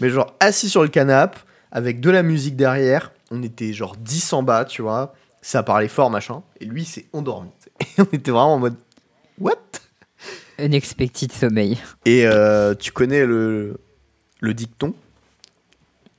Mais 0.00 0.10
genre 0.10 0.34
assis 0.40 0.68
sur 0.68 0.82
le 0.82 0.88
canapé, 0.88 1.38
avec 1.70 2.00
de 2.00 2.10
la 2.10 2.22
musique 2.22 2.56
derrière. 2.56 3.12
On 3.30 3.42
était 3.42 3.72
genre 3.72 3.96
10 3.96 4.32
en 4.32 4.42
bas, 4.42 4.64
tu 4.64 4.82
vois. 4.82 5.14
Ça 5.42 5.62
parlait 5.62 5.88
fort, 5.88 6.10
machin. 6.10 6.42
Et 6.60 6.64
lui, 6.64 6.84
s'est 6.84 7.06
endormi. 7.12 7.50
Et 7.80 7.86
on 8.00 8.04
était 8.04 8.30
vraiment 8.30 8.54
en 8.54 8.58
mode 8.58 8.76
What? 9.38 9.54
Unexpected 10.58 11.30
sommeil. 11.32 11.78
Et 12.04 12.26
euh, 12.26 12.74
tu 12.74 12.90
connais 12.90 13.24
le, 13.24 13.78
le 14.40 14.54
dicton? 14.54 14.92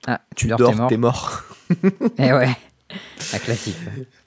Ah, 0.08 0.22
Tu 0.36 0.48
dors, 0.48 0.58
dors, 0.58 0.88
t'es 0.88 0.98
mort. 0.98 1.44
Eh 2.18 2.34
ouais. 2.34 2.50
La 3.34 3.40
classique. 3.40 3.78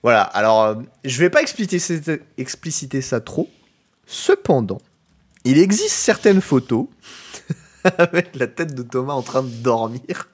Voilà, 0.02 0.22
alors 0.22 0.62
euh, 0.62 0.74
je 1.04 1.18
vais 1.18 1.30
pas 1.30 1.42
expliciter, 1.42 2.20
expliciter 2.38 3.00
ça 3.00 3.20
trop. 3.20 3.50
Cependant, 4.06 4.80
il 5.44 5.58
existe 5.58 5.94
certaines 5.94 6.40
photos 6.40 6.86
avec 7.98 8.36
la 8.36 8.46
tête 8.46 8.74
de 8.74 8.82
Thomas 8.82 9.14
en 9.14 9.22
train 9.22 9.42
de 9.42 9.48
dormir. 9.48 10.28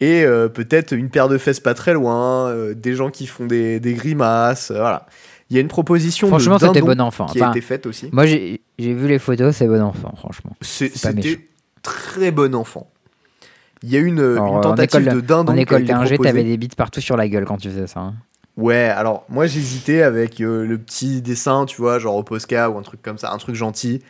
Et 0.00 0.24
euh, 0.24 0.48
peut-être 0.48 0.92
une 0.92 1.08
paire 1.08 1.28
de 1.28 1.38
fesses 1.38 1.60
pas 1.60 1.74
très 1.74 1.94
loin, 1.94 2.48
euh, 2.50 2.74
des 2.74 2.94
gens 2.94 3.10
qui 3.10 3.26
font 3.26 3.46
des, 3.46 3.80
des 3.80 3.94
grimaces, 3.94 4.70
euh, 4.70 4.78
voilà. 4.78 5.06
Il 5.48 5.54
y 5.54 5.58
a 5.58 5.62
une 5.62 5.68
proposition 5.68 6.26
Franchement, 6.26 6.56
de 6.56 6.66
c'était 6.66 6.82
bon 6.82 7.00
enfant. 7.00 7.26
qui 7.26 7.40
a 7.40 7.50
été 7.50 7.60
faite 7.60 7.86
aussi. 7.86 8.08
moi, 8.10 8.26
j'ai 8.26 8.60
vu 8.78 9.06
les 9.06 9.20
photos, 9.20 9.54
c'est 9.54 9.68
bon 9.68 9.80
enfant, 9.80 10.12
franchement. 10.16 10.56
C'était 10.60 11.48
très 11.82 12.32
bon 12.32 12.52
enfant. 12.56 12.90
Il 13.82 13.90
y 13.90 13.96
a 13.96 14.00
eu 14.00 14.06
une, 14.06 14.20
Alors, 14.20 14.46
une 14.48 14.54
en 14.56 14.60
tentative 14.60 15.00
école- 15.02 15.14
de 15.14 15.20
dindon 15.20 15.52
En 15.52 15.56
école 15.56 15.84
d'ingé, 15.84 16.18
t'avais 16.18 16.44
des 16.44 16.56
bites 16.56 16.76
partout 16.76 17.00
sur 17.00 17.16
la 17.16 17.28
gueule 17.28 17.44
quand 17.44 17.58
tu 17.58 17.68
faisais 17.70 17.86
ça. 17.86 18.00
hein. 18.00 18.14
Ouais, 18.56 18.84
alors 18.84 19.26
moi 19.28 19.46
j'hésitais 19.46 20.00
avec 20.02 20.40
euh, 20.40 20.64
le 20.66 20.78
petit 20.78 21.20
dessin, 21.20 21.66
tu 21.66 21.76
vois, 21.76 21.98
genre 21.98 22.16
au 22.16 22.22
Posca 22.22 22.70
ou 22.70 22.78
un 22.78 22.82
truc 22.82 23.02
comme 23.02 23.18
ça, 23.18 23.30
un 23.30 23.36
truc 23.36 23.54
gentil. 23.54 24.02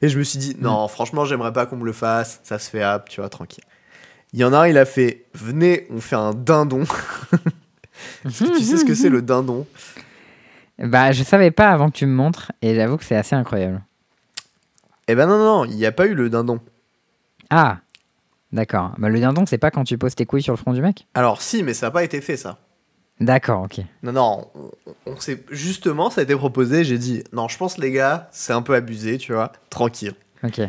Et 0.00 0.08
je 0.08 0.18
me 0.18 0.24
suis 0.24 0.38
dit, 0.38 0.56
non, 0.58 0.88
franchement, 0.88 1.26
j'aimerais 1.26 1.52
pas 1.52 1.66
qu'on 1.66 1.76
me 1.76 1.84
le 1.84 1.92
fasse, 1.92 2.40
ça 2.42 2.58
se 2.58 2.70
fait 2.70 2.82
hop, 2.82 3.10
tu 3.10 3.20
vois, 3.20 3.28
tranquille. 3.28 3.62
Il 4.32 4.40
y 4.40 4.44
en 4.44 4.54
a 4.54 4.60
un, 4.60 4.68
il 4.68 4.78
a 4.78 4.86
fait, 4.86 5.26
venez, 5.34 5.86
on 5.90 6.00
fait 6.00 6.16
un 6.16 6.32
dindon. 6.32 6.84
Que 8.24 8.28
tu 8.28 8.62
sais 8.64 8.78
ce 8.78 8.84
que 8.86 8.94
c'est 8.94 9.10
le 9.10 9.20
dindon? 9.20 9.66
Bah, 10.78 11.12
je 11.12 11.22
savais 11.22 11.50
pas 11.50 11.68
avant 11.68 11.90
que 11.90 11.96
tu 11.96 12.06
me 12.06 12.14
montres, 12.14 12.52
et 12.62 12.74
j'avoue 12.74 12.96
que 12.96 13.04
c'est 13.04 13.16
assez 13.16 13.36
incroyable. 13.36 13.82
Eh 15.08 15.14
ben 15.14 15.26
non, 15.26 15.36
non, 15.38 15.64
il 15.66 15.76
n'y 15.76 15.84
a 15.84 15.92
pas 15.92 16.06
eu 16.06 16.14
le 16.14 16.30
dindon. 16.30 16.60
Ah, 17.50 17.78
d'accord. 18.52 18.92
Bah, 18.98 19.08
le 19.08 19.20
dindon, 19.20 19.44
c'est 19.46 19.58
pas 19.58 19.70
quand 19.70 19.84
tu 19.84 19.98
poses 19.98 20.14
tes 20.14 20.26
couilles 20.26 20.42
sur 20.42 20.52
le 20.52 20.58
front 20.58 20.72
du 20.72 20.82
mec? 20.82 21.06
Alors 21.14 21.42
si, 21.42 21.62
mais 21.62 21.74
ça 21.74 21.86
n'a 21.86 21.90
pas 21.90 22.04
été 22.04 22.20
fait 22.20 22.36
ça. 22.36 22.58
D'accord, 23.20 23.62
ok. 23.64 23.80
Non, 24.02 24.12
non, 24.12 24.48
on, 24.54 24.94
on 25.12 25.20
s'est 25.20 25.44
justement, 25.50 26.08
ça 26.08 26.22
a 26.22 26.24
été 26.24 26.34
proposé, 26.34 26.84
j'ai 26.84 26.96
dit, 26.96 27.22
non, 27.34 27.48
je 27.48 27.58
pense 27.58 27.76
les 27.76 27.90
gars, 27.92 28.28
c'est 28.32 28.54
un 28.54 28.62
peu 28.62 28.74
abusé, 28.74 29.18
tu 29.18 29.32
vois, 29.34 29.52
tranquille. 29.68 30.14
Ok. 30.42 30.60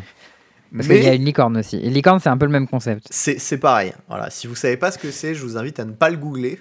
Parce 0.74 0.86
qu'il 0.88 0.96
y 1.02 1.06
a 1.06 1.10
Mais 1.10 1.16
une 1.16 1.24
licorne 1.26 1.56
aussi. 1.58 1.76
Et 1.76 1.90
licorne, 1.90 2.18
c'est 2.18 2.30
un 2.30 2.36
peu 2.38 2.46
le 2.46 2.52
même 2.52 2.66
concept. 2.66 3.06
c'est 3.10 3.38
c'est 3.38 3.58
pareil. 3.58 3.92
Voilà, 4.08 4.30
si 4.30 4.46
vous 4.46 4.54
savez 4.54 4.78
pas 4.78 4.90
ce 4.90 4.96
que 4.98 5.10
c'est, 5.10 5.34
je 5.34 5.42
vous 5.42 5.58
invite 5.58 5.78
à 5.80 5.84
ne 5.84 5.92
pas 5.92 6.08
le 6.08 6.16
googler. 6.16 6.60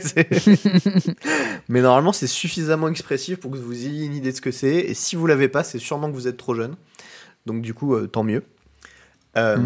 C'est- 0.00 0.28
Mais 1.68 1.80
normalement, 1.82 2.12
c'est 2.12 2.28
suffisamment 2.28 2.88
expressif 2.88 3.38
pour 3.40 3.50
que 3.50 3.56
vous 3.56 3.72
ayez 3.86 4.04
une 4.06 4.14
idée 4.14 4.30
de 4.30 4.36
ce 4.36 4.40
que 4.40 4.52
c'est. 4.52 4.76
Et 4.76 4.94
si 4.94 5.16
vous 5.16 5.26
l'avez 5.26 5.48
pas, 5.48 5.64
c'est 5.64 5.78
sûrement 5.80 6.08
que 6.08 6.14
vous 6.14 6.28
êtes 6.28 6.36
trop 6.36 6.54
jeune. 6.54 6.76
Donc 7.46 7.62
du 7.62 7.74
coup, 7.74 7.94
euh, 7.94 8.06
tant 8.06 8.22
mieux. 8.22 8.44
Euh, 9.38 9.56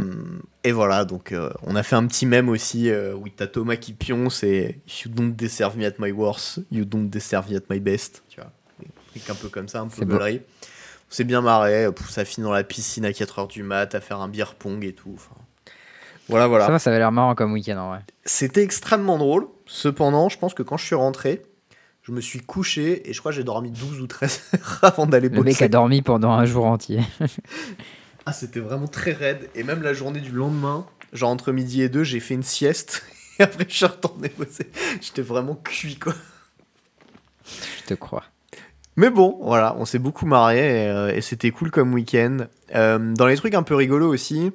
Et 0.65 0.73
voilà, 0.73 1.05
donc 1.05 1.33
euh, 1.33 1.51
on 1.63 1.75
a 1.77 1.83
fait 1.83 1.97
un 1.97 2.07
petit 2.07 2.27
mème 2.27 2.49
aussi 2.49 2.89
euh, 2.91 3.15
où 3.15 3.29
t'as 3.29 3.47
Thomas 3.47 3.77
qui 3.77 3.93
pionce 3.93 4.43
et 4.45 4.81
You 5.05 5.11
don't 5.11 5.35
deserve 5.35 5.77
me 5.77 5.85
at 5.87 5.95
my 5.99 6.13
worst, 6.13 6.61
you 6.71 6.85
don't 6.85 7.09
deserve 7.11 7.51
me 7.51 7.57
at 7.57 7.63
my 7.71 7.81
best. 7.81 8.23
Tu 8.29 8.41
vois, 8.41 8.51
des 8.81 9.21
trucs 9.21 9.31
un 9.31 9.35
peu 9.41 9.49
comme 9.49 9.69
ça, 9.69 9.81
un 9.81 9.89
peu 9.89 10.05
beau. 10.05 10.13
gaulerie. 10.15 10.41
On 11.11 11.15
s'est 11.15 11.25
bien 11.25 11.41
marré, 11.43 11.91
pff, 11.93 12.09
ça 12.09 12.25
finit 12.25 12.45
dans 12.45 12.53
la 12.53 12.65
piscine 12.65 13.05
à 13.05 13.11
4h 13.11 13.49
du 13.49 13.63
mat, 13.63 13.95
à 13.95 14.01
faire 14.01 14.21
un 14.21 14.29
beer 14.29 14.55
pong 14.59 14.85
et 14.85 14.93
tout. 14.95 15.13
enfin. 15.15 15.35
Voilà, 16.29 16.47
voilà. 16.47 16.67
Ça 16.67 16.73
va, 16.73 16.79
ça 16.79 16.91
avait 16.91 17.01
l'air 17.01 17.13
marrant 17.13 17.35
comme 17.35 17.53
week-end 17.53 17.77
en 17.79 17.89
vrai. 17.89 18.01
C'était 18.25 18.63
extrêmement 18.63 19.19
drôle. 19.19 19.49
Cependant, 19.67 20.29
je 20.29 20.39
pense 20.39 20.55
que 20.55 20.63
quand 20.63 20.77
je 20.77 20.87
suis 20.87 20.95
rentré, 20.95 21.43
je 22.03 22.13
me 22.13 22.21
suis 22.21 22.41
couché 22.41 23.09
et 23.11 23.13
je 23.13 23.19
crois 23.21 23.33
que 23.33 23.37
j'ai 23.37 23.45
dormi 23.45 23.71
12 23.73 24.01
ou 24.01 24.07
13 24.07 24.43
heures 24.55 24.79
avant 24.83 25.07
d'aller 25.07 25.29
Le 25.29 25.37
mec 25.43 25.55
bosser. 25.55 25.65
a 25.65 25.69
dormi 25.69 26.01
pendant 26.01 26.31
un 26.31 26.45
jour 26.47 26.65
entier. 26.67 27.01
Ah, 28.27 28.33
c'était 28.33 28.61
vraiment 28.61 28.87
très 28.89 29.13
raide. 29.13 29.49
Et 29.55 29.63
même 29.65 29.83
la 29.83 29.93
journée 29.93 30.21
du 30.21 30.31
lendemain, 30.33 30.87
genre 31.13 31.31
entre 31.31 31.53
midi 31.53 31.83
et 31.83 31.89
deux, 31.89 32.05
j'ai 32.05 32.21
fait 32.21 32.35
une 32.35 32.43
sieste. 32.43 33.05
Et 33.39 33.43
après, 33.45 33.65
je 33.69 33.75
suis 33.75 33.87
retourné 33.87 34.31
bosser. 34.37 34.71
J'étais 35.01 35.23
vraiment 35.23 35.55
cuit, 35.55 35.99
quoi. 35.99 36.13
Je 37.45 37.87
te 37.87 37.95
crois. 37.95 38.25
Mais 38.97 39.09
bon, 39.09 39.39
voilà, 39.43 39.75
on 39.79 39.87
s'est 39.87 39.99
beaucoup 39.99 40.27
marré 40.27 40.59
et, 40.85 40.89
euh, 40.89 41.15
et 41.15 41.23
c'était 41.23 41.51
cool 41.51 41.71
comme 41.71 41.95
week-end. 41.95 42.47
Euh, 42.75 42.99
dans 43.15 43.27
les 43.27 43.37
trucs 43.37 43.55
un 43.55 43.63
peu 43.63 43.75
rigolos 43.75 44.13
aussi. 44.13 44.53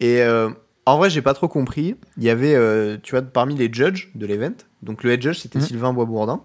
Et 0.00 0.22
euh, 0.22 0.48
en 0.86 0.96
vrai, 0.96 1.10
j'ai 1.10 1.20
pas 1.20 1.34
trop 1.34 1.48
compris. 1.48 1.96
Il 2.16 2.24
y 2.24 2.30
avait, 2.30 2.54
tu 3.02 3.10
vois, 3.10 3.20
parmi 3.20 3.54
les 3.56 3.70
judges 3.70 4.10
de 4.14 4.24
l'event. 4.24 4.54
Donc 4.82 5.04
le 5.04 5.12
head 5.12 5.20
judge, 5.22 5.38
c'était 5.40 5.58
Mhm. 5.58 5.64
Sylvain 5.66 5.92
Boisbourdin. 5.92 6.42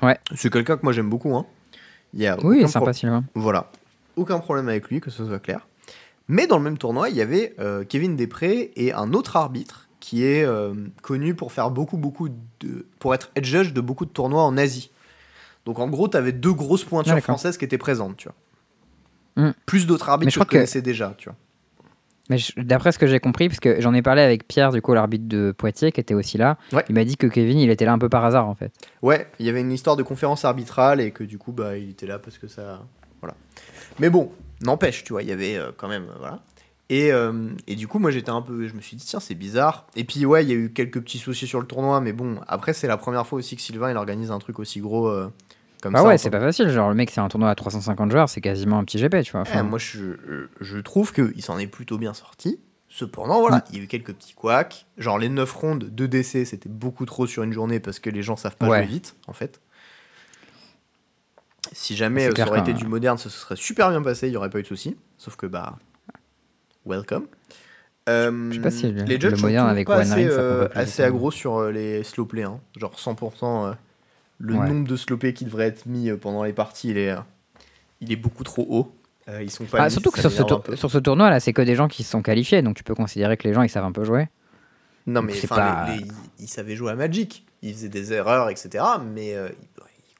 Ouais. 0.00 0.18
C'est 0.34 0.50
quelqu'un 0.50 0.78
que 0.78 0.82
moi 0.84 0.92
j'aime 0.94 1.10
beaucoup. 1.10 1.36
Hein. 1.36 1.44
Il 2.14 2.22
y 2.22 2.26
a 2.26 2.38
Oui, 2.42 2.62
sympa 2.66 2.86
pro- 2.86 2.92
Sylvain. 2.94 3.24
Voilà. 3.34 3.70
Aucun 4.16 4.38
problème 4.38 4.68
avec 4.68 4.88
lui, 4.88 5.00
que 5.00 5.10
ce 5.10 5.24
soit 5.26 5.38
clair. 5.38 5.66
Mais 6.28 6.46
dans 6.46 6.56
le 6.58 6.64
même 6.64 6.78
tournoi, 6.78 7.08
il 7.10 7.16
y 7.16 7.20
avait 7.20 7.54
euh, 7.58 7.84
Kevin 7.84 8.16
Després 8.16 8.72
et 8.76 8.92
un 8.92 9.12
autre 9.12 9.36
arbitre 9.36 9.88
qui 10.00 10.24
est 10.24 10.44
euh, 10.44 10.74
connu 11.02 11.34
pour 11.34 11.52
faire 11.52 11.70
beaucoup, 11.70 11.96
beaucoup 11.96 12.28
de. 12.60 12.86
pour 12.98 13.14
être 13.14 13.30
head 13.36 13.44
judge 13.44 13.72
de 13.72 13.80
beaucoup 13.80 14.04
de 14.04 14.10
tournois 14.10 14.42
en 14.42 14.56
Asie. 14.56 14.90
Donc 15.64 15.78
en 15.78 15.88
gros, 15.88 16.08
tu 16.08 16.16
avais 16.16 16.32
deux 16.32 16.52
grosses 16.52 16.84
pointures 16.84 17.14
Ah, 17.16 17.20
françaises 17.20 17.56
qui 17.56 17.64
étaient 17.64 17.78
présentes, 17.78 18.16
tu 18.16 18.28
vois. 18.28 19.44
Hmm. 19.48 19.52
Plus 19.66 19.86
d'autres 19.86 20.08
arbitres 20.08 20.30
je 20.32 20.34
que 20.38 20.40
je 20.40 20.44
crois 20.44 20.46
que- 20.50 20.56
connaissais 20.56 20.82
déjà, 20.82 21.14
tu 21.16 21.28
vois. 21.28 21.36
Mais 22.30 22.36
d'après 22.56 22.92
ce 22.92 22.98
que 22.98 23.06
j'ai 23.06 23.18
compris, 23.20 23.48
parce 23.48 23.60
que 23.60 23.80
j'en 23.80 23.92
ai 23.94 24.00
parlé 24.02 24.22
avec 24.22 24.46
Pierre, 24.46 24.70
du 24.72 24.80
coup, 24.80 24.94
l'arbitre 24.94 25.26
de 25.26 25.52
Poitiers, 25.56 25.90
qui 25.92 26.00
était 26.00 26.14
aussi 26.14 26.38
là, 26.38 26.56
Ouais. 26.72 26.84
il 26.88 26.94
m'a 26.94 27.04
dit 27.04 27.16
que 27.16 27.26
Kevin, 27.26 27.58
il 27.58 27.68
était 27.70 27.84
là 27.84 27.92
un 27.92 27.98
peu 27.98 28.08
par 28.08 28.24
hasard 28.24 28.48
en 28.48 28.54
fait. 28.54 28.72
Ouais, 29.02 29.28
il 29.40 29.46
y 29.46 29.48
avait 29.48 29.60
une 29.60 29.72
histoire 29.72 29.96
de 29.96 30.02
conférence 30.02 30.44
arbitrale 30.44 31.00
et 31.00 31.10
que 31.10 31.24
du 31.24 31.36
coup, 31.38 31.52
bah, 31.52 31.76
il 31.76 31.90
était 31.90 32.06
là 32.06 32.18
parce 32.18 32.38
que 32.38 32.46
ça. 32.46 32.82
Voilà. 33.20 33.34
Mais 33.98 34.10
bon, 34.10 34.32
n'empêche, 34.62 35.04
tu 35.04 35.12
vois, 35.12 35.22
il 35.22 35.28
y 35.28 35.32
avait 35.32 35.56
euh, 35.56 35.70
quand 35.76 35.88
même. 35.88 36.04
euh, 36.04 36.18
voilà. 36.18 36.40
Et, 36.88 37.10
euh, 37.12 37.48
et 37.66 37.74
du 37.74 37.88
coup, 37.88 37.98
moi, 37.98 38.10
j'étais 38.10 38.30
un 38.30 38.42
peu. 38.42 38.66
Je 38.66 38.74
me 38.74 38.80
suis 38.80 38.96
dit, 38.96 39.04
tiens, 39.06 39.20
c'est 39.20 39.34
bizarre. 39.34 39.86
Et 39.96 40.04
puis, 40.04 40.26
ouais, 40.26 40.44
il 40.44 40.48
y 40.48 40.52
a 40.52 40.56
eu 40.56 40.70
quelques 40.72 41.00
petits 41.00 41.18
soucis 41.18 41.46
sur 41.46 41.60
le 41.60 41.66
tournoi, 41.66 42.00
mais 42.00 42.12
bon, 42.12 42.40
après, 42.48 42.72
c'est 42.74 42.86
la 42.86 42.96
première 42.98 43.26
fois 43.26 43.38
aussi 43.38 43.56
que 43.56 43.62
Sylvain, 43.62 43.90
il 43.90 43.96
organise 43.96 44.30
un 44.30 44.38
truc 44.38 44.58
aussi 44.58 44.80
gros 44.80 45.08
euh, 45.08 45.32
comme 45.80 45.94
Bah 45.94 46.00
ça. 46.00 46.06
ouais, 46.06 46.18
c'est 46.18 46.28
pas 46.30 46.40
facile. 46.40 46.68
Genre, 46.68 46.88
le 46.90 46.94
mec, 46.94 47.10
c'est 47.10 47.20
un 47.20 47.28
tournoi 47.28 47.48
à 47.48 47.54
350 47.54 48.10
joueurs, 48.10 48.28
c'est 48.28 48.40
quasiment 48.42 48.78
un 48.78 48.84
petit 48.84 48.98
GP, 48.98 49.22
tu 49.22 49.32
vois. 49.32 49.40
Enfin, 49.42 49.62
moi, 49.62 49.78
je, 49.78 50.46
je 50.60 50.78
trouve 50.78 51.12
qu'il 51.14 51.42
s'en 51.42 51.58
est 51.58 51.66
plutôt 51.66 51.96
bien 51.98 52.12
sorti. 52.14 52.60
Cependant, 52.94 53.40
voilà, 53.40 53.58
Mm. 53.58 53.62
il 53.70 53.76
y 53.78 53.80
a 53.80 53.84
eu 53.84 53.86
quelques 53.86 54.12
petits 54.12 54.34
couacs. 54.34 54.84
Genre, 54.98 55.18
les 55.18 55.30
9 55.30 55.50
rondes, 55.50 55.84
2 55.84 56.08
DC, 56.08 56.44
c'était 56.44 56.68
beaucoup 56.68 57.06
trop 57.06 57.26
sur 57.26 57.42
une 57.42 57.52
journée 57.54 57.80
parce 57.80 58.00
que 58.00 58.10
les 58.10 58.22
gens 58.22 58.36
savent 58.36 58.56
pas 58.56 58.68
Ouais. 58.68 58.82
jouer 58.82 58.86
vite, 58.92 59.16
en 59.28 59.32
fait. 59.32 59.62
Si 61.72 61.96
jamais 61.96 62.28
euh, 62.28 62.32
ça 62.36 62.46
aurait 62.46 62.60
été 62.60 62.72
du 62.74 62.86
moderne, 62.86 63.18
ça 63.18 63.30
se 63.30 63.38
serait 63.38 63.56
super 63.56 63.90
bien 63.90 64.02
passé, 64.02 64.26
il 64.28 64.30
n'y 64.30 64.36
aurait 64.36 64.50
pas 64.50 64.58
eu 64.58 64.62
de 64.62 64.66
soucis. 64.66 64.96
Sauf 65.18 65.36
que, 65.36 65.46
bah, 65.46 65.76
welcome. 66.86 67.26
Euh, 68.08 68.50
Je 68.50 68.56
sais 68.56 68.60
pas 68.62 68.70
si 68.70 68.90
le- 68.90 69.02
les 69.04 69.16
le 69.16 69.20
judges 69.20 69.40
moderne 69.42 69.44
toujours 69.44 69.68
avec 69.68 69.86
pas 69.86 69.96
One 69.98 70.12
assez, 70.12 70.26
euh, 70.28 70.68
assez 70.74 71.02
temps. 71.02 71.08
aggro 71.08 71.30
sur 71.30 71.58
euh, 71.58 71.70
les 71.70 72.02
slow 72.02 72.26
play. 72.26 72.42
hein. 72.42 72.58
Genre 72.76 72.98
100%. 72.98 73.66
euh, 73.68 73.72
le 74.38 74.54
Ouais. 74.56 74.68
nombre 74.68 74.88
de 74.88 74.96
slow 74.96 75.16
qui 75.18 75.44
devrait 75.44 75.66
être 75.68 75.86
mis 75.86 76.10
pendant 76.12 76.42
les 76.42 76.52
parties, 76.52 76.88
il 76.90 76.98
est, 76.98 77.14
il 78.00 78.10
est 78.10 78.16
beaucoup 78.16 78.42
trop 78.42 78.66
haut. 78.68 78.92
Ils 79.40 79.50
sont 79.52 79.64
pas 79.66 79.78
Ah, 79.82 79.84
mis, 79.84 79.90
surtout 79.92 80.10
que 80.10 80.20
sur 80.20 80.32
ce, 80.32 80.42
tour- 80.42 80.64
sur 80.74 81.00
tournoi 81.00 81.30
là, 81.30 81.38
c'est 81.38 81.52
que 81.52 81.62
des 81.62 81.76
gens 81.76 81.86
qui 81.86 82.02
se 82.02 82.10
sont 82.10 82.22
qualifiés, 82.22 82.60
donc 82.60 82.74
tu 82.76 82.82
peux 82.82 82.96
considérer 82.96 83.36
que 83.36 83.46
les 83.46 83.54
gens 83.54 83.62
ils 83.62 83.68
savent 83.68 83.84
un 83.84 83.92
peu 83.92 84.02
jouer. 84.04 84.28
Non, 85.06 85.22
mais 85.22 85.32
pas- 85.48 85.86
les- 85.90 85.98
les- 85.98 86.06
ils 86.40 86.48
savaient 86.48 86.74
jouer 86.74 86.90
à 86.90 86.96
Magic. 86.96 87.46
Ils 87.62 87.72
faisaient 87.72 87.88
des 87.88 88.12
erreurs, 88.12 88.50
etc. 88.50 88.84
Mais 89.14 89.28
ils- 89.30 89.54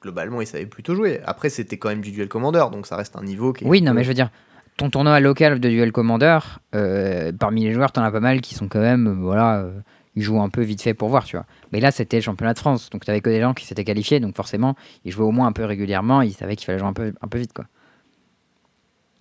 globalement, 0.03 0.41
ils 0.41 0.47
savaient 0.47 0.67
plutôt 0.67 0.95
jouer. 0.95 1.21
Après, 1.25 1.49
c'était 1.49 1.79
quand 1.79 1.89
même 1.89 2.01
du 2.03 2.11
duel 2.11 2.29
commander, 2.29 2.65
donc 2.73 2.87
ça 2.87 2.97
reste 2.97 3.17
un 3.17 3.23
niveau 3.23 3.53
qui 3.53 3.65
est 3.65 3.69
Oui, 3.69 3.81
non, 3.83 3.95
mais 3.95 4.03
je 4.03 4.09
veux 4.09 4.15
dire, 4.15 4.31
ton 4.77 4.91
tournoi 4.91 5.21
local 5.21 5.61
de 5.61 5.69
Duel 5.69 5.93
Commander, 5.93 6.39
euh, 6.75 7.31
parmi 7.39 7.65
les 7.65 7.73
joueurs, 7.73 7.93
t'en 7.93 8.03
as 8.03 8.11
pas 8.11 8.21
mal 8.21 8.41
qui 8.41 8.55
sont 8.55 8.69
quand 8.69 8.81
même, 8.81 9.07
euh, 9.07 9.13
voilà, 9.15 9.59
euh, 9.61 9.71
ils 10.17 10.23
jouent 10.23 10.41
un 10.41 10.49
peu 10.49 10.63
vite 10.63 10.83
fait 10.83 10.95
pour 10.95 11.09
voir, 11.09 11.25
tu 11.25 11.37
vois. 11.37 11.47
Mais 11.73 11.81
là, 11.81 11.91
c'était 11.91 12.17
le 12.17 12.23
championnat 12.23 12.55
de 12.55 12.59
France, 12.59 12.91
donc 12.91 13.05
t'avais 13.05 13.21
que 13.21 13.31
des 13.31 13.41
gens 13.41 13.55
qui 13.55 13.65
s'étaient 13.67 13.85
qualifiés, 13.85 14.19
donc 14.19 14.35
forcément, 14.35 14.75
ils 15.05 15.13
jouaient 15.13 15.25
au 15.25 15.31
moins 15.31 15.47
un 15.47 15.53
peu 15.53 15.65
régulièrement, 15.65 16.23
ils 16.23 16.33
savaient 16.33 16.57
qu'il 16.57 16.67
fallait 16.67 16.79
jouer 16.79 16.89
un 16.89 16.93
peu, 16.95 17.13
un 17.21 17.29
peu 17.29 17.39
vite, 17.39 17.53
quoi. 17.53 17.67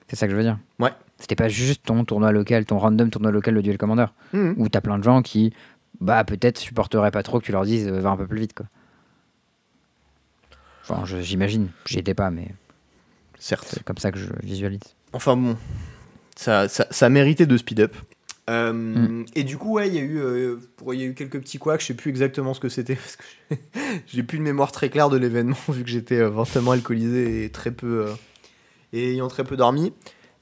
C'est 0.07 0.15
ça 0.15 0.25
que 0.25 0.31
je 0.31 0.37
veux 0.37 0.43
dire. 0.43 0.57
Ouais. 0.79 0.91
C'était 1.17 1.35
pas 1.35 1.47
juste 1.49 1.85
ton 1.85 2.03
tournoi 2.03 2.31
local, 2.31 2.65
ton 2.65 2.77
random 2.79 3.09
tournoi 3.09 3.31
local 3.31 3.53
de 3.55 3.61
Duel 3.61 3.77
Commander, 3.77 4.07
Mhm. 4.33 4.55
où 4.57 4.67
t'as 4.67 4.81
plein 4.81 4.97
de 4.97 5.03
gens 5.03 5.21
qui, 5.21 5.53
bah, 5.99 6.23
peut-être 6.23 6.57
supporteraient 6.57 7.11
pas 7.11 7.23
trop 7.23 7.39
que 7.39 7.45
tu 7.45 7.51
leur 7.51 7.63
dises, 7.65 7.87
va 7.87 8.09
un 8.09 8.17
peu 8.17 8.25
plus 8.27 8.39
vite, 8.39 8.53
quoi. 8.53 8.65
Enfin, 10.83 11.03
j'imagine, 11.21 11.69
j'y 11.85 11.99
étais 11.99 12.13
pas, 12.13 12.31
mais 12.31 12.47
Certes. 13.39 13.67
c'est 13.71 13.83
comme 13.83 13.97
ça 13.97 14.11
que 14.11 14.19
je 14.19 14.27
visualise. 14.43 14.81
Enfin 15.13 15.35
bon, 15.37 15.57
ça, 16.35 16.67
ça, 16.67 16.87
ça 16.91 17.09
méritait 17.09 17.45
de 17.45 17.57
speed 17.57 17.79
up. 17.81 17.95
Euh, 18.49 18.73
Mm. 18.73 19.25
Et 19.35 19.43
du 19.43 19.57
coup, 19.57 19.73
ouais, 19.73 19.87
il 19.87 19.93
y, 19.93 19.99
a 19.99 20.01
eu, 20.01 20.17
euh, 20.19 20.57
pour- 20.77 20.93
y 20.93 21.03
a 21.03 21.05
eu 21.05 21.13
quelques 21.13 21.39
petits 21.39 21.57
couacs, 21.59 21.81
je 21.81 21.85
sais 21.87 21.93
plus 21.93 22.09
exactement 22.09 22.53
ce 22.53 22.59
que 22.59 22.69
c'était, 22.69 22.95
parce 22.95 23.15
que 23.17 23.55
j'ai- 24.07 24.23
plus 24.23 24.39
de 24.39 24.43
mémoire 24.43 24.71
très 24.71 24.89
claire 24.89 25.09
de 25.09 25.17
l'événement, 25.17 25.55
vu 25.69 25.83
que 25.83 25.89
j'étais 25.89 26.19
euh, 26.19 26.31
fortement 26.31 26.71
alcoolisé 26.71 27.45
et 27.45 27.49
très 27.51 27.71
peu. 27.71 28.07
euh, 28.07 28.13
et 28.93 29.11
ayant 29.13 29.27
très 29.29 29.43
peu 29.45 29.55
dormi. 29.55 29.93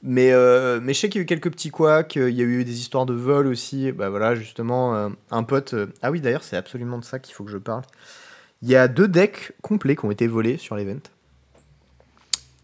Mais, 0.01 0.31
euh, 0.31 0.79
mais 0.81 0.93
je 0.95 0.99
sais 1.01 1.09
qu'il 1.09 1.19
y 1.19 1.21
a 1.21 1.23
eu 1.23 1.27
quelques 1.27 1.51
petits 1.51 1.69
couacs, 1.71 2.15
il 2.15 2.29
y 2.33 2.41
a 2.41 2.45
eu 2.45 2.63
des 2.63 2.79
histoires 2.79 3.05
de 3.05 3.13
vol 3.13 3.45
aussi. 3.47 3.91
Bah 3.91 4.09
voilà, 4.09 4.33
justement, 4.33 5.11
un 5.29 5.43
pote. 5.43 5.75
Ah 6.01 6.09
oui, 6.09 6.21
d'ailleurs, 6.21 6.43
c'est 6.43 6.55
absolument 6.57 6.97
de 6.97 7.03
ça 7.03 7.19
qu'il 7.19 7.35
faut 7.35 7.43
que 7.43 7.51
je 7.51 7.57
parle. 7.57 7.83
Il 8.61 8.69
y 8.69 8.75
a 8.75 8.87
deux 8.87 9.07
decks 9.07 9.53
complets 9.61 9.95
qui 9.95 10.05
ont 10.05 10.11
été 10.11 10.27
volés 10.27 10.57
sur 10.57 10.75
l'event. 10.75 10.99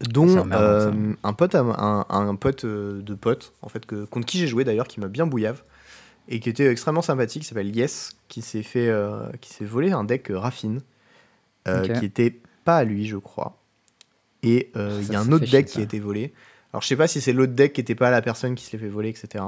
Dont 0.00 0.28
euh, 0.52 1.14
un 1.22 1.32
pote, 1.32 1.54
à- 1.54 1.60
un, 1.60 2.06
un 2.10 2.34
pote 2.34 2.64
euh, 2.66 3.00
de 3.00 3.14
pote, 3.14 3.54
en 3.62 3.68
fait, 3.70 3.86
que, 3.86 4.04
contre 4.04 4.26
qui 4.26 4.38
j'ai 4.38 4.46
joué 4.46 4.62
d'ailleurs, 4.64 4.88
qui 4.88 5.00
m'a 5.00 5.08
bien 5.08 5.26
bouillave 5.26 5.62
et 6.28 6.38
qui 6.40 6.50
était 6.50 6.66
extrêmement 6.70 7.00
sympathique, 7.02 7.42
qui 7.42 7.48
s'appelle 7.48 7.74
Yes, 7.74 8.16
qui 8.28 8.42
s'est 8.42 8.62
fait, 8.62 8.88
euh, 8.88 9.30
qui 9.40 9.54
s'est 9.54 9.64
volé 9.64 9.92
un 9.92 10.04
deck 10.04 10.28
Raffine, 10.30 10.82
euh, 11.66 11.86
qui 11.98 12.04
était 12.04 12.38
pas 12.64 12.76
à 12.76 12.84
lui, 12.84 13.06
je 13.06 13.16
crois. 13.16 13.56
Et 14.42 14.70
il 14.74 15.10
y 15.10 15.16
a 15.16 15.20
un 15.20 15.32
autre 15.32 15.46
chier, 15.46 15.58
deck 15.62 15.66
qui 15.66 15.78
a 15.80 15.82
été 15.84 15.98
volé. 15.98 16.34
Alors 16.72 16.82
je 16.82 16.88
sais 16.88 16.96
pas 16.96 17.06
si 17.08 17.20
c'est 17.22 17.32
l'autre 17.32 17.54
deck 17.54 17.72
qui 17.72 17.80
était 17.80 17.94
pas 17.94 18.08
à 18.08 18.10
la 18.10 18.20
personne 18.22 18.54
qui 18.54 18.64
se 18.66 18.72
l'est 18.72 18.78
fait 18.78 18.88
voler, 18.88 19.08
etc. 19.08 19.44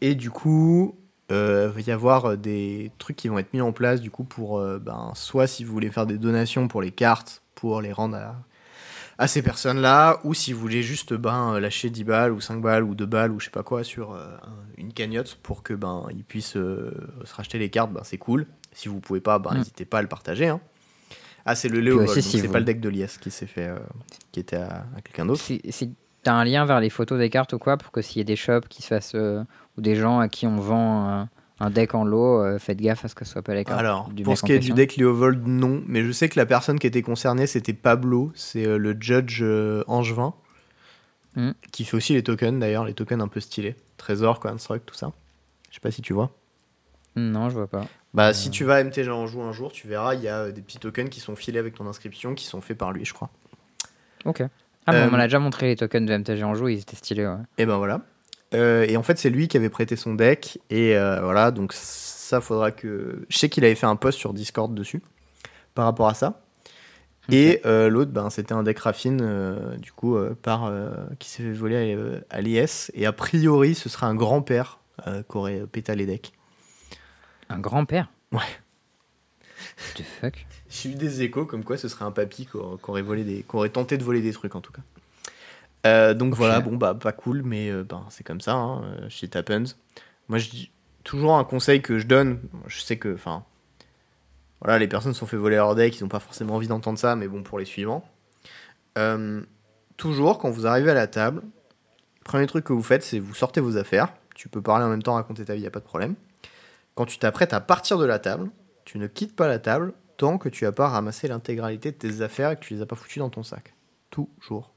Et 0.00 0.14
du 0.14 0.30
coup, 0.30 0.96
euh, 1.30 1.68
il 1.76 1.82
va 1.84 1.90
y 1.90 1.92
avoir 1.92 2.36
des 2.36 2.90
trucs 2.98 3.16
qui 3.16 3.28
vont 3.28 3.38
être 3.38 3.52
mis 3.52 3.60
en 3.60 3.72
place 3.72 4.00
du 4.00 4.10
coup 4.10 4.24
pour, 4.24 4.58
euh, 4.58 4.78
ben, 4.78 5.12
soit 5.14 5.46
si 5.46 5.64
vous 5.64 5.72
voulez 5.72 5.90
faire 5.90 6.06
des 6.06 6.18
donations 6.18 6.68
pour 6.68 6.80
les 6.82 6.90
cartes, 6.90 7.42
pour 7.54 7.80
les 7.82 7.92
rendre 7.92 8.16
à, 8.16 8.36
à 9.18 9.26
ces 9.28 9.42
personnes-là, 9.42 10.20
ou 10.24 10.32
si 10.32 10.52
vous 10.52 10.60
voulez 10.60 10.82
juste 10.82 11.12
ben, 11.14 11.58
lâcher 11.60 11.90
10 11.90 12.04
balles 12.04 12.32
ou 12.32 12.40
5 12.40 12.60
balles 12.62 12.84
ou 12.84 12.94
2 12.94 13.04
balles 13.06 13.32
ou 13.32 13.40
je 13.40 13.46
sais 13.46 13.50
pas 13.50 13.62
quoi 13.64 13.84
sur 13.84 14.12
euh, 14.12 14.26
un- 14.42 14.52
une 14.76 14.92
cagnotte 14.92 15.38
pour 15.42 15.62
que 15.62 15.74
ben 15.74 16.06
ils 16.10 16.24
puissent 16.24 16.56
euh, 16.56 16.92
se 17.24 17.34
racheter 17.34 17.58
les 17.58 17.68
cartes, 17.68 17.92
ben, 17.92 18.02
c'est 18.04 18.18
cool. 18.18 18.46
Si 18.72 18.88
vous 18.88 19.00
pouvez 19.00 19.20
pas, 19.20 19.38
ben, 19.38 19.52
Mm. 19.54 19.58
n'hésitez 19.58 19.84
pas 19.84 19.98
à 19.98 20.02
le 20.02 20.08
partager. 20.08 20.46
hein. 20.48 20.60
Ah, 21.44 21.54
c'est 21.54 21.68
le 21.68 21.80
Léo, 21.80 22.02
aussi, 22.02 22.14
donc 22.16 22.22
si 22.24 22.38
c'est 22.40 22.46
vous- 22.46 22.52
pas 22.52 22.58
le 22.58 22.64
deck 22.66 22.80
de 22.80 22.88
Lies 22.90 23.06
qui 23.20 23.30
s'est 23.30 23.46
fait, 23.46 23.68
euh, 23.68 23.78
qui 24.32 24.40
était 24.40 24.56
à, 24.56 24.84
à 24.96 25.00
quelqu'un 25.02 25.24
d'autre. 25.26 25.40
Si, 25.40 25.60
si 25.70 25.94
t'as 26.22 26.34
un 26.34 26.44
lien 26.44 26.64
vers 26.64 26.80
les 26.80 26.90
photos 26.90 27.18
des 27.18 27.30
cartes 27.30 27.52
ou 27.52 27.58
quoi, 27.58 27.76
pour 27.76 27.92
que 27.92 28.02
s'il 28.02 28.18
y 28.18 28.20
ait 28.20 28.24
des 28.24 28.36
shops 28.36 28.68
qui 28.68 28.82
se 28.82 28.88
fassent, 28.88 29.14
euh, 29.14 29.42
ou 29.76 29.80
des 29.80 29.96
gens 29.96 30.18
à 30.18 30.28
qui 30.28 30.46
on 30.46 30.56
vend 30.56 31.08
un, 31.08 31.28
un 31.60 31.70
deck 31.70 31.94
en 31.94 32.04
lot, 32.04 32.42
euh, 32.42 32.58
faites 32.58 32.80
gaffe 32.80 33.04
à 33.04 33.08
ce 33.08 33.14
que 33.14 33.24
ce 33.24 33.32
soit 33.32 33.42
pas 33.42 33.54
les 33.54 33.64
cartes. 33.64 33.80
Alors, 33.80 34.08
du 34.10 34.22
pour 34.22 34.38
ce 34.38 34.44
qui 34.44 34.52
est 34.52 34.58
du 34.58 34.72
deck 34.72 34.96
Léovold, 34.96 35.46
non. 35.46 35.82
Mais 35.86 36.04
je 36.04 36.12
sais 36.12 36.28
que 36.28 36.38
la 36.38 36.46
personne 36.46 36.78
qui 36.78 36.86
était 36.86 37.02
concernée, 37.02 37.46
c'était 37.46 37.72
Pablo. 37.72 38.30
C'est 38.34 38.66
euh, 38.66 38.78
le 38.78 38.96
judge 38.98 39.40
euh, 39.42 39.82
angevin. 39.88 40.34
Hmm. 41.34 41.52
Qui 41.72 41.84
fait 41.84 41.96
aussi 41.96 42.14
les 42.14 42.22
tokens, 42.22 42.58
d'ailleurs. 42.58 42.84
Les 42.84 42.94
tokens 42.94 43.22
un 43.22 43.28
peu 43.28 43.40
stylés. 43.40 43.76
Trésor, 43.96 44.40
Construct, 44.40 44.86
tout 44.86 44.94
ça. 44.94 45.12
Je 45.70 45.74
sais 45.74 45.80
pas 45.80 45.90
si 45.90 46.02
tu 46.02 46.12
vois. 46.12 46.30
Non, 47.16 47.48
je 47.48 47.54
vois 47.54 47.66
pas. 47.66 47.84
Bah, 48.14 48.32
si 48.32 48.50
tu 48.50 48.64
vas 48.64 48.76
à 48.76 48.84
MTG 48.84 49.10
en 49.10 49.26
joue 49.26 49.42
un 49.42 49.52
jour, 49.52 49.72
tu 49.72 49.88
verras, 49.88 50.14
il 50.14 50.22
y 50.22 50.28
a 50.28 50.38
euh, 50.38 50.52
des 50.52 50.62
petits 50.62 50.78
tokens 50.78 51.10
qui 51.10 51.20
sont 51.20 51.34
filés 51.34 51.58
avec 51.58 51.74
ton 51.74 51.86
inscription, 51.86 52.34
qui 52.34 52.44
sont 52.44 52.60
faits 52.60 52.78
par 52.78 52.92
lui, 52.92 53.04
je 53.04 53.12
crois. 53.12 53.30
Ok. 54.24 54.42
Ah, 54.88 54.92
mais 54.92 54.98
Euh, 55.00 55.08
on 55.08 55.10
m'en 55.10 55.18
a 55.18 55.24
déjà 55.24 55.38
montré 55.38 55.66
les 55.66 55.76
tokens 55.76 56.08
de 56.08 56.16
MTG 56.16 56.42
en 56.44 56.54
jeu, 56.54 56.72
ils 56.72 56.80
étaient 56.80 56.96
stylés, 56.96 57.26
ouais. 57.26 57.36
Et 57.58 57.66
ben 57.66 57.76
voilà. 57.76 58.00
Euh, 58.54 58.86
et 58.88 58.96
en 58.96 59.02
fait, 59.02 59.18
c'est 59.18 59.28
lui 59.28 59.46
qui 59.46 59.58
avait 59.58 59.68
prêté 59.68 59.96
son 59.96 60.14
deck. 60.14 60.58
Et 60.70 60.96
euh, 60.96 61.20
voilà, 61.20 61.50
donc 61.50 61.74
ça, 61.74 62.40
faudra 62.40 62.70
que. 62.70 63.26
Je 63.28 63.36
sais 63.36 63.50
qu'il 63.50 63.64
avait 63.66 63.74
fait 63.74 63.86
un 63.86 63.96
post 63.96 64.18
sur 64.18 64.32
Discord 64.32 64.74
dessus, 64.74 65.02
par 65.74 65.84
rapport 65.84 66.08
à 66.08 66.14
ça. 66.14 66.40
Et 67.30 67.60
euh, 67.66 67.90
l'autre, 67.90 68.10
ben, 68.10 68.30
c'était 68.30 68.54
un 68.54 68.62
deck 68.62 68.78
Raffine, 68.78 69.76
du 69.76 69.92
coup, 69.92 70.16
par, 70.42 70.72
qui 71.18 71.28
s'est 71.28 71.42
fait 71.42 71.52
voler 71.52 71.94
à, 72.30 72.36
à 72.36 72.40
l'IS. 72.40 72.90
Et 72.94 73.04
a 73.04 73.12
priori, 73.12 73.74
ce 73.74 73.90
sera 73.90 74.06
un 74.06 74.14
grand-père 74.14 74.78
qui 75.04 75.36
aurait 75.36 75.66
pété 75.70 75.94
les 75.94 76.06
decks. 76.06 76.32
Un 77.50 77.58
grand-père? 77.58 78.10
Ouais. 78.32 78.38
What 78.38 79.94
the 79.96 80.02
fuck? 80.02 80.46
J'ai 80.70 80.90
eu 80.90 80.94
des 80.94 81.22
échos 81.22 81.46
comme 81.46 81.64
quoi 81.64 81.78
ce 81.78 81.88
serait 81.88 82.04
un 82.04 82.10
papy 82.10 82.46
qui 82.46 82.56
aurait, 82.56 83.02
volé 83.02 83.24
des, 83.24 83.42
qui 83.42 83.56
aurait 83.56 83.70
tenté 83.70 83.96
de 83.96 84.04
voler 84.04 84.20
des 84.20 84.32
trucs 84.32 84.54
en 84.54 84.60
tout 84.60 84.72
cas. 84.72 84.82
Euh, 85.86 86.12
donc 86.12 86.34
voilà, 86.34 86.60
bon 86.60 86.76
bah 86.76 86.94
pas 86.94 87.12
cool, 87.12 87.42
mais 87.42 87.70
euh, 87.70 87.84
ben, 87.84 88.04
c'est 88.10 88.24
comme 88.24 88.40
ça, 88.40 88.54
hein, 88.54 88.82
euh, 88.84 89.08
shit 89.08 89.34
happens. 89.36 89.76
Moi 90.28 90.38
je 90.38 90.50
dis 90.50 90.70
toujours 91.04 91.36
un 91.36 91.44
conseil 91.44 91.80
que 91.80 91.98
je 91.98 92.06
donne, 92.06 92.40
je 92.66 92.80
sais 92.80 92.98
que, 92.98 93.14
enfin, 93.14 93.44
voilà, 94.60 94.78
les 94.78 94.88
personnes 94.88 95.14
se 95.14 95.20
sont 95.20 95.26
fait 95.26 95.36
voler 95.36 95.56
leur 95.56 95.74
deck, 95.74 95.98
ils 95.98 96.02
n'ont 96.02 96.08
pas 96.08 96.20
forcément 96.20 96.56
envie 96.56 96.68
d'entendre 96.68 96.98
ça, 96.98 97.16
mais 97.16 97.28
bon 97.28 97.42
pour 97.42 97.58
les 97.58 97.64
suivants. 97.64 98.06
Euh, 98.98 99.40
toujours 99.96 100.38
quand 100.38 100.50
vous 100.50 100.66
arrivez 100.66 100.90
à 100.90 100.94
la 100.94 101.06
table, 101.06 101.42
premier 102.24 102.46
truc 102.46 102.64
que 102.64 102.72
vous 102.72 102.82
faites, 102.82 103.02
c'est 103.02 103.20
vous 103.20 103.34
sortez 103.34 103.60
vos 103.60 103.76
affaires. 103.76 104.12
Tu 104.34 104.48
peux 104.48 104.60
parler 104.60 104.84
en 104.84 104.88
même 104.88 105.02
temps, 105.02 105.14
raconter 105.14 105.44
ta 105.44 105.54
vie, 105.54 105.62
y 105.62 105.66
a 105.66 105.70
pas 105.70 105.80
de 105.80 105.84
problème. 105.84 106.14
Quand 106.94 107.06
tu 107.06 107.18
t'apprêtes 107.18 107.52
à 107.52 107.60
partir 107.60 107.98
de 107.98 108.04
la 108.04 108.18
table, 108.18 108.50
tu 108.84 108.98
ne 108.98 109.06
quittes 109.06 109.34
pas 109.34 109.46
la 109.46 109.58
table 109.58 109.94
tant 110.18 110.36
que 110.36 110.50
tu 110.50 110.64
n'as 110.64 110.72
pas 110.72 110.88
ramassé 110.88 111.26
l'intégralité 111.28 111.90
de 111.92 111.96
tes 111.96 112.20
affaires 112.20 112.50
et 112.50 112.56
que 112.56 112.60
tu 112.60 112.74
les 112.74 112.82
as 112.82 112.86
pas 112.86 112.96
foutues 112.96 113.20
dans 113.20 113.30
ton 113.30 113.42
sac. 113.42 113.72
Toujours. 114.10 114.70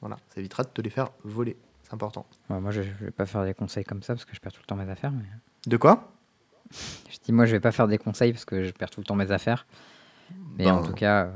Voilà, 0.00 0.16
ça 0.34 0.40
évitera 0.40 0.62
de 0.64 0.68
te 0.68 0.82
les 0.82 0.90
faire 0.90 1.10
voler. 1.24 1.56
C'est 1.82 1.94
important. 1.94 2.26
Ouais, 2.50 2.60
Moi, 2.60 2.70
je, 2.72 2.82
je 2.82 3.04
vais 3.06 3.10
pas 3.10 3.24
faire 3.26 3.44
des 3.44 3.54
conseils 3.54 3.84
comme 3.84 4.02
ça 4.02 4.14
parce 4.14 4.24
que 4.26 4.34
je 4.34 4.40
perds 4.40 4.52
tout 4.52 4.60
le 4.60 4.66
temps 4.66 4.76
mes 4.76 4.88
affaires. 4.90 5.10
Mais... 5.12 5.24
De 5.66 5.76
quoi? 5.78 6.12
Je 7.10 7.16
dis, 7.24 7.32
moi, 7.32 7.46
je 7.46 7.50
vais 7.52 7.60
pas 7.60 7.72
faire 7.72 7.88
des 7.88 7.98
conseils 7.98 8.32
parce 8.32 8.44
que 8.44 8.62
je 8.64 8.70
perds 8.70 8.90
tout 8.90 9.00
le 9.00 9.04
temps 9.04 9.16
mes 9.16 9.32
affaires. 9.32 9.66
Mais 10.56 10.64
Ben, 10.66 10.74
en 10.74 10.82
tout 10.82 10.92
cas, 10.92 11.24
euh, 11.24 11.30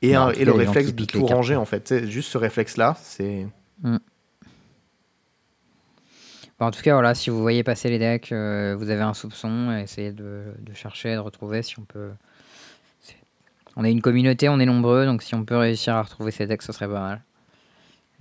Et, 0.00 0.08
Mais 0.12 0.16
en 0.16 0.28
un- 0.28 0.32
tout 0.32 0.40
et 0.40 0.44
cas, 0.44 0.44
le 0.46 0.52
réflexe 0.52 0.94
de 0.94 1.04
tout 1.04 1.26
ranger, 1.26 1.56
en 1.56 1.64
fait. 1.66 2.06
Juste 2.06 2.30
ce 2.30 2.38
réflexe-là, 2.38 2.96
c'est. 3.02 3.46
Bon, 6.62 6.68
en 6.68 6.70
tout 6.70 6.80
cas, 6.82 6.92
voilà, 6.92 7.12
si 7.16 7.28
vous 7.28 7.40
voyez 7.40 7.64
passer 7.64 7.90
les 7.90 7.98
decks, 7.98 8.30
euh, 8.30 8.76
vous 8.78 8.88
avez 8.88 9.00
un 9.02 9.14
soupçon, 9.14 9.72
essayez 9.78 10.12
de, 10.12 10.44
de 10.60 10.72
chercher, 10.74 11.12
de 11.14 11.18
retrouver 11.18 11.60
si 11.64 11.76
on 11.80 11.82
peut. 11.82 12.12
c'est- 13.00 13.16
On 13.74 13.82
est 13.84 13.90
une 13.90 14.00
communauté, 14.00 14.48
on 14.48 14.60
est 14.60 14.64
nombreux, 14.64 15.04
donc 15.04 15.24
si 15.24 15.34
on 15.34 15.44
peut 15.44 15.56
réussir 15.56 15.96
à 15.96 16.02
retrouver 16.02 16.30
ces 16.30 16.46
decks, 16.46 16.62
ce 16.62 16.70
serait 16.70 16.86
pas 16.86 17.00
mal. 17.00 17.22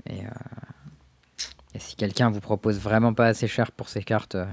Et, 0.09 0.21
euh, 0.25 0.29
et 1.75 1.79
si 1.79 1.95
quelqu'un 1.95 2.31
vous 2.31 2.39
propose 2.39 2.79
vraiment 2.79 3.13
pas 3.13 3.27
assez 3.27 3.47
cher 3.47 3.71
pour 3.71 3.89
ces 3.89 4.01
cartes, 4.01 4.33
euh, 4.33 4.45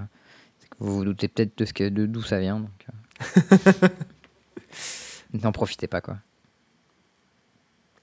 c'est 0.58 0.68
que 0.68 0.76
vous 0.80 0.94
vous 0.94 1.04
doutez 1.06 1.28
peut-être 1.28 1.56
de 1.56 1.64
ce 1.64 1.72
que- 1.72 1.88
de 1.88 2.04
d'où 2.04 2.20
ça 2.20 2.40
vient. 2.40 2.60
Donc, 2.60 2.86
euh, 2.90 3.88
N'en 5.32 5.52
profitez 5.52 5.86
pas, 5.86 6.02
quoi. 6.02 6.18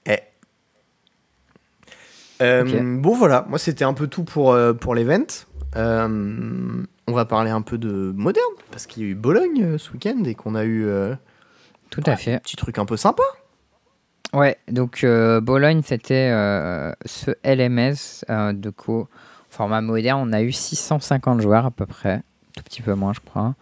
Eh. 0.06 0.18
Euh, 2.42 2.64
Ok. 2.64 3.00
Bon, 3.02 3.14
voilà. 3.14 3.46
Moi, 3.48 3.60
c'était 3.60 3.84
un 3.84 3.94
peu 3.94 4.08
tout 4.08 4.24
pour, 4.24 4.50
euh, 4.52 4.72
pour 4.72 4.96
l'event. 4.96 5.24
Euh, 5.74 6.82
on 7.08 7.12
va 7.12 7.24
parler 7.24 7.50
un 7.50 7.62
peu 7.62 7.78
de 7.78 8.12
moderne, 8.14 8.44
parce 8.70 8.86
qu'il 8.86 9.02
y 9.02 9.06
a 9.06 9.08
eu 9.10 9.14
Bologne 9.14 9.62
euh, 9.62 9.78
ce 9.78 9.90
week-end 9.92 10.22
et 10.24 10.34
qu'on 10.34 10.54
a 10.54 10.64
eu 10.64 10.84
euh, 10.86 11.14
Tout 11.90 12.02
à 12.06 12.16
fait. 12.16 12.34
un 12.34 12.38
petit 12.38 12.56
truc 12.56 12.78
un 12.78 12.84
peu 12.84 12.96
sympa. 12.96 13.22
Ouais, 14.32 14.56
donc 14.68 15.04
euh, 15.04 15.40
Bologne, 15.40 15.82
c'était 15.84 16.30
euh, 16.32 16.92
ce 17.04 17.30
LMS 17.44 18.24
euh, 18.30 18.52
de 18.52 18.70
co 18.70 19.08
format 19.50 19.80
moderne. 19.80 20.28
On 20.28 20.32
a 20.32 20.42
eu 20.42 20.52
650 20.52 21.40
joueurs 21.40 21.66
à 21.66 21.70
peu 21.70 21.86
près, 21.86 22.22
tout 22.56 22.62
petit 22.64 22.82
peu 22.82 22.94
moins, 22.94 23.12
je 23.12 23.20
crois. 23.20 23.54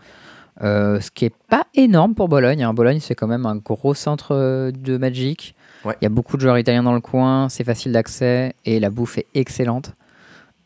Euh, 0.63 1.01
ce 1.01 1.11
qui 1.11 1.25
est 1.25 1.35
pas 1.49 1.67
énorme 1.75 2.15
pour 2.15 2.29
Bologne. 2.29 2.63
hein. 2.63 2.73
Bologne, 2.75 3.01
c'est 3.01 3.15
quand 3.15 3.27
même 3.27 3.45
un 3.45 3.57
gros 3.57 3.93
centre 3.95 4.35
euh, 4.35 4.71
de 4.71 4.97
Magic. 4.97 5.55
Ouais. 5.85 5.97
Il 6.01 6.05
y 6.05 6.07
a 6.07 6.11
beaucoup 6.11 6.37
de 6.37 6.43
joueurs 6.43 6.59
italiens 6.59 6.83
dans 6.85 6.95
le 6.95 7.01
coin, 7.01 7.49
c'est 7.51 7.65
facile 7.65 7.93
d'accès 7.93 8.55
et 8.65 8.81
la 8.81 8.89
bouffe 8.91 9.19
est 9.19 9.27
excellente. 9.35 9.93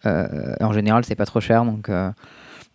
Euh, 0.07 0.55
en 0.61 0.73
général, 0.73 1.05
c'est 1.05 1.15
pas 1.15 1.27
trop 1.27 1.41
cher, 1.41 1.65
donc 1.65 1.89
euh, 1.89 2.11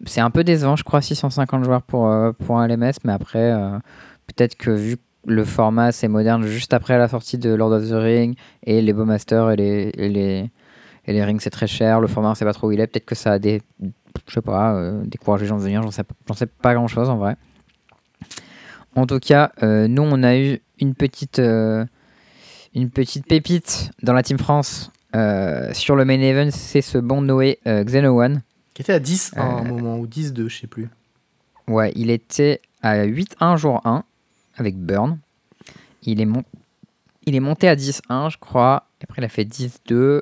c'est 0.05 0.21
un 0.21 0.30
peu 0.30 0.43
décevant, 0.43 0.76
je 0.76 0.84
crois, 0.84 1.01
650 1.01 1.63
joueurs 1.63 1.82
pour, 1.82 2.07
euh, 2.07 2.32
pour 2.32 2.59
un 2.59 2.67
LMS, 2.67 2.93
mais 3.03 3.13
après, 3.13 3.53
peut-être 4.28 4.55
que 4.55 4.71
vu 4.71 4.97
le 5.26 5.45
format 5.45 5.93
c'est 5.93 6.09
moderne 6.09 6.45
juste 6.45 6.74
après 6.74 6.97
la 6.97 7.07
sortie 7.07 7.38
de 7.38 7.53
Lord 7.53 7.71
of 7.71 7.88
the 7.88 7.93
Ring 7.93 8.36
et 8.63 8.82
les 8.82 8.91
Bowmasters 8.91 9.51
et 9.51 9.55
les, 9.55 9.91
et 9.93 10.09
les, 10.09 10.51
et 11.05 11.13
les 11.13 11.24
rings 11.24 11.39
c'est 11.39 11.49
très 11.49 11.67
cher, 11.67 12.01
le 12.01 12.07
format 12.07 12.32
on 12.32 12.36
sait 12.36 12.43
pas 12.43 12.51
trop 12.51 12.67
où 12.67 12.74
il 12.74 12.82
est, 12.82 12.88
peut-être 12.88 13.05
que 13.05 13.15
ça 13.15 13.32
a 13.32 13.39
des, 13.39 13.61
je 14.28 14.34
sais 14.34 14.41
pas, 14.41 14.74
euh, 14.74 15.01
découragé 15.05 15.43
les 15.43 15.47
gens 15.47 15.57
de 15.57 15.63
venir, 15.63 15.82
j'en 15.82 15.91
sais, 15.91 16.03
sais 16.36 16.45
pas 16.45 16.74
grand 16.74 16.88
chose 16.88 17.09
en 17.09 17.15
vrai. 17.15 17.38
En 18.95 19.07
tout 19.07 19.19
cas, 19.19 19.51
nous 19.61 20.03
on 20.03 20.24
a 20.24 20.38
eu 20.38 20.59
une 20.80 20.93
petite, 20.93 21.39
une 21.39 22.89
petite 22.91 23.26
pépite 23.26 23.91
dans 24.03 24.13
la 24.13 24.24
Team 24.24 24.38
France 24.38 24.91
euh, 25.16 25.74
sur 25.74 25.95
le 25.95 26.05
main 26.05 26.20
event, 26.20 26.49
c'est 26.51 26.82
ce 26.82 26.97
bon 26.97 27.22
Noé 27.22 27.59
euh, 27.68 27.84
Xeno 27.84 28.20
One. 28.22 28.41
Qui 28.74 28.82
était 28.82 28.93
à 28.93 28.99
10 28.99 29.34
à 29.36 29.43
un 29.43 29.59
Euh. 29.66 29.68
moment, 29.68 29.97
ou 29.99 30.07
10-2, 30.07 30.47
je 30.49 30.61
sais 30.61 30.68
plus. 30.68 30.89
Ouais, 31.68 31.91
il 31.95 32.09
était 32.09 32.59
à 32.82 33.05
8-1 33.05 33.55
jour 33.57 33.82
1 33.86 34.03
avec 34.57 34.76
Burn. 34.78 35.20
Il 36.03 36.20
est, 36.20 36.26
mon- 36.26 36.43
il 37.26 37.36
est 37.36 37.39
monté 37.39 37.68
à 37.70 37.76
10-1, 37.76 38.30
je 38.30 38.38
crois. 38.38 38.88
Et 38.99 39.03
après, 39.05 39.22
il 39.22 39.26
a 39.26 39.30
fait 39.30 39.45
10-2. 39.45 40.22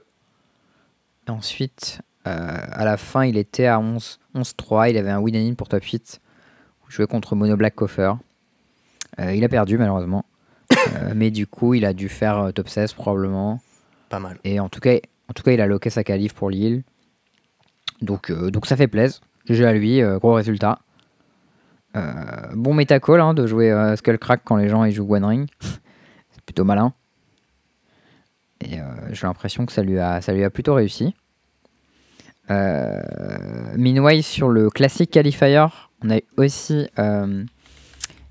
Et 1.27 1.31
ensuite, 1.31 2.01
euh, 2.27 2.57
à 2.71 2.85
la 2.85 2.97
fin, 2.97 3.25
il 3.25 3.37
était 3.37 3.65
à 3.67 3.79
11 3.79 4.19
11-3. 4.35 4.89
Il 4.89 4.97
avait 4.97 5.09
un 5.09 5.19
win 5.19 5.35
and 5.35 5.51
in 5.51 5.53
pour 5.55 5.67
top 5.69 5.83
8. 5.83 6.19
Il 6.89 6.93
jouait 6.93 7.07
contre 7.07 7.35
Mono 7.35 7.55
Black 7.55 7.75
Coffer. 7.75 8.13
Il 9.19 9.43
a 9.43 9.49
perdu, 9.49 9.77
malheureusement. 9.77 10.25
Mais 11.15 11.31
du 11.31 11.47
coup, 11.47 11.73
il 11.73 11.85
a 11.85 11.93
dû 11.93 12.09
faire 12.09 12.51
top 12.53 12.67
16 12.69 12.93
probablement. 12.93 13.59
Pas 14.11 14.19
mal. 14.19 14.37
Et 14.43 14.59
en 14.59 14.69
tout 14.69 14.79
cas, 14.79 14.97
en 15.29 15.33
tout 15.33 15.41
cas 15.41 15.51
il 15.51 15.61
a 15.61 15.65
loqué 15.65 15.89
sa 15.89 16.03
qualif 16.03 16.33
pour 16.33 16.51
Lille. 16.51 16.83
Donc, 18.01 18.29
euh, 18.29 18.51
donc 18.51 18.67
ça 18.67 18.75
fait 18.75 18.87
plaisir. 18.87 19.19
GG 19.45 19.65
à 19.65 19.73
lui, 19.73 20.01
euh, 20.01 20.19
gros 20.19 20.33
résultat. 20.33 20.79
Euh, 21.95 22.13
bon 22.53 22.75
métacall 22.75 23.19
hein, 23.19 23.33
de 23.33 23.47
jouer 23.47 23.73
Skullcrack 23.97 24.41
quand 24.43 24.57
les 24.57 24.69
gens 24.69 24.83
ils 24.83 24.91
jouent 24.91 25.11
One 25.11 25.25
Ring. 25.25 25.49
C'est 26.31 26.43
plutôt 26.45 26.63
malin. 26.63 26.93
Et 28.63 28.77
j'ai 29.11 29.25
l'impression 29.25 29.65
que 29.65 29.71
ça 29.71 29.81
lui, 29.81 29.97
a, 29.97 30.21
ça 30.21 30.33
lui 30.33 30.43
a 30.43 30.51
plutôt 30.51 30.75
réussi. 30.75 31.15
Euh, 32.51 33.01
meanwhile, 33.77 34.23
sur 34.23 34.49
le 34.49 34.69
classique 34.69 35.11
qualifier, 35.11 35.65
on 36.03 36.09
a 36.09 36.17
eu 36.17 36.23
aussi 36.37 36.87
euh, 36.99 37.43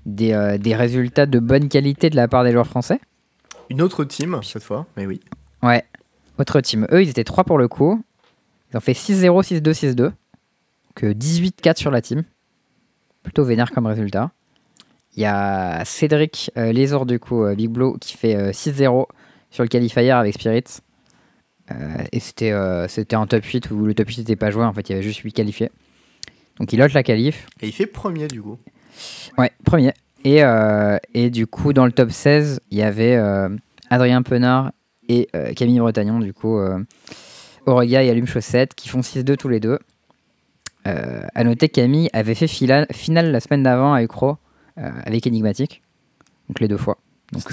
des, 0.05 0.33
euh, 0.33 0.57
des 0.57 0.75
résultats 0.75 1.25
de 1.25 1.39
bonne 1.39 1.69
qualité 1.69 2.09
de 2.09 2.15
la 2.15 2.27
part 2.27 2.43
des 2.43 2.51
joueurs 2.51 2.67
français. 2.67 2.99
Une 3.69 3.81
autre 3.81 4.03
team, 4.03 4.39
cette 4.43 4.63
fois, 4.63 4.85
mais 4.97 5.05
oui. 5.05 5.21
Ouais, 5.63 5.83
autre 6.37 6.61
team. 6.61 6.87
Eux, 6.91 7.03
ils 7.03 7.09
étaient 7.09 7.23
3 7.23 7.43
pour 7.43 7.57
le 7.57 7.67
coup. 7.67 8.03
Ils 8.71 8.77
ont 8.77 8.81
fait 8.81 8.93
6-0, 8.93 9.43
6-2, 9.43 9.61
6-2. 9.61 9.95
Donc 9.95 10.13
euh, 11.03 11.13
18-4 11.13 11.77
sur 11.77 11.91
la 11.91 12.01
team. 12.01 12.23
Plutôt 13.23 13.43
vénère 13.43 13.71
comme 13.71 13.85
résultat. 13.85 14.31
Il 15.15 15.21
y 15.21 15.25
a 15.25 15.83
Cédric 15.85 16.51
euh, 16.57 16.71
Lézor, 16.71 17.05
du 17.05 17.19
coup, 17.19 17.43
euh, 17.43 17.53
Big 17.53 17.69
Blow, 17.69 17.97
qui 17.99 18.15
fait 18.17 18.35
euh, 18.35 18.51
6-0 18.51 19.05
sur 19.51 19.63
le 19.63 19.67
qualifier 19.67 20.09
avec 20.11 20.33
Spirit. 20.33 20.63
Euh, 21.69 22.03
et 22.11 22.19
c'était 22.19 22.51
euh, 22.51 22.87
c'était 22.87 23.15
un 23.15 23.27
top 23.27 23.43
8 23.43 23.71
où 23.71 23.85
le 23.85 23.93
top 23.93 24.07
8 24.07 24.19
n'était 24.19 24.35
pas 24.35 24.51
joué. 24.51 24.63
En 24.63 24.73
fait, 24.73 24.89
il 24.89 24.93
y 24.93 24.95
avait 24.95 25.03
juste 25.03 25.19
8 25.19 25.33
qualifiés. 25.33 25.69
Donc 26.57 26.71
il 26.73 26.79
lote 26.79 26.93
la 26.93 27.03
qualif. 27.03 27.47
Et 27.61 27.67
il 27.67 27.73
fait 27.73 27.85
premier, 27.85 28.27
du 28.27 28.41
coup. 28.41 28.57
Ouais, 29.37 29.51
premier. 29.63 29.93
Et, 30.23 30.43
euh, 30.43 30.97
et 31.13 31.29
du 31.29 31.47
coup, 31.47 31.73
dans 31.73 31.85
le 31.85 31.91
top 31.91 32.11
16, 32.11 32.61
il 32.69 32.77
y 32.77 32.83
avait 32.83 33.15
euh, 33.15 33.49
Adrien 33.89 34.21
Penard 34.21 34.71
et 35.07 35.29
euh, 35.35 35.53
Camille 35.53 35.79
Bretagnon, 35.79 36.19
du 36.19 36.33
coup, 36.33 36.57
euh, 36.57 36.79
Aurega 37.65 38.03
et 38.03 38.09
Allume 38.09 38.27
Chaussette, 38.27 38.75
qui 38.75 38.89
font 38.89 39.01
6-2 39.01 39.37
tous 39.37 39.49
les 39.49 39.59
deux. 39.59 39.79
Euh, 40.87 41.21
à 41.35 41.43
noter 41.43 41.69
que 41.69 41.75
Camille 41.75 42.09
avait 42.13 42.35
fait 42.35 42.47
finale, 42.47 42.87
finale 42.91 43.31
la 43.31 43.39
semaine 43.39 43.63
d'avant 43.63 43.93
à 43.93 44.01
Ucro 44.01 44.37
avec 44.77 45.27
Enigmatic, 45.27 45.83
donc 46.49 46.59
les 46.59 46.67
deux 46.67 46.77
fois. 46.77 46.97
Donc, 47.33 47.43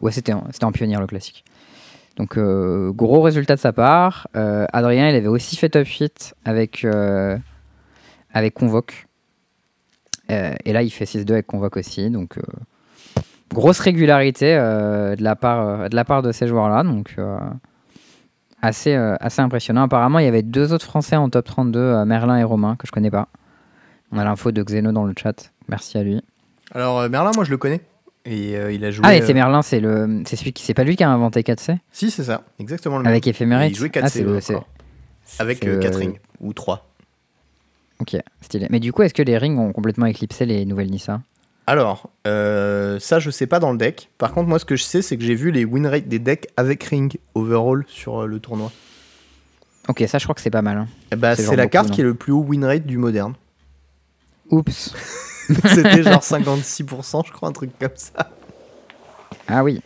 ouais, 0.00 0.12
c'était 0.12 0.34
en, 0.34 0.44
c'était 0.50 0.64
en 0.64 0.72
pionnière 0.72 1.00
le 1.00 1.06
classique. 1.06 1.44
Donc, 2.16 2.36
euh, 2.36 2.92
gros 2.92 3.22
résultat 3.22 3.54
de 3.54 3.60
sa 3.60 3.72
part. 3.72 4.28
Euh, 4.36 4.66
Adrien, 4.72 5.08
il 5.08 5.16
avait 5.16 5.28
aussi 5.28 5.56
fait 5.56 5.70
top 5.70 5.86
8 5.86 6.34
avec, 6.44 6.84
euh, 6.84 7.38
avec 8.32 8.54
Convoque. 8.54 9.06
Et 10.64 10.72
là, 10.72 10.82
il 10.82 10.88
fait 10.88 11.04
6-2 11.04 11.34
avec 11.34 11.46
Convoque 11.46 11.76
aussi. 11.76 12.08
Donc, 12.08 12.38
grosse 13.52 13.78
régularité 13.80 14.54
euh, 14.56 15.14
de, 15.16 15.22
la 15.22 15.36
part, 15.36 15.66
euh, 15.66 15.88
de 15.88 15.96
la 15.96 16.04
part 16.04 16.22
de 16.22 16.32
ces 16.32 16.46
joueurs-là. 16.48 16.82
Donc, 16.82 17.14
euh, 17.18 17.38
assez, 18.60 18.94
assez 18.94 19.40
impressionnant. 19.42 19.82
Apparemment, 19.82 20.18
il 20.18 20.24
y 20.24 20.28
avait 20.28 20.42
deux 20.42 20.72
autres 20.72 20.84
Français 20.86 21.16
en 21.16 21.28
top 21.30 21.44
32, 21.46 21.78
euh, 21.78 22.04
Merlin 22.04 22.36
et 22.38 22.44
Romain, 22.44 22.76
que 22.76 22.86
je 22.86 22.92
connais 22.92 23.10
pas. 23.10 23.28
On 24.12 24.18
a 24.18 24.24
l'info 24.24 24.52
de 24.52 24.62
Xeno 24.62 24.92
dans 24.92 25.04
le 25.04 25.14
chat. 25.20 25.50
Merci 25.68 25.98
à 25.98 26.02
lui. 26.02 26.20
Alors, 26.74 27.08
Merlin, 27.08 27.32
moi, 27.34 27.44
je 27.44 27.50
le 27.50 27.56
connais. 27.56 27.80
Et 28.24 28.56
euh, 28.56 28.70
il 28.72 28.84
a 28.84 28.90
joué. 28.92 29.04
ah, 29.04 29.16
et 29.16 29.22
c'est 29.22 29.34
Merlin, 29.34 29.62
c'est 29.62 29.80
le, 29.80 30.22
c'est 30.26 30.36
celui 30.36 30.52
qui, 30.52 30.62
c'est 30.62 30.74
pas 30.74 30.84
lui 30.84 30.94
qui 30.94 31.02
a 31.02 31.10
inventé 31.10 31.40
4C 31.42 31.78
Si, 31.90 32.08
c'est 32.10 32.22
ça. 32.22 32.42
Exactement 32.60 32.98
le 32.98 33.02
même. 33.02 33.10
avec 33.10 33.26
éphémérite. 33.26 33.72
Il 33.72 33.76
jouait 33.76 33.90
Ah, 33.96 34.02
4C 34.02 34.08
c'est 34.10 34.22
le- 34.22 34.36
encore. 34.36 34.68
c'est- 35.24 35.42
Avec 35.42 35.66
euh, 35.66 35.74
le- 35.74 35.80
4 35.80 35.98
rings. 35.98 36.18
Ou 36.40 36.52
3. 36.52 36.88
Ok, 38.00 38.16
stylé. 38.40 38.68
Mais 38.70 38.78
du 38.78 38.92
coup, 38.92 39.02
est-ce 39.02 39.14
que 39.14 39.22
les 39.22 39.36
rings 39.38 39.58
ont 39.58 39.72
complètement 39.72 40.06
éclipsé 40.06 40.46
les 40.46 40.64
nouvelles 40.64 40.90
Nissa? 40.90 41.20
Alors, 41.66 42.10
euh, 42.26 42.98
ça, 42.98 43.18
je 43.20 43.30
sais 43.30 43.46
pas 43.46 43.58
dans 43.60 43.70
le 43.72 43.78
deck. 43.78 44.10
Par 44.18 44.32
contre, 44.32 44.48
moi, 44.48 44.58
ce 44.58 44.64
que 44.64 44.74
je 44.76 44.82
sais, 44.82 45.00
c'est 45.02 45.16
que 45.16 45.22
j'ai 45.22 45.34
vu 45.36 45.50
les 45.52 45.64
win 45.64 45.86
rates 45.86 46.08
des 46.08 46.18
decks 46.18 46.48
avec 46.56 46.82
ring 46.84 47.18
overall 47.34 47.84
sur 47.88 48.22
euh, 48.22 48.26
le 48.26 48.40
tournoi. 48.40 48.72
Ok, 49.88 50.04
ça, 50.08 50.18
je 50.18 50.24
crois 50.24 50.34
que 50.34 50.40
c'est 50.40 50.50
pas 50.50 50.62
mal. 50.62 50.76
hein. 50.78 50.88
Eh 51.12 51.16
bah, 51.16 51.34
C'est 51.36 51.42
c'est 51.42 51.46
genre 51.46 51.56
la 51.56 51.64
beaucoup, 51.64 51.72
carte 51.72 51.88
non 51.88 51.94
qui 51.94 52.00
est 52.00 52.04
le 52.04 52.14
plus 52.14 52.32
haut 52.32 52.42
win 52.42 52.64
rate 52.64 52.84
du 52.86 52.98
moderne. 52.98 53.34
Oups. 54.50 54.94
C'était 55.66 56.02
genre 56.02 56.20
56%, 56.22 57.26
je 57.26 57.32
crois, 57.32 57.48
un 57.48 57.52
truc 57.52 57.70
comme 57.78 57.90
ça. 57.96 58.30
Ah 59.48 59.62
oui. 59.64 59.80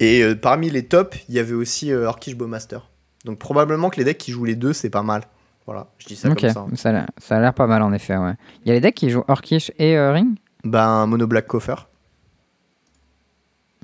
Et 0.00 0.22
euh, 0.22 0.34
parmi 0.34 0.70
les 0.70 0.84
tops, 0.86 1.16
il 1.28 1.34
y 1.34 1.38
avait 1.38 1.54
aussi 1.54 1.92
euh, 1.92 2.06
Orkish 2.08 2.36
Bowmaster. 2.36 2.88
Donc 3.24 3.38
probablement 3.38 3.90
que 3.90 3.96
les 3.96 4.04
decks 4.04 4.18
qui 4.18 4.30
jouent 4.32 4.44
les 4.44 4.54
deux, 4.54 4.72
c'est 4.72 4.90
pas 4.90 5.02
mal. 5.02 5.22
Voilà, 5.66 5.88
je 5.98 6.06
dis 6.06 6.14
ça 6.16 6.28
ok, 6.30 6.40
comme 6.40 6.50
ça. 6.50 6.60
hein. 6.60 6.68
ça 6.76 6.88
a 6.90 6.92
l'air- 6.92 7.06
ça 7.18 7.36
a 7.36 7.40
l'air 7.40 7.52
pas 7.54 7.66
mal 7.66 7.82
en 7.82 7.92
effet. 7.92 8.16
Ouais. 8.16 8.34
Il 8.64 8.68
y 8.68 8.70
a 8.70 8.74
les 8.74 8.80
decks 8.80 8.94
qui 8.94 9.10
jouent 9.10 9.24
Orkish 9.26 9.72
et 9.78 9.96
euh, 9.96 10.12
Ring? 10.12 10.36
Ben, 10.70 11.06
Mono 11.06 11.26
Black 11.26 11.46
Coffer. 11.46 11.74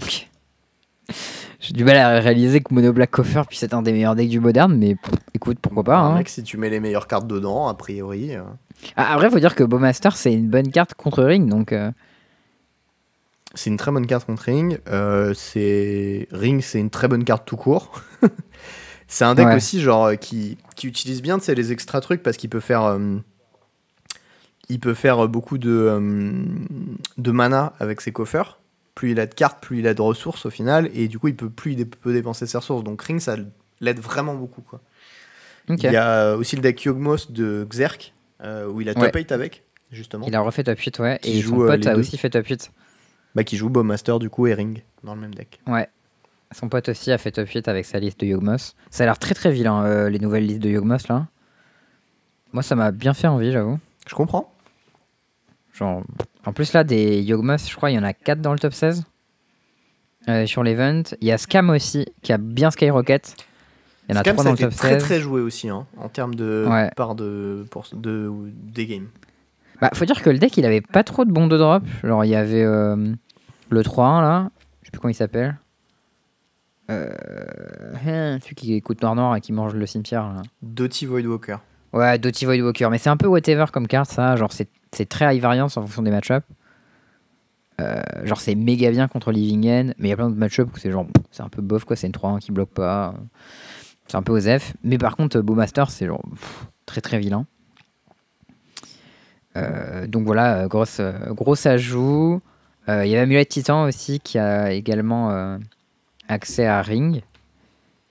Ok. 0.01 0.29
J'ai 1.61 1.73
du 1.75 1.85
mal 1.85 1.97
à 1.97 2.19
réaliser 2.21 2.61
que 2.61 2.75
Mono 2.75 2.93
Black 2.93 3.11
Coffer 3.13 3.43
puisse 3.49 3.63
être 3.63 3.75
un 3.75 3.83
des 3.83 3.93
meilleurs 3.93 4.17
decks 4.17 4.29
du 4.29 4.41
moderne, 4.41 4.77
mais 4.77 4.97
pff, 4.97 5.15
écoute, 5.35 5.59
pourquoi 5.63 5.85
pas. 5.85 5.97
Un 5.99 6.11
hein. 6.13 6.15
mec, 6.17 6.29
si 6.29 6.43
tu 6.43 6.57
mets 6.57 6.71
les 6.71 6.81
meilleures 6.81 7.07
cartes 7.07 7.27
dedans, 7.29 7.69
a 7.69 7.75
priori. 7.75 8.35
euh, 8.35 8.43
Ah, 8.97 9.13
après, 9.15 9.31
faut 9.31 9.39
dire 9.39 9.55
que 9.55 9.63
Bowmaster, 9.63 10.17
c'est 10.17 10.33
une 10.33 10.49
bonne 10.49 10.71
carte 10.73 10.95
contre 10.95 11.23
Ring, 11.23 11.49
donc. 11.49 11.73
euh, 11.73 11.93
C'est 13.55 13.71
une 13.71 13.77
très 13.77 13.93
bonne 13.93 14.07
carte 14.07 14.27
contre 14.27 14.43
Ring. 14.45 14.81
Euh, 14.89 15.35
c'est 15.35 16.27
Ring, 16.33 16.61
c'est 16.63 16.81
une 16.81 16.91
très 16.91 17.07
bonne 17.07 17.23
carte 17.25 17.47
tout 17.47 17.57
court. 17.57 17.93
c'est 19.07 19.25
un 19.25 19.35
deck 19.37 19.47
Ouais. 19.47 19.55
aussi 19.57 19.81
genre 19.81 20.07
euh, 20.07 20.15
qui, 20.17 20.59
qui 20.75 20.89
utilise 20.89 21.23
bien 21.23 21.39
tu 21.39 21.45
sais, 21.45 21.55
les 21.55 21.71
extra 21.71 22.01
trucs 22.01 22.23
parce 22.25 22.37
qu'il 22.39 22.51
peut 22.51 22.61
faire 22.61 22.83
euh, 22.85 23.17
il 24.73 24.81
peut 24.81 24.95
faire 24.95 25.29
beaucoup 25.29 25.59
de 25.59 25.71
euh, 25.71 26.33
de 27.19 27.31
mana 27.31 27.75
avec 27.79 28.01
ses 28.01 28.13
coffers. 28.13 28.59
Plus 28.95 29.13
il 29.13 29.21
a 29.21 29.27
de 29.27 29.35
cartes, 29.35 29.63
plus 29.63 29.79
il 29.79 29.87
a 29.87 29.95
de 29.95 30.03
ressources 30.03 30.47
au 30.47 30.51
final 30.51 30.91
et 30.95 31.09
du 31.09 31.19
coup 31.19 31.29
il 31.29 31.37
peut 31.37 31.51
plus 31.51 31.73
il 31.73 31.89
peut 31.89 32.13
dépenser 32.13 32.47
ses 32.47 32.59
ressources. 32.59 32.85
Donc 32.85 33.03
Ring 33.03 33.21
ça 33.21 33.37
l'aide 33.81 34.01
vraiment 34.01 34.35
beaucoup 34.35 34.63
quoi. 34.63 34.81
Il 35.69 35.81
y 35.81 35.97
a 35.97 36.35
aussi 36.35 36.57
le 36.57 36.63
deck 36.63 36.83
Yogmos 36.83 37.31
de 37.31 37.67
Xerk 37.69 38.13
euh, 38.43 38.67
où 38.67 38.81
il 38.81 38.89
a 38.89 38.95
top 38.95 39.05
Ouais. 39.05 39.11
8 39.15 39.33
avec 39.33 39.63
justement. 39.93 40.27
Il 40.27 40.35
a 40.35 40.41
refait 40.41 40.65
top 40.65 40.79
8, 40.79 40.99
ouais. 40.99 41.21
Et 41.23 41.41
joue, 41.41 41.51
son 41.57 41.63
euh, 41.63 41.67
pote 41.69 41.87
a 41.87 41.95
deux. 41.95 42.01
aussi 42.01 42.17
fait 42.19 42.31
top 42.31 42.47
8. 42.47 42.73
Bah, 43.35 43.45
qui 43.45 43.57
joue 43.57 43.69
Bowmaster 43.69 44.19
du 44.19 44.29
coup 44.29 44.47
et 44.47 44.55
Ring 44.55 44.83
dans 45.05 45.15
le 45.15 45.21
même 45.21 45.35
deck. 45.35 45.61
Ouais. 45.67 45.89
Son 46.51 46.69
pote 46.69 46.89
aussi 46.89 47.13
a 47.13 47.19
fait 47.19 47.31
top 47.31 47.49
8 47.49 47.69
avec 47.69 47.87
sa 47.87 47.99
liste 47.99 48.21
de 48.21 48.27
Yogmos. 48.27 48.75
Ça 48.91 49.05
a 49.05 49.07
l'air 49.07 49.19
très 49.19 49.35
très 49.35 49.53
vilain, 49.53 49.85
euh, 49.85 50.11
les 50.11 50.19
nouvelles 50.19 50.47
listes 50.47 50.61
de 50.63 50.69
Yogmos 50.71 51.09
là. 51.09 51.27
Moi, 52.53 52.63
ça 52.63 52.75
m'a 52.75 52.91
bien 52.91 53.15
fait 53.15 53.29
envie, 53.29 53.51
j'avoue. 53.53 53.79
Je 54.07 54.15
comprends. 54.15 54.53
Genre, 55.73 56.03
en 56.45 56.53
plus 56.53 56.73
là, 56.73 56.85
des 56.85 57.23
Yogmos, 57.23 57.69
je 57.69 57.75
crois, 57.77 57.91
il 57.91 57.95
y 57.95 57.99
en 57.99 58.03
a 58.05 58.13
4 58.13 58.41
dans 58.41 58.53
le 58.53 58.59
top 58.59 58.73
16. 58.75 59.05
euh, 60.29 60.47
sur 60.47 60.63
l'event. 60.63 61.03
Il 61.21 61.27
y 61.29 61.33
a 61.33 61.39
Scam 61.39 61.71
aussi, 61.71 62.07
qui 62.23 62.33
a 62.33 62.39
bien 62.39 62.71
Skyrocket. 62.71 63.35
Il 64.09 64.15
y 64.15 64.19
en 64.19 64.21
a 64.21 64.23
Scam, 64.23 64.35
3 64.37 64.45
ça 64.45 64.51
dans 64.51 64.53
le 64.55 64.59
top 64.59 64.75
très 64.77 64.91
16. 64.95 65.03
très 65.03 65.21
joué 65.21 65.41
aussi 65.41 65.69
hein, 65.69 65.87
en 65.97 66.09
termes 66.09 66.35
de 66.35 66.67
Ouais. 66.69 66.91
part 66.95 67.15
de, 67.15 67.65
pour, 67.71 67.87
de 67.93 68.31
des 68.53 68.87
games. 68.87 69.09
Bah, 69.81 69.91
faut 69.95 70.05
dire 70.05 70.23
que 70.23 70.31
le 70.31 70.39
deck, 70.39 70.57
il 70.57 70.65
avait 70.65 70.81
pas 70.81 71.03
trop 71.03 71.25
de 71.25 71.33
bons 71.33 71.49
de 71.49 71.57
drop. 71.59 71.83
Genre, 72.05 72.25
il 72.25 72.29
y 72.29 72.37
avait 72.37 72.63
euh, 72.63 72.95
le 73.71 73.83
3-1 73.83 74.21
là. 74.21 74.51
Je 74.83 74.87
sais 74.87 74.91
plus 74.93 75.01
comment 75.01 75.11
il 75.11 75.15
s'appelle. 75.15 75.57
Euh, 76.91 77.09
hein, 78.07 78.39
celui 78.43 78.55
qui 78.55 78.75
écoute 78.75 79.01
Noir 79.03 79.15
Noir 79.15 79.37
et 79.37 79.41
qui 79.41 79.53
mange 79.53 79.75
le 79.75 79.87
cimetière 79.87 80.23
là. 80.35 80.43
Doty 80.63 81.07
Voidwalker. 81.07 81.57
Ouais, 81.93 82.19
Doty 82.19 82.45
Voidwalker. 82.45 82.89
Mais 82.91 82.99
c'est 82.99 83.11
un 83.11 83.17
peu 83.17 83.27
whatever 83.27 83.67
comme 83.73 83.87
carte, 83.89 84.11
ça. 84.11 84.37
Genre, 84.37 84.53
c'est 84.53 84.69
c'est 84.93 85.09
très 85.09 85.35
high 85.35 85.41
variance 85.41 85.77
en 85.77 85.83
fonction 85.83 86.03
des 86.03 86.11
match-ups. 86.11 86.47
Euh, 87.81 88.03
genre, 88.25 88.41
c'est 88.41 88.55
méga 88.55 88.91
bien 88.91 89.09
contre 89.09 89.33
Living 89.33 89.67
End. 89.69 89.93
Mais 89.99 90.09
il 90.09 90.11
y 90.11 90.13
a 90.13 90.17
plein 90.17 90.29
d'autres 90.29 90.39
match-ups 90.39 90.71
où 90.73 90.79
c'est 90.79 90.91
genre, 90.93 91.07
c'est 91.31 91.43
un 91.43 91.49
peu 91.49 91.63
bof 91.63 91.85
quoi. 91.85 91.97
C'est 91.97 92.07
une 92.07 92.13
3-1 92.13 92.39
qui 92.39 92.53
bloque 92.53 92.71
pas. 92.71 93.15
C'est 94.09 94.17
un 94.17 94.23
peu 94.23 94.33
osef. 94.33 94.75
Mais 94.83 94.99
par 94.99 95.17
contre, 95.17 95.41
Bowmaster, 95.41 95.91
c'est 95.91 96.07
genre 96.07 96.23
pff, 96.31 96.67
très 96.87 97.01
très 97.01 97.19
vilain. 97.19 97.47
Euh, 99.57 100.07
donc 100.07 100.25
voilà, 100.25 100.63
euh, 100.63 100.69
grosse, 100.69 100.99
euh, 101.01 101.13
gros 101.33 101.67
ajout. 101.67 102.41
Euh, 102.89 103.05
Il 103.05 103.11
y 103.11 103.15
avait 103.15 103.23
Amulet 103.23 103.45
Titan 103.45 103.85
aussi 103.85 104.19
qui 104.21 104.39
a 104.39 104.73
également 104.73 105.31
euh, 105.31 105.59
accès 106.29 106.67
à 106.67 106.81
Ring 106.83 107.23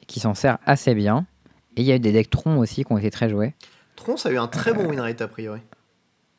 et 0.02 0.06
qui 0.06 0.20
s'en 0.20 0.34
sert 0.34 0.60
assez 0.66 0.94
bien. 0.96 1.26
Et 1.78 1.82
il 1.82 1.88
y 1.88 1.92
a 1.92 1.96
eu 1.96 2.00
des 2.00 2.12
decks 2.12 2.30
Tron 2.30 2.58
aussi 2.58 2.84
qui 2.84 2.92
ont 2.92 2.98
été 2.98 3.12
très 3.12 3.30
joués. 3.30 3.54
Tron, 3.96 4.18
ça 4.18 4.30
a 4.30 4.32
eu 4.32 4.38
un 4.38 4.48
très 4.48 4.74
bon 4.74 4.88
win 4.90 5.00
rate 5.00 5.22
a 5.22 5.28
priori. 5.28 5.62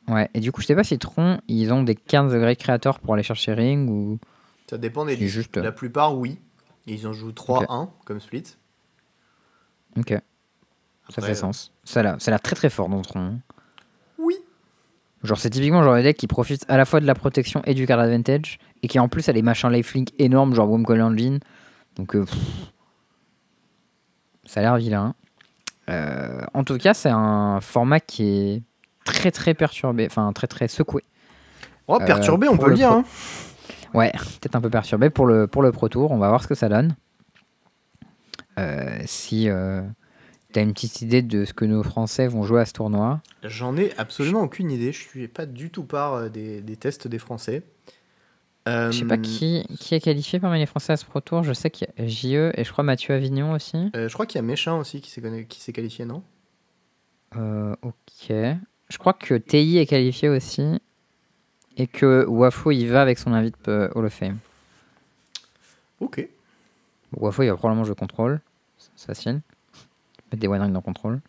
Ouais, 0.09 0.29
et 0.33 0.39
du 0.41 0.51
coup, 0.51 0.61
je 0.61 0.67
sais 0.67 0.75
pas 0.75 0.83
si 0.83 0.97
Tron, 0.99 1.39
ils 1.47 1.71
ont 1.71 1.81
des 1.83 1.95
15 1.95 2.33
degrés 2.33 2.55
créateurs 2.55 2.99
pour 2.99 3.13
aller 3.13 3.23
chercher 3.23 3.53
Ring 3.53 3.89
ou. 3.89 4.19
Ça 4.69 4.77
dépend 4.77 5.05
des 5.05 5.15
juste- 5.27 5.55
La 5.57 5.71
plupart, 5.71 6.17
oui. 6.17 6.39
Ils 6.85 7.07
en 7.07 7.13
jouent 7.13 7.31
3-1 7.31 7.89
comme 8.05 8.19
split. 8.19 8.43
Ok, 9.97 10.13
ça 11.09 11.21
fait 11.21 11.35
sens. 11.35 11.71
Ça 11.83 11.99
a 12.01 12.03
l'air 12.29 12.41
très 12.41 12.55
très 12.55 12.69
fort 12.69 12.89
dans 12.89 13.01
Tron. 13.01 13.39
Oui. 14.17 14.35
Genre, 15.23 15.37
c'est 15.37 15.49
typiquement 15.51 15.79
le 15.79 15.85
genre 15.85 15.95
de 15.95 16.01
deck 16.01 16.17
qui 16.17 16.27
profite 16.27 16.65
à 16.67 16.75
la 16.75 16.83
fois 16.85 16.99
de 16.99 17.05
la 17.05 17.15
protection 17.15 17.61
et 17.65 17.73
du 17.73 17.85
card 17.87 17.99
advantage, 17.99 18.57
et 18.81 18.87
qui 18.89 18.99
en 18.99 19.07
plus 19.07 19.29
a 19.29 19.33
des 19.33 19.41
machins 19.41 19.69
lifelink 19.71 20.09
énormes, 20.19 20.53
genre 20.53 20.69
Womcall 20.69 21.01
Engine. 21.01 21.39
Donc, 21.95 22.15
euh, 22.15 22.25
pff, 22.25 22.37
ça 24.45 24.59
a 24.59 24.63
l'air 24.63 24.75
vilain. 24.77 25.15
Euh, 25.89 26.41
en 26.53 26.63
tout 26.65 26.77
cas, 26.77 26.93
c'est 26.93 27.09
un 27.09 27.61
format 27.61 27.99
qui 28.01 28.23
est 28.25 28.63
très 29.05 29.31
très 29.31 29.53
perturbé, 29.53 30.05
enfin 30.09 30.31
très 30.33 30.47
très 30.47 30.67
secoué. 30.67 31.03
Oh, 31.87 31.97
Euh, 32.01 32.05
perturbé, 32.05 32.47
on 32.47 32.57
peut 32.57 32.69
le 32.69 32.75
dire. 32.75 32.89
pro- 32.89 32.97
hein. 32.99 33.03
Ouais, 33.93 34.11
peut-être 34.11 34.55
un 34.55 34.61
peu 34.61 34.69
perturbé 34.69 35.09
pour 35.09 35.25
le, 35.25 35.47
pour 35.47 35.61
le 35.61 35.71
Pro 35.71 35.87
Tour. 35.89 36.11
On 36.11 36.17
va 36.17 36.29
voir 36.29 36.41
ce 36.41 36.47
que 36.47 36.55
ça 36.55 36.69
donne. 36.69 36.95
Euh, 38.59 38.99
si 39.05 39.49
euh, 39.49 39.81
tu 40.53 40.59
as 40.59 40.61
une 40.63 40.73
petite 40.73 41.01
idée 41.01 41.21
de 41.21 41.45
ce 41.45 41.53
que 41.53 41.65
nos 41.65 41.83
Français 41.83 42.27
vont 42.27 42.43
jouer 42.43 42.61
à 42.61 42.65
ce 42.65 42.73
tournoi? 42.73 43.21
J'en 43.43 43.75
ai 43.77 43.93
absolument 43.97 44.41
aucune 44.41 44.71
idée. 44.71 44.91
Je 44.91 44.99
suis 45.01 45.27
pas 45.27 45.45
du 45.45 45.69
tout 45.69 45.83
part 45.83 46.29
des, 46.29 46.61
des 46.61 46.75
tests 46.75 47.07
des 47.07 47.19
Français. 47.19 47.63
Euh, 48.69 48.91
Je 48.91 48.99
sais 48.99 49.05
pas 49.05 49.17
qui, 49.17 49.65
qui 49.79 49.93
est 49.93 49.99
qualifié 49.99 50.39
parmi 50.39 50.57
les 50.59 50.65
Français 50.65 50.93
à 50.93 50.97
ce 50.97 51.05
Pro 51.05 51.19
Tour. 51.19 51.43
Je 51.43 51.51
sais 51.53 51.69
qu'il 51.69 51.87
y 51.97 52.01
a 52.01 52.07
JE 52.07 52.51
et 52.57 52.63
je 52.63 52.71
crois 52.71 52.83
Mathieu 52.83 53.13
Avignon 53.13 53.51
aussi. 53.51 53.91
euh, 53.95 54.07
je 54.07 54.13
crois 54.13 54.25
qu'il 54.25 54.37
y 54.37 54.39
a 54.39 54.43
Méchin 54.47 54.75
aussi 54.75 55.01
qui 55.01 55.11
s'est 55.11 55.45
qui 55.49 55.59
s'est 55.59 55.73
qualifié, 55.73 56.05
non? 56.05 56.23
Euh, 57.35 57.75
ok. 57.81 58.33
Je 58.93 58.99
crois 58.99 59.13
que 59.13 59.33
TI 59.33 59.79
est 59.79 59.87
qualifié 59.87 60.29
aussi. 60.29 60.79
Et 61.77 61.87
que 61.87 62.25
Wafo 62.27 62.69
il 62.69 62.85
va 62.85 63.01
avec 63.01 63.17
son 63.17 63.33
invite 63.33 63.67
Hall 63.67 64.05
of 64.05 64.13
Fame. 64.13 64.37
Ok. 65.99 66.27
Wafo 67.17 67.41
il 67.41 67.49
va 67.49 67.55
probablement 67.57 67.85
jouer 67.85 67.95
contrôle. 67.95 68.39
C'est 68.95 69.07
facile. 69.07 69.41
Mettre 70.31 70.41
des 70.41 70.47
one 70.47 70.71
dans 70.71 70.81
contrôle. 70.81 71.21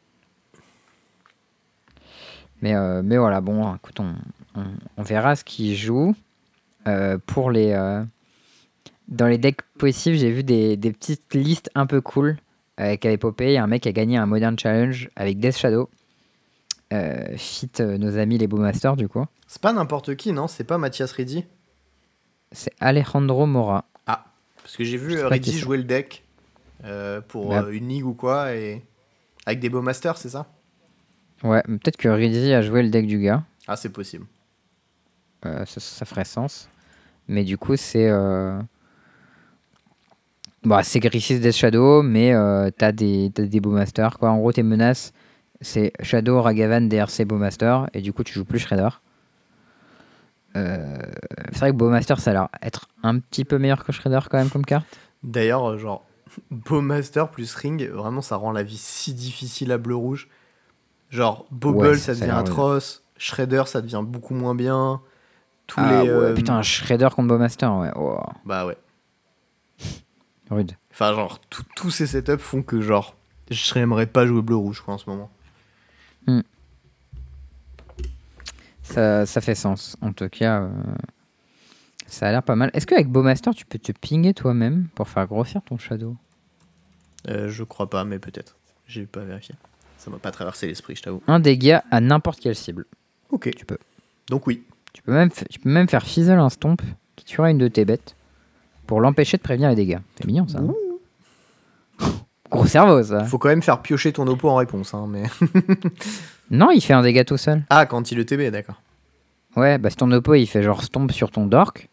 Mais, 2.61 2.75
euh, 2.75 3.01
mais 3.03 3.17
voilà, 3.17 3.41
bon, 3.41 3.75
écoute, 3.75 3.99
on, 3.99 4.15
on, 4.55 4.65
on 4.99 5.03
verra 5.03 5.35
ce 5.35 5.43
qu'il 5.43 5.75
joue. 5.75 6.15
Euh, 6.87 7.17
pour 7.25 7.51
les. 7.51 7.73
euh, 7.73 8.05
dans 9.09 9.27
les 9.27 9.39
decks 9.39 9.63
possibles, 9.79 10.19
j'ai 10.19 10.31
vu 10.31 10.45
des, 10.45 10.77
des 10.77 10.93
petites 10.93 11.33
listes 11.33 11.71
un 11.75 11.87
peu 11.87 12.03
cool 12.03 12.37
qui 12.77 13.07
avaient 13.07 13.17
popé. 13.17 13.47
Il 13.47 13.53
y 13.53 13.57
a 13.57 13.63
un 13.65 13.69
mec 13.69 13.85
qui 13.85 13.89
a 13.89 13.93
gagné 13.93 14.19
un 14.19 14.27
Modern 14.27 14.59
Challenge 14.59 15.09
avec 15.17 15.39
Death 15.39 15.57
Shadow. 15.57 15.89
Euh, 16.95 17.37
fit 17.37 17.71
euh, 17.81 17.99
nos 17.99 18.19
amis 18.19 18.39
les 18.39 18.47
Bowmasters, 18.47 18.95
du 18.97 19.09
coup. 19.09 19.25
C'est 19.49 19.61
pas 19.61 19.73
n'importe 19.73 20.15
qui, 20.15 20.33
non? 20.33 20.47
C'est 20.47 20.65
pas 20.65 20.79
Mathias 20.79 21.11
Reddy? 21.13 21.45
C'est 22.53 22.73
Alejandro 22.79 23.47
Mora. 23.47 23.85
Ah, 24.07 24.25
parce 24.63 24.77
que 24.77 24.85
j'ai 24.85 24.97
vu 24.97 25.17
euh, 25.17 25.27
Reddy 25.27 25.59
jouer 25.59 25.77
le 25.77 25.85
deck 25.85 26.25
euh, 26.85 27.21
pour 27.21 27.49
Bah. 27.49 27.65
euh, 27.65 27.73
une 27.73 27.89
ligue 27.89 28.07
ou 28.07 28.15
quoi, 28.15 28.55
et 28.55 28.85
avec 29.45 29.59
des 29.59 29.69
beaux 29.69 29.83
masters, 29.83 30.17
c'est 30.19 30.29
ça? 30.29 30.47
Ouais, 31.43 31.63
peut-être 31.63 31.97
que 31.97 32.09
Rizzi 32.09 32.53
a 32.53 32.63
joué 32.63 32.83
le 32.83 32.91
deck 32.91 33.07
du 33.07 33.19
gars. 33.19 33.43
Ah, 33.67 33.77
c'est 33.77 33.89
possible. 33.91 34.27
Euh, 35.45 35.67
ça, 35.67 35.81
ça 35.81 36.05
ferait 36.05 36.25
sens. 36.25 36.69
Mais 37.29 37.45
du 37.45 37.59
coup, 37.59 37.77
c'est. 37.77 38.09
Euh... 38.09 38.59
Bah, 40.63 40.83
c'est 40.83 41.01
Griffith 41.01 41.41
Death 41.43 41.57
Shadow, 41.57 42.03
mais 42.03 42.33
euh, 42.33 42.71
t'as 42.71 42.93
des, 42.93 43.31
t'as 43.35 43.43
des 43.43 43.61
Bowmasters. 43.61 44.19
Quoi. 44.19 44.31
En 44.31 44.39
gros, 44.39 44.53
tes 44.53 44.63
menaces, 44.63 45.13
c'est 45.65 45.93
Shadow, 46.01 46.41
Ragavan, 46.43 46.89
DRC, 46.89 47.25
Bowmaster. 47.25 47.89
Et 47.95 48.01
du 48.01 48.13
coup, 48.13 48.23
tu 48.23 48.33
joues 48.35 48.45
plus 48.45 48.59
Shredder. 48.61 48.89
Euh, 50.57 50.99
c'est 51.53 51.59
vrai 51.59 51.71
que 51.73 51.77
Bowmaster, 51.77 52.21
ça 52.21 52.31
a 52.31 52.35
l'air 52.35 52.49
être 52.63 52.87
un 53.03 53.19
petit 53.19 53.45
peu 53.45 53.59
meilleur 53.59 53.85
que 53.85 53.91
Shredder 53.93 54.21
quand 54.31 54.39
même 54.39 54.51
comme 54.51 54.65
carte. 54.65 54.87
D'ailleurs, 55.25 55.69
euh, 55.71 55.79
genre, 55.79 56.05
beau 56.51 56.81
master 56.81 57.29
plus 57.31 57.55
ring, 57.55 57.89
vraiment, 57.91 58.23
ça 58.23 58.37
rend 58.37 58.53
la 58.53 58.63
vie 58.63 58.77
si 58.77 59.15
difficile 59.15 59.73
à 59.73 59.79
bleu-rouge. 59.79 60.29
Genre, 61.11 61.47
Bobble, 61.51 61.79
Ouais, 61.79 61.97
ça 61.99 62.15
devient 62.15 62.31
atroce. 62.31 63.03
Shredder, 63.17 63.65
ça 63.67 63.81
devient 63.81 64.03
beaucoup 64.05 64.35
moins 64.35 64.55
bien. 64.55 65.01
Tous 65.67 65.81
Ah 65.81 66.03
les. 66.03 66.03
ouais, 66.03 66.09
euh, 66.09 66.35
putain, 66.35 66.61
Shredder 66.63 67.09
contre 67.15 67.29
Bowmaster, 67.29 67.73
ouais. 67.79 67.91
Oh, 67.97 68.19
Bah 68.45 68.67
ouais. 68.67 68.77
rude. 70.51 70.73
Enfin, 70.93 71.15
genre, 71.15 71.41
tous 71.75 71.91
ces 71.91 72.07
setups 72.07 72.39
font 72.39 72.63
que, 72.63 72.81
genre, 72.81 73.17
je 73.51 73.75
n'aimerais 73.79 74.07
pas 74.07 74.27
jouer 74.27 74.43
bleu-rouge, 74.43 74.81
quoi, 74.83 74.95
en 74.95 74.99
ce 74.99 75.09
moment. 75.11 75.31
Ça, 78.85 79.27
ça 79.27 79.41
fait 79.41 79.55
sens. 79.55 79.97
En 80.03 80.13
tout 80.13 80.29
cas, 80.29 80.63
euh, 80.63 80.69
ça 82.07 82.29
a 82.29 82.31
l'air 82.31 82.43
pas 82.43 82.55
mal. 82.55 82.71
Est-ce 82.75 82.87
qu'avec 82.87 83.09
Bowmaster, 83.09 83.55
tu 83.55 83.65
peux 83.67 83.79
te 83.79 83.93
pinguer 83.93 84.35
toi-même 84.35 84.89
pour 84.95 85.09
faire 85.09 85.27
grossir 85.27 85.63
ton 85.63 85.79
Shadow? 85.79 86.17
Euh, 87.29 87.49
je 87.49 87.65
crois 87.65 87.89
pas, 87.91 88.05
mais 88.05 88.19
peut-être. 88.19 88.57
J'ai 88.87 89.07
pas 89.07 89.21
vérifié. 89.25 89.55
Ça 89.99 90.11
m'a 90.11 90.19
pas 90.19 90.31
traversé 90.31 90.67
l'esprit, 90.67 90.95
je 90.97 91.03
t'avoue. 91.03 91.23
un 91.27 91.41
dégât 91.41 91.83
à 91.91 92.01
n'importe 92.01 92.41
quelle 92.41 92.55
cible. 92.55 92.85
Ok. 93.31 93.51
Tu 93.57 93.65
peux. 93.65 93.79
Donc 94.29 94.47
oui. 94.47 94.63
Tu 94.93 95.03
peux 95.03 95.13
même, 95.13 95.31
tu 95.51 95.59
peux 95.59 95.71
même 95.71 95.89
faire 95.89 96.03
fizzle 96.05 96.39
un 96.39 96.51
stomp 96.51 96.81
qui 97.17 97.25
tuera 97.25 97.51
une 97.51 97.59
de 97.59 97.69
tes 97.69 97.85
bêtes 97.85 98.15
pour 98.87 99.01
l'empêcher 99.01 99.39
de 99.39 99.43
prévenir 99.43 99.71
les 99.71 99.75
dégâts. 99.75 99.99
C'est 100.17 100.27
mignon 100.27 100.47
ça. 100.47 100.59
hein 100.59 100.75
Gros 102.51 102.67
cerveau 102.67 103.03
ça. 103.03 103.25
Faut 103.25 103.39
quand 103.39 103.49
même 103.49 103.63
faire 103.63 103.81
piocher 103.83 104.13
ton 104.13 104.27
oppo 104.29 104.49
en 104.51 104.57
réponse, 104.57 104.93
hein, 104.95 105.07
mais... 105.09 105.25
Non, 106.51 106.71
il 106.71 106.81
fait 106.81 106.93
un 106.93 107.03
dégât 107.03 107.25
tout 107.25 107.37
seul. 107.37 107.63
Ah, 107.71 107.87
quand 107.87 108.11
il 108.11 108.19
le 108.19 108.25
TB, 108.25 108.51
d'accord. 108.51 108.81
Ouais, 109.57 109.79
bah 109.79 109.91
si 109.91 109.97
ton 109.97 110.11
oppo 110.11 110.35
il 110.35 110.47
fait 110.47 110.63
genre 110.63 110.83
stomp 110.83 111.13
sur 111.13 111.31
ton 111.31 111.47
dork 111.47 111.89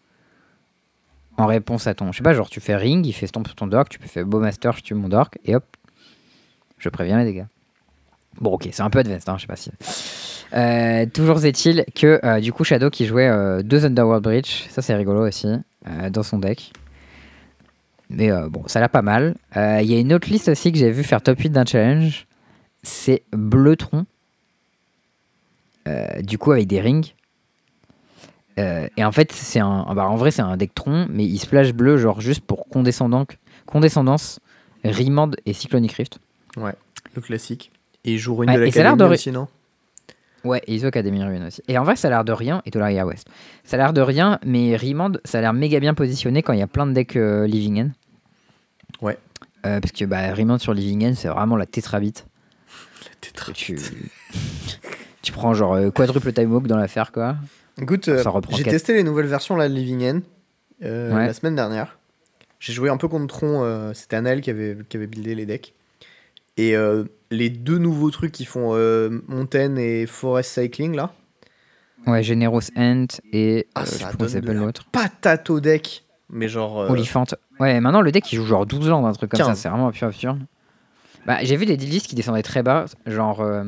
en 1.37 1.45
réponse 1.45 1.87
à 1.87 1.93
ton. 1.93 2.11
Je 2.11 2.17
sais 2.17 2.23
pas, 2.23 2.33
genre 2.33 2.49
tu 2.49 2.59
fais 2.59 2.75
ring, 2.75 3.05
il 3.05 3.13
fait 3.13 3.27
stomp 3.27 3.47
sur 3.47 3.55
ton 3.55 3.67
dork, 3.67 3.89
tu 3.89 3.99
peux 3.99 4.07
faire 4.07 4.25
Bowmaster, 4.25 4.73
je 4.77 4.81
tue 4.81 4.93
mon 4.93 5.09
dork 5.09 5.37
et 5.45 5.55
hop, 5.55 5.65
je 6.78 6.89
préviens 6.89 7.17
les 7.19 7.25
dégâts. 7.25 7.45
Bon, 8.39 8.51
ok, 8.51 8.69
c'est 8.71 8.82
un 8.82 8.89
peu 8.89 8.99
advanced, 8.99 9.29
hein, 9.29 9.36
je 9.37 9.41
sais 9.41 9.47
pas 9.47 9.55
si. 9.55 9.71
Euh, 10.53 11.05
toujours 11.05 11.43
est-il 11.45 11.86
que 11.95 12.19
euh, 12.25 12.39
du 12.39 12.51
coup 12.51 12.63
Shadow 12.63 12.89
qui 12.89 13.05
jouait 13.05 13.28
euh, 13.29 13.61
deux 13.61 13.86
Underworld 13.86 14.23
Breach, 14.23 14.67
ça 14.69 14.82
c'est 14.82 14.95
rigolo 14.95 15.28
aussi, 15.28 15.47
euh, 15.47 16.09
dans 16.09 16.23
son 16.23 16.39
deck. 16.39 16.73
Mais 18.09 18.29
bon, 18.49 18.63
ça 18.67 18.79
a 18.79 18.82
l'air 18.82 18.89
pas 18.89 19.01
mal. 19.01 19.36
Il 19.55 19.86
y 19.86 19.95
a 19.95 19.99
une 19.99 20.11
autre 20.11 20.28
liste 20.29 20.49
aussi 20.49 20.73
que 20.73 20.78
j'ai 20.78 20.91
vu 20.91 21.01
faire 21.01 21.21
top 21.21 21.39
8 21.39 21.51
d'un 21.51 21.63
challenge, 21.63 22.28
c'est 22.83 23.23
Bleutron. 23.32 24.05
Euh, 25.87 26.21
du 26.21 26.37
coup 26.37 26.51
avec 26.51 26.67
des 26.67 26.79
rings. 26.82 27.13
Euh, 28.59 28.87
et 28.97 29.03
en 29.05 29.12
fait, 29.12 29.32
c'est 29.32 29.59
un, 29.59 29.86
bah, 29.95 30.08
en 30.08 30.16
vrai, 30.16 30.29
c'est 30.29 30.41
un 30.41 30.58
deck 30.58 30.75
tron, 30.75 31.08
mais 31.09 31.24
il 31.25 31.39
splash 31.39 31.74
bleu, 31.74 31.97
genre 31.97 32.21
juste 32.21 32.41
pour 32.41 32.67
condescendant, 32.67 33.25
condescendance, 33.66 34.39
Remand 34.83 35.32
et 35.45 35.53
Cyclonic 35.53 35.93
Rift. 35.93 36.20
Ouais, 36.58 36.74
le 37.16 37.21
classique. 37.21 37.71
Et 38.03 38.13
il 38.13 38.17
joue 38.20 38.36
Rune 38.36 38.49
Ouais, 38.49 38.58
de 38.58 38.66
et 38.66 38.71
ça 38.71 38.82
a 38.82 38.83
l'air 38.83 38.91
l'Académie 38.91 39.09
de- 39.09 39.13
aussi, 39.16 39.32
non? 39.32 39.47
Ouais, 40.43 40.62
et 40.67 40.74
Iso 40.75 40.87
Academy 40.87 41.24
aussi. 41.47 41.62
Et 41.67 41.78
en 41.78 41.83
vrai, 41.83 41.95
ça 41.95 42.08
a 42.08 42.12
l'air 42.12 42.24
de 42.25 42.32
rien, 42.32 42.62
et 42.66 42.71
Tolaria 42.71 43.05
West. 43.05 43.28
Ça 43.63 43.75
a 43.75 43.78
l'air 43.78 43.93
de 43.93 44.01
rien, 44.01 44.39
mais 44.45 44.75
Remand, 44.75 45.12
ça 45.24 45.37
a 45.37 45.41
l'air 45.41 45.53
méga 45.53 45.79
bien 45.79 45.93
positionné 45.93 46.41
quand 46.43 46.53
il 46.53 46.59
y 46.59 46.63
a 46.63 46.67
plein 46.67 46.87
de 46.87 46.93
decks 46.93 47.16
euh, 47.16 47.45
Living 47.47 47.83
End. 47.83 47.89
Ouais. 49.01 49.17
Euh, 49.66 49.79
parce 49.79 49.91
que 49.91 50.03
bah, 50.05 50.33
Remand 50.33 50.58
sur 50.58 50.74
Living 50.74 51.05
End, 51.12 51.13
c'est 51.16 51.28
vraiment 51.28 51.55
la 51.58 51.66
tétrabite. 51.67 52.25
Tétra. 53.21 53.53
Tu, 53.53 53.78
tu 55.21 55.31
prends 55.31 55.53
genre 55.53 55.73
euh, 55.73 55.89
quadruple 55.91 56.31
time 56.33 56.51
walk 56.53 56.67
dans 56.67 56.77
l'affaire, 56.77 57.11
quoi. 57.11 57.35
Écoute, 57.81 58.07
euh, 58.09 58.23
j'ai 58.49 58.63
testé 58.63 58.93
les 58.93 59.03
nouvelles 59.03 59.27
versions 59.27 59.55
là, 59.55 59.69
de 59.69 59.73
Living 59.73 60.03
End 60.03 60.19
euh, 60.83 61.13
Ouais. 61.15 61.27
la 61.27 61.33
semaine 61.33 61.55
dernière. 61.55 61.97
J'ai 62.59 62.73
joué 62.73 62.89
un 62.89 62.97
peu 62.97 63.07
contre 63.07 63.27
Tron, 63.27 63.63
euh, 63.63 63.93
c'était 63.93 64.17
Anaël 64.17 64.41
qui 64.41 64.49
avait, 64.49 64.77
qui 64.89 64.97
avait 64.97 65.07
buildé 65.07 65.33
les 65.35 65.45
decks. 65.45 65.73
Et 66.57 66.75
les 67.31 67.49
deux 67.49 67.77
nouveaux 67.79 68.11
trucs 68.11 68.31
qui 68.33 68.45
font 68.45 68.75
Mountain 69.27 69.77
et 69.77 70.05
Forest 70.05 70.51
Cycling 70.59 70.95
là, 70.95 71.11
Ouais, 72.07 72.21
Generous 72.23 72.69
Ant 72.75 73.05
et. 73.31 73.67
Ah, 73.73 73.85
ça 73.85 74.11
s'appelle 74.11 74.43
la 74.45 74.53
l'autre. 74.65 74.85
patate 74.91 75.49
au 75.49 75.59
deck. 75.59 76.03
Mais 76.29 76.49
genre. 76.49 76.77
Oliphant. 76.89 77.23
Ouais, 77.59 77.79
maintenant 77.79 78.01
le 78.01 78.11
deck 78.11 78.31
il 78.31 78.35
joue 78.35 78.45
genre 78.45 78.65
12 78.65 78.89
landes, 78.89 79.05
un 79.05 79.13
truc 79.13 79.31
comme 79.31 79.39
ça, 79.39 79.45
15. 79.47 79.57
c'est 79.59 79.69
vraiment 79.69 79.87
absurde. 79.87 80.39
Bah, 81.25 81.37
j'ai 81.43 81.55
vu 81.55 81.65
des 81.65 81.77
listes 81.77 82.07
qui 82.07 82.15
descendaient 82.15 82.41
très 82.43 82.63
bas, 82.63 82.85
genre 83.05 83.41
euh, 83.41 83.63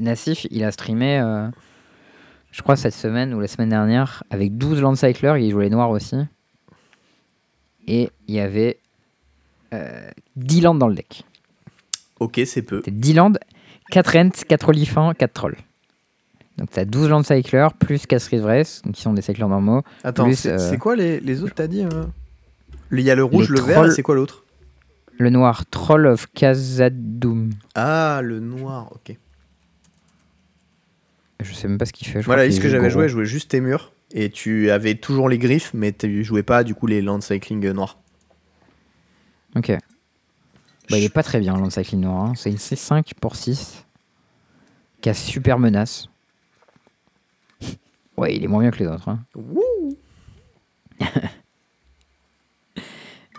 Nassif, 0.00 0.46
il 0.50 0.64
a 0.64 0.70
streamé, 0.72 1.18
euh, 1.20 1.48
je 2.52 2.62
crois 2.62 2.76
cette 2.76 2.94
semaine 2.94 3.32
ou 3.34 3.40
la 3.40 3.48
semaine 3.48 3.70
dernière, 3.70 4.22
avec 4.30 4.56
12 4.58 4.80
Land 4.80 4.94
Cyclers, 4.96 5.36
il 5.40 5.50
jouait 5.50 5.64
les 5.64 5.70
noirs 5.70 5.90
aussi. 5.90 6.16
Et 7.86 8.10
il 8.28 8.34
y 8.34 8.40
avait 8.40 8.78
euh, 9.72 10.08
10 10.36 10.60
landes 10.62 10.78
dans 10.78 10.88
le 10.88 10.94
deck. 10.94 11.24
Ok, 12.20 12.40
c'est 12.46 12.62
peu. 12.62 12.80
T'as 12.80 12.90
10 12.90 13.14
landes, 13.14 13.38
4 13.90 14.16
Ents, 14.16 14.44
4 14.48 14.68
Olifants, 14.68 15.12
4 15.14 15.32
Trolls. 15.32 15.56
Donc 16.56 16.70
t'as 16.70 16.84
12 16.84 17.08
landes 17.08 17.26
Cycler 17.26 17.66
plus 17.78 18.06
4 18.06 18.22
Rivres, 18.28 18.62
qui 18.92 19.02
sont 19.02 19.12
des 19.12 19.22
Cyclers 19.22 19.48
normaux. 19.48 19.82
Attends, 20.04 20.32
c'est 20.32 20.52
euh, 20.52 20.76
quoi 20.76 20.94
les, 20.96 21.18
les 21.20 21.42
autres, 21.42 21.54
t'as 21.56 21.66
dit 21.66 21.82
euh? 21.84 22.04
Il 22.92 23.00
y 23.00 23.10
a 23.10 23.14
le 23.16 23.24
rouge, 23.24 23.50
Les 23.50 23.56
le 23.60 23.66
vert, 23.66 23.76
trolls- 23.80 23.90
et 23.90 23.94
c'est 23.94 24.02
quoi 24.02 24.14
l'autre? 24.14 24.43
Le 25.18 25.30
noir, 25.30 25.64
Troll 25.66 26.06
of 26.06 26.26
Khazad-dûm. 26.34 27.50
Ah, 27.74 28.20
le 28.22 28.40
noir, 28.40 28.90
ok. 28.92 29.16
Je 31.40 31.52
sais 31.52 31.68
même 31.68 31.78
pas 31.78 31.86
ce 31.86 31.92
qu'il 31.92 32.06
fait. 32.08 32.22
crois 32.22 32.38
ce 32.38 32.48
qu'il 32.48 32.62
que 32.62 32.68
j'avais 32.68 32.90
joué, 32.90 33.08
je 33.08 33.12
jouais 33.12 33.24
juste 33.26 33.50
tes 33.50 33.60
murs. 33.60 33.92
Et 34.12 34.30
tu 34.30 34.70
avais 34.70 34.94
toujours 34.94 35.28
les 35.28 35.38
griffes, 35.38 35.72
mais 35.74 35.92
tu 35.92 36.24
jouais 36.24 36.42
pas 36.42 36.62
du 36.64 36.74
coup 36.74 36.86
les 36.86 37.02
land 37.02 37.20
cycling 37.20 37.64
euh, 37.66 37.72
noirs. 37.72 37.98
Ok. 39.56 39.70
Bah, 40.90 40.98
il 40.98 41.04
est 41.04 41.08
pas 41.12 41.22
très 41.22 41.40
bien, 41.40 41.56
Land 41.56 41.70
Cycling 41.70 42.02
Noir. 42.02 42.24
hein. 42.26 42.32
C'est 42.36 42.50
une 42.50 42.56
C5 42.56 43.14
pour 43.20 43.36
6. 43.36 43.84
Qui 45.00 45.08
a 45.08 45.14
super 45.14 45.58
menace. 45.58 46.08
Ouais, 48.16 48.36
il 48.36 48.44
est 48.44 48.46
moins 48.46 48.60
bien 48.60 48.70
que 48.70 48.78
les 48.78 48.86
autres. 48.86 49.08
hein. 49.08 49.24
Wouh 49.34 49.96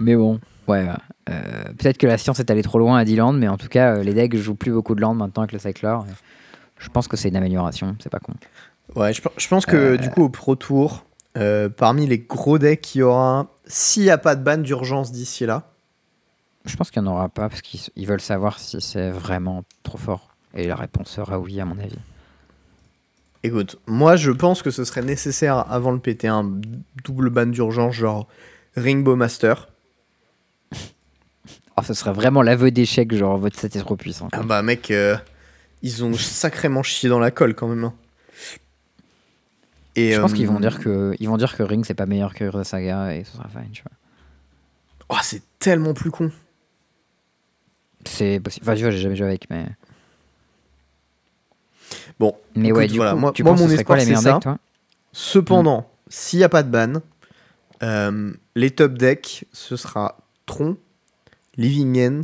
Mais 0.02 0.16
bon, 0.18 0.40
ouais. 0.68 0.88
euh, 1.30 1.64
Peut-être 1.78 1.98
que 1.98 2.08
la 2.08 2.18
science 2.18 2.40
est 2.40 2.50
allée 2.52 2.62
trop 2.64 2.80
loin 2.80 2.98
à 2.98 3.06
10 3.06 3.16
landes, 3.16 3.38
mais 3.38 3.48
en 3.48 3.58
tout 3.58 3.68
cas, 3.68 3.96
euh, 3.98 4.04
les 4.04 4.14
decks 4.14 4.36
jouent 4.36 4.56
plus 4.56 4.72
beaucoup 4.72 4.96
de 4.96 5.02
landes 5.02 5.18
maintenant 5.18 5.44
avec 5.44 5.52
le 5.54 5.60
Cycler. 5.60 5.96
Je 6.78 6.90
pense 6.90 7.08
que 7.08 7.18
c'est 7.18 7.30
une 7.30 7.36
amélioration, 7.36 7.96
c'est 8.02 8.10
pas 8.10 8.20
con. 8.20 8.34
Ouais, 8.96 9.14
je, 9.14 9.22
pe- 9.22 9.30
je 9.38 9.48
pense 9.48 9.66
que 9.66 9.76
Euh. 9.76 9.98
du 9.98 10.10
coup 10.10 10.24
au 10.24 10.30
Pro 10.30 10.56
Tour, 10.56 11.06
parmi 11.78 12.06
les 12.08 12.20
gros 12.20 12.58
decks 12.60 12.82
qu'il 12.82 13.00
y 13.00 13.04
aura, 13.04 13.48
s'il 13.66 14.04
n'y 14.04 14.10
a 14.10 14.18
pas 14.18 14.36
de 14.36 14.44
ban 14.44 14.58
d'urgence 14.58 15.12
d'ici 15.12 15.46
là, 15.46 15.64
Je 16.66 16.76
pense 16.78 16.90
qu'il 16.92 17.02
n'y 17.02 17.08
en 17.08 17.12
aura 17.12 17.30
pas 17.30 17.50
parce 17.50 17.62
qu'ils 17.62 18.08
veulent 18.08 18.22
savoir 18.22 18.58
si 18.60 18.80
c'est 18.82 19.10
vraiment 19.12 19.64
trop 19.84 19.98
fort. 19.98 20.30
Et 20.56 20.68
la 20.68 20.76
réponse 20.76 21.10
sera 21.10 21.38
oui, 21.40 21.60
à 21.62 21.66
mon 21.66 21.78
avis. 21.80 21.98
écoute, 23.44 23.78
moi 23.88 24.16
je 24.16 24.32
pense 24.32 24.62
que 24.62 24.72
ce 24.72 24.84
serait 24.84 25.02
nécessaire 25.04 25.66
avant 25.72 25.92
le 25.92 26.00
PT 26.00 26.26
un 26.26 26.60
double 27.04 27.30
ban 27.30 27.46
d'urgence 27.46 27.94
genre 27.94 28.28
Ringbow 28.76 29.16
Master. 29.16 29.68
Oh, 31.78 31.82
ce 31.84 31.94
serait 31.94 32.14
vraiment 32.14 32.42
l'aveu 32.42 32.72
d'échec, 32.72 33.14
genre 33.14 33.38
votre 33.38 33.60
set 33.60 33.76
est 33.76 33.80
trop 33.80 33.96
puissant. 33.98 34.30
Ah 34.32 34.44
bah 34.44 34.62
mec, 34.62 34.92
euh, 34.92 35.18
ils 35.82 36.04
ont 36.06 36.14
sacrément 36.14 36.84
chié 36.84 37.10
dans 37.10 37.20
la 37.20 37.32
colle 37.32 37.54
quand 37.54 37.68
même. 37.68 37.84
hein. 37.84 37.94
Et, 39.98 40.12
Je 40.14 40.20
pense 40.22 40.32
euh, 40.34 40.36
qu'ils 40.36 40.48
vont 40.48 40.60
dire 40.60 40.80
que 40.80 41.16
ils 41.20 41.28
vont 41.28 41.38
dire 41.38 41.56
que 41.56 41.64
Ring 41.64 41.86
c'est 41.86 41.94
pas 41.94 42.06
meilleur 42.06 42.34
que 42.34 42.44
Urza 42.46 42.64
Saga 42.64 43.14
et 43.16 43.24
ce 43.24 43.34
sera 43.38 43.48
fine, 43.50 43.72
tu 43.72 43.82
vois. 43.84 43.92
Oh, 45.10 45.22
c'est 45.22 45.42
tellement 45.60 45.94
plus 45.94 46.12
con. 46.12 46.32
C'est 48.06 48.40
possible. 48.40 48.66
Enfin, 48.66 48.76
tu 48.76 48.82
vois, 48.82 48.92
j'ai 48.92 49.00
jamais 49.00 49.16
joué 49.16 49.28
avec, 49.28 49.50
mais. 49.50 49.66
Bon, 52.20 52.36
Mais 52.56 52.70
Écoute, 52.70 52.78
ouais, 52.78 52.88
du 52.88 52.96
voilà, 52.96 53.12
coup, 53.14 53.18
moi- 53.20 53.32
tu 53.34 53.44
moi, 53.44 53.54
penses 53.54 53.62
mon 53.62 53.70
espoir, 53.70 53.98
les 53.98 54.04
c'est 54.04 54.10
meilleurs 54.10 54.22
ça. 54.24 54.34
decks, 54.34 54.42
toi? 54.42 54.58
Cependant, 55.12 55.90
s'il 56.08 56.40
n'y 56.40 56.46
a 56.46 56.50
pas 56.50 56.64
de 56.64 56.70
ban, 56.70 57.02
euh, 57.84 58.34
les 58.56 58.72
top 58.72 58.94
decks, 58.98 59.46
ce 59.54 59.76
sera 59.76 60.18
Tron, 60.46 60.78
Living 61.58 61.98
End, 62.00 62.22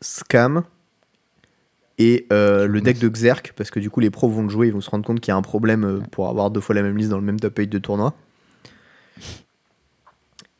Scam 0.00 0.64
et 1.98 2.26
euh, 2.32 2.66
le 2.68 2.80
deck 2.80 2.98
de 2.98 3.08
Xerk, 3.08 3.52
parce 3.56 3.70
que 3.70 3.80
du 3.80 3.90
coup 3.90 4.00
les 4.00 4.10
pros 4.10 4.28
vont 4.28 4.42
le 4.42 4.48
jouer, 4.48 4.68
ils 4.68 4.72
vont 4.72 4.80
se 4.80 4.90
rendre 4.90 5.04
compte 5.04 5.20
qu'il 5.20 5.32
y 5.32 5.34
a 5.34 5.36
un 5.36 5.42
problème 5.42 5.84
euh, 5.84 6.00
pour 6.12 6.28
avoir 6.28 6.50
deux 6.50 6.60
fois 6.60 6.74
la 6.74 6.82
même 6.82 6.96
liste 6.96 7.10
dans 7.10 7.18
le 7.18 7.24
même 7.24 7.40
top 7.40 7.56
8 7.58 7.66
de 7.68 7.78
tournoi. 7.78 8.14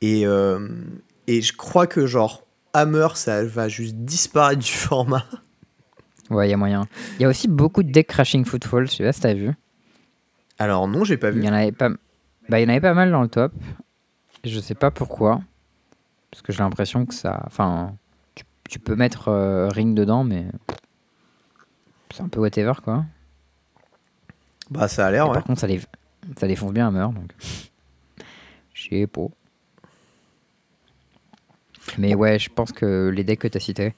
Et, 0.01 0.27
euh, 0.27 0.69
et 1.27 1.41
je 1.43 1.53
crois 1.53 1.87
que 1.87 2.07
genre 2.07 2.45
Hammer, 2.73 3.09
ça 3.15 3.45
va 3.45 3.69
juste 3.69 3.97
disparaître 3.97 4.61
du 4.63 4.73
format. 4.73 5.25
Ouais, 6.31 6.49
il 6.49 6.51
y 6.51 6.55
a 6.55 6.57
moyen. 6.57 6.87
Il 7.19 7.23
y 7.23 7.25
a 7.25 7.29
aussi 7.29 7.49
beaucoup 7.49 7.83
de 7.83 7.91
decks 7.91 8.09
Crashing 8.09 8.45
Footfall, 8.45 8.89
je 8.89 8.97
sais 8.97 9.05
pas 9.05 9.13
si 9.13 9.21
t'as 9.21 9.35
vu. 9.35 9.53
Alors 10.59 10.89
non, 10.89 11.05
j'ai 11.05 11.17
pas 11.17 11.29
Il 11.31 11.37
vu. 11.39 11.45
y 11.45 11.49
en 11.49 11.53
avait 11.55 11.73
pas. 11.73 11.91
Bah, 12.49 12.59
il 12.61 12.65
y 12.65 12.67
en 12.67 12.71
avait 12.71 12.81
pas 12.81 12.95
mal 12.95 13.11
dans 13.11 13.23
le 13.23 13.29
top. 13.29 13.53
Je 14.45 14.59
sais 14.61 14.75
pas 14.75 14.91
pourquoi. 14.91 15.41
Parce 16.31 16.43
que 16.43 16.53
j'ai 16.53 16.59
l'impression 16.59 17.07
que 17.07 17.15
ça. 17.15 17.43
Enfin, 17.47 17.97
tu, 18.35 18.45
tu 18.69 18.79
peux 18.79 18.97
mettre 18.97 19.29
euh, 19.29 19.69
Ring 19.69 19.95
dedans, 19.95 20.25
mais. 20.25 20.47
C'est 22.13 22.23
un 22.23 22.29
peu 22.29 22.41
whatever, 22.41 22.73
quoi. 22.83 23.05
Bah 24.71 24.89
ça 24.89 25.07
a 25.07 25.11
l'air, 25.11 25.29
ouais. 25.29 25.35
Par 25.35 25.45
contre, 25.45 25.61
ça, 25.61 25.67
les... 25.67 25.81
ça 26.37 26.47
défonce 26.47 26.73
bien 26.73 26.89
Hammer, 26.89 27.09
donc. 27.15 27.33
Je 28.75 28.89
sais 28.89 29.07
pas. 29.07 29.27
Mais 31.97 32.15
ouais, 32.15 32.39
je 32.39 32.51
pense 32.51 32.73
que 32.73 33.09
les 33.09 33.25
decks 33.25 33.41
que 33.41 33.49
t'as 33.49 33.61
cités, 33.61 33.95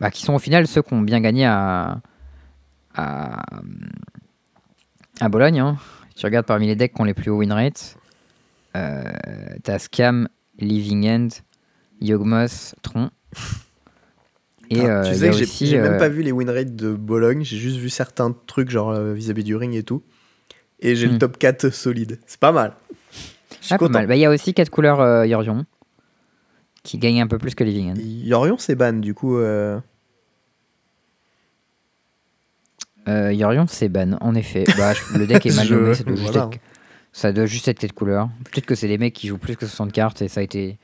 bah, 0.00 0.10
qui 0.10 0.22
sont 0.22 0.34
au 0.34 0.38
final 0.38 0.66
ceux 0.66 0.82
qui 0.82 0.92
ont 0.94 1.02
bien 1.02 1.20
gagné 1.20 1.46
à. 1.46 2.00
à, 2.94 3.46
à 5.20 5.28
Bologne, 5.28 5.60
hein. 5.60 5.76
Tu 6.16 6.24
regardes 6.26 6.46
parmi 6.46 6.66
les 6.66 6.76
decks 6.76 6.94
qui 6.94 7.00
ont 7.00 7.04
les 7.04 7.14
plus 7.14 7.30
hauts 7.30 7.38
win 7.38 7.52
rates, 7.52 7.96
euh, 8.74 9.12
t'as 9.62 9.78
Scam, 9.78 10.28
Living 10.58 11.06
End, 11.08 11.28
Yogmoth, 12.00 12.74
Tron. 12.82 13.10
Et 14.70 14.80
Ah, 14.80 14.84
euh, 15.04 15.12
tu 15.12 15.14
sais 15.18 15.30
que 15.30 15.44
j'ai 15.66 15.78
même 15.78 15.92
euh, 15.94 15.98
pas 15.98 16.08
vu 16.08 16.22
les 16.22 16.32
win 16.32 16.50
rates 16.50 16.74
de 16.74 16.92
Bologne, 16.92 17.44
j'ai 17.44 17.56
juste 17.56 17.76
vu 17.76 17.88
certains 17.88 18.34
trucs 18.46 18.68
genre 18.70 18.90
euh, 18.90 19.12
vis-à-vis 19.14 19.44
du 19.44 19.54
ring 19.54 19.74
et 19.74 19.84
tout. 19.84 20.02
Et 20.80 20.96
j'ai 20.96 21.06
Hmm. 21.06 21.12
le 21.12 21.18
top 21.18 21.38
4 21.38 21.70
solide. 21.70 22.18
C'est 22.26 22.40
pas 22.40 22.50
mal. 22.52 22.72
Je 23.60 23.66
suis 23.66 23.74
ah, 23.74 23.78
pas 23.78 23.86
content. 23.86 23.92
mal. 24.00 24.06
Bah, 24.08 24.16
Il 24.16 24.20
y 24.20 24.24
a 24.24 24.30
aussi 24.30 24.54
4 24.54 24.70
couleurs 24.70 25.24
Yorion 25.24 25.64
qui 26.82 26.98
gagnent 26.98 27.20
un 27.22 27.26
peu 27.26 27.38
plus 27.38 27.54
que 27.54 27.62
Living 27.64 27.92
End. 27.92 27.94
Yorion 27.98 28.58
c'est 28.58 28.74
ban 28.74 28.92
du 28.94 29.14
coup. 29.14 29.36
euh, 29.38 29.78
Euh, 33.08 33.32
Yorion, 33.32 33.66
c'est 33.68 33.88
ban, 33.88 34.16
en 34.20 34.34
effet. 34.34 34.64
Bah, 34.76 34.92
je- 34.92 35.16
le 35.16 35.26
deck 35.28 35.46
est 35.46 35.50
mal 35.54 35.68
nommé, 35.68 35.94
juste 35.94 36.08
voilà. 36.08 36.50
être, 36.52 36.60
ça 37.18 37.32
doit 37.32 37.46
juste 37.46 37.66
être 37.68 37.78
4 37.78 37.92
couleurs. 37.92 38.28
Peut-être 38.44 38.66
que 38.66 38.74
c'est 38.74 38.88
des 38.88 38.98
mecs 38.98 39.14
qui 39.14 39.26
jouent 39.28 39.38
plus 39.38 39.56
que 39.56 39.64
60 39.66 39.90
cartes 39.90 40.20
et 40.20 40.28
ça 40.28 40.40
a 40.40 40.42
été 40.42 40.76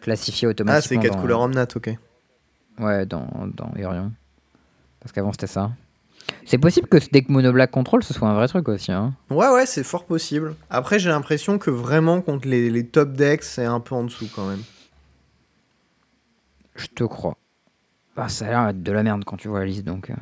classifié 0.00 0.46
Ah, 0.46 0.50
automatiquement. 0.52 1.00
c'est 1.02 1.08
4 1.08 1.14
dans- 1.16 1.20
couleurs 1.20 1.40
Omnat, 1.40 1.66
ok. 1.74 1.90
Ouais, 2.78 3.06
dans, 3.06 3.26
dans. 3.54 3.72
Parce 5.00 5.12
qu'avant 5.12 5.32
c'était 5.32 5.46
ça. 5.48 5.72
C'est 6.46 6.58
possible 6.58 6.86
que 6.86 7.00
ce 7.00 7.08
deck 7.08 7.28
Mono 7.28 7.52
Black 7.52 7.70
Control 7.72 8.04
ce 8.04 8.14
soit 8.14 8.28
un 8.28 8.34
vrai 8.34 8.46
truc 8.46 8.68
aussi. 8.68 8.92
Hein. 8.92 9.14
Ouais, 9.30 9.48
ouais, 9.48 9.66
c'est 9.66 9.82
fort 9.82 10.04
possible. 10.04 10.54
Après, 10.70 10.98
j'ai 11.00 11.08
l'impression 11.08 11.58
que 11.58 11.70
vraiment 11.70 12.20
contre 12.20 12.46
les, 12.46 12.70
les 12.70 12.86
top 12.86 13.12
decks, 13.14 13.42
c'est 13.42 13.64
un 13.64 13.80
peu 13.80 13.94
en 13.96 14.04
dessous 14.04 14.28
quand 14.34 14.46
même. 14.48 14.62
Je 16.76 16.86
te 16.86 17.02
crois. 17.04 17.36
Bah, 18.14 18.28
ça 18.28 18.46
a 18.46 18.48
l'air 18.48 18.74
de 18.74 18.92
la 18.92 19.02
merde 19.02 19.24
quand 19.24 19.36
tu 19.36 19.48
vois 19.48 19.58
la 19.60 19.66
liste 19.66 19.84
donc. 19.84 20.10
euh. 20.10 20.14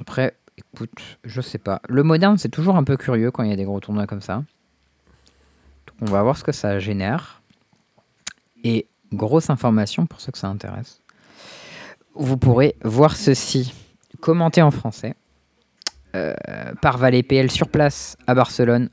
Après, 0.00 0.34
écoute, 0.56 1.18
je 1.24 1.40
sais 1.40 1.58
pas. 1.58 1.80
Le 1.88 2.02
moderne, 2.02 2.38
c'est 2.38 2.48
toujours 2.48 2.76
un 2.76 2.84
peu 2.84 2.96
curieux 2.96 3.30
quand 3.30 3.42
il 3.42 3.50
y 3.50 3.52
a 3.52 3.56
des 3.56 3.64
gros 3.64 3.80
tournois 3.80 4.06
comme 4.06 4.20
ça. 4.20 4.36
Donc, 5.86 5.96
on 6.02 6.06
va 6.06 6.22
voir 6.22 6.36
ce 6.36 6.44
que 6.44 6.52
ça 6.52 6.78
génère. 6.78 7.42
Et 8.64 8.86
grosse 9.12 9.50
information 9.50 10.06
pour 10.06 10.20
ceux 10.20 10.32
que 10.32 10.38
ça 10.38 10.48
intéresse. 10.48 11.00
Vous 12.14 12.36
pourrez 12.36 12.76
voir 12.82 13.16
ceci 13.16 13.72
commenté 14.20 14.62
en 14.62 14.70
français 14.70 15.14
euh, 16.14 16.34
par 16.82 16.98
Valet 16.98 17.22
PL 17.22 17.50
sur 17.50 17.68
place 17.68 18.16
à 18.26 18.34
Barcelone 18.34 18.88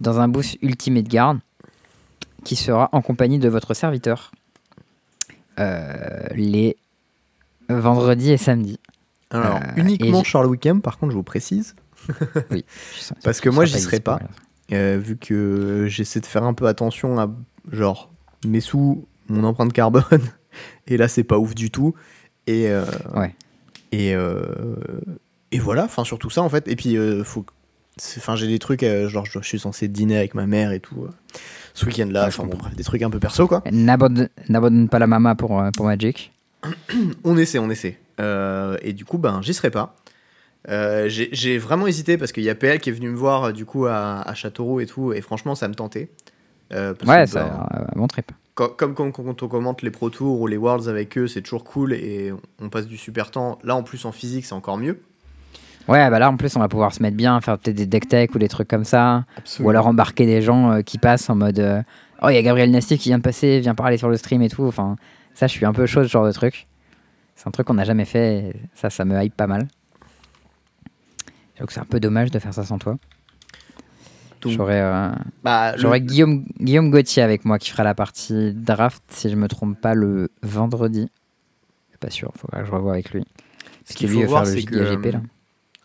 dans 0.00 0.20
un 0.20 0.28
booth 0.28 0.56
Ultimate 0.62 1.08
Guard 1.08 1.36
qui 2.44 2.56
sera 2.56 2.88
en 2.92 3.02
compagnie 3.02 3.38
de 3.38 3.48
votre 3.48 3.74
serviteur 3.74 4.30
euh, 5.58 6.26
les 6.32 6.76
vendredis 7.68 8.32
et 8.32 8.36
samedis. 8.36 8.78
Alors, 9.34 9.56
Euh, 9.56 9.80
uniquement 9.80 10.20
et 10.20 10.24
Charles 10.24 10.46
Wickham, 10.46 10.80
par 10.80 10.98
contre, 10.98 11.12
je 11.12 11.16
vous 11.16 11.22
précise. 11.22 11.74
Oui. 12.50 12.64
Parce 13.22 13.40
que 13.40 13.48
moi, 13.50 13.64
j'y 13.64 13.78
serai 13.78 13.98
dispo, 13.98 14.12
pas. 14.12 14.20
Euh, 14.72 14.98
vu 15.02 15.16
que 15.16 15.86
j'essaie 15.88 16.20
de 16.20 16.26
faire 16.26 16.44
un 16.44 16.54
peu 16.54 16.66
attention 16.66 17.18
à 17.18 17.28
genre 17.70 18.10
mes 18.46 18.60
sous, 18.60 19.06
mon 19.28 19.44
empreinte 19.44 19.72
carbone, 19.72 20.04
et 20.86 20.96
là 20.96 21.08
c'est 21.08 21.24
pas 21.24 21.38
ouf 21.38 21.54
du 21.54 21.70
tout. 21.70 21.94
Et 22.46 22.68
euh, 22.68 22.84
Ouais. 23.14 23.34
et 23.92 24.14
euh, 24.14 24.42
et 25.50 25.58
voilà, 25.58 25.84
enfin 25.84 26.04
surtout 26.04 26.30
ça 26.30 26.42
en 26.42 26.48
fait. 26.48 26.66
Et 26.68 26.76
puis 26.76 26.96
faut, 27.24 27.44
enfin 28.18 28.36
j'ai 28.36 28.46
des 28.46 28.58
trucs 28.58 28.82
euh, 28.82 29.08
genre 29.08 29.24
je, 29.26 29.38
je 29.40 29.46
suis 29.46 29.58
censé 29.58 29.88
dîner 29.88 30.16
avec 30.18 30.34
ma 30.34 30.46
mère 30.46 30.72
et 30.72 30.80
tout 30.80 31.04
euh, 31.04 31.10
ce 31.74 31.86
week-end-là. 31.86 32.26
Enfin 32.26 32.42
bon 32.44 32.50
comprends. 32.50 32.66
bref, 32.68 32.76
des 32.76 32.84
trucs 32.84 33.02
un 33.02 33.10
peu 33.10 33.18
perso 33.20 33.46
quoi. 33.46 33.62
N'abandonne 33.70 34.28
n'abandonne 34.48 34.88
pas 34.88 34.98
la 34.98 35.06
mama 35.06 35.34
pour, 35.34 35.58
euh, 35.60 35.70
pour 35.76 35.86
Magic. 35.86 36.32
On 37.24 37.36
essaie, 37.36 37.58
on 37.58 37.68
essaie. 37.70 37.98
Euh, 38.20 38.76
et 38.82 38.92
du 38.92 39.04
coup, 39.04 39.18
ben, 39.18 39.40
j'y 39.42 39.54
serai 39.54 39.70
pas. 39.70 39.96
Euh, 40.70 41.06
j'ai 41.08 41.58
vraiment 41.58 41.86
hésité 41.86 42.16
parce 42.16 42.32
qu'il 42.32 42.42
y 42.42 42.48
a 42.50 42.54
PL 42.54 42.80
qui 42.80 42.88
est 42.88 42.92
venu 42.92 43.10
me 43.10 43.16
voir 43.16 43.44
euh, 43.44 43.52
du 43.52 43.66
coup 43.66 43.84
à, 43.86 44.22
à 44.22 44.34
Châteauroux 44.34 44.80
et 44.80 44.86
tout, 44.86 45.12
et 45.12 45.20
franchement, 45.20 45.54
ça 45.54 45.68
me 45.68 45.74
tentait. 45.74 46.08
Euh, 46.72 46.94
parce 46.94 47.10
Ouais, 47.10 47.24
que, 47.24 47.30
ça 47.30 47.44
ben, 47.44 47.80
euh, 47.80 47.84
bon 47.96 48.06
trip. 48.06 48.32
comme 48.54 48.94
quand, 48.94 49.10
quand 49.12 49.42
on 49.42 49.48
commente 49.48 49.82
les 49.82 49.90
Pro 49.90 50.08
Tours 50.08 50.40
ou 50.40 50.46
les 50.46 50.56
Worlds 50.56 50.88
avec 50.88 51.18
eux, 51.18 51.26
c'est 51.28 51.42
toujours 51.42 51.64
cool 51.64 51.92
et 51.92 52.32
on 52.62 52.70
passe 52.70 52.86
du 52.86 52.96
super 52.96 53.30
temps. 53.30 53.58
Là, 53.62 53.76
en 53.76 53.82
plus, 53.82 54.06
en 54.06 54.12
physique, 54.12 54.46
c'est 54.46 54.54
encore 54.54 54.78
mieux. 54.78 55.00
Ouais, 55.86 56.08
bah 56.08 56.18
là 56.18 56.30
en 56.30 56.38
plus 56.38 56.56
on 56.56 56.60
va 56.60 56.68
pouvoir 56.68 56.94
se 56.94 57.02
mettre 57.02 57.14
bien, 57.18 57.38
faire 57.42 57.58
peut-être 57.58 57.76
des 57.76 57.84
deck 57.84 58.08
tech 58.08 58.30
ou 58.34 58.38
des 58.38 58.48
trucs 58.48 58.68
comme 58.68 58.86
ça. 58.86 59.26
Absolument. 59.36 59.66
Ou 59.66 59.70
alors 59.70 59.86
embarquer 59.86 60.24
des 60.24 60.40
gens 60.40 60.70
euh, 60.72 60.80
qui 60.80 60.96
passent 60.96 61.28
en 61.28 61.34
mode 61.34 61.84
Oh, 62.22 62.30
il 62.30 62.34
y 62.34 62.38
a 62.38 62.42
Gabriel 62.42 62.70
Nasty 62.70 62.96
qui 62.96 63.10
vient 63.10 63.18
de 63.18 63.22
passer, 63.22 63.60
vient 63.60 63.74
parler 63.74 63.98
sur 63.98 64.08
le 64.08 64.16
stream 64.16 64.40
et 64.40 64.48
tout. 64.48 64.64
Enfin, 64.64 64.96
ça, 65.34 65.46
je 65.46 65.52
suis 65.52 65.66
un 65.66 65.74
peu 65.74 65.84
chaud 65.84 66.02
ce 66.02 66.08
genre 66.08 66.24
de 66.24 66.32
truc. 66.32 66.66
C'est 67.36 67.48
un 67.48 67.50
truc 67.50 67.66
qu'on 67.66 67.74
n'a 67.74 67.84
jamais 67.84 68.04
fait. 68.04 68.54
ça, 68.74 68.90
ça 68.90 69.04
me 69.04 69.20
hype 69.22 69.36
pas 69.36 69.46
mal. 69.46 69.68
Que 71.56 71.72
c'est 71.72 71.80
un 71.80 71.84
peu 71.84 72.00
dommage 72.00 72.30
de 72.30 72.38
faire 72.38 72.52
ça 72.52 72.64
sans 72.64 72.78
toi. 72.78 72.98
Donc, 74.42 74.52
J'aurais 74.52 74.80
euh, 74.80 75.08
bah, 75.42 75.74
le- 75.76 75.98
Guillaume, 75.98 76.44
Guillaume 76.60 76.90
Gauthier 76.90 77.22
avec 77.22 77.44
moi 77.46 77.58
qui 77.58 77.70
fera 77.70 77.84
la 77.84 77.94
partie 77.94 78.52
draft, 78.52 79.02
si 79.08 79.30
je 79.30 79.36
me 79.36 79.48
trompe 79.48 79.80
pas, 79.80 79.94
le 79.94 80.30
vendredi. 80.42 81.08
Je 81.86 81.90
suis 81.92 81.98
pas 81.98 82.10
sûr, 82.10 82.30
faut 82.36 82.48
que 82.48 82.62
je 82.62 82.70
revoie 82.70 82.92
avec 82.92 83.10
lui. 83.12 83.22
ce 83.22 83.94
Parce 83.94 83.96
qu'il 83.96 84.08
que 84.08 84.12
lui, 84.12 84.18
faut 84.18 84.20
il 84.20 84.24
va 84.24 84.30
voir, 84.30 84.46
c'est 84.46 84.62
que 84.62 84.74
là. 84.76 85.20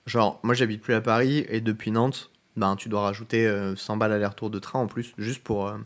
Genre, 0.05 0.39
moi 0.43 0.53
j'habite 0.55 0.81
plus 0.81 0.95
à 0.95 1.01
Paris 1.01 1.45
et 1.47 1.61
depuis 1.61 1.91
Nantes, 1.91 2.31
ben, 2.57 2.75
tu 2.75 2.89
dois 2.89 3.01
rajouter 3.03 3.47
euh, 3.47 3.75
100 3.75 3.95
balles 3.95 4.11
aller-retour 4.11 4.49
de 4.49 4.59
train 4.59 4.79
en 4.79 4.87
plus, 4.87 5.13
juste 5.17 5.43
pour 5.43 5.67
euh, 5.67 5.77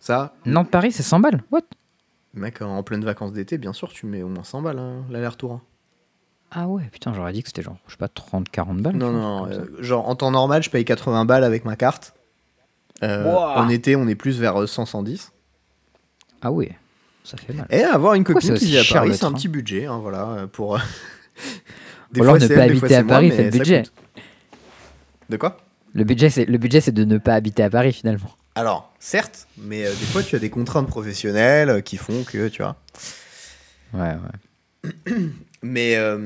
ça. 0.00 0.34
Nantes-Paris, 0.44 0.92
c'est 0.92 1.04
100 1.04 1.20
balles 1.20 1.42
What? 1.50 1.62
Mec, 2.34 2.62
en 2.62 2.82
pleine 2.82 3.04
vacances 3.04 3.32
d'été, 3.32 3.58
bien 3.58 3.72
sûr, 3.72 3.92
tu 3.92 4.06
mets 4.06 4.22
au 4.22 4.28
moins 4.28 4.44
100 4.44 4.62
balles 4.62 4.78
hein, 4.78 5.04
l'aller-retour. 5.10 5.52
hein. 5.52 5.60
Ah 6.50 6.66
ouais, 6.68 6.84
putain, 6.92 7.12
j'aurais 7.14 7.32
dit 7.32 7.42
que 7.42 7.48
c'était 7.48 7.62
genre, 7.62 7.76
je 7.86 7.92
sais 7.92 7.98
pas, 7.98 8.08
30-40 8.08 8.80
balles. 8.82 8.96
Non, 8.96 9.10
non, 9.12 9.44
comme 9.44 9.52
ça. 9.52 9.58
euh, 9.60 9.82
genre 9.82 10.08
en 10.08 10.14
temps 10.16 10.30
normal, 10.30 10.62
je 10.62 10.70
paye 10.70 10.84
80 10.84 11.24
balles 11.24 11.44
avec 11.44 11.64
ma 11.64 11.76
carte. 11.76 12.14
Euh, 13.02 13.24
Wouah. 13.24 13.58
En 13.58 13.68
été, 13.68 13.96
on 13.96 14.06
est 14.06 14.14
plus 14.14 14.38
vers 14.38 14.60
euh, 14.62 14.66
100-110. 14.66 15.30
Ah 16.42 16.52
oui, 16.52 16.68
ça 17.24 17.36
fait 17.36 17.52
mal. 17.54 17.66
Et 17.70 17.82
avoir 17.82 18.14
une 18.14 18.24
Pourquoi 18.24 18.40
copine 18.40 18.56
c'est 18.56 18.58
qui 18.58 18.64
aussi 18.64 18.72
vit 18.72 18.78
à 18.78 18.82
cher, 18.82 18.96
Paris, 19.00 19.08
le 19.10 19.14
c'est 19.14 19.24
un 19.24 19.28
train 19.30 19.38
petit 19.38 19.48
budget, 19.48 19.86
hein, 19.86 19.98
voilà, 19.98 20.28
euh, 20.30 20.46
pour. 20.46 20.76
euh, 20.76 20.78
Ou 22.16 22.22
alors 22.22 22.34
ne 22.34 22.40
c'est 22.40 22.54
pas 22.54 22.60
elle, 22.66 22.72
des 22.72 22.78
fois 22.78 22.86
habiter 22.88 22.94
à 22.96 23.02
moi, 23.02 23.08
Paris, 23.14 23.28
mais 23.30 23.36
c'est 23.36 23.44
le 23.44 23.50
ça 23.52 23.58
budget. 23.58 23.82
coûte. 23.82 23.92
De 25.30 25.36
quoi? 25.38 25.56
Le 25.94 26.04
budget, 26.04 26.28
c'est 26.30 26.44
le 26.44 26.58
budget, 26.58 26.80
c'est 26.82 26.92
de 26.92 27.04
ne 27.04 27.16
pas 27.18 27.34
habiter 27.34 27.62
à 27.62 27.70
Paris 27.70 27.92
finalement. 27.92 28.30
Alors, 28.54 28.92
certes, 28.98 29.48
mais 29.56 29.86
euh, 29.86 29.90
des 29.90 30.06
fois 30.06 30.22
tu 30.22 30.36
as 30.36 30.38
des 30.38 30.50
contraintes 30.50 30.86
professionnelles 30.88 31.70
euh, 31.70 31.80
qui 31.80 31.96
font 31.96 32.22
que, 32.24 32.48
tu 32.48 32.62
vois. 32.62 32.76
Ouais, 33.94 34.14
ouais. 34.14 34.92
Mais, 35.62 35.94
euh, 35.96 36.18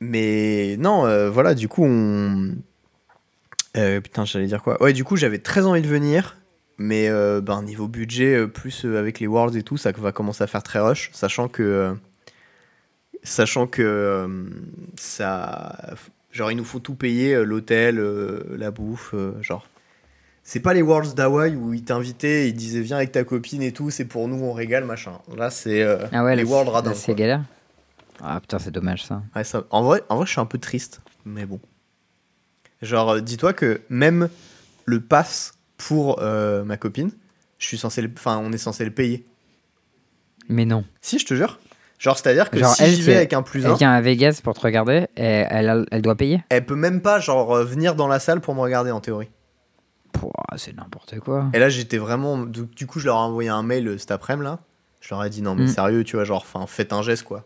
mais 0.00 0.76
non, 0.78 1.06
euh, 1.06 1.28
voilà, 1.28 1.54
du 1.54 1.68
coup, 1.68 1.84
on. 1.84 2.54
Euh, 3.76 4.00
putain, 4.00 4.24
j'allais 4.24 4.46
dire 4.46 4.62
quoi? 4.62 4.82
Ouais, 4.82 4.94
du 4.94 5.04
coup, 5.04 5.16
j'avais 5.16 5.38
très 5.38 5.66
envie 5.66 5.82
de 5.82 5.86
venir, 5.86 6.38
mais 6.78 7.10
ben, 7.42 7.62
niveau 7.62 7.86
budget, 7.86 8.46
plus 8.48 8.86
avec 8.86 9.20
les 9.20 9.26
Worlds 9.26 9.56
et 9.56 9.62
tout, 9.62 9.76
ça 9.76 9.92
va 9.92 10.12
commencer 10.12 10.42
à 10.42 10.46
faire 10.46 10.62
très 10.62 10.80
rush, 10.80 11.10
sachant 11.12 11.48
que. 11.48 11.94
sachant 13.22 13.66
que. 13.66 14.46
ça. 14.96 15.94
Genre, 16.30 16.50
il 16.50 16.56
nous 16.56 16.64
faut 16.64 16.80
tout 16.80 16.94
payer, 16.94 17.44
l'hôtel, 17.44 17.98
la 18.56 18.70
bouffe, 18.70 19.14
genre. 19.42 19.66
C'est 20.50 20.60
pas 20.60 20.72
les 20.72 20.80
Worlds 20.80 21.12
d'Hawaï 21.14 21.54
où 21.56 21.74
ils 21.74 21.84
t'invitaient, 21.84 22.48
ils 22.48 22.54
disaient 22.54 22.80
viens 22.80 22.96
avec 22.96 23.12
ta 23.12 23.22
copine 23.22 23.60
et 23.60 23.72
tout, 23.72 23.90
c'est 23.90 24.06
pour 24.06 24.28
nous, 24.28 24.42
on 24.42 24.54
régale, 24.54 24.86
machin. 24.86 25.12
Là, 25.36 25.50
c'est 25.50 25.82
euh, 25.82 25.98
Ah 26.10 26.24
ouais, 26.24 26.36
les 26.36 26.42
là, 26.42 26.48
Worlds 26.48 26.70
radins. 26.70 26.94
c'est 26.94 27.14
galère. 27.14 27.42
Ah 28.22 28.40
putain, 28.40 28.58
c'est 28.58 28.70
dommage 28.70 29.04
ça. 29.04 29.20
Ouais, 29.36 29.44
ça- 29.44 29.64
en, 29.68 29.82
vrai, 29.82 30.02
en 30.08 30.16
vrai, 30.16 30.24
je 30.24 30.30
suis 30.30 30.40
un 30.40 30.46
peu 30.46 30.56
triste, 30.56 31.02
mais 31.26 31.44
bon. 31.44 31.60
Genre, 32.80 33.10
euh, 33.10 33.20
dis-toi 33.20 33.52
que 33.52 33.82
même 33.90 34.30
le 34.86 35.00
pass 35.02 35.52
pour 35.76 36.18
euh, 36.22 36.64
ma 36.64 36.78
copine, 36.78 37.10
je 37.58 37.66
suis 37.66 37.76
censé 37.76 38.00
le... 38.00 38.10
enfin, 38.16 38.40
on 38.42 38.50
est 38.50 38.56
censé 38.56 38.86
le 38.86 38.90
payer. 38.90 39.26
Mais 40.48 40.64
non. 40.64 40.82
Si, 41.02 41.18
je 41.18 41.26
te 41.26 41.34
jure. 41.34 41.58
Genre, 41.98 42.16
c'est-à-dire 42.16 42.48
que 42.48 42.58
Genre, 42.58 42.74
si 42.74 42.84
elle, 42.84 42.94
j'y 42.94 43.02
vais 43.02 43.16
avec 43.16 43.34
un 43.34 43.42
plus 43.42 43.66
un, 43.66 43.72
Elle 43.72 43.76
vient 43.76 43.92
à 43.92 44.00
Vegas 44.00 44.40
pour 44.42 44.54
te 44.54 44.60
regarder 44.60 45.08
et 45.14 45.44
elle, 45.50 45.84
elle 45.90 46.00
doit 46.00 46.16
payer? 46.16 46.42
elle 46.48 46.64
peut 46.64 46.74
même 46.74 47.02
pas, 47.02 47.20
genre, 47.20 47.54
venir 47.64 47.94
dans 47.94 48.08
la 48.08 48.18
salle 48.18 48.40
pour 48.40 48.54
me 48.54 48.60
regarder 48.60 48.90
en 48.90 49.00
théorie. 49.00 49.28
C'est 50.56 50.76
n'importe 50.76 51.18
quoi. 51.20 51.46
Et 51.52 51.58
là, 51.58 51.68
j'étais 51.68 51.98
vraiment. 51.98 52.38
Du, 52.38 52.86
coup, 52.86 52.98
je 53.00 53.06
leur 53.06 53.16
ai 53.16 53.20
envoyé 53.20 53.48
un 53.48 53.62
mail 53.62 53.86
euh, 53.88 53.98
cet 53.98 54.10
après-midi, 54.10 54.44
là. 54.44 54.58
Je 55.00 55.14
leur 55.14 55.24
ai 55.24 55.30
dit, 55.30 55.42
non, 55.42 55.54
mais 55.54 55.64
Mm. 55.64 55.68
sérieux, 55.68 56.04
tu 56.04 56.16
vois, 56.16 56.24
genre, 56.24 56.42
enfin, 56.42 56.66
faites 56.66 56.92
un 56.92 57.02
geste, 57.02 57.22
quoi. 57.24 57.44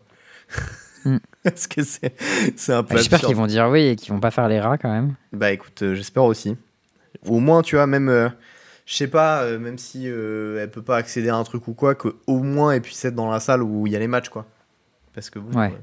Mm. 1.05 1.17
Parce 1.43 1.67
que 1.67 1.83
c'est 1.83 2.13
c'est 2.55 2.73
un 2.73 2.83
peu 2.83 2.95
Bah, 2.95 2.97
J'espère 3.01 3.19
qu'ils 3.21 3.35
vont 3.35 3.47
dire 3.47 3.67
oui 3.69 3.81
et 3.87 3.95
qu'ils 3.95 4.13
vont 4.13 4.19
pas 4.19 4.31
faire 4.31 4.47
les 4.47 4.59
rats 4.59 4.77
quand 4.77 4.91
même. 4.91 5.15
Bah 5.33 5.51
écoute, 5.51 5.81
euh, 5.83 5.95
j'espère 5.95 6.23
aussi. 6.23 6.55
Au 7.27 7.39
moins, 7.39 7.61
tu 7.61 7.75
vois, 7.75 7.85
même, 7.87 8.07
euh, 8.09 8.29
je 8.85 8.95
sais 8.95 9.07
pas, 9.07 9.43
euh, 9.43 9.59
même 9.59 9.77
si 9.77 10.07
elle 10.07 10.69
peut 10.71 10.81
pas 10.81 10.95
accéder 10.97 11.29
à 11.29 11.35
un 11.35 11.43
truc 11.43 11.67
ou 11.67 11.73
quoi, 11.73 11.95
que 11.95 12.15
au 12.27 12.39
moins 12.41 12.71
elle 12.71 12.81
puisse 12.81 13.03
être 13.05 13.15
dans 13.15 13.29
la 13.29 13.39
salle 13.41 13.61
où 13.61 13.85
il 13.85 13.93
y 13.93 13.95
a 13.95 13.99
les 13.99 14.07
matchs, 14.07 14.29
quoi. 14.29 14.45
Parce 15.13 15.29
que 15.29 15.39
bon. 15.39 15.57
Ouais. 15.59 15.73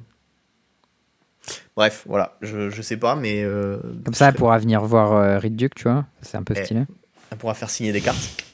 Bref, 1.80 2.04
voilà, 2.06 2.36
je, 2.42 2.68
je 2.68 2.82
sais 2.82 2.98
pas, 2.98 3.16
mais. 3.16 3.42
euh, 3.42 3.78
Comme 4.04 4.12
ça, 4.12 4.28
elle 4.28 4.34
pourra 4.34 4.58
venir 4.58 4.82
voir 4.82 5.14
euh, 5.14 5.38
Reed 5.38 5.56
Duke, 5.56 5.74
tu 5.74 5.84
vois. 5.84 6.04
C'est 6.20 6.36
un 6.36 6.42
peu 6.42 6.52
Eh. 6.54 6.62
stylé. 6.62 6.84
elle 7.30 7.38
pourra 7.38 7.54
faire 7.54 7.70
signer 7.70 7.90
des 7.90 8.02
cartes. 8.02 8.44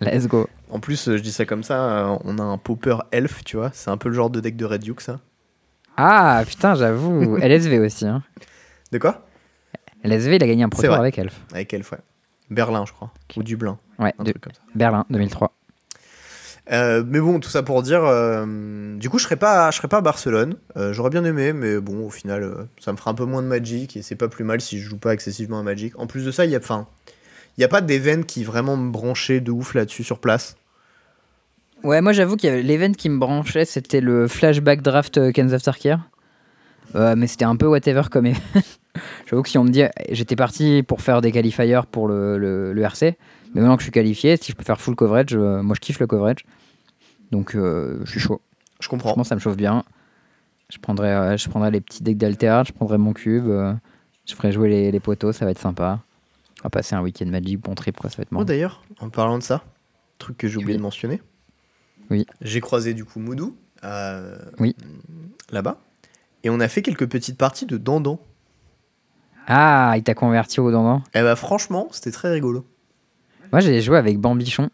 Let's 0.00 0.26
go. 0.26 0.48
En 0.68 0.80
plus, 0.80 1.06
euh, 1.08 1.16
je 1.16 1.22
dis 1.22 1.30
ça 1.30 1.44
comme 1.44 1.62
ça, 1.62 2.08
euh, 2.10 2.18
on 2.24 2.38
a 2.38 2.42
un 2.42 2.58
popper 2.58 2.96
elf, 3.12 3.44
tu 3.44 3.56
vois. 3.56 3.70
C'est 3.72 3.88
un 3.90 3.96
peu 3.96 4.08
le 4.08 4.16
genre 4.16 4.30
de 4.30 4.40
deck 4.40 4.56
de 4.56 4.64
Red 4.64 4.82
Duke, 4.82 5.00
ça. 5.00 5.20
Ah 5.96 6.42
putain, 6.44 6.74
j'avoue. 6.74 7.36
LSV 7.40 7.78
aussi. 7.78 8.04
Hein. 8.04 8.24
De 8.90 8.98
quoi? 8.98 9.24
LSV, 10.02 10.34
il 10.34 10.42
a 10.42 10.46
gagné 10.48 10.64
un 10.64 10.68
pro 10.68 10.80
C'est 10.80 10.88
tour 10.88 10.96
vrai. 10.96 11.04
avec 11.04 11.16
Elf. 11.18 11.40
Avec 11.52 11.72
elf, 11.72 11.92
ouais. 11.92 11.98
Berlin, 12.50 12.84
je 12.84 12.92
crois. 12.92 13.12
Ou 13.36 13.44
Dublin. 13.44 13.78
Ouais, 14.00 14.12
Un 14.18 14.24
de- 14.24 14.32
truc 14.32 14.42
comme 14.42 14.54
ça. 14.54 14.60
Berlin, 14.74 15.06
2003. 15.08 15.52
Euh, 16.72 17.04
mais 17.06 17.20
bon, 17.20 17.40
tout 17.40 17.50
ça 17.50 17.62
pour 17.62 17.82
dire, 17.82 18.04
euh, 18.04 18.96
du 18.96 19.10
coup, 19.10 19.18
je 19.18 19.24
serais 19.24 19.36
pas, 19.36 19.70
je 19.70 19.76
serais 19.76 19.88
pas 19.88 19.98
à 19.98 20.00
Barcelone. 20.00 20.56
Euh, 20.76 20.92
J'aurais 20.94 21.10
bien 21.10 21.24
aimé, 21.24 21.52
mais 21.52 21.78
bon, 21.78 22.06
au 22.06 22.10
final, 22.10 22.66
ça 22.80 22.92
me 22.92 22.96
fera 22.96 23.10
un 23.10 23.14
peu 23.14 23.26
moins 23.26 23.42
de 23.42 23.46
Magic 23.48 23.96
et 23.96 24.02
c'est 24.02 24.14
pas 24.16 24.28
plus 24.28 24.44
mal 24.44 24.60
si 24.62 24.78
je 24.78 24.88
joue 24.88 24.96
pas 24.96 25.12
excessivement 25.12 25.58
à 25.58 25.62
Magic. 25.62 25.92
En 25.98 26.06
plus 26.06 26.24
de 26.24 26.30
ça, 26.30 26.46
il 26.46 26.50
y 26.50 26.54
a, 26.54 26.58
enfin, 26.58 26.86
il 27.58 27.60
y 27.60 27.64
a 27.64 27.68
pas 27.68 27.82
d'event 27.82 28.22
qui 28.22 28.44
vraiment 28.44 28.76
me 28.78 28.90
branchait 28.90 29.40
de 29.40 29.50
ouf 29.50 29.74
là-dessus 29.74 30.04
sur 30.04 30.18
place. 30.20 30.56
Ouais, 31.82 32.00
moi 32.00 32.12
j'avoue 32.14 32.36
qu'il 32.36 32.48
y 32.48 32.52
avait 32.52 32.62
l'event 32.62 32.92
qui 32.92 33.10
me 33.10 33.18
branchait, 33.18 33.66
c'était 33.66 34.00
le 34.00 34.26
flashback 34.26 34.80
draft 34.80 35.32
Kens. 35.34 35.52
Euh, 36.94 37.14
mais 37.14 37.26
c'était 37.26 37.44
un 37.44 37.56
peu 37.56 37.66
whatever 37.66 38.02
comme 38.10 38.26
j'avoue 39.26 39.42
que 39.42 39.48
si 39.50 39.58
on 39.58 39.64
me 39.64 39.70
dit, 39.70 39.82
j'étais 40.10 40.36
parti 40.36 40.82
pour 40.82 41.02
faire 41.02 41.20
des 41.20 41.30
qualifiers 41.30 41.80
pour 41.90 42.08
le, 42.08 42.38
le- 42.38 42.72
le 42.72 42.82
RC, 42.82 43.16
mais 43.54 43.60
maintenant 43.60 43.76
que 43.76 43.82
je 43.82 43.86
suis 43.86 43.92
qualifié, 43.92 44.36
si 44.36 44.52
je 44.52 44.56
peux 44.56 44.64
faire 44.64 44.80
full 44.80 44.94
coverage, 44.96 45.34
euh, 45.34 45.62
moi 45.62 45.74
je 45.74 45.80
kiffe 45.80 46.00
le 46.00 46.06
coverage. 46.06 46.44
Donc 47.30 47.54
euh, 47.54 48.00
je 48.04 48.10
suis 48.10 48.20
chaud. 48.20 48.40
Je 48.80 48.88
comprends. 48.88 49.10
Franchement, 49.10 49.24
ça 49.24 49.34
me 49.34 49.40
chauffe 49.40 49.56
bien. 49.56 49.84
Je 50.70 50.78
prendrai, 50.78 51.12
euh, 51.12 51.36
je 51.36 51.48
prendrai 51.48 51.70
les 51.70 51.80
petits 51.80 52.02
decks 52.02 52.16
d'Alterad, 52.18 52.66
je 52.66 52.72
prendrai 52.72 52.98
mon 52.98 53.12
cube, 53.12 53.46
je 54.26 54.34
ferai 54.34 54.50
jouer 54.52 54.68
les, 54.68 54.90
les 54.92 55.00
poteaux, 55.00 55.32
ça 55.32 55.44
va 55.44 55.50
être 55.50 55.58
sympa. 55.58 56.00
On 56.60 56.64
va 56.64 56.70
passer 56.70 56.94
un 56.94 57.02
week-end 57.02 57.26
Magic, 57.26 57.60
bon 57.60 57.74
trip, 57.74 57.98
quoi, 57.98 58.08
ça 58.10 58.16
va 58.16 58.22
être 58.22 58.28
Oh, 58.32 58.34
marrant. 58.36 58.44
d'ailleurs, 58.46 58.82
en 59.00 59.10
parlant 59.10 59.38
de 59.38 59.42
ça, 59.42 59.62
truc 60.18 60.38
que 60.38 60.48
j'ai 60.48 60.56
oublié 60.56 60.72
Oui. 60.72 60.78
de 60.78 60.82
mentionner. 60.82 61.20
Oui. 62.10 62.26
J'ai 62.40 62.60
croisé 62.60 62.94
du 62.94 63.04
coup 63.04 63.20
Moudou. 63.20 63.54
Oui. 64.58 64.74
Là-bas. 65.50 65.78
Et 66.42 66.50
on 66.50 66.58
a 66.60 66.68
fait 66.68 66.80
quelques 66.82 67.06
petites 67.08 67.36
parties 67.38 67.66
de 67.66 67.76
Dandan. 67.76 68.18
Ah, 69.46 69.92
il 69.96 70.02
t'a 70.02 70.14
converti 70.14 70.60
au 70.60 70.70
dandan? 70.70 71.02
Et 71.14 71.20
bah, 71.20 71.36
franchement, 71.36 71.88
c'était 71.90 72.10
très 72.10 72.30
rigolo. 72.30 72.66
Moi, 73.54 73.60
j'ai 73.60 73.80
joué 73.80 73.96
avec 73.98 74.18
Bambichon 74.18 74.68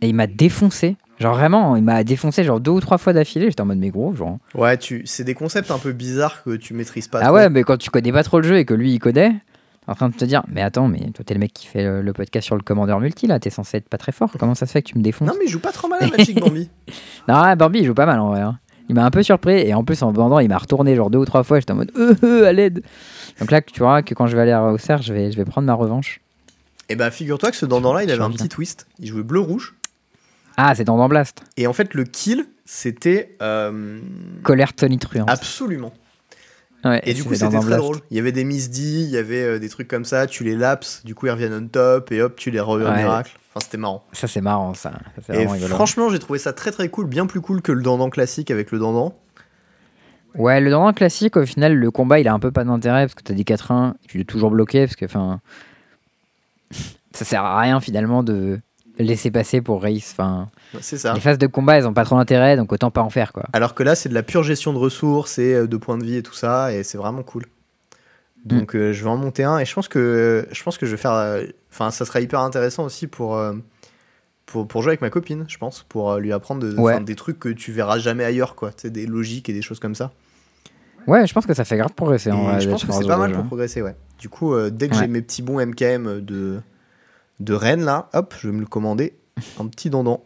et 0.00 0.08
il 0.08 0.16
m'a 0.16 0.26
défoncé. 0.26 0.96
Genre 1.20 1.36
vraiment, 1.36 1.76
il 1.76 1.84
m'a 1.84 2.02
défoncé 2.02 2.42
genre 2.42 2.58
deux 2.58 2.72
ou 2.72 2.80
trois 2.80 2.98
fois 2.98 3.12
d'affilée. 3.12 3.50
J'étais 3.50 3.60
en 3.60 3.66
mode 3.66 3.78
mais 3.78 3.90
gros, 3.90 4.12
genre. 4.16 4.38
Ouais, 4.56 4.76
tu... 4.76 5.02
c'est 5.04 5.22
des 5.22 5.34
concepts 5.34 5.70
un 5.70 5.78
peu 5.78 5.92
bizarres 5.92 6.42
que 6.42 6.56
tu 6.56 6.74
maîtrises 6.74 7.06
pas 7.06 7.20
ah 7.22 7.26
trop. 7.26 7.36
ouais, 7.36 7.50
mais 7.50 7.62
quand 7.62 7.76
tu 7.76 7.88
connais 7.88 8.10
pas 8.10 8.24
trop 8.24 8.40
le 8.40 8.48
jeu 8.48 8.56
et 8.58 8.64
que 8.64 8.74
lui 8.74 8.92
il 8.94 8.98
connaît, 8.98 9.36
en 9.86 9.94
train 9.94 10.08
de 10.08 10.14
te 10.16 10.24
dire 10.24 10.42
mais 10.48 10.60
attends, 10.60 10.88
mais 10.88 11.12
toi 11.14 11.24
t'es 11.24 11.34
le 11.34 11.38
mec 11.38 11.52
qui 11.52 11.68
fait 11.68 11.84
le, 11.84 12.02
le 12.02 12.12
podcast 12.12 12.46
sur 12.46 12.56
le 12.56 12.62
commandeur 12.62 12.98
multi 12.98 13.28
là, 13.28 13.38
t'es 13.38 13.50
censé 13.50 13.76
être 13.76 13.88
pas 13.88 13.96
très 13.96 14.10
fort. 14.10 14.32
Comment 14.40 14.56
ça 14.56 14.66
se 14.66 14.72
fait 14.72 14.82
que 14.82 14.88
tu 14.88 14.98
me 14.98 15.04
défonces 15.04 15.28
Non, 15.28 15.34
mais 15.38 15.44
il 15.46 15.48
joue 15.48 15.60
pas 15.60 15.70
trop 15.70 15.86
mal 15.86 16.02
à 16.02 16.08
Magic 16.08 16.40
Bambi. 16.40 16.68
Non, 17.28 17.54
Bambi 17.54 17.78
il 17.78 17.84
joue 17.84 17.94
pas 17.94 18.06
mal 18.06 18.18
en 18.18 18.30
vrai. 18.30 18.40
hein. 18.40 18.58
Il 18.88 18.96
m'a 18.96 19.04
un 19.04 19.12
peu 19.12 19.22
surpris 19.22 19.60
et 19.60 19.72
en 19.72 19.84
plus 19.84 20.02
en 20.02 20.10
bandant 20.10 20.40
il 20.40 20.48
m'a 20.48 20.58
retourné 20.58 20.96
genre 20.96 21.10
deux 21.10 21.18
ou 21.18 21.24
trois 21.26 21.44
fois. 21.44 21.60
J'étais 21.60 21.70
en 21.70 21.76
mode 21.76 21.92
euh, 21.96 22.16
euh, 22.24 22.44
à 22.48 22.52
l'aide. 22.52 22.82
Donc 23.38 23.52
là 23.52 23.62
tu 23.62 23.78
vois 23.78 24.02
que 24.02 24.14
quand 24.14 24.26
je 24.26 24.34
vais 24.34 24.42
aller 24.42 24.50
à 24.50 24.64
Auxerre, 24.64 25.00
je 25.00 25.14
vais, 25.14 25.30
je 25.30 25.36
vais 25.36 25.44
prendre 25.44 25.68
ma 25.68 25.74
revanche. 25.74 26.18
Et 26.92 26.96
bah, 26.96 27.10
figure-toi 27.10 27.50
que 27.50 27.56
ce 27.56 27.64
Dandan-là, 27.64 28.04
il 28.04 28.10
avait 28.10 28.22
un 28.22 28.30
petit 28.30 28.48
twist. 28.50 28.86
Il 28.98 29.06
jouait 29.08 29.22
bleu-rouge. 29.22 29.74
Ah, 30.58 30.74
c'est 30.74 30.84
dans 30.84 31.08
Blast. 31.08 31.42
Et 31.56 31.66
en 31.66 31.72
fait, 31.72 31.94
le 31.94 32.04
kill, 32.04 32.44
c'était. 32.66 33.34
euh, 33.40 33.98
Colère 34.42 34.74
tonitruante. 34.74 35.30
Absolument. 35.30 35.94
Ouais, 36.84 37.00
Et 37.06 37.14
du 37.14 37.24
coup, 37.24 37.34
c'était 37.34 37.58
très 37.60 37.76
drôle. 37.76 37.96
Il 38.10 38.16
y 38.18 38.20
avait 38.20 38.32
des 38.32 38.44
misdi, 38.44 39.04
il 39.04 39.08
y 39.08 39.16
avait 39.16 39.42
euh, 39.42 39.58
des 39.58 39.70
trucs 39.70 39.88
comme 39.88 40.04
ça. 40.04 40.26
Tu 40.26 40.44
les 40.44 40.54
lapses, 40.54 41.02
du 41.04 41.14
coup, 41.14 41.26
ils 41.26 41.30
reviennent 41.30 41.54
on 41.54 41.66
top, 41.66 42.12
et 42.12 42.20
hop, 42.20 42.36
tu 42.36 42.50
les 42.50 42.60
reviens 42.60 42.90
Ouais. 42.90 42.98
miracle. 42.98 43.38
Enfin, 43.54 43.64
c'était 43.64 43.78
marrant. 43.78 44.04
Ça 44.12 44.28
c'est 44.28 44.40
marrant 44.42 44.74
ça. 44.74 44.92
Ça, 45.26 45.34
Et 45.34 45.46
franchement, 45.46 46.10
j'ai 46.10 46.18
trouvé 46.18 46.38
ça 46.38 46.52
très 46.52 46.72
très 46.72 46.88
cool, 46.90 47.06
bien 47.06 47.24
plus 47.26 47.40
cool 47.40 47.62
que 47.62 47.72
le 47.72 47.80
Dandan 47.82 48.10
classique 48.10 48.50
avec 48.50 48.70
le 48.72 48.78
Dandan. 48.78 49.14
Ouais, 50.34 50.60
le 50.60 50.70
dandan 50.70 50.92
classique, 50.94 51.36
au 51.36 51.44
final, 51.46 51.74
le 51.74 51.90
combat, 51.90 52.18
il 52.18 52.26
a 52.26 52.32
un 52.32 52.38
peu 52.38 52.50
pas 52.50 52.64
d'intérêt 52.64 53.02
parce 53.06 53.14
que 53.14 53.22
t'as 53.22 53.34
des 53.34 53.44
4-1, 53.44 53.94
tu 54.08 54.20
es 54.20 54.24
toujours 54.24 54.50
bloqué 54.50 54.84
parce 54.86 54.96
que, 54.96 55.04
enfin. 55.04 55.40
Ça 57.14 57.24
sert 57.24 57.44
à 57.44 57.60
rien 57.60 57.80
finalement 57.80 58.22
de. 58.22 58.60
laisser 58.98 59.30
passer 59.30 59.60
pour 59.62 59.82
race. 59.82 60.12
Enfin, 60.12 60.48
C'est 60.80 60.98
ça. 60.98 61.14
les 61.14 61.20
phases 61.20 61.38
de 61.38 61.46
combat, 61.46 61.76
elles 61.78 61.86
ont 61.88 61.94
pas 61.94 62.04
trop 62.04 62.16
d'intérêt, 62.16 62.56
donc 62.56 62.72
autant 62.72 62.90
pas 62.90 63.00
en 63.02 63.10
faire 63.10 63.32
quoi. 63.32 63.44
Alors 63.52 63.74
que 63.74 63.82
là, 63.82 63.94
c'est 63.94 64.08
de 64.10 64.14
la 64.14 64.22
pure 64.22 64.42
gestion 64.42 64.72
de 64.72 64.78
ressources 64.78 65.38
et 65.38 65.54
euh, 65.54 65.66
de 65.66 65.76
points 65.76 65.98
de 65.98 66.04
vie 66.04 66.16
et 66.16 66.22
tout 66.22 66.34
ça, 66.34 66.72
et 66.72 66.82
c'est 66.82 66.98
vraiment 66.98 67.22
cool. 67.22 67.46
Donc 68.44 68.74
euh, 68.74 68.92
je 68.92 69.02
vais 69.04 69.10
en 69.10 69.16
monter 69.16 69.44
un, 69.44 69.58
et 69.58 69.64
je 69.64 69.72
pense 69.74 69.88
que 69.88 70.46
je 70.50 70.62
pense 70.62 70.76
que 70.78 70.84
je 70.86 70.90
vais 70.92 70.96
faire. 70.96 71.12
euh, 71.12 71.44
Enfin, 71.70 71.90
ça 71.90 72.04
sera 72.04 72.20
hyper 72.20 72.40
intéressant 72.40 72.84
aussi 72.84 73.06
pour. 73.06 73.36
euh, 73.36 73.54
pour, 74.44 74.68
pour 74.68 74.82
jouer 74.82 74.90
avec 74.90 75.00
ma 75.00 75.08
copine, 75.08 75.46
je 75.48 75.56
pense, 75.56 75.84
pour 75.88 76.16
lui 76.18 76.30
apprendre 76.32 76.60
de- 76.60 76.76
Ouais. 76.76 76.92
enfin, 76.94 77.00
des 77.02 77.14
trucs 77.14 77.38
que 77.38 77.48
tu 77.48 77.72
verras 77.72 77.98
jamais 77.98 78.24
ailleurs, 78.24 78.54
quoi. 78.54 78.70
Tu 78.72 78.82
sais, 78.82 78.90
des 78.90 79.06
logiques 79.06 79.48
et 79.48 79.54
des 79.54 79.62
choses 79.62 79.78
comme 79.78 79.94
ça. 79.94 80.12
Ouais, 81.06 81.26
je 81.26 81.32
pense 81.32 81.46
que 81.46 81.54
ça 81.54 81.64
fait 81.64 81.78
grave 81.78 81.94
progresser. 81.94 82.30
En 82.30 82.42
vrai, 82.44 82.60
je 82.60 82.68
pense 82.68 82.84
que 82.84 82.92
c'est 82.92 83.06
pas 83.06 83.16
mal 83.16 83.30
jeu. 83.30 83.36
pour 83.36 83.46
progresser, 83.46 83.80
ouais. 83.80 83.94
Du 84.18 84.28
coup, 84.28 84.54
dès 84.70 84.88
que 84.88 84.94
Ouais. 84.94 85.00
j'ai 85.02 85.06
mes 85.08 85.22
petits 85.22 85.40
bons 85.40 85.58
MKM 85.64 86.20
de, 86.20 86.60
de 87.40 87.54
Rennes, 87.54 87.84
là, 87.84 88.08
hop, 88.12 88.34
je 88.38 88.48
vais 88.48 88.54
me 88.54 88.60
le 88.60 88.66
commander 88.66 89.14
en 89.58 89.66
petit 89.68 89.90
dondon. 89.90 90.20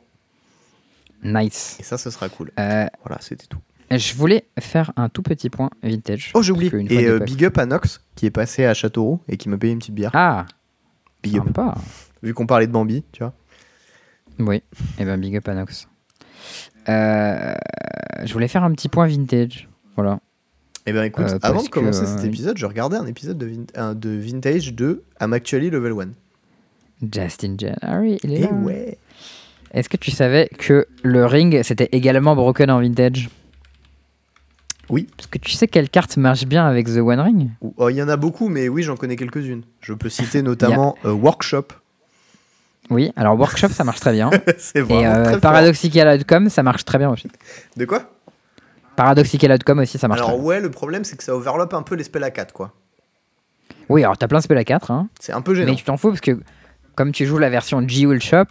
Nice. 1.22 1.76
Et 1.80 1.82
ça, 1.82 1.98
ce 1.98 2.10
sera 2.10 2.28
cool. 2.28 2.50
Euh, 2.58 2.86
Voilà, 3.04 3.20
c'était 3.20 3.46
tout. 3.46 3.58
je 3.90 4.14
voulais 4.14 4.44
faire 4.60 4.92
un 4.96 5.08
tout 5.08 5.22
petit 5.22 5.48
point 5.50 5.70
vintage. 5.82 6.30
Oh, 6.34 6.42
j'ai 6.42 6.52
oublié. 6.52 6.70
Et 6.90 7.06
euh, 7.06 7.18
big 7.18 7.44
up 7.44 7.58
à 7.58 7.66
Nox, 7.66 8.00
qui 8.14 8.26
est 8.26 8.30
passé 8.30 8.64
à 8.64 8.74
Châteauroux 8.74 9.20
et 9.28 9.36
qui 9.36 9.48
m'a 9.48 9.56
payé 9.56 9.72
une 9.72 9.78
petite 9.78 9.94
bière. 9.94 10.10
Ah, 10.14 10.46
big 11.22 11.38
up. 11.38 11.44
sympa. 11.46 11.74
Vu 12.22 12.34
qu'on 12.34 12.46
parlait 12.46 12.66
de 12.66 12.72
Bambi, 12.72 13.04
tu 13.12 13.22
vois. 13.22 13.32
Oui, 14.38 14.62
et 14.98 15.04
ben 15.04 15.18
big 15.18 15.36
up 15.36 15.48
à 15.48 15.54
Nox. 15.54 15.88
Euh, 16.88 17.54
je 18.24 18.32
voulais 18.32 18.48
faire 18.48 18.62
un 18.64 18.72
petit 18.72 18.88
point 18.88 19.06
vintage. 19.06 19.68
Voilà. 19.96 20.20
Eh 20.86 20.92
ben 20.92 21.02
écoute, 21.04 21.24
Euh, 21.26 21.38
avant 21.42 21.62
de 21.62 21.68
commencer 21.68 22.02
que, 22.02 22.06
cet 22.06 22.24
épisode, 22.24 22.56
je 22.58 22.66
regardais 22.66 22.96
un 22.96 23.06
épisode 23.06 23.38
de, 23.38 23.46
vin- 23.46 23.66
un- 23.74 23.94
de 23.94 24.10
Vintage 24.10 24.72
de 24.74 25.02
I'm 25.20 25.32
Actually 25.32 25.70
Level 25.70 25.92
1. 25.92 26.10
Justin 27.02 27.56
January, 27.58 28.18
il 28.24 28.34
est 28.34 28.38
là. 28.40 28.48
Eh 28.50 28.54
ouais 28.64 28.98
Est-ce 29.72 29.88
que 29.88 29.96
tu 29.96 30.10
savais 30.10 30.48
que 30.58 30.86
le 31.02 31.26
ring 31.26 31.62
c'était 31.62 31.88
également 31.92 32.34
broken 32.34 32.70
en 32.70 32.80
vintage? 32.80 33.28
Oui. 34.88 35.08
Parce 35.16 35.26
que 35.26 35.38
tu 35.38 35.50
sais 35.50 35.66
quelle 35.66 35.90
carte 35.90 36.16
marche 36.16 36.46
bien 36.46 36.64
avec 36.66 36.86
The 36.86 36.98
One 36.98 37.20
Ring? 37.20 37.50
Oh, 37.76 37.88
Il 37.90 37.96
y 37.96 38.02
en 38.02 38.08
a 38.08 38.16
beaucoup, 38.16 38.48
mais 38.48 38.68
oui, 38.68 38.82
j'en 38.84 38.96
connais 38.96 39.16
quelques-unes. 39.16 39.62
Je 39.80 39.92
peux 39.92 40.08
citer 40.10 40.42
notamment 40.42 40.96
euh, 41.04 41.12
Workshop. 41.12 41.66
Oui, 42.88 43.12
alors 43.16 43.36
Workshop 43.36 43.70
ça 43.70 43.82
marche 43.82 43.98
très 44.00 44.12
bien. 44.12 44.30
C'est 44.58 44.80
vraiment 44.80 45.00
Et 45.00 45.06
euh, 45.06 45.22
très 45.24 45.32
fort. 45.32 45.40
Paradoxical.com 45.40 46.48
ça 46.48 46.62
marche 46.62 46.84
très 46.84 46.98
bien 46.98 47.10
aussi. 47.10 47.28
De 47.76 47.84
quoi? 47.84 48.10
Paradoxical.com 48.94 49.80
aussi 49.80 49.98
ça 49.98 50.06
marche 50.08 50.20
très 50.20 50.28
Alors 50.30 50.38
bien. 50.40 50.48
ouais, 50.48 50.60
le 50.60 50.70
problème 50.70 51.02
c'est 51.04 51.16
que 51.16 51.24
ça 51.24 51.34
overlap 51.36 51.74
un 51.74 51.82
peu 51.82 51.96
les 51.96 52.04
spells 52.04 52.22
à 52.24 52.30
4, 52.30 52.52
quoi. 52.54 52.72
Oui, 53.88 54.02
alors 54.04 54.16
t'as 54.16 54.28
plein 54.28 54.38
de 54.38 54.44
spells 54.44 54.56
à 54.58 54.64
4, 54.64 54.90
hein, 54.92 55.08
C'est 55.20 55.32
un 55.32 55.40
peu 55.42 55.54
gênant. 55.54 55.70
mais 55.70 55.76
tu 55.76 55.84
t'en 55.84 55.96
fous 55.96 56.08
parce 56.10 56.20
que 56.20 56.38
comme 56.96 57.12
tu 57.12 57.26
joues 57.26 57.38
la 57.38 57.50
version 57.50 57.86
G-Will 57.86 58.20
Shop, 58.20 58.46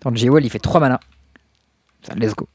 dans 0.00 0.12
G-Will 0.14 0.44
il 0.44 0.50
fait 0.50 0.58
3 0.58 0.80
mana. 0.80 0.98
Ça, 2.02 2.14
let's 2.14 2.34
go. 2.34 2.48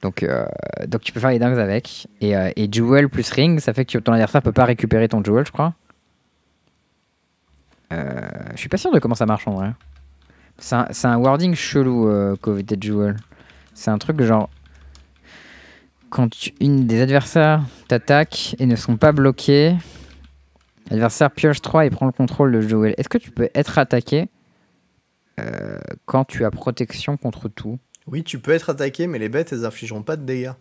Donc, 0.00 0.22
euh, 0.22 0.46
donc 0.86 1.02
tu 1.02 1.12
peux 1.12 1.20
faire 1.20 1.30
les 1.30 1.38
dingues 1.38 1.58
avec. 1.58 2.06
Et, 2.20 2.36
euh, 2.36 2.50
et 2.56 2.68
Jewel 2.70 3.08
plus 3.08 3.30
Ring, 3.30 3.60
ça 3.60 3.74
fait 3.74 3.84
que 3.84 3.98
ton 3.98 4.12
adversaire 4.12 4.42
peut 4.42 4.52
pas 4.52 4.64
récupérer 4.64 5.08
ton 5.08 5.22
Jewel, 5.22 5.46
je 5.46 5.52
crois. 5.52 5.74
Euh, 7.92 8.20
je 8.52 8.58
suis 8.58 8.68
pas 8.68 8.76
sûr 8.76 8.90
de 8.92 8.98
comment 8.98 9.14
ça 9.14 9.26
marche 9.26 9.46
en 9.46 9.54
vrai. 9.54 9.72
C'est 10.58 11.06
un, 11.06 11.16
wording 11.16 11.54
chelou, 11.54 12.08
euh, 12.08 12.36
Coveted 12.36 12.82
Jewel. 12.82 13.16
C'est 13.74 13.90
un 13.90 13.98
truc 13.98 14.22
genre. 14.22 14.48
Quand 16.10 16.28
une 16.60 16.86
des 16.86 17.00
adversaires 17.02 17.64
t'attaque 17.88 18.54
et 18.60 18.66
ne 18.66 18.76
sont 18.76 18.96
pas 18.96 19.10
bloqués, 19.10 19.74
l'adversaire 20.90 21.30
pioche 21.30 21.60
3 21.60 21.86
et 21.86 21.90
prend 21.90 22.06
le 22.06 22.12
contrôle 22.12 22.52
de 22.52 22.60
Jewel. 22.60 22.94
Est-ce 22.96 23.08
que 23.08 23.18
tu 23.18 23.30
peux 23.30 23.48
être 23.54 23.78
attaqué 23.78 24.28
euh, 25.40 25.78
quand 26.06 26.24
tu 26.24 26.44
as 26.44 26.50
protection 26.50 27.16
contre 27.16 27.48
tout? 27.48 27.78
Oui, 28.06 28.22
tu 28.22 28.38
peux 28.38 28.52
être 28.52 28.70
attaqué, 28.70 29.06
mais 29.06 29.18
les 29.18 29.28
bêtes, 29.28 29.52
elles 29.52 29.64
infligeront 29.64 30.02
pas 30.02 30.16
de 30.16 30.24
dégâts. 30.24 30.52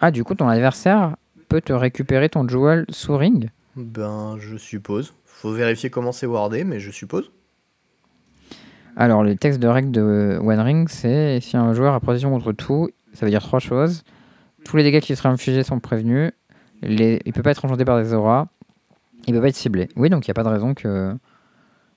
Ah, 0.00 0.10
du 0.10 0.22
coup, 0.22 0.34
ton 0.34 0.48
adversaire 0.48 1.16
peut 1.48 1.60
te 1.60 1.72
récupérer 1.72 2.28
ton 2.28 2.46
Jewel 2.46 2.84
sous 2.88 3.16
ring? 3.16 3.50
Ben, 3.76 4.36
je 4.38 4.56
suppose. 4.56 5.14
Faut 5.24 5.52
vérifier 5.52 5.90
comment 5.90 6.12
c'est 6.12 6.26
wordé, 6.26 6.64
mais 6.64 6.78
je 6.78 6.90
suppose. 6.90 7.30
Alors, 8.96 9.22
le 9.22 9.36
texte 9.36 9.60
de 9.60 9.68
règle 9.68 9.92
de 9.92 10.38
One 10.42 10.58
Ring, 10.58 10.88
c'est 10.88 11.40
si 11.40 11.56
un 11.56 11.72
joueur 11.72 11.94
a 11.94 12.00
protection 12.00 12.30
contre 12.30 12.52
tout, 12.52 12.88
ça 13.12 13.24
veut 13.24 13.30
dire 13.30 13.42
trois 13.42 13.60
choses. 13.60 14.02
Tous 14.64 14.76
les 14.76 14.82
dégâts 14.82 15.00
qui 15.00 15.14
seraient 15.14 15.28
infligés 15.28 15.62
sont 15.62 15.78
prévenus. 15.78 16.32
Les... 16.82 17.20
Il 17.24 17.32
peut 17.32 17.42
pas 17.42 17.52
être 17.52 17.64
enchanté 17.64 17.84
par 17.84 18.02
des 18.02 18.12
auras. 18.12 18.46
Il 19.28 19.34
peut 19.34 19.40
pas 19.40 19.48
être 19.48 19.56
ciblé. 19.56 19.88
Oui, 19.94 20.10
donc 20.10 20.26
il 20.26 20.30
n'y 20.30 20.32
a 20.32 20.34
pas 20.34 20.42
de 20.42 20.48
raison 20.48 20.74
que 20.74 21.14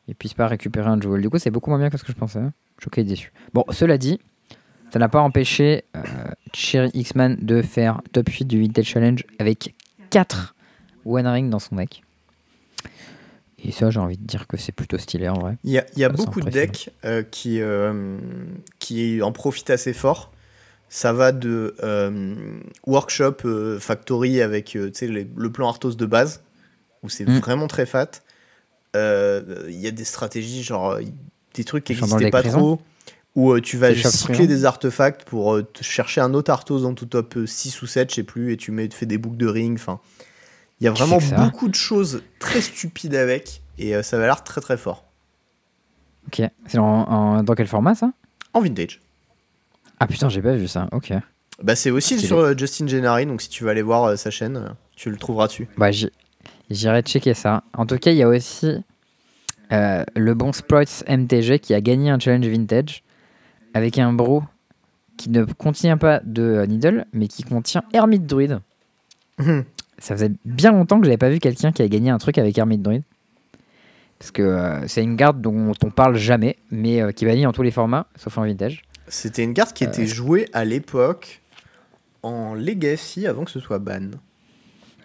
il 0.07 0.15
puisse 0.15 0.33
pas 0.33 0.47
récupérer 0.47 0.89
un 0.89 0.99
jewel. 0.99 1.21
Du 1.21 1.29
coup, 1.29 1.39
c'est 1.39 1.51
beaucoup 1.51 1.69
moins 1.69 1.79
bien 1.79 1.89
que 1.89 1.97
ce 1.97 2.03
que 2.03 2.11
je 2.11 2.17
pensais. 2.17 2.41
Ok 2.85 2.99
déçu. 2.99 3.31
Bon, 3.53 3.63
cela 3.69 3.97
dit, 3.97 4.19
ça 4.91 4.99
n'a 4.99 5.07
pas 5.07 5.21
empêché 5.21 5.85
euh, 5.95 6.01
Cherry 6.53 6.89
X-Man 6.93 7.37
de 7.41 7.61
faire 7.61 8.01
top 8.11 8.27
8 8.29 8.45
du 8.45 8.59
Vintage 8.61 8.85
Challenge 8.85 9.23
avec 9.39 9.75
4 10.09 10.55
One 11.05 11.27
Ring 11.27 11.49
dans 11.49 11.59
son 11.59 11.75
deck. 11.75 12.03
Et 13.63 13.71
ça, 13.71 13.91
j'ai 13.91 13.99
envie 13.99 14.17
de 14.17 14.25
dire 14.25 14.47
que 14.47 14.57
c'est 14.57 14.71
plutôt 14.71 14.97
stylé 14.97 15.29
en 15.29 15.39
vrai. 15.39 15.57
Il 15.63 15.71
y 15.71 15.77
a, 15.77 15.85
y 15.95 16.07
beaucoup 16.09 16.41
de 16.41 16.49
decks 16.49 16.89
euh, 17.05 17.21
qui, 17.21 17.61
euh, 17.61 18.17
qui 18.79 19.21
en 19.21 19.31
profitent 19.31 19.69
assez 19.69 19.93
fort. 19.93 20.31
Ça 20.89 21.13
va 21.13 21.31
de 21.31 21.75
euh, 21.83 22.59
Workshop 22.85 23.37
euh, 23.45 23.79
Factory 23.79 24.41
avec 24.41 24.75
euh, 24.75 24.91
le 25.01 25.51
plan 25.51 25.69
Arthos 25.69 25.95
de 25.95 26.05
base, 26.05 26.43
où 27.03 27.09
c'est 27.09 27.25
Mm. 27.27 27.39
vraiment 27.39 27.67
très 27.67 27.85
fat. 27.85 28.09
Euh, 28.95 29.65
Il 29.69 29.79
y 29.79 29.87
a 29.87 29.91
des 29.91 30.03
stratégies, 30.05 30.63
genre 30.63 30.91
euh, 30.91 31.01
des 31.53 31.63
trucs 31.63 31.83
qui 31.85 31.93
n'existaient 31.93 32.29
pas 32.29 32.43
trop, 32.43 32.81
où 33.35 33.51
euh, 33.53 33.61
tu 33.61 33.77
vas 33.77 33.93
cycler 33.95 34.47
des 34.47 34.65
artefacts 34.65 35.23
pour 35.23 35.53
euh, 35.55 35.63
te 35.63 35.83
chercher 35.83 36.19
un 36.21 36.33
autre 36.33 36.51
Arthos 36.51 36.81
dans 36.81 36.93
tout 36.93 37.05
top 37.05 37.37
euh, 37.37 37.45
6 37.47 37.81
ou 37.81 37.87
7, 37.87 38.09
je 38.09 38.15
sais 38.15 38.23
plus, 38.23 38.51
et 38.51 38.57
tu 38.57 38.71
mets, 38.71 38.89
fais 38.89 39.05
des 39.05 39.17
boucles 39.17 39.37
de 39.37 39.47
ring. 39.47 39.77
Enfin, 39.79 39.99
il 40.79 40.85
y 40.85 40.87
a 40.87 40.91
vraiment 40.91 41.19
beaucoup 41.37 41.69
de 41.69 41.75
choses 41.75 42.23
très 42.39 42.59
stupides 42.61 43.15
avec, 43.15 43.61
et 43.77 44.01
ça 44.03 44.17
va 44.17 44.25
l'air 44.25 44.43
très 44.43 44.59
très 44.61 44.77
fort. 44.77 45.05
Ok. 46.27 46.41
C'est 46.67 46.77
en- 46.77 46.83
en- 46.83 47.43
dans 47.43 47.55
quel 47.55 47.67
format 47.67 47.95
ça? 47.95 48.11
En 48.53 48.61
vintage. 48.61 48.99
Ah 49.99 50.07
putain, 50.07 50.29
j'ai 50.29 50.41
pas 50.41 50.53
vu 50.53 50.67
ça. 50.67 50.87
Ok. 50.91 51.13
Bah, 51.63 51.75
c'est 51.75 51.91
aussi 51.91 52.15
Stylé. 52.15 52.27
sur 52.27 52.57
Justin 52.57 52.87
Gennari, 52.87 53.25
donc 53.25 53.41
si 53.41 53.49
tu 53.49 53.63
veux 53.63 53.69
aller 53.69 53.81
voir 53.83 54.17
sa 54.17 54.31
chaîne, 54.31 54.73
tu 54.95 55.09
le 55.11 55.17
trouveras 55.17 55.47
dessus. 55.47 55.67
Bah, 55.77 55.91
j'irai 56.73 57.01
checker 57.01 57.33
ça. 57.33 57.63
En 57.73 57.85
tout 57.85 57.97
cas, 57.97 58.11
il 58.11 58.17
y 58.17 58.23
a 58.23 58.27
aussi 58.27 58.83
euh, 59.71 60.03
le 60.15 60.33
bon 60.33 60.51
Sproits 60.51 61.03
MTG 61.07 61.59
qui 61.59 61.73
a 61.73 61.81
gagné 61.81 62.09
un 62.09 62.19
challenge 62.19 62.47
vintage 62.47 63.03
avec 63.73 63.97
un 63.97 64.13
brew 64.13 64.41
qui 65.17 65.29
ne 65.29 65.43
contient 65.43 65.97
pas 65.97 66.19
de 66.23 66.41
euh, 66.41 66.65
Needle, 66.65 67.05
mais 67.13 67.27
qui 67.27 67.43
contient 67.43 67.83
Hermit 67.93 68.19
Druid. 68.19 68.59
Ça 69.99 70.15
faisait 70.15 70.31
bien 70.45 70.71
longtemps 70.71 70.99
que 70.99 71.05
j'avais 71.05 71.17
pas 71.17 71.29
vu 71.29 71.39
quelqu'un 71.39 71.71
qui 71.71 71.81
a 71.81 71.87
gagné 71.87 72.09
un 72.09 72.17
truc 72.17 72.37
avec 72.37 72.57
Hermit 72.57 72.79
Druid. 72.79 73.03
Parce 74.17 74.31
que 74.31 74.41
euh, 74.41 74.87
c'est 74.87 75.03
une 75.03 75.15
garde 75.15 75.41
dont 75.41 75.73
on 75.83 75.89
parle 75.89 76.15
jamais, 76.15 76.57
mais 76.69 77.01
euh, 77.01 77.11
qui 77.11 77.25
est 77.25 77.45
en 77.45 77.51
tous 77.51 77.63
les 77.63 77.71
formats, 77.71 78.07
sauf 78.15 78.37
en 78.37 78.43
vintage. 78.43 78.83
C'était 79.07 79.43
une 79.43 79.53
carte 79.53 79.75
qui 79.75 79.83
était 79.83 80.05
jouée 80.05 80.47
à 80.53 80.63
l'époque 80.63 81.41
en 82.23 82.53
Legacy 82.53 83.27
avant 83.27 83.45
que 83.45 83.51
ce 83.51 83.59
soit 83.59 83.79
ban. 83.79 84.11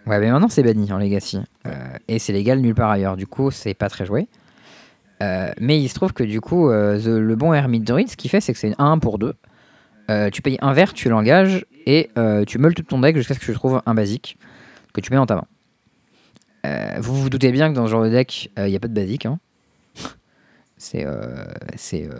Ouais, 0.07 0.19
mais 0.19 0.31
maintenant 0.31 0.47
c'est 0.49 0.63
banni 0.63 0.91
en 0.91 0.97
Legacy. 0.97 1.39
Euh, 1.65 1.71
et 2.07 2.17
c'est 2.19 2.31
légal 2.33 2.59
nulle 2.59 2.75
part 2.75 2.89
ailleurs. 2.91 3.17
Du 3.17 3.27
coup, 3.27 3.51
c'est 3.51 3.73
pas 3.73 3.89
très 3.89 4.05
joué. 4.05 4.27
Euh, 5.21 5.51
mais 5.59 5.79
il 5.81 5.89
se 5.89 5.95
trouve 5.95 6.13
que 6.13 6.23
du 6.23 6.39
coup, 6.41 6.69
euh, 6.69 6.99
the- 6.99 7.19
le 7.19 7.35
bon 7.35 7.53
Hermit 7.53 7.81
Druid, 7.81 8.07
ce 8.09 8.15
qu'il 8.15 8.29
fait, 8.29 8.39
c'est 8.39 8.53
que 8.53 8.59
c'est 8.59 8.73
un 8.77 8.91
1 8.93 8.99
pour 8.99 9.19
2. 9.19 9.33
tu 10.31 10.41
payes 10.41 10.57
un 10.61 10.71
vert, 10.71 10.93
tu 10.93 11.09
l'engages 11.09 11.65
et 11.85 12.09
tu 12.47 12.57
meules 12.59 12.73
tout 12.73 12.83
ton 12.83 12.99
deck 12.99 13.17
jusqu'à 13.17 13.33
ce 13.33 13.39
que 13.39 13.45
tu 13.45 13.53
trouves 13.53 13.81
un 13.85 13.93
basique 13.93 14.37
que 14.93 15.01
tu 15.01 15.11
mets 15.11 15.17
dans 15.17 15.25
ta 15.25 15.35
main. 16.63 16.99
Vous 17.01 17.13
vous 17.15 17.29
doutez 17.29 17.51
bien 17.51 17.69
que 17.69 17.75
dans 17.75 17.85
ce 17.87 17.91
genre 17.91 18.03
de 18.03 18.09
deck, 18.09 18.49
il 18.57 18.63
n'y 18.65 18.75
a 18.75 18.79
pas 18.79 18.87
de 18.87 18.93
basique. 18.93 19.25
hein. 19.25 19.39
C'est 20.77 21.05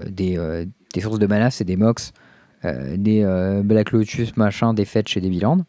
des, 0.09 0.67
sources 0.99 1.19
de 1.19 1.27
mana, 1.27 1.49
c'est 1.51 1.63
des 1.63 1.77
Mox, 1.77 2.11
des 2.63 3.61
Black 3.63 3.91
Lotus, 3.91 4.35
machin, 4.35 4.73
des 4.73 4.83
Fetch 4.83 5.15
et 5.15 5.21
des 5.21 5.29
Bilandes. 5.29 5.63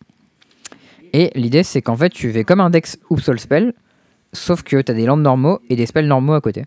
Et 1.13 1.31
l'idée, 1.35 1.63
c'est 1.63 1.83
qu'en 1.83 1.97
fait, 1.97 2.11
tu 2.11 2.33
fais 2.33 2.45
comme 2.45 2.61
un 2.61 2.71
deck 2.71 2.87
ou 3.11 3.19
Soul 3.19 3.39
Spell, 3.39 3.75
sauf 4.33 4.63
que 4.63 4.81
tu 4.81 4.91
as 4.91 4.95
des 4.95 5.07
landes 5.07 5.23
normaux 5.23 5.61
et 5.69 5.77
des 5.77 5.87
spells 5.87 6.07
normaux 6.07 6.35
à 6.35 6.41
côté. 6.41 6.65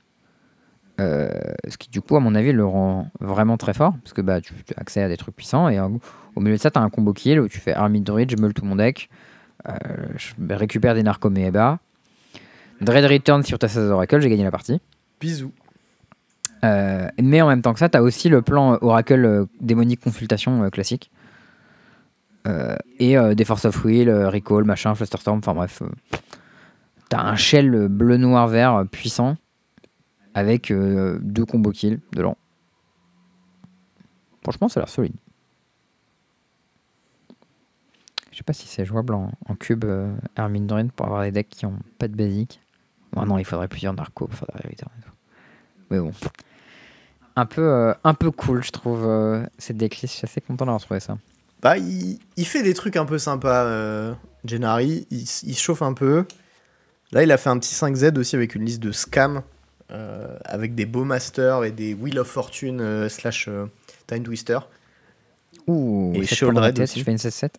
Euh, 1.00 1.30
ce 1.68 1.78
qui, 1.78 1.90
du 1.90 2.02
coup, 2.02 2.16
à 2.16 2.20
mon 2.20 2.36
avis, 2.36 2.52
le 2.52 2.66
rend 2.66 3.10
vraiment 3.20 3.58
très 3.58 3.74
fort, 3.74 3.94
parce 4.04 4.14
que 4.14 4.22
bah, 4.22 4.42
tu 4.42 4.54
tu 4.54 4.74
as 4.76 4.82
accès 4.82 5.02
à 5.02 5.08
des 5.08 5.18
trucs 5.18 5.36
puissants, 5.36 5.70
et 5.70 5.80
au 5.80 6.40
milieu 6.40 6.56
de 6.56 6.62
ça, 6.62 6.70
tu 6.72 6.80
as 6.80 6.82
un 6.82 6.90
combo 6.90 7.14
kill 7.14 7.40
où 7.40 7.48
tu 7.48 7.60
fais 7.60 7.74
Army 7.74 8.02
Druid, 8.02 8.30
je 8.30 8.38
meule 8.38 8.54
tout 8.54 8.66
mon 8.66 8.76
deck, 8.76 9.10
euh, 9.68 9.74
je 10.18 10.34
récupère 10.54 10.96
des 10.96 11.04
Narcoméeba, 11.04 11.80
Dread 12.82 13.06
Return 13.06 13.44
sur 13.44 13.60
ta 13.60 13.68
Sazor 13.68 13.96
Oracle, 13.96 14.22
j'ai 14.22 14.30
gagné 14.30 14.44
la 14.44 14.52
partie. 14.52 14.80
Bisous. 15.20 15.54
Euh, 16.64 17.08
mais 17.22 17.42
en 17.42 17.48
même 17.48 17.62
temps 17.62 17.74
que 17.74 17.80
ça, 17.80 17.90
tu 17.90 17.98
as 17.98 18.04
aussi 18.04 18.30
le 18.30 18.42
plan 18.42 18.78
Oracle 18.82 19.26
euh, 19.26 19.46
démonique 19.60 20.02
consultation 20.02 20.70
classique. 20.70 21.12
Euh, 22.48 22.76
et 22.98 23.18
euh, 23.18 23.36
des 23.36 23.46
Force 23.46 23.66
of 23.66 23.84
Will, 23.86 24.10
euh, 24.10 24.30
Recall, 24.30 24.64
machin, 24.64 24.96
Flusterstorm, 24.96 25.40
enfin 25.40 25.54
bref. 25.54 25.84
T'as 27.10 27.22
un 27.22 27.36
shell 27.36 27.88
bleu, 27.88 28.18
noir, 28.18 28.48
vert 28.48 28.86
puissant 28.90 29.36
avec 30.34 30.72
deux 30.72 31.46
combos 31.46 31.72
kills 31.72 32.00
dedans. 32.14 32.38
Franchement, 34.44 34.70
ça 34.70 34.80
a 34.80 34.84
l'air 34.84 34.90
solide. 34.90 35.14
Je 38.32 38.38
sais 38.38 38.44
pas 38.44 38.54
si 38.54 38.68
c'est 38.68 38.86
jouable 38.86 39.14
en, 39.14 39.30
cube 39.60 39.84
euh, 39.86 40.16
Hermine 40.38 40.66
Drain 40.66 40.88
pour 40.88 41.06
avoir 41.06 41.24
des 41.24 41.32
decks 41.32 41.50
qui 41.50 41.66
ont 41.66 41.78
pas 42.00 42.08
de 42.08 42.16
basique. 42.16 42.62
Bon, 43.12 43.26
non, 43.26 43.38
il 43.38 43.46
faudrait 43.46 43.68
plusieurs 43.68 43.94
narcos 43.94 44.28
pour. 44.28 44.48
Mais 45.90 46.00
bon. 46.00 46.12
Un 47.36 47.46
peu, 47.46 47.94
un 48.04 48.14
peu 48.14 48.32
cool, 48.32 48.64
je 48.64 48.72
trouve, 48.72 49.06
euh, 49.06 49.46
cette 49.58 49.78
decklist. 49.78 50.14
Je 50.14 50.18
suis 50.20 50.26
assez 50.26 50.42
content 50.42 50.66
d'avoir 50.66 50.82
trouvé 50.82 51.00
ça. 51.02 51.18
Bah, 51.62 51.78
il, 51.78 52.20
il 52.38 52.46
fait 52.46 52.64
des 52.64 52.74
trucs 52.74 52.96
un 52.96 53.06
peu 53.06 53.18
sympas, 53.18 53.66
euh, 53.66 54.14
Gennari. 54.46 55.08
Il, 55.12 55.26
se 55.28 55.62
chauffe 55.62 55.82
un 55.82 55.94
peu. 55.94 56.26
Là, 57.12 57.24
il 57.24 57.32
a 57.32 57.38
fait 57.38 57.50
un 57.50 57.60
petit 57.60 57.76
5Z 57.76 58.18
aussi 58.18 58.36
avec 58.36 58.56
une 58.56 58.66
liste 58.66 58.82
de 58.82 58.92
scams, 58.92 59.44
euh, 59.92 60.38
avec 60.46 60.76
des 60.76 60.86
beaux 60.86 61.04
masters 61.04 61.64
et 61.64 61.72
des 61.72 61.94
Wheel 61.94 62.20
of 62.20 62.28
Fortune 62.28 62.82
euh, 62.82 63.10
slash 63.10 63.48
euh, 63.48 63.66
Time 64.08 64.24
Twister. 64.24 64.60
Ouh, 65.68 66.14
Et 66.16 66.26
sept 66.26 66.38
Shoulder 66.40 66.54
points 66.54 66.62
de 66.62 66.68
Red 66.68 66.76
tête, 66.76 66.84
aussi. 66.84 67.00
Je 67.00 67.06
fais 67.06 67.12
une 67.12 67.18
16-7. 67.18 67.50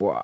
Ouah. 0.00 0.22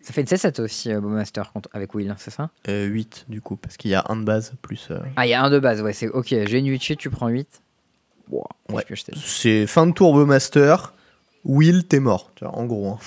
Ça 0.00 0.12
fait 0.12 0.22
une 0.22 0.26
16-7 0.26 0.60
aussi, 0.60 0.92
Bowmaster, 0.94 1.52
avec 1.72 1.94
Will, 1.94 2.12
c'est 2.18 2.32
ça? 2.32 2.50
Euh, 2.68 2.86
8 2.86 3.26
du 3.28 3.40
coup, 3.40 3.54
parce 3.54 3.76
qu'il 3.76 3.92
y 3.92 3.94
a 3.94 4.04
un 4.08 4.16
de 4.16 4.24
base 4.24 4.52
plus. 4.60 4.88
Ah, 5.14 5.26
il 5.26 5.30
y 5.30 5.34
a 5.34 5.42
un 5.42 5.48
de 5.48 5.60
base, 5.60 5.80
ouais, 5.80 5.92
c'est 5.92 6.08
ok. 6.08 6.26
J'ai 6.26 6.58
une 6.58 6.66
8 6.66 6.96
tu 6.98 7.08
prends 7.08 7.28
8. 7.28 7.62
Ouah, 8.30 8.48
Ouais. 8.70 8.84
C'est 9.24 9.66
fin 9.68 9.86
de 9.86 9.92
tour 9.92 10.26
Master. 10.26 10.92
Will, 11.44 11.86
t'es 11.86 12.00
mort. 12.00 12.30
Tu 12.34 12.44
vois, 12.44 12.54
en 12.56 12.64
gros. 12.66 12.88
hein. 12.90 12.98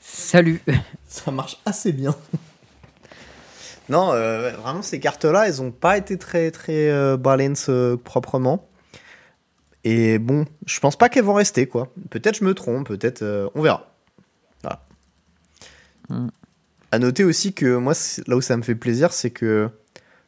Salut 0.00 0.62
Ça 1.08 1.30
marche 1.30 1.58
assez 1.64 1.92
bien. 1.92 2.14
non, 3.88 4.12
euh, 4.12 4.50
vraiment, 4.56 4.82
ces 4.82 5.00
cartes-là, 5.00 5.48
elles 5.48 5.62
ont 5.62 5.70
pas 5.72 5.96
été 5.96 6.18
très, 6.18 6.50
très 6.50 6.88
euh, 6.90 7.16
balance 7.16 7.66
euh, 7.68 7.96
proprement. 7.96 8.66
Et 9.84 10.18
bon, 10.18 10.44
je 10.66 10.78
pense 10.80 10.96
pas 10.96 11.08
qu'elles 11.08 11.24
vont 11.24 11.34
rester, 11.34 11.66
quoi. 11.66 11.88
Peut-être 12.10 12.38
je 12.38 12.44
me 12.44 12.54
trompe, 12.54 12.88
peut-être. 12.88 13.22
euh, 13.22 13.48
on 13.54 13.62
verra. 13.62 13.90
Voilà. 14.62 14.84
Hmm. 16.08 16.28
À 16.92 16.98
noter 16.98 17.24
aussi 17.24 17.52
que 17.54 17.76
moi, 17.76 17.94
c'est- 17.94 18.26
là 18.28 18.36
où 18.36 18.40
ça 18.40 18.56
me 18.56 18.62
fait 18.62 18.74
plaisir, 18.74 19.12
c'est 19.12 19.30
que 19.30 19.70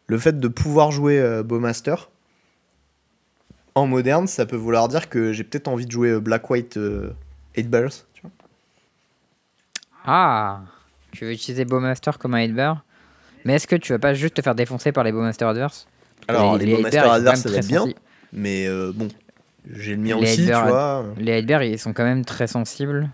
le 0.06 0.18
fait 0.18 0.38
de 0.38 0.48
pouvoir 0.48 0.90
jouer 0.92 1.18
euh, 1.20 1.42
Bowmaster 1.42 2.08
en 3.74 3.86
moderne, 3.86 4.26
ça 4.26 4.46
peut 4.46 4.56
vouloir 4.56 4.88
dire 4.88 5.08
que 5.08 5.32
j'ai 5.32 5.44
peut-être 5.44 5.68
envie 5.68 5.86
de 5.86 5.90
jouer 5.92 6.10
euh, 6.10 6.20
Black 6.20 6.48
White 6.50 6.78
8 7.56 7.70
Bears. 7.70 7.92
Tu 8.14 8.22
vois. 8.22 8.30
Ah 10.04 10.60
Tu 11.12 11.24
veux 11.24 11.32
utiliser 11.32 11.64
Bowmaster 11.64 12.18
comme 12.18 12.34
un 12.34 12.38
headbar 12.38 12.84
Mais 13.44 13.54
est-ce 13.54 13.66
que 13.66 13.76
tu 13.76 13.92
vas 13.92 13.98
pas 13.98 14.14
juste 14.14 14.34
te 14.34 14.42
faire 14.42 14.54
défoncer 14.54 14.92
par 14.92 15.04
les 15.04 15.12
Bowmaster 15.12 15.48
adverses 15.48 15.86
Alors, 16.28 16.56
les, 16.58 16.74
Bowmaster 16.74 17.00
ils 17.00 17.02
sont 17.02 17.08
quand 17.08 17.14
adverses, 17.14 17.40
ça 17.40 17.48
va 17.50 17.60
bien. 17.60 17.80
sensibles. 17.80 18.00
Mais 18.32 18.66
euh, 18.66 18.92
bon, 18.94 19.08
j'ai 19.70 19.92
le 19.96 20.02
mien 20.02 20.16
Les 20.20 20.32
aussi, 20.32 20.46
tu 20.46 20.52
vois. 20.52 21.04
Les 21.18 21.32
headbars, 21.32 21.62
ils 21.62 21.78
sont 21.78 21.92
quand 21.92 22.04
même 22.04 22.24
très 22.24 22.46
sensibles 22.46 23.10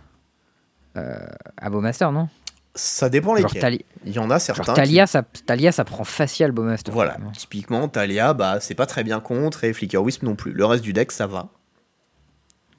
euh, 0.96 1.18
à 1.56 1.70
Bowmaster, 1.70 2.10
non? 2.12 2.28
Ça 2.74 3.08
dépend 3.08 3.36
Genre, 3.36 3.50
lesquels. 3.52 3.82
Il 4.04 4.12
y 4.12 4.18
en 4.18 4.30
a 4.30 4.34
genre 4.38 4.40
certains. 4.40 4.74
Talia, 4.74 5.06
ça, 5.06 5.22
Talia, 5.46 5.72
ça 5.72 5.84
prend 5.84 6.04
facial 6.04 6.52
Bowmaster. 6.52 6.92
qui- 6.92 6.94
Voilà, 6.94 7.16
typiquement, 7.36 7.88
Talia, 7.88 8.34
bah, 8.34 8.60
c'est 8.60 8.74
pas 8.74 8.86
très 8.86 9.02
bien 9.04 9.18
contre 9.20 9.64
et 9.64 9.72
Flicker 9.72 9.98
Wisp 9.98 10.22
non 10.22 10.36
plus. 10.36 10.52
Le 10.52 10.64
reste 10.64 10.84
du 10.84 10.92
deck, 10.92 11.10
ça 11.10 11.26
va. 11.26 11.48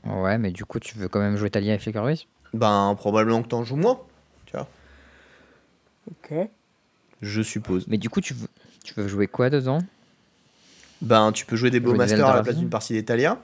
Ouais, 0.05 0.37
mais 0.37 0.51
du 0.51 0.63
coup, 0.65 0.79
tu 0.79 0.97
veux 0.97 1.09
quand 1.09 1.19
même 1.19 1.35
jouer 1.35 1.49
Talia 1.49 1.73
et 1.73 1.79
Flicker 1.79 2.05
Wisp? 2.05 2.27
Ben, 2.53 2.95
probablement 2.97 3.43
que 3.43 3.49
t'en 3.49 3.63
joues 3.63 3.75
moins. 3.75 3.99
Tu 4.45 4.53
vois. 4.55 4.67
Ok. 6.09 6.49
Je 7.21 7.41
suppose. 7.41 7.85
Mais 7.87 7.97
du 7.97 8.09
coup, 8.09 8.21
tu 8.21 8.33
veux, 8.33 8.47
tu 8.83 8.93
veux 8.95 9.07
jouer 9.07 9.27
quoi 9.27 9.49
dedans? 9.49 9.79
Ben, 11.01 11.31
tu 11.33 11.45
peux 11.45 11.55
jouer 11.57 11.69
des 11.71 11.79
Bowmaster 11.79 12.25
à 12.25 12.35
la 12.35 12.41
place 12.43 12.55
d'une 12.57 12.69
partie 12.69 12.93
des 12.93 13.03
Talia. 13.05 13.37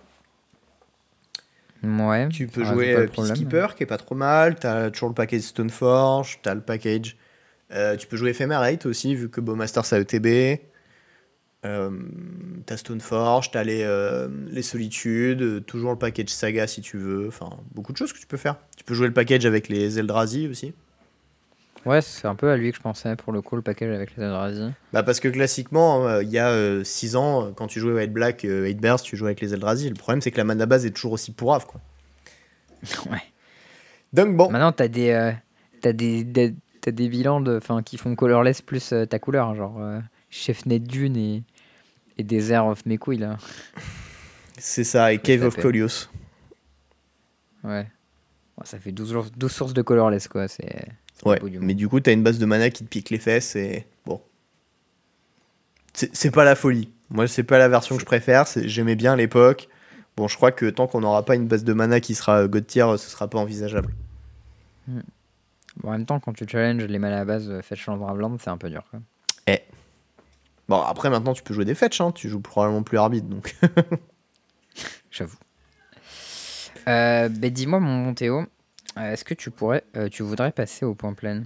Ouais. 1.85 2.29
Tu 2.29 2.47
peux 2.47 2.63
ça 2.63 2.73
jouer. 2.73 3.07
Peacekeeper, 3.07 3.75
qui 3.75 3.83
est 3.83 3.87
pas 3.87 3.97
trop 3.97 4.15
mal. 4.15 4.55
T'as 4.55 4.89
toujours 4.91 5.09
le 5.09 5.15
package 5.15 5.41
Stoneforge. 5.41 6.39
T'as 6.41 6.55
le 6.55 6.61
package. 6.61 7.17
euh, 7.71 7.95
tu 7.95 8.07
peux 8.07 8.17
jouer 8.17 8.31
Ephemerate 8.31 8.85
aussi, 8.85 9.15
vu 9.15 9.29
que 9.29 9.41
Bowmaster 9.41 9.85
c'est 9.85 9.99
ETB. 10.01 10.61
Euh, 11.65 11.89
t'as 12.67 12.77
Stoneforge, 12.77 13.49
t'as 13.49 13.63
les, 13.63 13.81
euh, 13.83 14.27
les 14.51 14.61
Solitudes, 14.61 15.65
toujours 15.65 15.91
le 15.91 15.97
package 15.97 16.29
Saga 16.29 16.67
si 16.67 16.81
tu 16.81 16.97
veux. 16.97 17.27
Enfin, 17.27 17.49
beaucoup 17.73 17.91
de 17.91 17.97
choses 17.97 18.13
que 18.13 18.19
tu 18.19 18.27
peux 18.27 18.37
faire. 18.37 18.57
Tu 18.77 18.83
peux 18.83 18.93
jouer 18.93 19.07
le 19.07 19.13
package 19.13 19.47
avec 19.47 19.67
les 19.67 19.97
Eldrazi 19.97 20.47
aussi. 20.47 20.73
Ouais, 21.85 22.01
c'est 22.01 22.27
un 22.27 22.33
peu 22.35 22.49
à 22.49 22.57
lui 22.57 22.71
que 22.71 22.77
je 22.77 22.81
pensais 22.81 23.15
pour 23.15 23.31
le 23.31 23.41
coup, 23.41 23.55
le 23.55 23.61
package 23.61 23.93
avec 23.93 24.15
les 24.17 24.23
Eldrazi. 24.23 24.71
Bah 24.91 25.03
parce 25.03 25.19
que 25.19 25.27
classiquement, 25.27 26.07
euh, 26.07 26.23
il 26.23 26.29
y 26.31 26.39
a 26.39 26.83
6 26.83 27.15
ans, 27.15 27.45
euh, 27.45 27.51
quand 27.55 27.67
tu 27.67 27.79
jouais 27.79 27.93
White 27.93 28.11
Black, 28.11 28.43
euh, 28.45 28.63
8 28.65 28.75
Bears, 28.81 29.01
tu 29.01 29.15
jouais 29.15 29.27
avec 29.29 29.41
les 29.41 29.53
Eldrazi. 29.53 29.87
Le 29.89 29.95
problème, 29.95 30.21
c'est 30.21 30.31
que 30.31 30.37
la 30.37 30.43
mana 30.45 30.65
base 30.65 30.85
est 30.85 30.91
toujours 30.91 31.11
aussi 31.13 31.31
pourrave. 31.31 31.65
Quoi. 31.67 31.79
Ouais. 33.11 33.21
Donc 34.13 34.35
bon, 34.35 34.49
Maintenant, 34.49 34.71
t'as 34.71 34.87
des, 34.87 35.09
euh, 35.11 35.31
t'as 35.81 35.93
des, 35.93 36.23
des- 36.23 36.55
des 36.87 37.09
bilans 37.09 37.41
de, 37.41 37.57
enfin, 37.57 37.81
qui 37.83 37.97
font 37.97 38.15
colorless 38.15 38.61
plus 38.61 38.91
euh, 38.93 39.05
ta 39.05 39.17
couleur, 39.19 39.55
genre 39.55 39.77
euh, 39.79 39.99
Chef 40.29 40.65
Net 40.67 40.83
Dune 40.83 41.17
et, 41.17 41.43
et 42.17 42.23
Desert 42.23 42.65
of 42.67 42.85
mes 42.85 42.97
couilles 42.97 43.17
là. 43.17 43.37
c'est 44.57 44.83
ça, 44.83 45.11
et 45.11 45.17
Cave 45.19 45.43
of. 45.43 45.55
Colios. 45.57 46.07
Ouais. 47.63 47.87
Ça 48.63 48.79
fait 48.79 48.91
12, 48.91 49.11
jours- 49.11 49.25
12 49.35 49.51
sources 49.51 49.73
de 49.73 49.81
colorless 49.81 50.27
quoi. 50.27 50.47
C'est. 50.47 50.87
Ouais, 51.23 51.39
du 51.39 51.59
mais 51.59 51.73
du 51.73 51.87
coup, 51.87 51.99
t'as 51.99 52.11
une 52.11 52.23
base 52.23 52.39
de 52.39 52.45
mana 52.45 52.69
qui 52.69 52.83
te 52.83 52.89
pique 52.89 53.09
les 53.09 53.19
fesses 53.19 53.55
et 53.55 53.85
bon. 54.05 54.21
C'est 55.93 56.31
pas 56.31 56.43
la 56.43 56.55
folie. 56.55 56.91
Moi, 57.09 57.27
c'est 57.27 57.43
pas 57.43 57.57
la 57.57 57.69
version 57.69 57.95
que 57.95 58.01
je 58.01 58.05
préfère. 58.05 58.45
J'aimais 58.55 58.95
bien 58.95 59.15
l'époque. 59.15 59.69
Bon, 60.17 60.27
je 60.27 60.35
crois 60.35 60.51
que 60.51 60.69
tant 60.69 60.87
qu'on 60.87 61.01
n'aura 61.01 61.23
pas 61.23 61.35
une 61.35 61.47
base 61.47 61.63
de 61.63 61.73
mana 61.73 61.99
qui 61.99 62.15
sera 62.15 62.47
God 62.47 62.67
tier, 62.67 62.85
ce 62.97 63.09
sera 63.09 63.29
pas 63.29 63.37
envisageable. 63.37 63.93
Bon, 64.87 65.89
en 65.89 65.91
même 65.91 66.05
temps, 66.05 66.19
quand 66.19 66.33
tu 66.33 66.45
challenges 66.47 66.83
les 66.83 66.99
mana 66.99 67.19
à 67.19 67.25
base 67.25 67.49
euh, 67.49 67.61
Fetch 67.61 67.85
Land 67.87 67.97
Bravland, 67.97 68.37
c'est 68.39 68.49
un 68.49 68.57
peu 68.57 68.69
dur 68.69 68.83
quoi. 68.91 68.99
Bon, 70.67 70.81
après, 70.81 71.09
maintenant, 71.09 71.33
tu 71.33 71.43
peux 71.43 71.53
jouer 71.53 71.65
des 71.65 71.75
fetch. 71.75 72.01
Hein. 72.01 72.11
Tu 72.11 72.29
joues 72.29 72.39
probablement 72.39 72.83
plus 72.83 72.97
arbitre, 72.97 73.27
donc. 73.27 73.55
J'avoue. 75.11 75.37
Euh, 76.87 77.29
bah, 77.29 77.49
dis-moi, 77.49 77.79
mon 77.79 78.13
Théo, 78.13 78.45
euh, 78.97 79.11
est-ce 79.11 79.23
que 79.25 79.33
tu 79.33 79.51
pourrais, 79.51 79.83
euh, 79.95 80.09
tu 80.09 80.23
voudrais 80.23 80.51
passer 80.51 80.85
au 80.85 80.95
point 80.95 81.13
plein? 81.13 81.43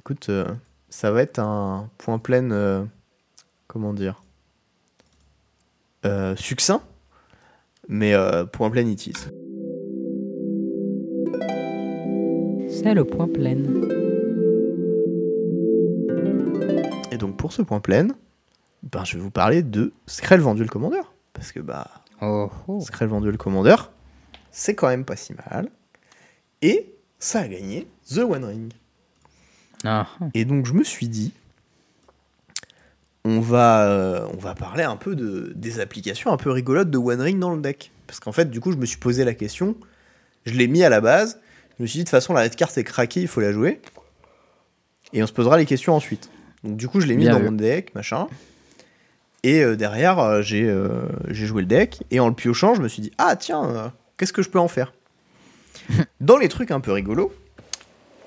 Écoute, 0.00 0.28
euh, 0.28 0.46
ça 0.88 1.10
va 1.10 1.22
être 1.22 1.38
un 1.38 1.88
point 1.98 2.18
plein. 2.18 2.50
euh, 2.50 2.84
comment 3.66 3.92
dire? 3.94 4.22
Euh, 6.04 6.34
Succinct, 6.36 6.82
mais 7.88 8.12
euh, 8.14 8.44
point 8.44 8.70
plein 8.70 8.86
it 8.86 9.06
is. 9.06 9.12
C'est 12.68 12.94
le 12.94 13.04
point 13.04 13.28
plein. 13.28 13.58
Et 17.12 17.18
donc, 17.18 17.36
pour 17.36 17.52
ce 17.52 17.62
point 17.62 17.80
plein, 17.80 18.08
ben, 18.82 19.04
je 19.04 19.16
vais 19.16 19.22
vous 19.22 19.30
parler 19.30 19.62
de 19.62 19.92
Skrell 20.06 20.40
Venduel 20.40 20.68
Commander. 20.68 21.02
Parce 21.32 21.52
que, 21.52 21.60
bah. 21.60 21.88
Oh, 22.20 22.50
oh. 22.66 22.80
Commander, 23.38 23.76
c'est 24.50 24.74
quand 24.74 24.88
même 24.88 25.04
pas 25.04 25.16
si 25.16 25.34
mal. 25.34 25.70
Et 26.62 26.94
ça 27.18 27.40
a 27.40 27.48
gagné 27.48 27.86
The 28.08 28.18
One 28.18 28.44
Ring. 28.44 28.72
Ah. 29.84 30.06
Et 30.34 30.44
donc 30.44 30.66
je 30.66 30.72
me 30.72 30.84
suis 30.84 31.08
dit, 31.08 31.32
on 33.24 33.40
va, 33.40 33.88
euh, 33.88 34.26
on 34.32 34.38
va 34.38 34.54
parler 34.54 34.84
un 34.84 34.96
peu 34.96 35.14
de, 35.14 35.52
des 35.54 35.80
applications 35.80 36.32
un 36.32 36.36
peu 36.36 36.50
rigolotes 36.50 36.90
de 36.90 36.98
One 36.98 37.20
Ring 37.20 37.38
dans 37.38 37.54
le 37.54 37.60
deck. 37.60 37.90
Parce 38.06 38.20
qu'en 38.20 38.32
fait, 38.32 38.50
du 38.50 38.60
coup, 38.60 38.72
je 38.72 38.76
me 38.76 38.86
suis 38.86 38.98
posé 38.98 39.24
la 39.24 39.34
question, 39.34 39.76
je 40.44 40.54
l'ai 40.54 40.66
mis 40.66 40.82
à 40.84 40.88
la 40.88 41.00
base, 41.00 41.40
je 41.78 41.82
me 41.82 41.86
suis 41.86 41.98
dit, 41.98 42.04
de 42.04 42.08
toute 42.08 42.10
façon, 42.10 42.32
la 42.34 42.42
red 42.42 42.54
carte 42.56 42.76
est 42.78 42.84
craquée, 42.84 43.22
il 43.22 43.28
faut 43.28 43.40
la 43.40 43.52
jouer. 43.52 43.80
Et 45.12 45.22
on 45.22 45.26
se 45.26 45.32
posera 45.32 45.56
les 45.56 45.66
questions 45.66 45.94
ensuite. 45.94 46.30
Donc 46.62 46.76
du 46.76 46.88
coup, 46.88 47.00
je 47.00 47.06
l'ai 47.06 47.16
mis 47.16 47.24
Bien 47.24 47.32
dans 47.32 47.38
vu. 47.38 47.46
mon 47.46 47.52
deck, 47.52 47.94
machin. 47.94 48.28
Et 49.42 49.62
euh, 49.62 49.76
derrière, 49.76 50.18
euh, 50.20 50.42
j'ai 50.42 51.46
joué 51.46 51.62
le 51.62 51.68
deck. 51.68 52.02
Et 52.10 52.20
en 52.20 52.28
le 52.28 52.34
piochant, 52.34 52.74
je 52.74 52.82
me 52.82 52.88
suis 52.88 53.02
dit, 53.02 53.12
ah 53.18 53.36
tiens, 53.36 53.92
qu'est-ce 54.16 54.32
que 54.32 54.42
je 54.42 54.50
peux 54.50 54.60
en 54.60 54.68
faire? 54.68 54.92
Dans 56.20 56.36
les 56.38 56.48
trucs 56.48 56.70
un 56.70 56.80
peu 56.80 56.92
rigolos, 56.92 57.32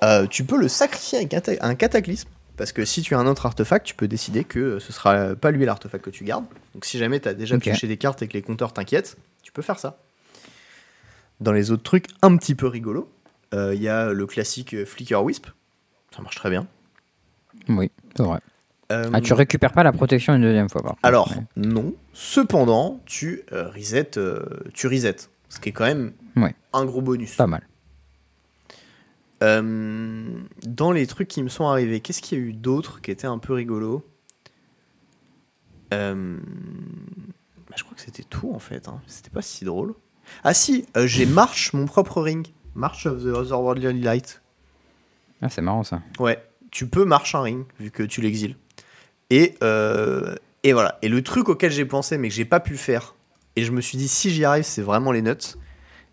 euh, 0.02 0.26
tu 0.26 0.44
peux 0.44 0.58
le 0.58 0.68
sacrifier 0.68 1.18
avec 1.18 1.34
un, 1.34 1.40
ta- 1.40 1.52
un 1.60 1.74
cataclysme. 1.74 2.28
Parce 2.56 2.72
que 2.72 2.84
si 2.86 3.02
tu 3.02 3.14
as 3.14 3.18
un 3.18 3.26
autre 3.26 3.44
artefact, 3.44 3.84
tu 3.86 3.94
peux 3.94 4.08
décider 4.08 4.42
que 4.44 4.78
ce 4.78 4.90
sera 4.92 5.34
pas 5.34 5.50
lui 5.50 5.64
l'artefact 5.66 6.02
que 6.04 6.10
tu 6.10 6.24
gardes. 6.24 6.46
Donc 6.74 6.84
si 6.86 6.96
jamais 6.98 7.20
tu 7.20 7.28
as 7.28 7.34
déjà 7.34 7.58
pioché 7.58 7.86
des 7.86 7.98
cartes 7.98 8.22
et 8.22 8.28
que 8.28 8.32
les 8.32 8.40
compteurs 8.42 8.72
t'inquiètent, 8.72 9.16
tu 9.42 9.52
peux 9.52 9.60
faire 9.62 9.78
ça. 9.78 9.98
Dans 11.40 11.52
les 11.52 11.70
autres 11.70 11.82
trucs 11.82 12.06
un 12.22 12.34
petit 12.38 12.54
peu 12.54 12.66
rigolos, 12.66 13.10
euh, 13.52 13.74
il 13.74 13.82
y 13.82 13.88
a 13.90 14.10
le 14.10 14.26
classique 14.26 14.74
euh, 14.74 14.86
Flicker 14.86 15.22
Wisp. 15.22 15.48
Ça 16.16 16.22
marche 16.22 16.36
très 16.36 16.48
bien. 16.48 16.66
oui, 17.68 17.90
c'est 18.16 18.22
vrai. 18.22 18.40
Euh, 18.92 19.10
Ah, 19.12 19.20
tu 19.20 19.34
récupères 19.34 19.72
pas 19.72 19.82
la 19.82 19.92
protection 19.92 20.34
une 20.34 20.42
deuxième 20.42 20.70
fois, 20.70 20.80
par 20.80 20.92
contre. 20.92 21.00
alors, 21.04 21.30
Ouais. 21.32 21.42
non. 21.56 21.92
Cependant, 22.14 23.02
tu 23.04 23.42
euh, 23.52 23.68
reset, 23.70 24.16
euh, 24.16 24.42
tu 24.72 24.86
reset. 24.86 25.16
Ce 25.48 25.60
qui 25.60 25.68
est 25.70 25.72
quand 25.72 25.84
même 25.84 26.12
Ouais. 26.36 26.54
un 26.72 26.84
gros 26.84 27.00
bonus. 27.02 27.34
Pas 27.36 27.46
mal. 27.46 27.66
Euh, 29.42 30.40
dans 30.66 30.92
les 30.92 31.06
trucs 31.06 31.28
qui 31.28 31.42
me 31.42 31.48
sont 31.48 31.66
arrivés, 31.66 32.00
qu'est-ce 32.00 32.22
qu'il 32.22 32.38
y 32.38 32.40
a 32.40 32.44
eu 32.44 32.52
d'autre 32.52 33.00
qui 33.02 33.10
était 33.10 33.26
un 33.26 33.38
peu 33.38 33.52
rigolo 33.52 34.02
Euh, 35.92 36.38
je 37.76 37.82
crois 37.84 37.94
que 37.94 38.00
c'était 38.00 38.22
tout 38.24 38.50
en 38.52 38.58
fait. 38.58 38.88
Hein. 38.88 39.00
C'était 39.06 39.30
pas 39.30 39.42
si 39.42 39.64
drôle. 39.64 39.94
Ah 40.42 40.54
si, 40.54 40.86
euh, 40.96 41.06
j'ai 41.06 41.26
March, 41.26 41.72
mon 41.74 41.86
propre 41.86 42.22
ring. 42.22 42.48
March 42.74 43.06
of 43.06 43.22
the 43.22 43.26
Otherworldly 43.26 44.00
Light. 44.00 44.42
Ah, 45.42 45.48
c'est 45.48 45.62
marrant 45.62 45.82
ça. 45.84 46.02
Ouais, 46.18 46.42
tu 46.70 46.86
peux 46.88 47.04
marcher 47.04 47.36
un 47.38 47.42
ring 47.42 47.64
vu 47.78 47.90
que 47.90 48.02
tu 48.02 48.20
l'exiles. 48.22 48.56
Et, 49.30 49.54
et 50.62 50.72
voilà. 50.72 50.98
Et 51.02 51.08
le 51.08 51.22
truc 51.22 51.48
auquel 51.48 51.70
j'ai 51.72 51.84
pensé 51.84 52.16
mais 52.16 52.28
que 52.28 52.34
j'ai 52.34 52.44
pas 52.44 52.60
pu 52.60 52.76
faire, 52.76 53.14
et 53.56 53.64
je 53.64 53.72
me 53.72 53.80
suis 53.80 53.98
dit 53.98 54.08
si 54.08 54.30
j'y 54.30 54.44
arrive, 54.44 54.64
c'est 54.64 54.82
vraiment 54.82 55.12
les 55.12 55.22
nuts. 55.22 55.56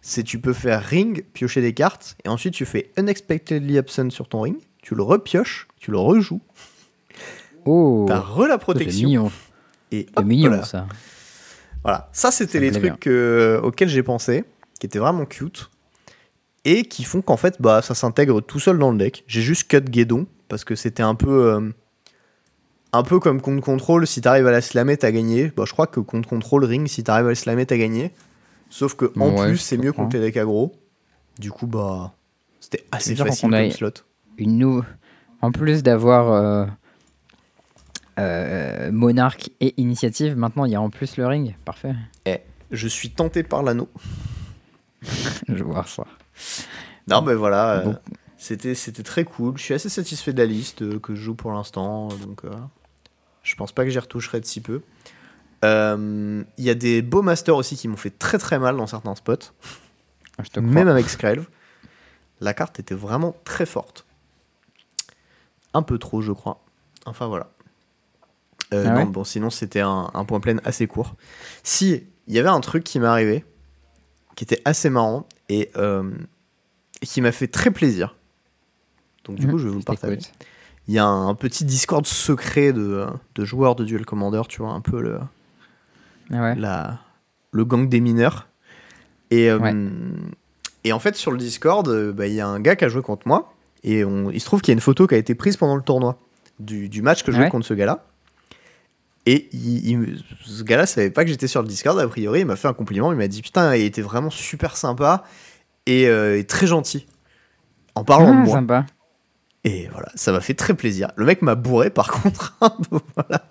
C'est 0.01 0.23
tu 0.23 0.39
peux 0.39 0.51
faire 0.53 0.83
ring, 0.83 1.23
piocher 1.33 1.61
des 1.61 1.73
cartes, 1.73 2.17
et 2.25 2.29
ensuite 2.29 2.53
tu 2.53 2.65
fais 2.65 2.91
unexpectedly 2.97 3.77
absent 3.77 4.09
sur 4.09 4.27
ton 4.27 4.41
ring, 4.41 4.57
tu 4.81 4.95
le 4.95 5.03
repioches, 5.03 5.67
tu 5.79 5.91
le 5.91 5.97
rejoues. 5.97 6.41
Oh 7.65 8.05
T'as 8.07 8.19
re 8.19 8.47
la 8.47 8.55
C'est 8.55 8.59
protection. 8.59 9.07
mignon. 9.07 9.31
Et 9.91 10.07
hop, 10.15 10.25
mignon 10.25 10.49
voilà. 10.49 10.65
ça. 10.65 10.87
Voilà, 11.83 12.09
ça 12.11 12.31
c'était 12.31 12.59
les 12.59 12.71
trucs 12.71 13.07
euh, 13.07 13.61
auxquels 13.61 13.87
j'ai 13.89 14.03
pensé, 14.03 14.43
qui 14.79 14.85
étaient 14.87 14.99
vraiment 14.99 15.25
cute, 15.25 15.69
et 16.65 16.83
qui 16.83 17.03
font 17.05 17.21
qu'en 17.21 17.37
fait, 17.37 17.61
bah, 17.61 17.81
ça 17.81 17.93
s'intègre 17.95 18.41
tout 18.41 18.59
seul 18.59 18.77
dans 18.79 18.91
le 18.91 18.97
deck. 18.97 19.23
J'ai 19.27 19.41
juste 19.41 19.69
cut 19.69 19.81
Guédon, 19.81 20.27
parce 20.49 20.65
que 20.65 20.75
c'était 20.75 21.03
un 21.03 21.15
peu... 21.15 21.53
euh, 21.53 21.69
un 22.93 23.03
peu 23.03 23.19
comme 23.19 23.41
contre 23.41 23.61
contrôle, 23.63 24.07
si 24.07 24.21
t'arrives 24.21 24.47
à 24.47 24.51
la 24.51 24.61
slammer, 24.61 24.95
t'as 24.97 25.11
gagné. 25.11 25.51
Bah, 25.55 25.63
je 25.67 25.73
crois 25.73 25.87
que 25.87 25.99
contre 25.99 26.29
contrôle, 26.29 26.63
ring, 26.63 26.87
si 26.87 27.03
t'arrives 27.03 27.25
à 27.25 27.29
la 27.29 27.35
slammer, 27.35 27.65
t'as 27.65 27.77
gagné. 27.77 28.11
Sauf 28.69 28.95
que 28.95 29.11
en 29.19 29.29
Ouais, 29.35 29.47
plus, 29.47 29.57
c'est 29.57 29.77
mieux 29.77 29.91
contre 29.93 30.15
les 30.15 30.21
decks 30.21 30.37
aggro. 30.37 30.73
Du 31.39 31.51
coup, 31.51 31.67
bah, 31.67 32.13
c'était 32.59 32.85
assez 32.91 33.15
facile 33.15 33.49
comme 33.49 33.71
slot. 33.71 33.91
Une 34.37 34.57
nou- 34.57 34.83
En 35.41 35.51
plus 35.51 35.83
d'avoir 35.83 36.31
euh, 36.31 36.65
euh, 38.19 38.91
Monarque 38.91 39.49
et 39.59 39.73
Initiative, 39.81 40.37
maintenant 40.37 40.65
il 40.65 40.71
y 40.71 40.75
a 40.75 40.81
en 40.81 40.89
plus 40.89 41.17
le 41.17 41.25
ring. 41.27 41.55
Parfait. 41.65 41.93
Je 42.71 42.87
suis 42.87 43.11
tenté 43.11 43.43
par 43.43 43.61
l'anneau. 43.61 43.87
Je 45.47 45.53
vais 45.53 45.61
voir 45.63 45.87
ça. 45.87 46.05
Non, 47.07 47.21
mais 47.21 47.35
voilà, 47.35 47.71
euh, 47.73 47.83
Bon. 47.83 47.95
c'était 48.37 48.73
c'était 48.73 49.03
très 49.03 49.25
cool. 49.25 49.57
Je 49.57 49.63
suis 49.63 49.73
assez 49.75 49.89
satisfait 49.89 50.33
de 50.33 50.39
la 50.39 50.45
liste 50.47 50.99
que 51.01 51.13
je 51.13 51.21
joue 51.21 51.35
pour 51.35 51.51
l'instant, 51.51 52.07
donc 52.07 52.45
euh, 52.45 52.49
je 53.43 53.55
pense 53.55 53.71
pas 53.71 53.83
que 53.83 53.89
j'y 53.89 53.99
retoucherai 53.99 54.39
de 54.39 54.45
si 54.45 54.61
peu. 54.61 54.81
Euh, 55.63 56.43
Il 56.57 56.63
y 56.63 56.69
a 56.69 56.75
des 56.75 57.01
beaux 57.01 57.21
masters 57.21 57.55
aussi 57.55 57.75
qui 57.75 57.87
m'ont 57.87 57.97
fait 57.97 58.17
très 58.17 58.37
très 58.37 58.59
mal 58.59 58.75
dans 58.77 58.87
certains 58.87 59.15
spots, 59.15 59.51
Je 60.39 60.49
te 60.49 60.59
crois. 60.59 60.61
même 60.61 60.87
avec 60.87 61.09
Skrelv. 61.09 61.45
La 62.41 62.53
carte 62.53 62.79
était 62.79 62.95
vraiment 62.95 63.35
très 63.45 63.65
forte. 63.65 64.05
Un 65.73 65.81
peu 65.81 65.97
trop, 65.97 66.21
je 66.21 66.31
crois. 66.31 66.61
Enfin 67.05 67.27
voilà. 67.27 67.49
Euh, 68.73 68.85
Ah 68.87 68.89
non, 68.91 68.95
ouais 68.97 69.05
bon, 69.05 69.23
sinon 69.23 69.49
c'était 69.49 69.79
un, 69.81 70.09
un 70.13 70.25
point 70.25 70.39
plein 70.39 70.57
assez 70.65 70.87
court. 70.87 71.15
Si, 71.63 72.03
il 72.27 72.33
y 72.33 72.39
avait 72.39 72.49
un 72.49 72.59
truc 72.61 72.83
qui 72.83 72.99
m'est 72.99 73.07
arrivé, 73.07 73.45
qui 74.35 74.43
était 74.43 74.61
assez 74.65 74.89
marrant 74.89 75.27
et, 75.49 75.69
euh, 75.77 76.11
et 77.01 77.05
qui 77.05 77.21
m'a 77.21 77.31
fait 77.31 77.47
très 77.47 77.71
plaisir. 77.71 78.15
Donc 79.25 79.37
du 79.37 79.45
Mhm, 79.45 79.51
coup, 79.51 79.57
je 79.59 79.65
vais 79.65 79.71
vous 79.71 79.79
le 79.79 79.83
partager. 79.83 80.19
Il 80.87 80.93
y 80.93 80.99
a 80.99 81.05
un 81.05 81.33
petit 81.35 81.63
Discord 81.65 82.05
secret 82.05 82.73
de, 82.73 83.05
de 83.35 83.45
joueurs 83.45 83.75
de 83.75 83.85
Duel 83.85 84.05
Commander, 84.05 84.41
tu 84.49 84.61
vois, 84.61 84.71
un 84.71 84.81
peu 84.81 85.01
le, 85.01 85.19
Ah 86.31 86.41
ouais. 86.41 86.55
la, 86.55 86.99
le 87.51 87.63
gang 87.65 87.87
des 87.87 88.01
mineurs. 88.01 88.47
Et, 89.31 89.49
euh, 89.49 89.71
et 90.83 90.91
en 90.91 90.99
fait, 90.99 91.15
sur 91.15 91.31
le 91.31 91.37
Discord, 91.37 91.87
euh, 91.87 92.11
bah, 92.11 92.27
il 92.27 92.33
y 92.33 92.41
a 92.41 92.47
un 92.47 92.59
gars 92.59 92.75
qui 92.75 92.83
a 92.85 92.89
joué 92.89 93.01
contre 93.01 93.27
moi. 93.27 93.53
Et 93.83 94.03
on- 94.03 94.29
il 94.29 94.39
se 94.39 94.45
trouve 94.45 94.61
qu'il 94.61 94.71
y 94.71 94.73
a 94.73 94.75
une 94.75 94.81
photo 94.81 95.07
qui 95.07 95.15
a 95.15 95.17
été 95.17 95.35
prise 95.35 95.57
pendant 95.57 95.75
le 95.75 95.81
tournoi 95.81 96.17
du, 96.59 96.89
du 96.89 97.01
match 97.01 97.23
que 97.23 97.31
je 97.31 97.37
jouais 97.37 97.45
Ouais. 97.45 97.51
contre 97.51 97.65
ce 97.65 97.73
gars-là. 97.73 98.05
Et 99.25 99.47
il- 99.53 99.87
il- 99.89 100.23
ce 100.43 100.63
gars-là 100.63 100.85
savait 100.85 101.09
pas 101.09 101.23
que 101.23 101.29
j'étais 101.29 101.47
sur 101.47 101.61
le 101.61 101.67
Discord, 101.67 101.97
a 101.97 102.07
priori. 102.09 102.41
Il 102.41 102.45
m'a 102.45 102.57
fait 102.57 102.67
un 102.67 102.73
compliment. 102.73 103.11
Il 103.13 103.17
m'a 103.17 103.27
dit 103.29 103.41
Putain, 103.41 103.73
il 103.75 103.83
était 103.85 104.01
vraiment 104.01 104.29
super 104.29 104.75
sympa 104.75 105.23
et, 105.85 106.07
euh, 106.07 106.37
et 106.37 106.43
très 106.45 106.67
gentil. 106.67 107.07
En 107.95 108.03
parlant 108.03 108.33
de 108.33 108.39
Ah, 108.39 108.43
moi. 108.45 108.53
sympa. 108.55 108.85
Et 109.65 109.87
voilà, 109.91 110.09
ça 110.15 110.31
m'a 110.31 110.41
fait 110.41 110.53
très 110.55 110.73
plaisir. 110.73 111.11
Le 111.15 111.25
mec 111.25 111.41
m'a 111.41 111.55
bourré 111.55 111.89
par 111.89 112.11
contre. 112.21 112.57
hein, 112.61 112.75
voilà. 113.15 113.47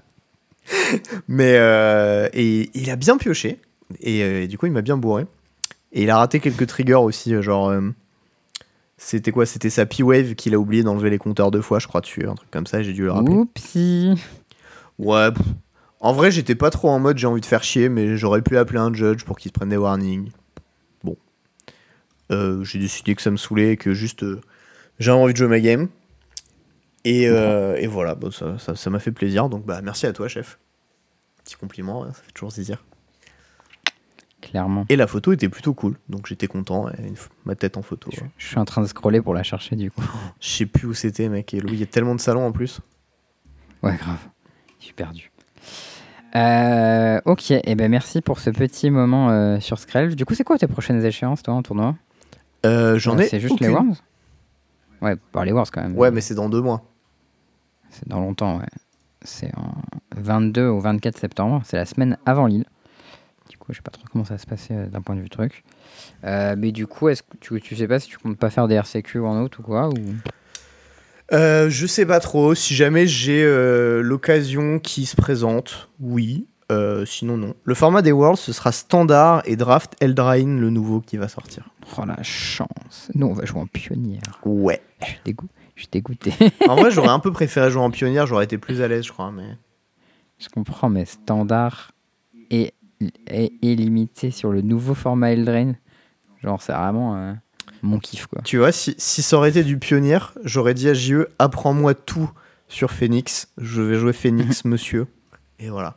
Mais 1.28 1.56
euh, 1.56 2.28
et 2.32 2.70
il 2.74 2.90
a 2.90 2.96
bien 2.96 3.16
pioché. 3.16 3.58
Et 4.00 4.22
euh, 4.22 4.46
du 4.46 4.58
coup, 4.58 4.66
il 4.66 4.72
m'a 4.72 4.82
bien 4.82 4.96
bourré. 4.96 5.26
Et 5.92 6.02
il 6.04 6.10
a 6.10 6.16
raté 6.18 6.40
quelques 6.40 6.66
triggers 6.66 6.94
aussi. 6.94 7.34
euh, 7.34 7.42
Genre, 7.42 7.68
euh, 7.70 7.80
c'était 8.96 9.32
quoi? 9.32 9.46
C'était 9.46 9.70
sa 9.70 9.84
P-Wave 9.86 10.34
qu'il 10.34 10.54
a 10.54 10.58
oublié 10.58 10.82
d'enlever 10.82 11.10
les 11.10 11.18
compteurs 11.18 11.50
deux 11.50 11.60
fois, 11.62 11.78
je 11.78 11.86
crois, 11.88 12.00
dessus. 12.00 12.26
Un 12.28 12.34
truc 12.34 12.50
comme 12.50 12.66
ça, 12.66 12.82
j'ai 12.82 12.92
dû 12.92 13.02
le 13.04 13.12
rappeler. 13.12 13.34
Oupsie. 13.34 14.14
Ouais, 14.98 15.32
pff. 15.32 15.46
en 16.00 16.12
vrai, 16.12 16.30
j'étais 16.30 16.54
pas 16.54 16.70
trop 16.70 16.88
en 16.90 17.00
mode 17.00 17.18
j'ai 17.18 17.26
envie 17.26 17.40
de 17.40 17.46
faire 17.46 17.64
chier, 17.64 17.88
mais 17.88 18.16
j'aurais 18.16 18.42
pu 18.42 18.56
appeler 18.56 18.78
un 18.78 18.92
judge 18.94 19.24
pour 19.24 19.38
qu'il 19.38 19.48
se 19.50 19.52
prenne 19.54 19.70
des 19.70 19.76
warnings. 19.76 20.30
Bon. 21.02 21.16
J'ai 22.30 22.78
décidé 22.78 23.14
que 23.14 23.22
ça 23.22 23.30
me 23.30 23.36
saoulait 23.36 23.72
et 23.72 23.76
que 23.76 23.92
juste 23.94 24.24
j'avais 24.98 25.18
envie 25.18 25.32
de 25.32 25.38
jouer 25.38 25.48
ma 25.48 25.60
game. 25.60 25.88
Et, 27.04 27.28
euh, 27.28 27.76
et 27.78 27.86
voilà, 27.86 28.14
bon, 28.14 28.30
ça 28.30 28.58
ça- 28.58 28.76
ça 28.76 28.90
m'a 28.90 28.98
fait 29.00 29.12
plaisir. 29.12 29.48
Donc 29.48 29.64
bah 29.66 29.80
merci 29.82 30.06
à 30.06 30.12
toi, 30.12 30.28
chef. 30.28 30.58
Petit 31.44 31.56
compliment, 31.56 32.04
hein, 32.04 32.12
ça 32.12 32.22
fait 32.22 32.32
toujours 32.32 32.52
plaisir. 32.52 32.84
Clairement. 34.40 34.86
Et 34.88 34.96
la 34.96 35.06
photo 35.06 35.32
était 35.32 35.48
plutôt 35.48 35.72
cool, 35.72 35.96
donc 36.08 36.26
j'étais 36.26 36.48
content. 36.48 36.88
et 36.90 37.12
ma 37.44 37.54
tête 37.54 37.76
en 37.76 37.82
photo. 37.82 38.10
Je, 38.12 38.20
je 38.38 38.46
suis 38.46 38.58
en 38.58 38.64
train 38.64 38.82
de 38.82 38.86
scroller 38.86 39.20
pour 39.20 39.34
la 39.34 39.42
chercher 39.44 39.76
du 39.76 39.90
coup. 39.90 40.02
Je 40.40 40.48
sais 40.48 40.66
plus 40.66 40.86
où 40.88 40.94
c'était, 40.94 41.28
mec. 41.28 41.54
Et 41.54 41.60
Louis, 41.60 41.74
il 41.74 41.80
y 41.80 41.84
a 41.84 41.86
tellement 41.86 42.14
de 42.16 42.20
salons 42.20 42.44
en 42.46 42.52
plus. 42.52 42.80
Ouais, 43.82 43.96
grave. 43.96 44.18
Je 44.80 44.86
suis 44.86 44.94
perdu. 44.94 45.30
Euh, 46.34 47.20
ok, 47.24 47.50
et 47.52 47.74
ben 47.74 47.90
merci 47.90 48.20
pour 48.20 48.40
ce 48.40 48.50
petit 48.50 48.90
moment 48.90 49.30
euh, 49.30 49.60
sur 49.60 49.78
Skrelv. 49.78 50.14
Du 50.16 50.24
coup, 50.24 50.34
c'est 50.34 50.44
quoi 50.44 50.56
tes 50.58 50.66
prochaines 50.66 51.04
échéances, 51.04 51.42
toi, 51.42 51.54
en 51.54 51.62
tournoi? 51.62 51.94
Euh, 52.66 52.98
J'en 52.98 53.18
ai. 53.18 53.26
C'est 53.28 53.40
juste 53.40 53.60
les. 53.60 53.68
Worms 53.68 53.94
Ouais, 55.02 55.16
par 55.32 55.44
les 55.44 55.52
Worms 55.52 55.66
quand 55.72 55.82
même. 55.82 55.96
Ouais, 55.96 56.10
mais 56.10 56.20
c'est 56.20 56.34
dans 56.34 56.48
deux 56.48 56.60
mois. 56.62 56.82
C'est 57.92 58.08
dans 58.08 58.20
longtemps, 58.20 58.58
ouais. 58.58 58.66
C'est 59.22 59.52
en 59.56 59.74
22 60.16 60.66
au 60.66 60.80
24 60.80 61.16
septembre. 61.16 61.62
C'est 61.64 61.76
la 61.76 61.86
semaine 61.86 62.18
avant 62.26 62.46
Lille. 62.46 62.64
Du 63.48 63.56
coup, 63.58 63.72
je 63.72 63.76
sais 63.76 63.82
pas 63.82 63.90
trop 63.92 64.02
comment 64.10 64.24
ça 64.24 64.34
va 64.34 64.38
se 64.38 64.46
passer 64.46 64.74
euh, 64.74 64.86
d'un 64.86 65.00
point 65.02 65.14
de 65.14 65.20
vue 65.20 65.30
truc. 65.30 65.62
Euh, 66.24 66.56
mais 66.58 66.72
du 66.72 66.86
coup, 66.86 67.08
est-ce 67.08 67.22
que 67.22 67.36
tu, 67.38 67.60
tu 67.60 67.76
sais 67.76 67.86
pas 67.86 68.00
si 68.00 68.08
tu 68.08 68.18
comptes 68.18 68.38
pas 68.38 68.50
faire 68.50 68.66
des 68.66 68.74
RCQ 68.76 69.20
en 69.20 69.42
août 69.42 69.58
ou 69.58 69.62
quoi 69.62 69.88
ou... 69.90 69.94
Euh, 71.32 71.70
je 71.70 71.86
sais 71.86 72.04
pas 72.04 72.18
trop. 72.20 72.54
Si 72.54 72.74
jamais 72.74 73.06
j'ai 73.06 73.42
euh, 73.44 74.02
l'occasion 74.02 74.78
qui 74.78 75.06
se 75.06 75.16
présente, 75.16 75.88
oui. 76.00 76.46
Sinon, 77.04 77.36
non. 77.36 77.52
Le 77.64 77.74
format 77.74 78.00
des 78.00 78.12
Worlds, 78.12 78.38
ce 78.38 78.50
sera 78.54 78.72
standard 78.72 79.42
et 79.44 79.56
draft 79.56 79.94
Eldraine, 80.00 80.58
le 80.58 80.70
nouveau 80.70 81.02
qui 81.02 81.18
va 81.18 81.28
sortir. 81.28 81.68
Oh 81.98 82.04
la 82.06 82.22
chance. 82.22 83.10
Nous, 83.14 83.26
on 83.26 83.34
va 83.34 83.44
jouer 83.44 83.60
en 83.60 83.66
pionnière. 83.66 84.22
Ouais. 84.46 84.80
Dégoût- 85.26 85.50
je 85.74 85.82
suis 85.82 85.90
dégoûté. 85.90 86.32
En 86.68 86.76
vrai, 86.76 86.90
j'aurais 86.90 87.08
un 87.08 87.18
peu 87.20 87.32
préféré 87.32 87.70
jouer 87.70 87.82
en 87.82 87.90
pionnière, 87.90 88.26
j'aurais 88.26 88.44
été 88.44 88.58
plus 88.58 88.80
à 88.82 88.88
l'aise, 88.88 89.04
je 89.04 89.12
crois. 89.12 89.30
Mais 89.30 89.56
Je 90.38 90.48
comprends, 90.48 90.88
mais 90.88 91.04
standard 91.04 91.92
et, 92.50 92.74
et, 93.28 93.52
et 93.62 93.74
limité 93.76 94.30
sur 94.30 94.52
le 94.52 94.60
nouveau 94.62 94.94
format 94.94 95.32
Eldraine, 95.32 95.76
genre 96.42 96.60
c'est 96.60 96.72
vraiment 96.72 97.16
euh, 97.16 97.32
mon 97.82 97.98
kiff 97.98 98.26
quoi. 98.26 98.42
tu 98.42 98.58
vois, 98.58 98.72
si, 98.72 98.94
si 98.98 99.22
ça 99.22 99.36
aurait 99.36 99.50
été 99.50 99.64
du 99.64 99.78
pionnière, 99.78 100.34
j'aurais 100.44 100.74
dit 100.74 100.88
à 100.88 100.94
JE 100.94 101.26
apprends-moi 101.38 101.94
tout 101.94 102.30
sur 102.68 102.90
Phoenix. 102.90 103.48
Je 103.58 103.82
vais 103.82 103.98
jouer 103.98 104.12
Phoenix, 104.12 104.64
monsieur. 104.66 105.06
Et 105.58 105.68
voilà. 105.68 105.96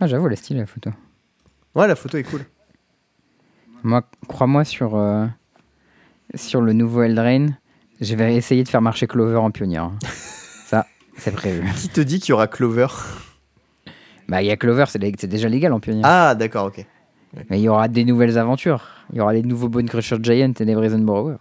Ah, 0.00 0.06
j'avoue, 0.06 0.28
la 0.28 0.36
style 0.36 0.56
la 0.56 0.66
photo. 0.66 0.90
Ouais, 1.74 1.86
la 1.86 1.96
photo 1.96 2.18
est 2.18 2.22
cool. 2.22 2.44
Moi, 3.82 4.02
crois-moi 4.28 4.64
sur, 4.64 4.96
euh, 4.96 5.26
sur 6.34 6.60
le 6.60 6.72
nouveau 6.72 7.02
Eldraine, 7.02 7.56
je 8.02 8.14
vais 8.14 8.34
essayer 8.34 8.62
de 8.64 8.68
faire 8.68 8.82
marcher 8.82 9.06
Clover 9.06 9.36
en 9.36 9.50
pionnière. 9.50 9.84
hein. 9.84 9.98
Ça, 10.66 10.86
c'est 11.16 11.32
prévu. 11.32 11.66
Qui 11.76 11.88
te 11.88 12.00
dit 12.00 12.20
qu'il 12.20 12.30
y 12.30 12.32
aura 12.32 12.46
Clover? 12.48 12.86
Bah, 14.28 14.42
il 14.42 14.46
y 14.46 14.50
a 14.50 14.56
Clover, 14.56 14.84
c'est 14.88 14.98
lég- 15.00 15.16
c'est 15.18 15.26
déjà 15.26 15.48
légal 15.48 15.72
en 15.72 15.80
pionnière. 15.80 16.04
Ah, 16.06 16.34
d'accord, 16.34 16.66
ok. 16.66 16.84
Mais 17.48 17.58
il 17.58 17.62
y 17.62 17.68
aura 17.68 17.88
des 17.88 18.04
nouvelles 18.04 18.36
aventures. 18.38 18.82
Il 19.12 19.18
y 19.18 19.20
aura 19.20 19.32
les 19.32 19.42
nouveaux 19.42 19.68
Bone 19.68 19.88
Crusher 19.88 20.16
Giant 20.22 20.52
et 20.58 20.64
des 20.64 20.74
Brazen 20.74 21.04
Borrower. 21.04 21.36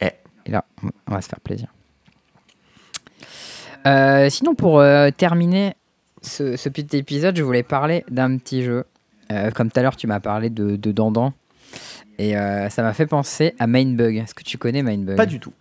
Eh. 0.00 0.10
Et 0.46 0.50
là, 0.50 0.64
on- 0.82 0.90
on 1.08 1.14
va 1.14 1.20
se 1.22 1.28
faire 1.28 1.40
plaisir. 1.40 1.68
Euh, 3.86 4.28
sinon, 4.30 4.54
pour 4.54 4.80
euh, 4.80 5.10
terminer 5.10 5.74
ce, 6.22 6.56
ce 6.56 6.68
petit 6.68 6.96
épisode, 6.96 7.36
je 7.36 7.42
voulais 7.42 7.62
parler 7.62 8.04
d'un 8.10 8.36
petit 8.38 8.62
jeu. 8.62 8.84
Euh, 9.32 9.50
comme 9.50 9.70
tout 9.70 9.78
à 9.78 9.82
l'heure, 9.82 9.96
tu 9.96 10.06
m'as 10.06 10.20
parlé 10.20 10.50
de, 10.50 10.76
de 10.76 10.92
Dandan. 10.92 11.32
Et 12.18 12.36
euh, 12.36 12.68
ça 12.68 12.82
m'a 12.82 12.92
fait 12.92 13.06
penser 13.06 13.54
à 13.58 13.66
Mindbug. 13.66 14.16
Est-ce 14.16 14.34
que 14.34 14.42
tu 14.42 14.58
connais 14.58 14.82
Mindbug? 14.82 15.16
Pas 15.16 15.26
du 15.26 15.40
tout. 15.40 15.52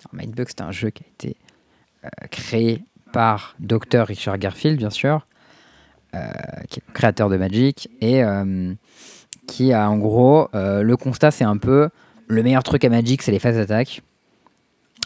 Alors, 0.00 0.20
Mindbug, 0.20 0.48
c'est 0.48 0.62
un 0.62 0.72
jeu 0.72 0.90
qui 0.90 1.04
a 1.04 1.06
été 1.06 1.36
euh, 2.04 2.08
créé 2.30 2.84
par 3.12 3.54
Dr. 3.60 4.06
Richard 4.06 4.38
Garfield, 4.38 4.78
bien 4.78 4.90
sûr, 4.90 5.26
euh, 6.14 6.30
qui 6.68 6.80
est 6.80 6.82
le 6.86 6.92
créateur 6.92 7.28
de 7.28 7.36
Magic, 7.36 7.88
et 8.00 8.22
qui 9.46 9.72
a 9.72 9.90
en 9.90 9.98
gros, 9.98 10.48
le 10.52 10.94
constat, 10.94 11.30
c'est 11.30 11.44
un 11.44 11.56
peu 11.56 11.88
le 12.28 12.42
meilleur 12.42 12.62
truc 12.62 12.84
à 12.84 12.88
Magic, 12.88 13.22
c'est 13.22 13.32
les 13.32 13.40
phases 13.40 13.56
d'attaque. 13.56 14.02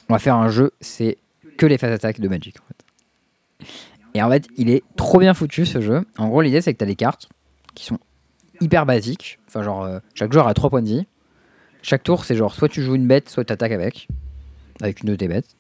On 0.09 0.13
va 0.13 0.19
faire 0.19 0.37
un 0.37 0.51
jeu, 0.51 0.73
c'est 0.81 1.17
que 1.57 1.65
les 1.65 1.79
phases 1.79 1.91
d'attaque 1.91 2.21
de 2.21 2.29
Magic. 2.29 2.57
En 2.61 2.65
fait. 2.67 3.67
Et 4.15 4.23
en 4.23 4.31
fait, 4.31 4.47
il 4.57 4.71
est 4.71 4.85
trop 4.97 5.19
bien 5.19 5.35
foutu 5.35 5.67
ce 5.67 5.81
jeu. 5.81 6.05
En 6.19 6.29
gros, 6.29 6.43
l'idée 6.43 6.61
c'est 6.61 6.73
que 6.73 6.79
tu 6.79 6.85
as 6.85 6.87
des 6.87 6.97
cartes 6.97 7.29
qui 7.75 7.85
sont 7.87 7.99
hyper 8.61 8.87
basiques. 8.87 9.39
Enfin, 9.49 9.63
genre, 9.63 9.85
euh, 9.85 9.99
chaque 10.15 10.33
joueur 10.33 10.47
a 10.49 10.55
3 10.55 10.71
points 10.71 10.83
de 10.83 10.89
vie. 10.89 11.07
Chaque 11.83 12.03
tour, 12.03 12.25
c'est 12.25 12.35
genre 12.35 12.55
soit 12.55 12.69
tu 12.69 12.83
joues 12.83 12.95
une 12.95 13.07
bête, 13.07 13.29
soit 13.29 13.45
tu 13.45 13.53
attaques 13.53 13.73
avec. 13.73 14.09
Avec 14.81 15.03
une 15.03 15.11
de 15.11 15.17
tes 15.17 15.29
bêtes. 15.29 15.57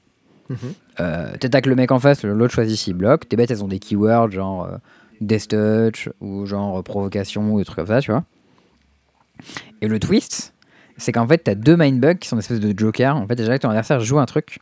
Mhm. 0.48 0.58
Euh, 1.00 1.36
T'attaques 1.38 1.66
le 1.66 1.74
mec 1.74 1.90
en 1.90 1.98
face, 1.98 2.24
l'autre 2.24 2.54
choisit 2.54 2.78
s'il 2.78 2.94
bloque. 2.94 3.28
Tes 3.28 3.36
bêtes, 3.36 3.50
elles 3.50 3.64
ont 3.64 3.68
des 3.68 3.78
keywords 3.78 4.30
genre 4.30 4.64
euh, 4.64 4.76
Death 5.20 5.48
Touch 5.48 6.08
ou 6.20 6.46
genre 6.46 6.78
euh, 6.78 6.82
provocation 6.82 7.52
ou 7.52 7.58
des 7.58 7.64
trucs 7.64 7.76
comme 7.76 7.86
ça, 7.86 8.00
tu 8.00 8.10
vois. 8.10 8.24
Et 9.80 9.88
le 9.88 9.98
twist, 9.98 10.54
c'est 10.96 11.12
qu'en 11.12 11.26
fait, 11.26 11.38
t'as 11.38 11.54
deux 11.54 11.76
mindbugs 11.76 12.18
qui 12.18 12.28
sont 12.28 12.36
des 12.36 12.40
espèces 12.40 12.60
de 12.60 12.78
joker. 12.78 13.16
En 13.16 13.26
fait, 13.26 13.34
déjà 13.34 13.56
que 13.56 13.62
ton 13.62 13.70
adversaire 13.70 14.00
joue 14.00 14.18
un 14.18 14.26
truc, 14.26 14.60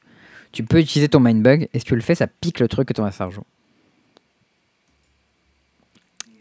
tu 0.52 0.64
peux 0.64 0.78
utiliser 0.78 1.08
ton 1.08 1.20
mindbug 1.20 1.68
et 1.72 1.78
si 1.78 1.84
tu 1.84 1.94
le 1.94 2.00
fais, 2.00 2.14
ça 2.14 2.26
pique 2.26 2.60
le 2.60 2.68
truc 2.68 2.88
que 2.88 2.92
ton 2.92 3.02
adversaire 3.02 3.30
joue. 3.30 3.44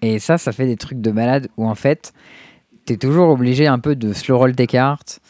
Et 0.02 0.20
ça, 0.20 0.38
ça 0.38 0.52
fait 0.52 0.66
des 0.66 0.78
trucs 0.78 1.00
de 1.00 1.12
malade 1.12 1.50
où 1.58 1.68
en 1.68 1.76
fait, 1.76 2.14
t'es 2.86 2.98
toujours 2.98 3.30
obligé 3.30 3.68
un 3.68 3.80
peu 3.80 3.96
de 3.96 4.14
slow 4.14 4.38
roll 4.38 4.56
tes 4.56 4.68
cartes, 4.68 5.22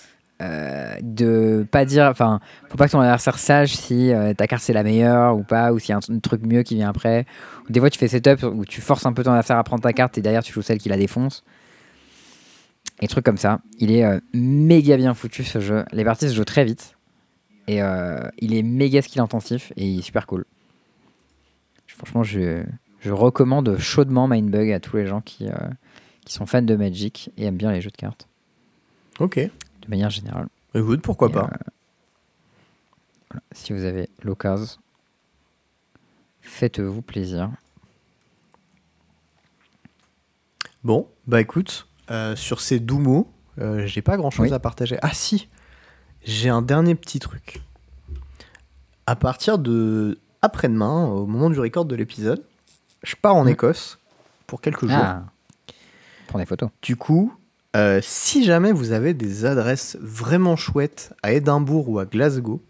euh, 0.42 0.96
de 1.02 1.68
pas 1.70 1.86
dire, 1.86 2.06
enfin, 2.06 2.40
faut 2.70 2.78
pas 2.78 2.88
que 2.88 2.92
ton 2.92 3.00
adversaire 3.00 3.38
sache 3.38 3.74
si 3.74 4.12
euh, 4.12 4.34
ta 4.34 4.48
carte 4.48 4.64
c'est 4.64 4.74
la 4.74 4.84
meilleure 4.84 5.36
ou 5.36 5.44
pas, 5.44 5.72
ou 5.72 5.78
s'il 5.78 5.90
y 5.90 5.94
a 5.94 5.98
un, 5.98 6.20
truc 6.20 6.42
mieux 6.44 6.64
qui 6.64 6.76
vient 6.76 6.90
après. 6.90 7.26
Des 7.70 7.80
fois, 7.80 7.90
tu 7.90 8.00
fais 8.00 8.08
setup 8.08 8.44
où 8.44 8.66
tu 8.66 8.82
forces 8.82 9.06
un 9.06 9.14
peu 9.14 9.24
ton 9.24 9.32
adversaire 9.32 9.58
à 9.58 9.64
prendre 9.64 9.84
ta 9.84 9.94
carte 9.94 10.18
et 10.18 10.22
derrière 10.22 10.42
tu 10.42 10.54
joues 10.54 10.62
celle 10.62 10.80
qui 10.80 10.90
la 10.90 10.98
défonce. 10.98 11.44
Et 13.02 13.08
trucs 13.08 13.26
comme 13.26 13.38
ça. 13.38 13.60
Il 13.80 13.92
est 13.92 14.04
euh, 14.04 14.20
méga 14.34 14.96
bien 14.96 15.14
foutu 15.14 15.44
ce 15.44 15.60
jeu. 15.60 15.84
Les 15.92 16.04
parties 16.04 16.30
se 16.30 16.36
jouent 16.36 16.46
très 16.46 16.66
vite. 16.66 16.98
Et 17.68 17.80
il 18.40 18.54
est 18.54 18.64
méga 18.64 19.02
skill 19.02 19.22
intensif 19.22 19.72
et 19.78 19.86
il 19.86 20.00
est 20.00 20.02
super 20.02 20.28
cool. 20.28 20.44
Franchement, 21.88 22.24
je, 22.24 22.64
je 23.02 23.12
recommande 23.12 23.78
chaudement 23.78 24.28
Mindbug 24.28 24.72
à 24.72 24.80
tous 24.80 24.96
les 24.98 25.06
gens 25.08 25.22
qui, 25.22 25.48
euh, 25.48 25.54
qui 26.26 26.34
sont 26.34 26.46
fans 26.46 26.62
de 26.62 26.76
Magic 26.76 27.32
et 27.38 27.46
aiment 27.46 27.58
bien 27.58 27.72
les 27.72 27.82
jeux 27.82 27.92
de 27.92 27.98
cartes, 27.98 28.28
Ok. 29.20 29.38
de 29.38 29.88
manière 29.90 30.10
générale. 30.10 30.48
Écoute, 30.74 31.02
pourquoi 31.02 31.28
Et, 31.30 31.34
pas. 31.34 31.50
euh, 31.52 31.58
voilà, 33.30 33.44
si 33.52 33.74
vous 33.74 33.84
avez 33.84 34.10
l'occasion, 34.24 34.80
faites-vous 36.42 37.02
plaisir. 37.02 37.50
Bon, 40.84 41.08
bah 41.28 41.42
écoute, 41.42 41.88
euh, 42.10 42.36
sur 42.36 42.62
ces 42.62 42.80
doux 42.80 43.00
mots, 43.00 43.30
j'ai 43.86 44.02
pas 44.02 44.18
grand 44.18 44.32
chose 44.32 44.48
Oui. 44.48 44.54
à 44.54 44.60
partager. 44.60 44.98
Ah 45.04 45.14
si, 45.14 45.48
j'ai 46.24 46.50
un 46.50 46.62
dernier 46.64 46.96
petit 46.96 47.20
truc. 47.20 47.62
À 49.06 49.16
partir 49.16 49.60
de 49.60 50.18
après-demain, 50.42 51.06
au 51.08 51.28
moment 51.28 51.50
du 51.52 51.60
record 51.60 51.86
de 51.86 51.96
l'épisode, 51.96 52.44
je 53.04 53.16
pars 53.16 53.36
en 53.36 53.46
Mm. 53.46 53.50
Écosse 53.50 54.00
pour 54.48 54.62
quelques 54.62 54.88
jours. 54.88 54.98
Ah, 55.00 55.24
prends 56.28 56.40
des 56.40 56.46
photos. 56.46 56.70
Du 56.82 56.96
coup, 56.96 57.34
euh, 57.76 58.00
si 58.04 58.44
jamais 58.44 58.72
vous 58.72 58.92
avez 58.92 59.14
des 59.14 59.46
adresses 59.46 59.98
vraiment 60.02 60.56
chouettes 60.56 61.14
à 61.24 61.32
Édimbourg 61.34 61.90
ou 61.90 62.00
à 62.00 62.06
Glasgow, 62.06 62.62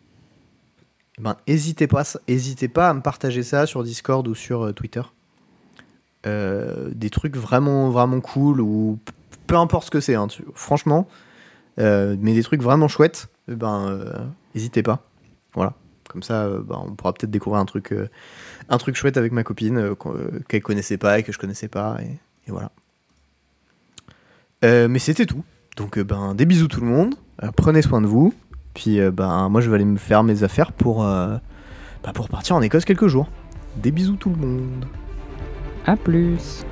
eh 1.18 1.22
ben 1.22 1.36
hésitez 1.48 1.88
pas, 1.88 2.04
hésitez 2.28 2.68
pas 2.68 2.90
à 2.90 2.94
me 2.94 3.02
partager 3.02 3.44
ça 3.44 3.66
sur 3.66 3.84
Discord 3.84 4.28
ou 4.28 4.36
sur 4.36 4.68
euh, 4.68 4.72
Twitter. 4.74 5.02
Euh, 6.28 6.90
des 6.94 7.10
trucs 7.10 7.36
vraiment 7.36 7.90
vraiment 7.90 8.22
cool 8.22 8.62
ou 8.62 9.00
peu 9.48 9.56
importe 9.58 9.86
ce 9.86 9.92
que 9.92 10.00
c'est. 10.00 10.14
hein, 10.16 10.28
tu- 10.28 10.46
franchement, 10.54 11.08
euh, 11.80 12.16
mais 12.20 12.34
des 12.36 12.44
trucs 12.44 12.62
vraiment 12.62 12.88
chouettes, 12.88 13.28
eh 13.50 13.56
ben 13.56 14.30
n'hésitez 14.54 14.84
pas. 14.84 15.04
Voilà. 15.56 15.74
Comme 16.12 16.24
ça, 16.24 16.44
euh, 16.44 16.62
ben, 16.62 16.84
on 16.86 16.94
pourra 16.94 17.14
peut-être 17.14 17.32
découvrir 17.32 17.62
un 17.62 17.66
truc, 17.66 17.94
euh, 17.94 18.10
un 18.68 18.78
truc 18.78 18.98
chouette 18.98 19.16
avec 19.16 19.32
ma 19.32 19.44
copine 19.44 19.78
euh, 19.78 19.96
qu'elle 20.50 20.62
connaissait 20.62 20.98
pas 20.98 21.20
et 21.20 21.24
que 21.24 21.32
je 21.32 21.40
connaissais 21.40 21.70
pas 21.70 21.98
et, 22.02 22.20
voilà. 22.48 22.72
Mais 24.62 25.00
c'était 25.00 25.26
tout. 25.26 25.44
Donc 25.78 25.98
ben 26.00 26.36
des 26.36 26.46
bisous 26.46 26.68
tout 26.68 26.82
le 26.82 26.88
monde. 26.88 27.16
Prenez 27.56 27.82
soin 27.82 28.02
de 28.02 28.08
vous. 28.08 28.34
Puis 28.74 29.00
ben 29.10 29.48
moi 29.48 29.62
je 29.62 29.70
vais 29.70 29.76
aller 29.76 29.86
me 29.86 29.98
faire 29.98 30.24
mes 30.24 30.44
affaires 30.44 30.74
pour 30.74 31.02
bah, 31.02 31.42
pour 32.14 32.28
partir 32.28 32.58
en 32.58 32.62
Écosse 32.62 32.84
quelques 32.84 33.08
jours. 33.08 33.30
Des 33.78 33.92
bisous 33.92 34.18
tout 34.18 34.30
le 34.32 34.36
monde. 34.36 34.86
À 35.86 35.96
plus 35.96 36.66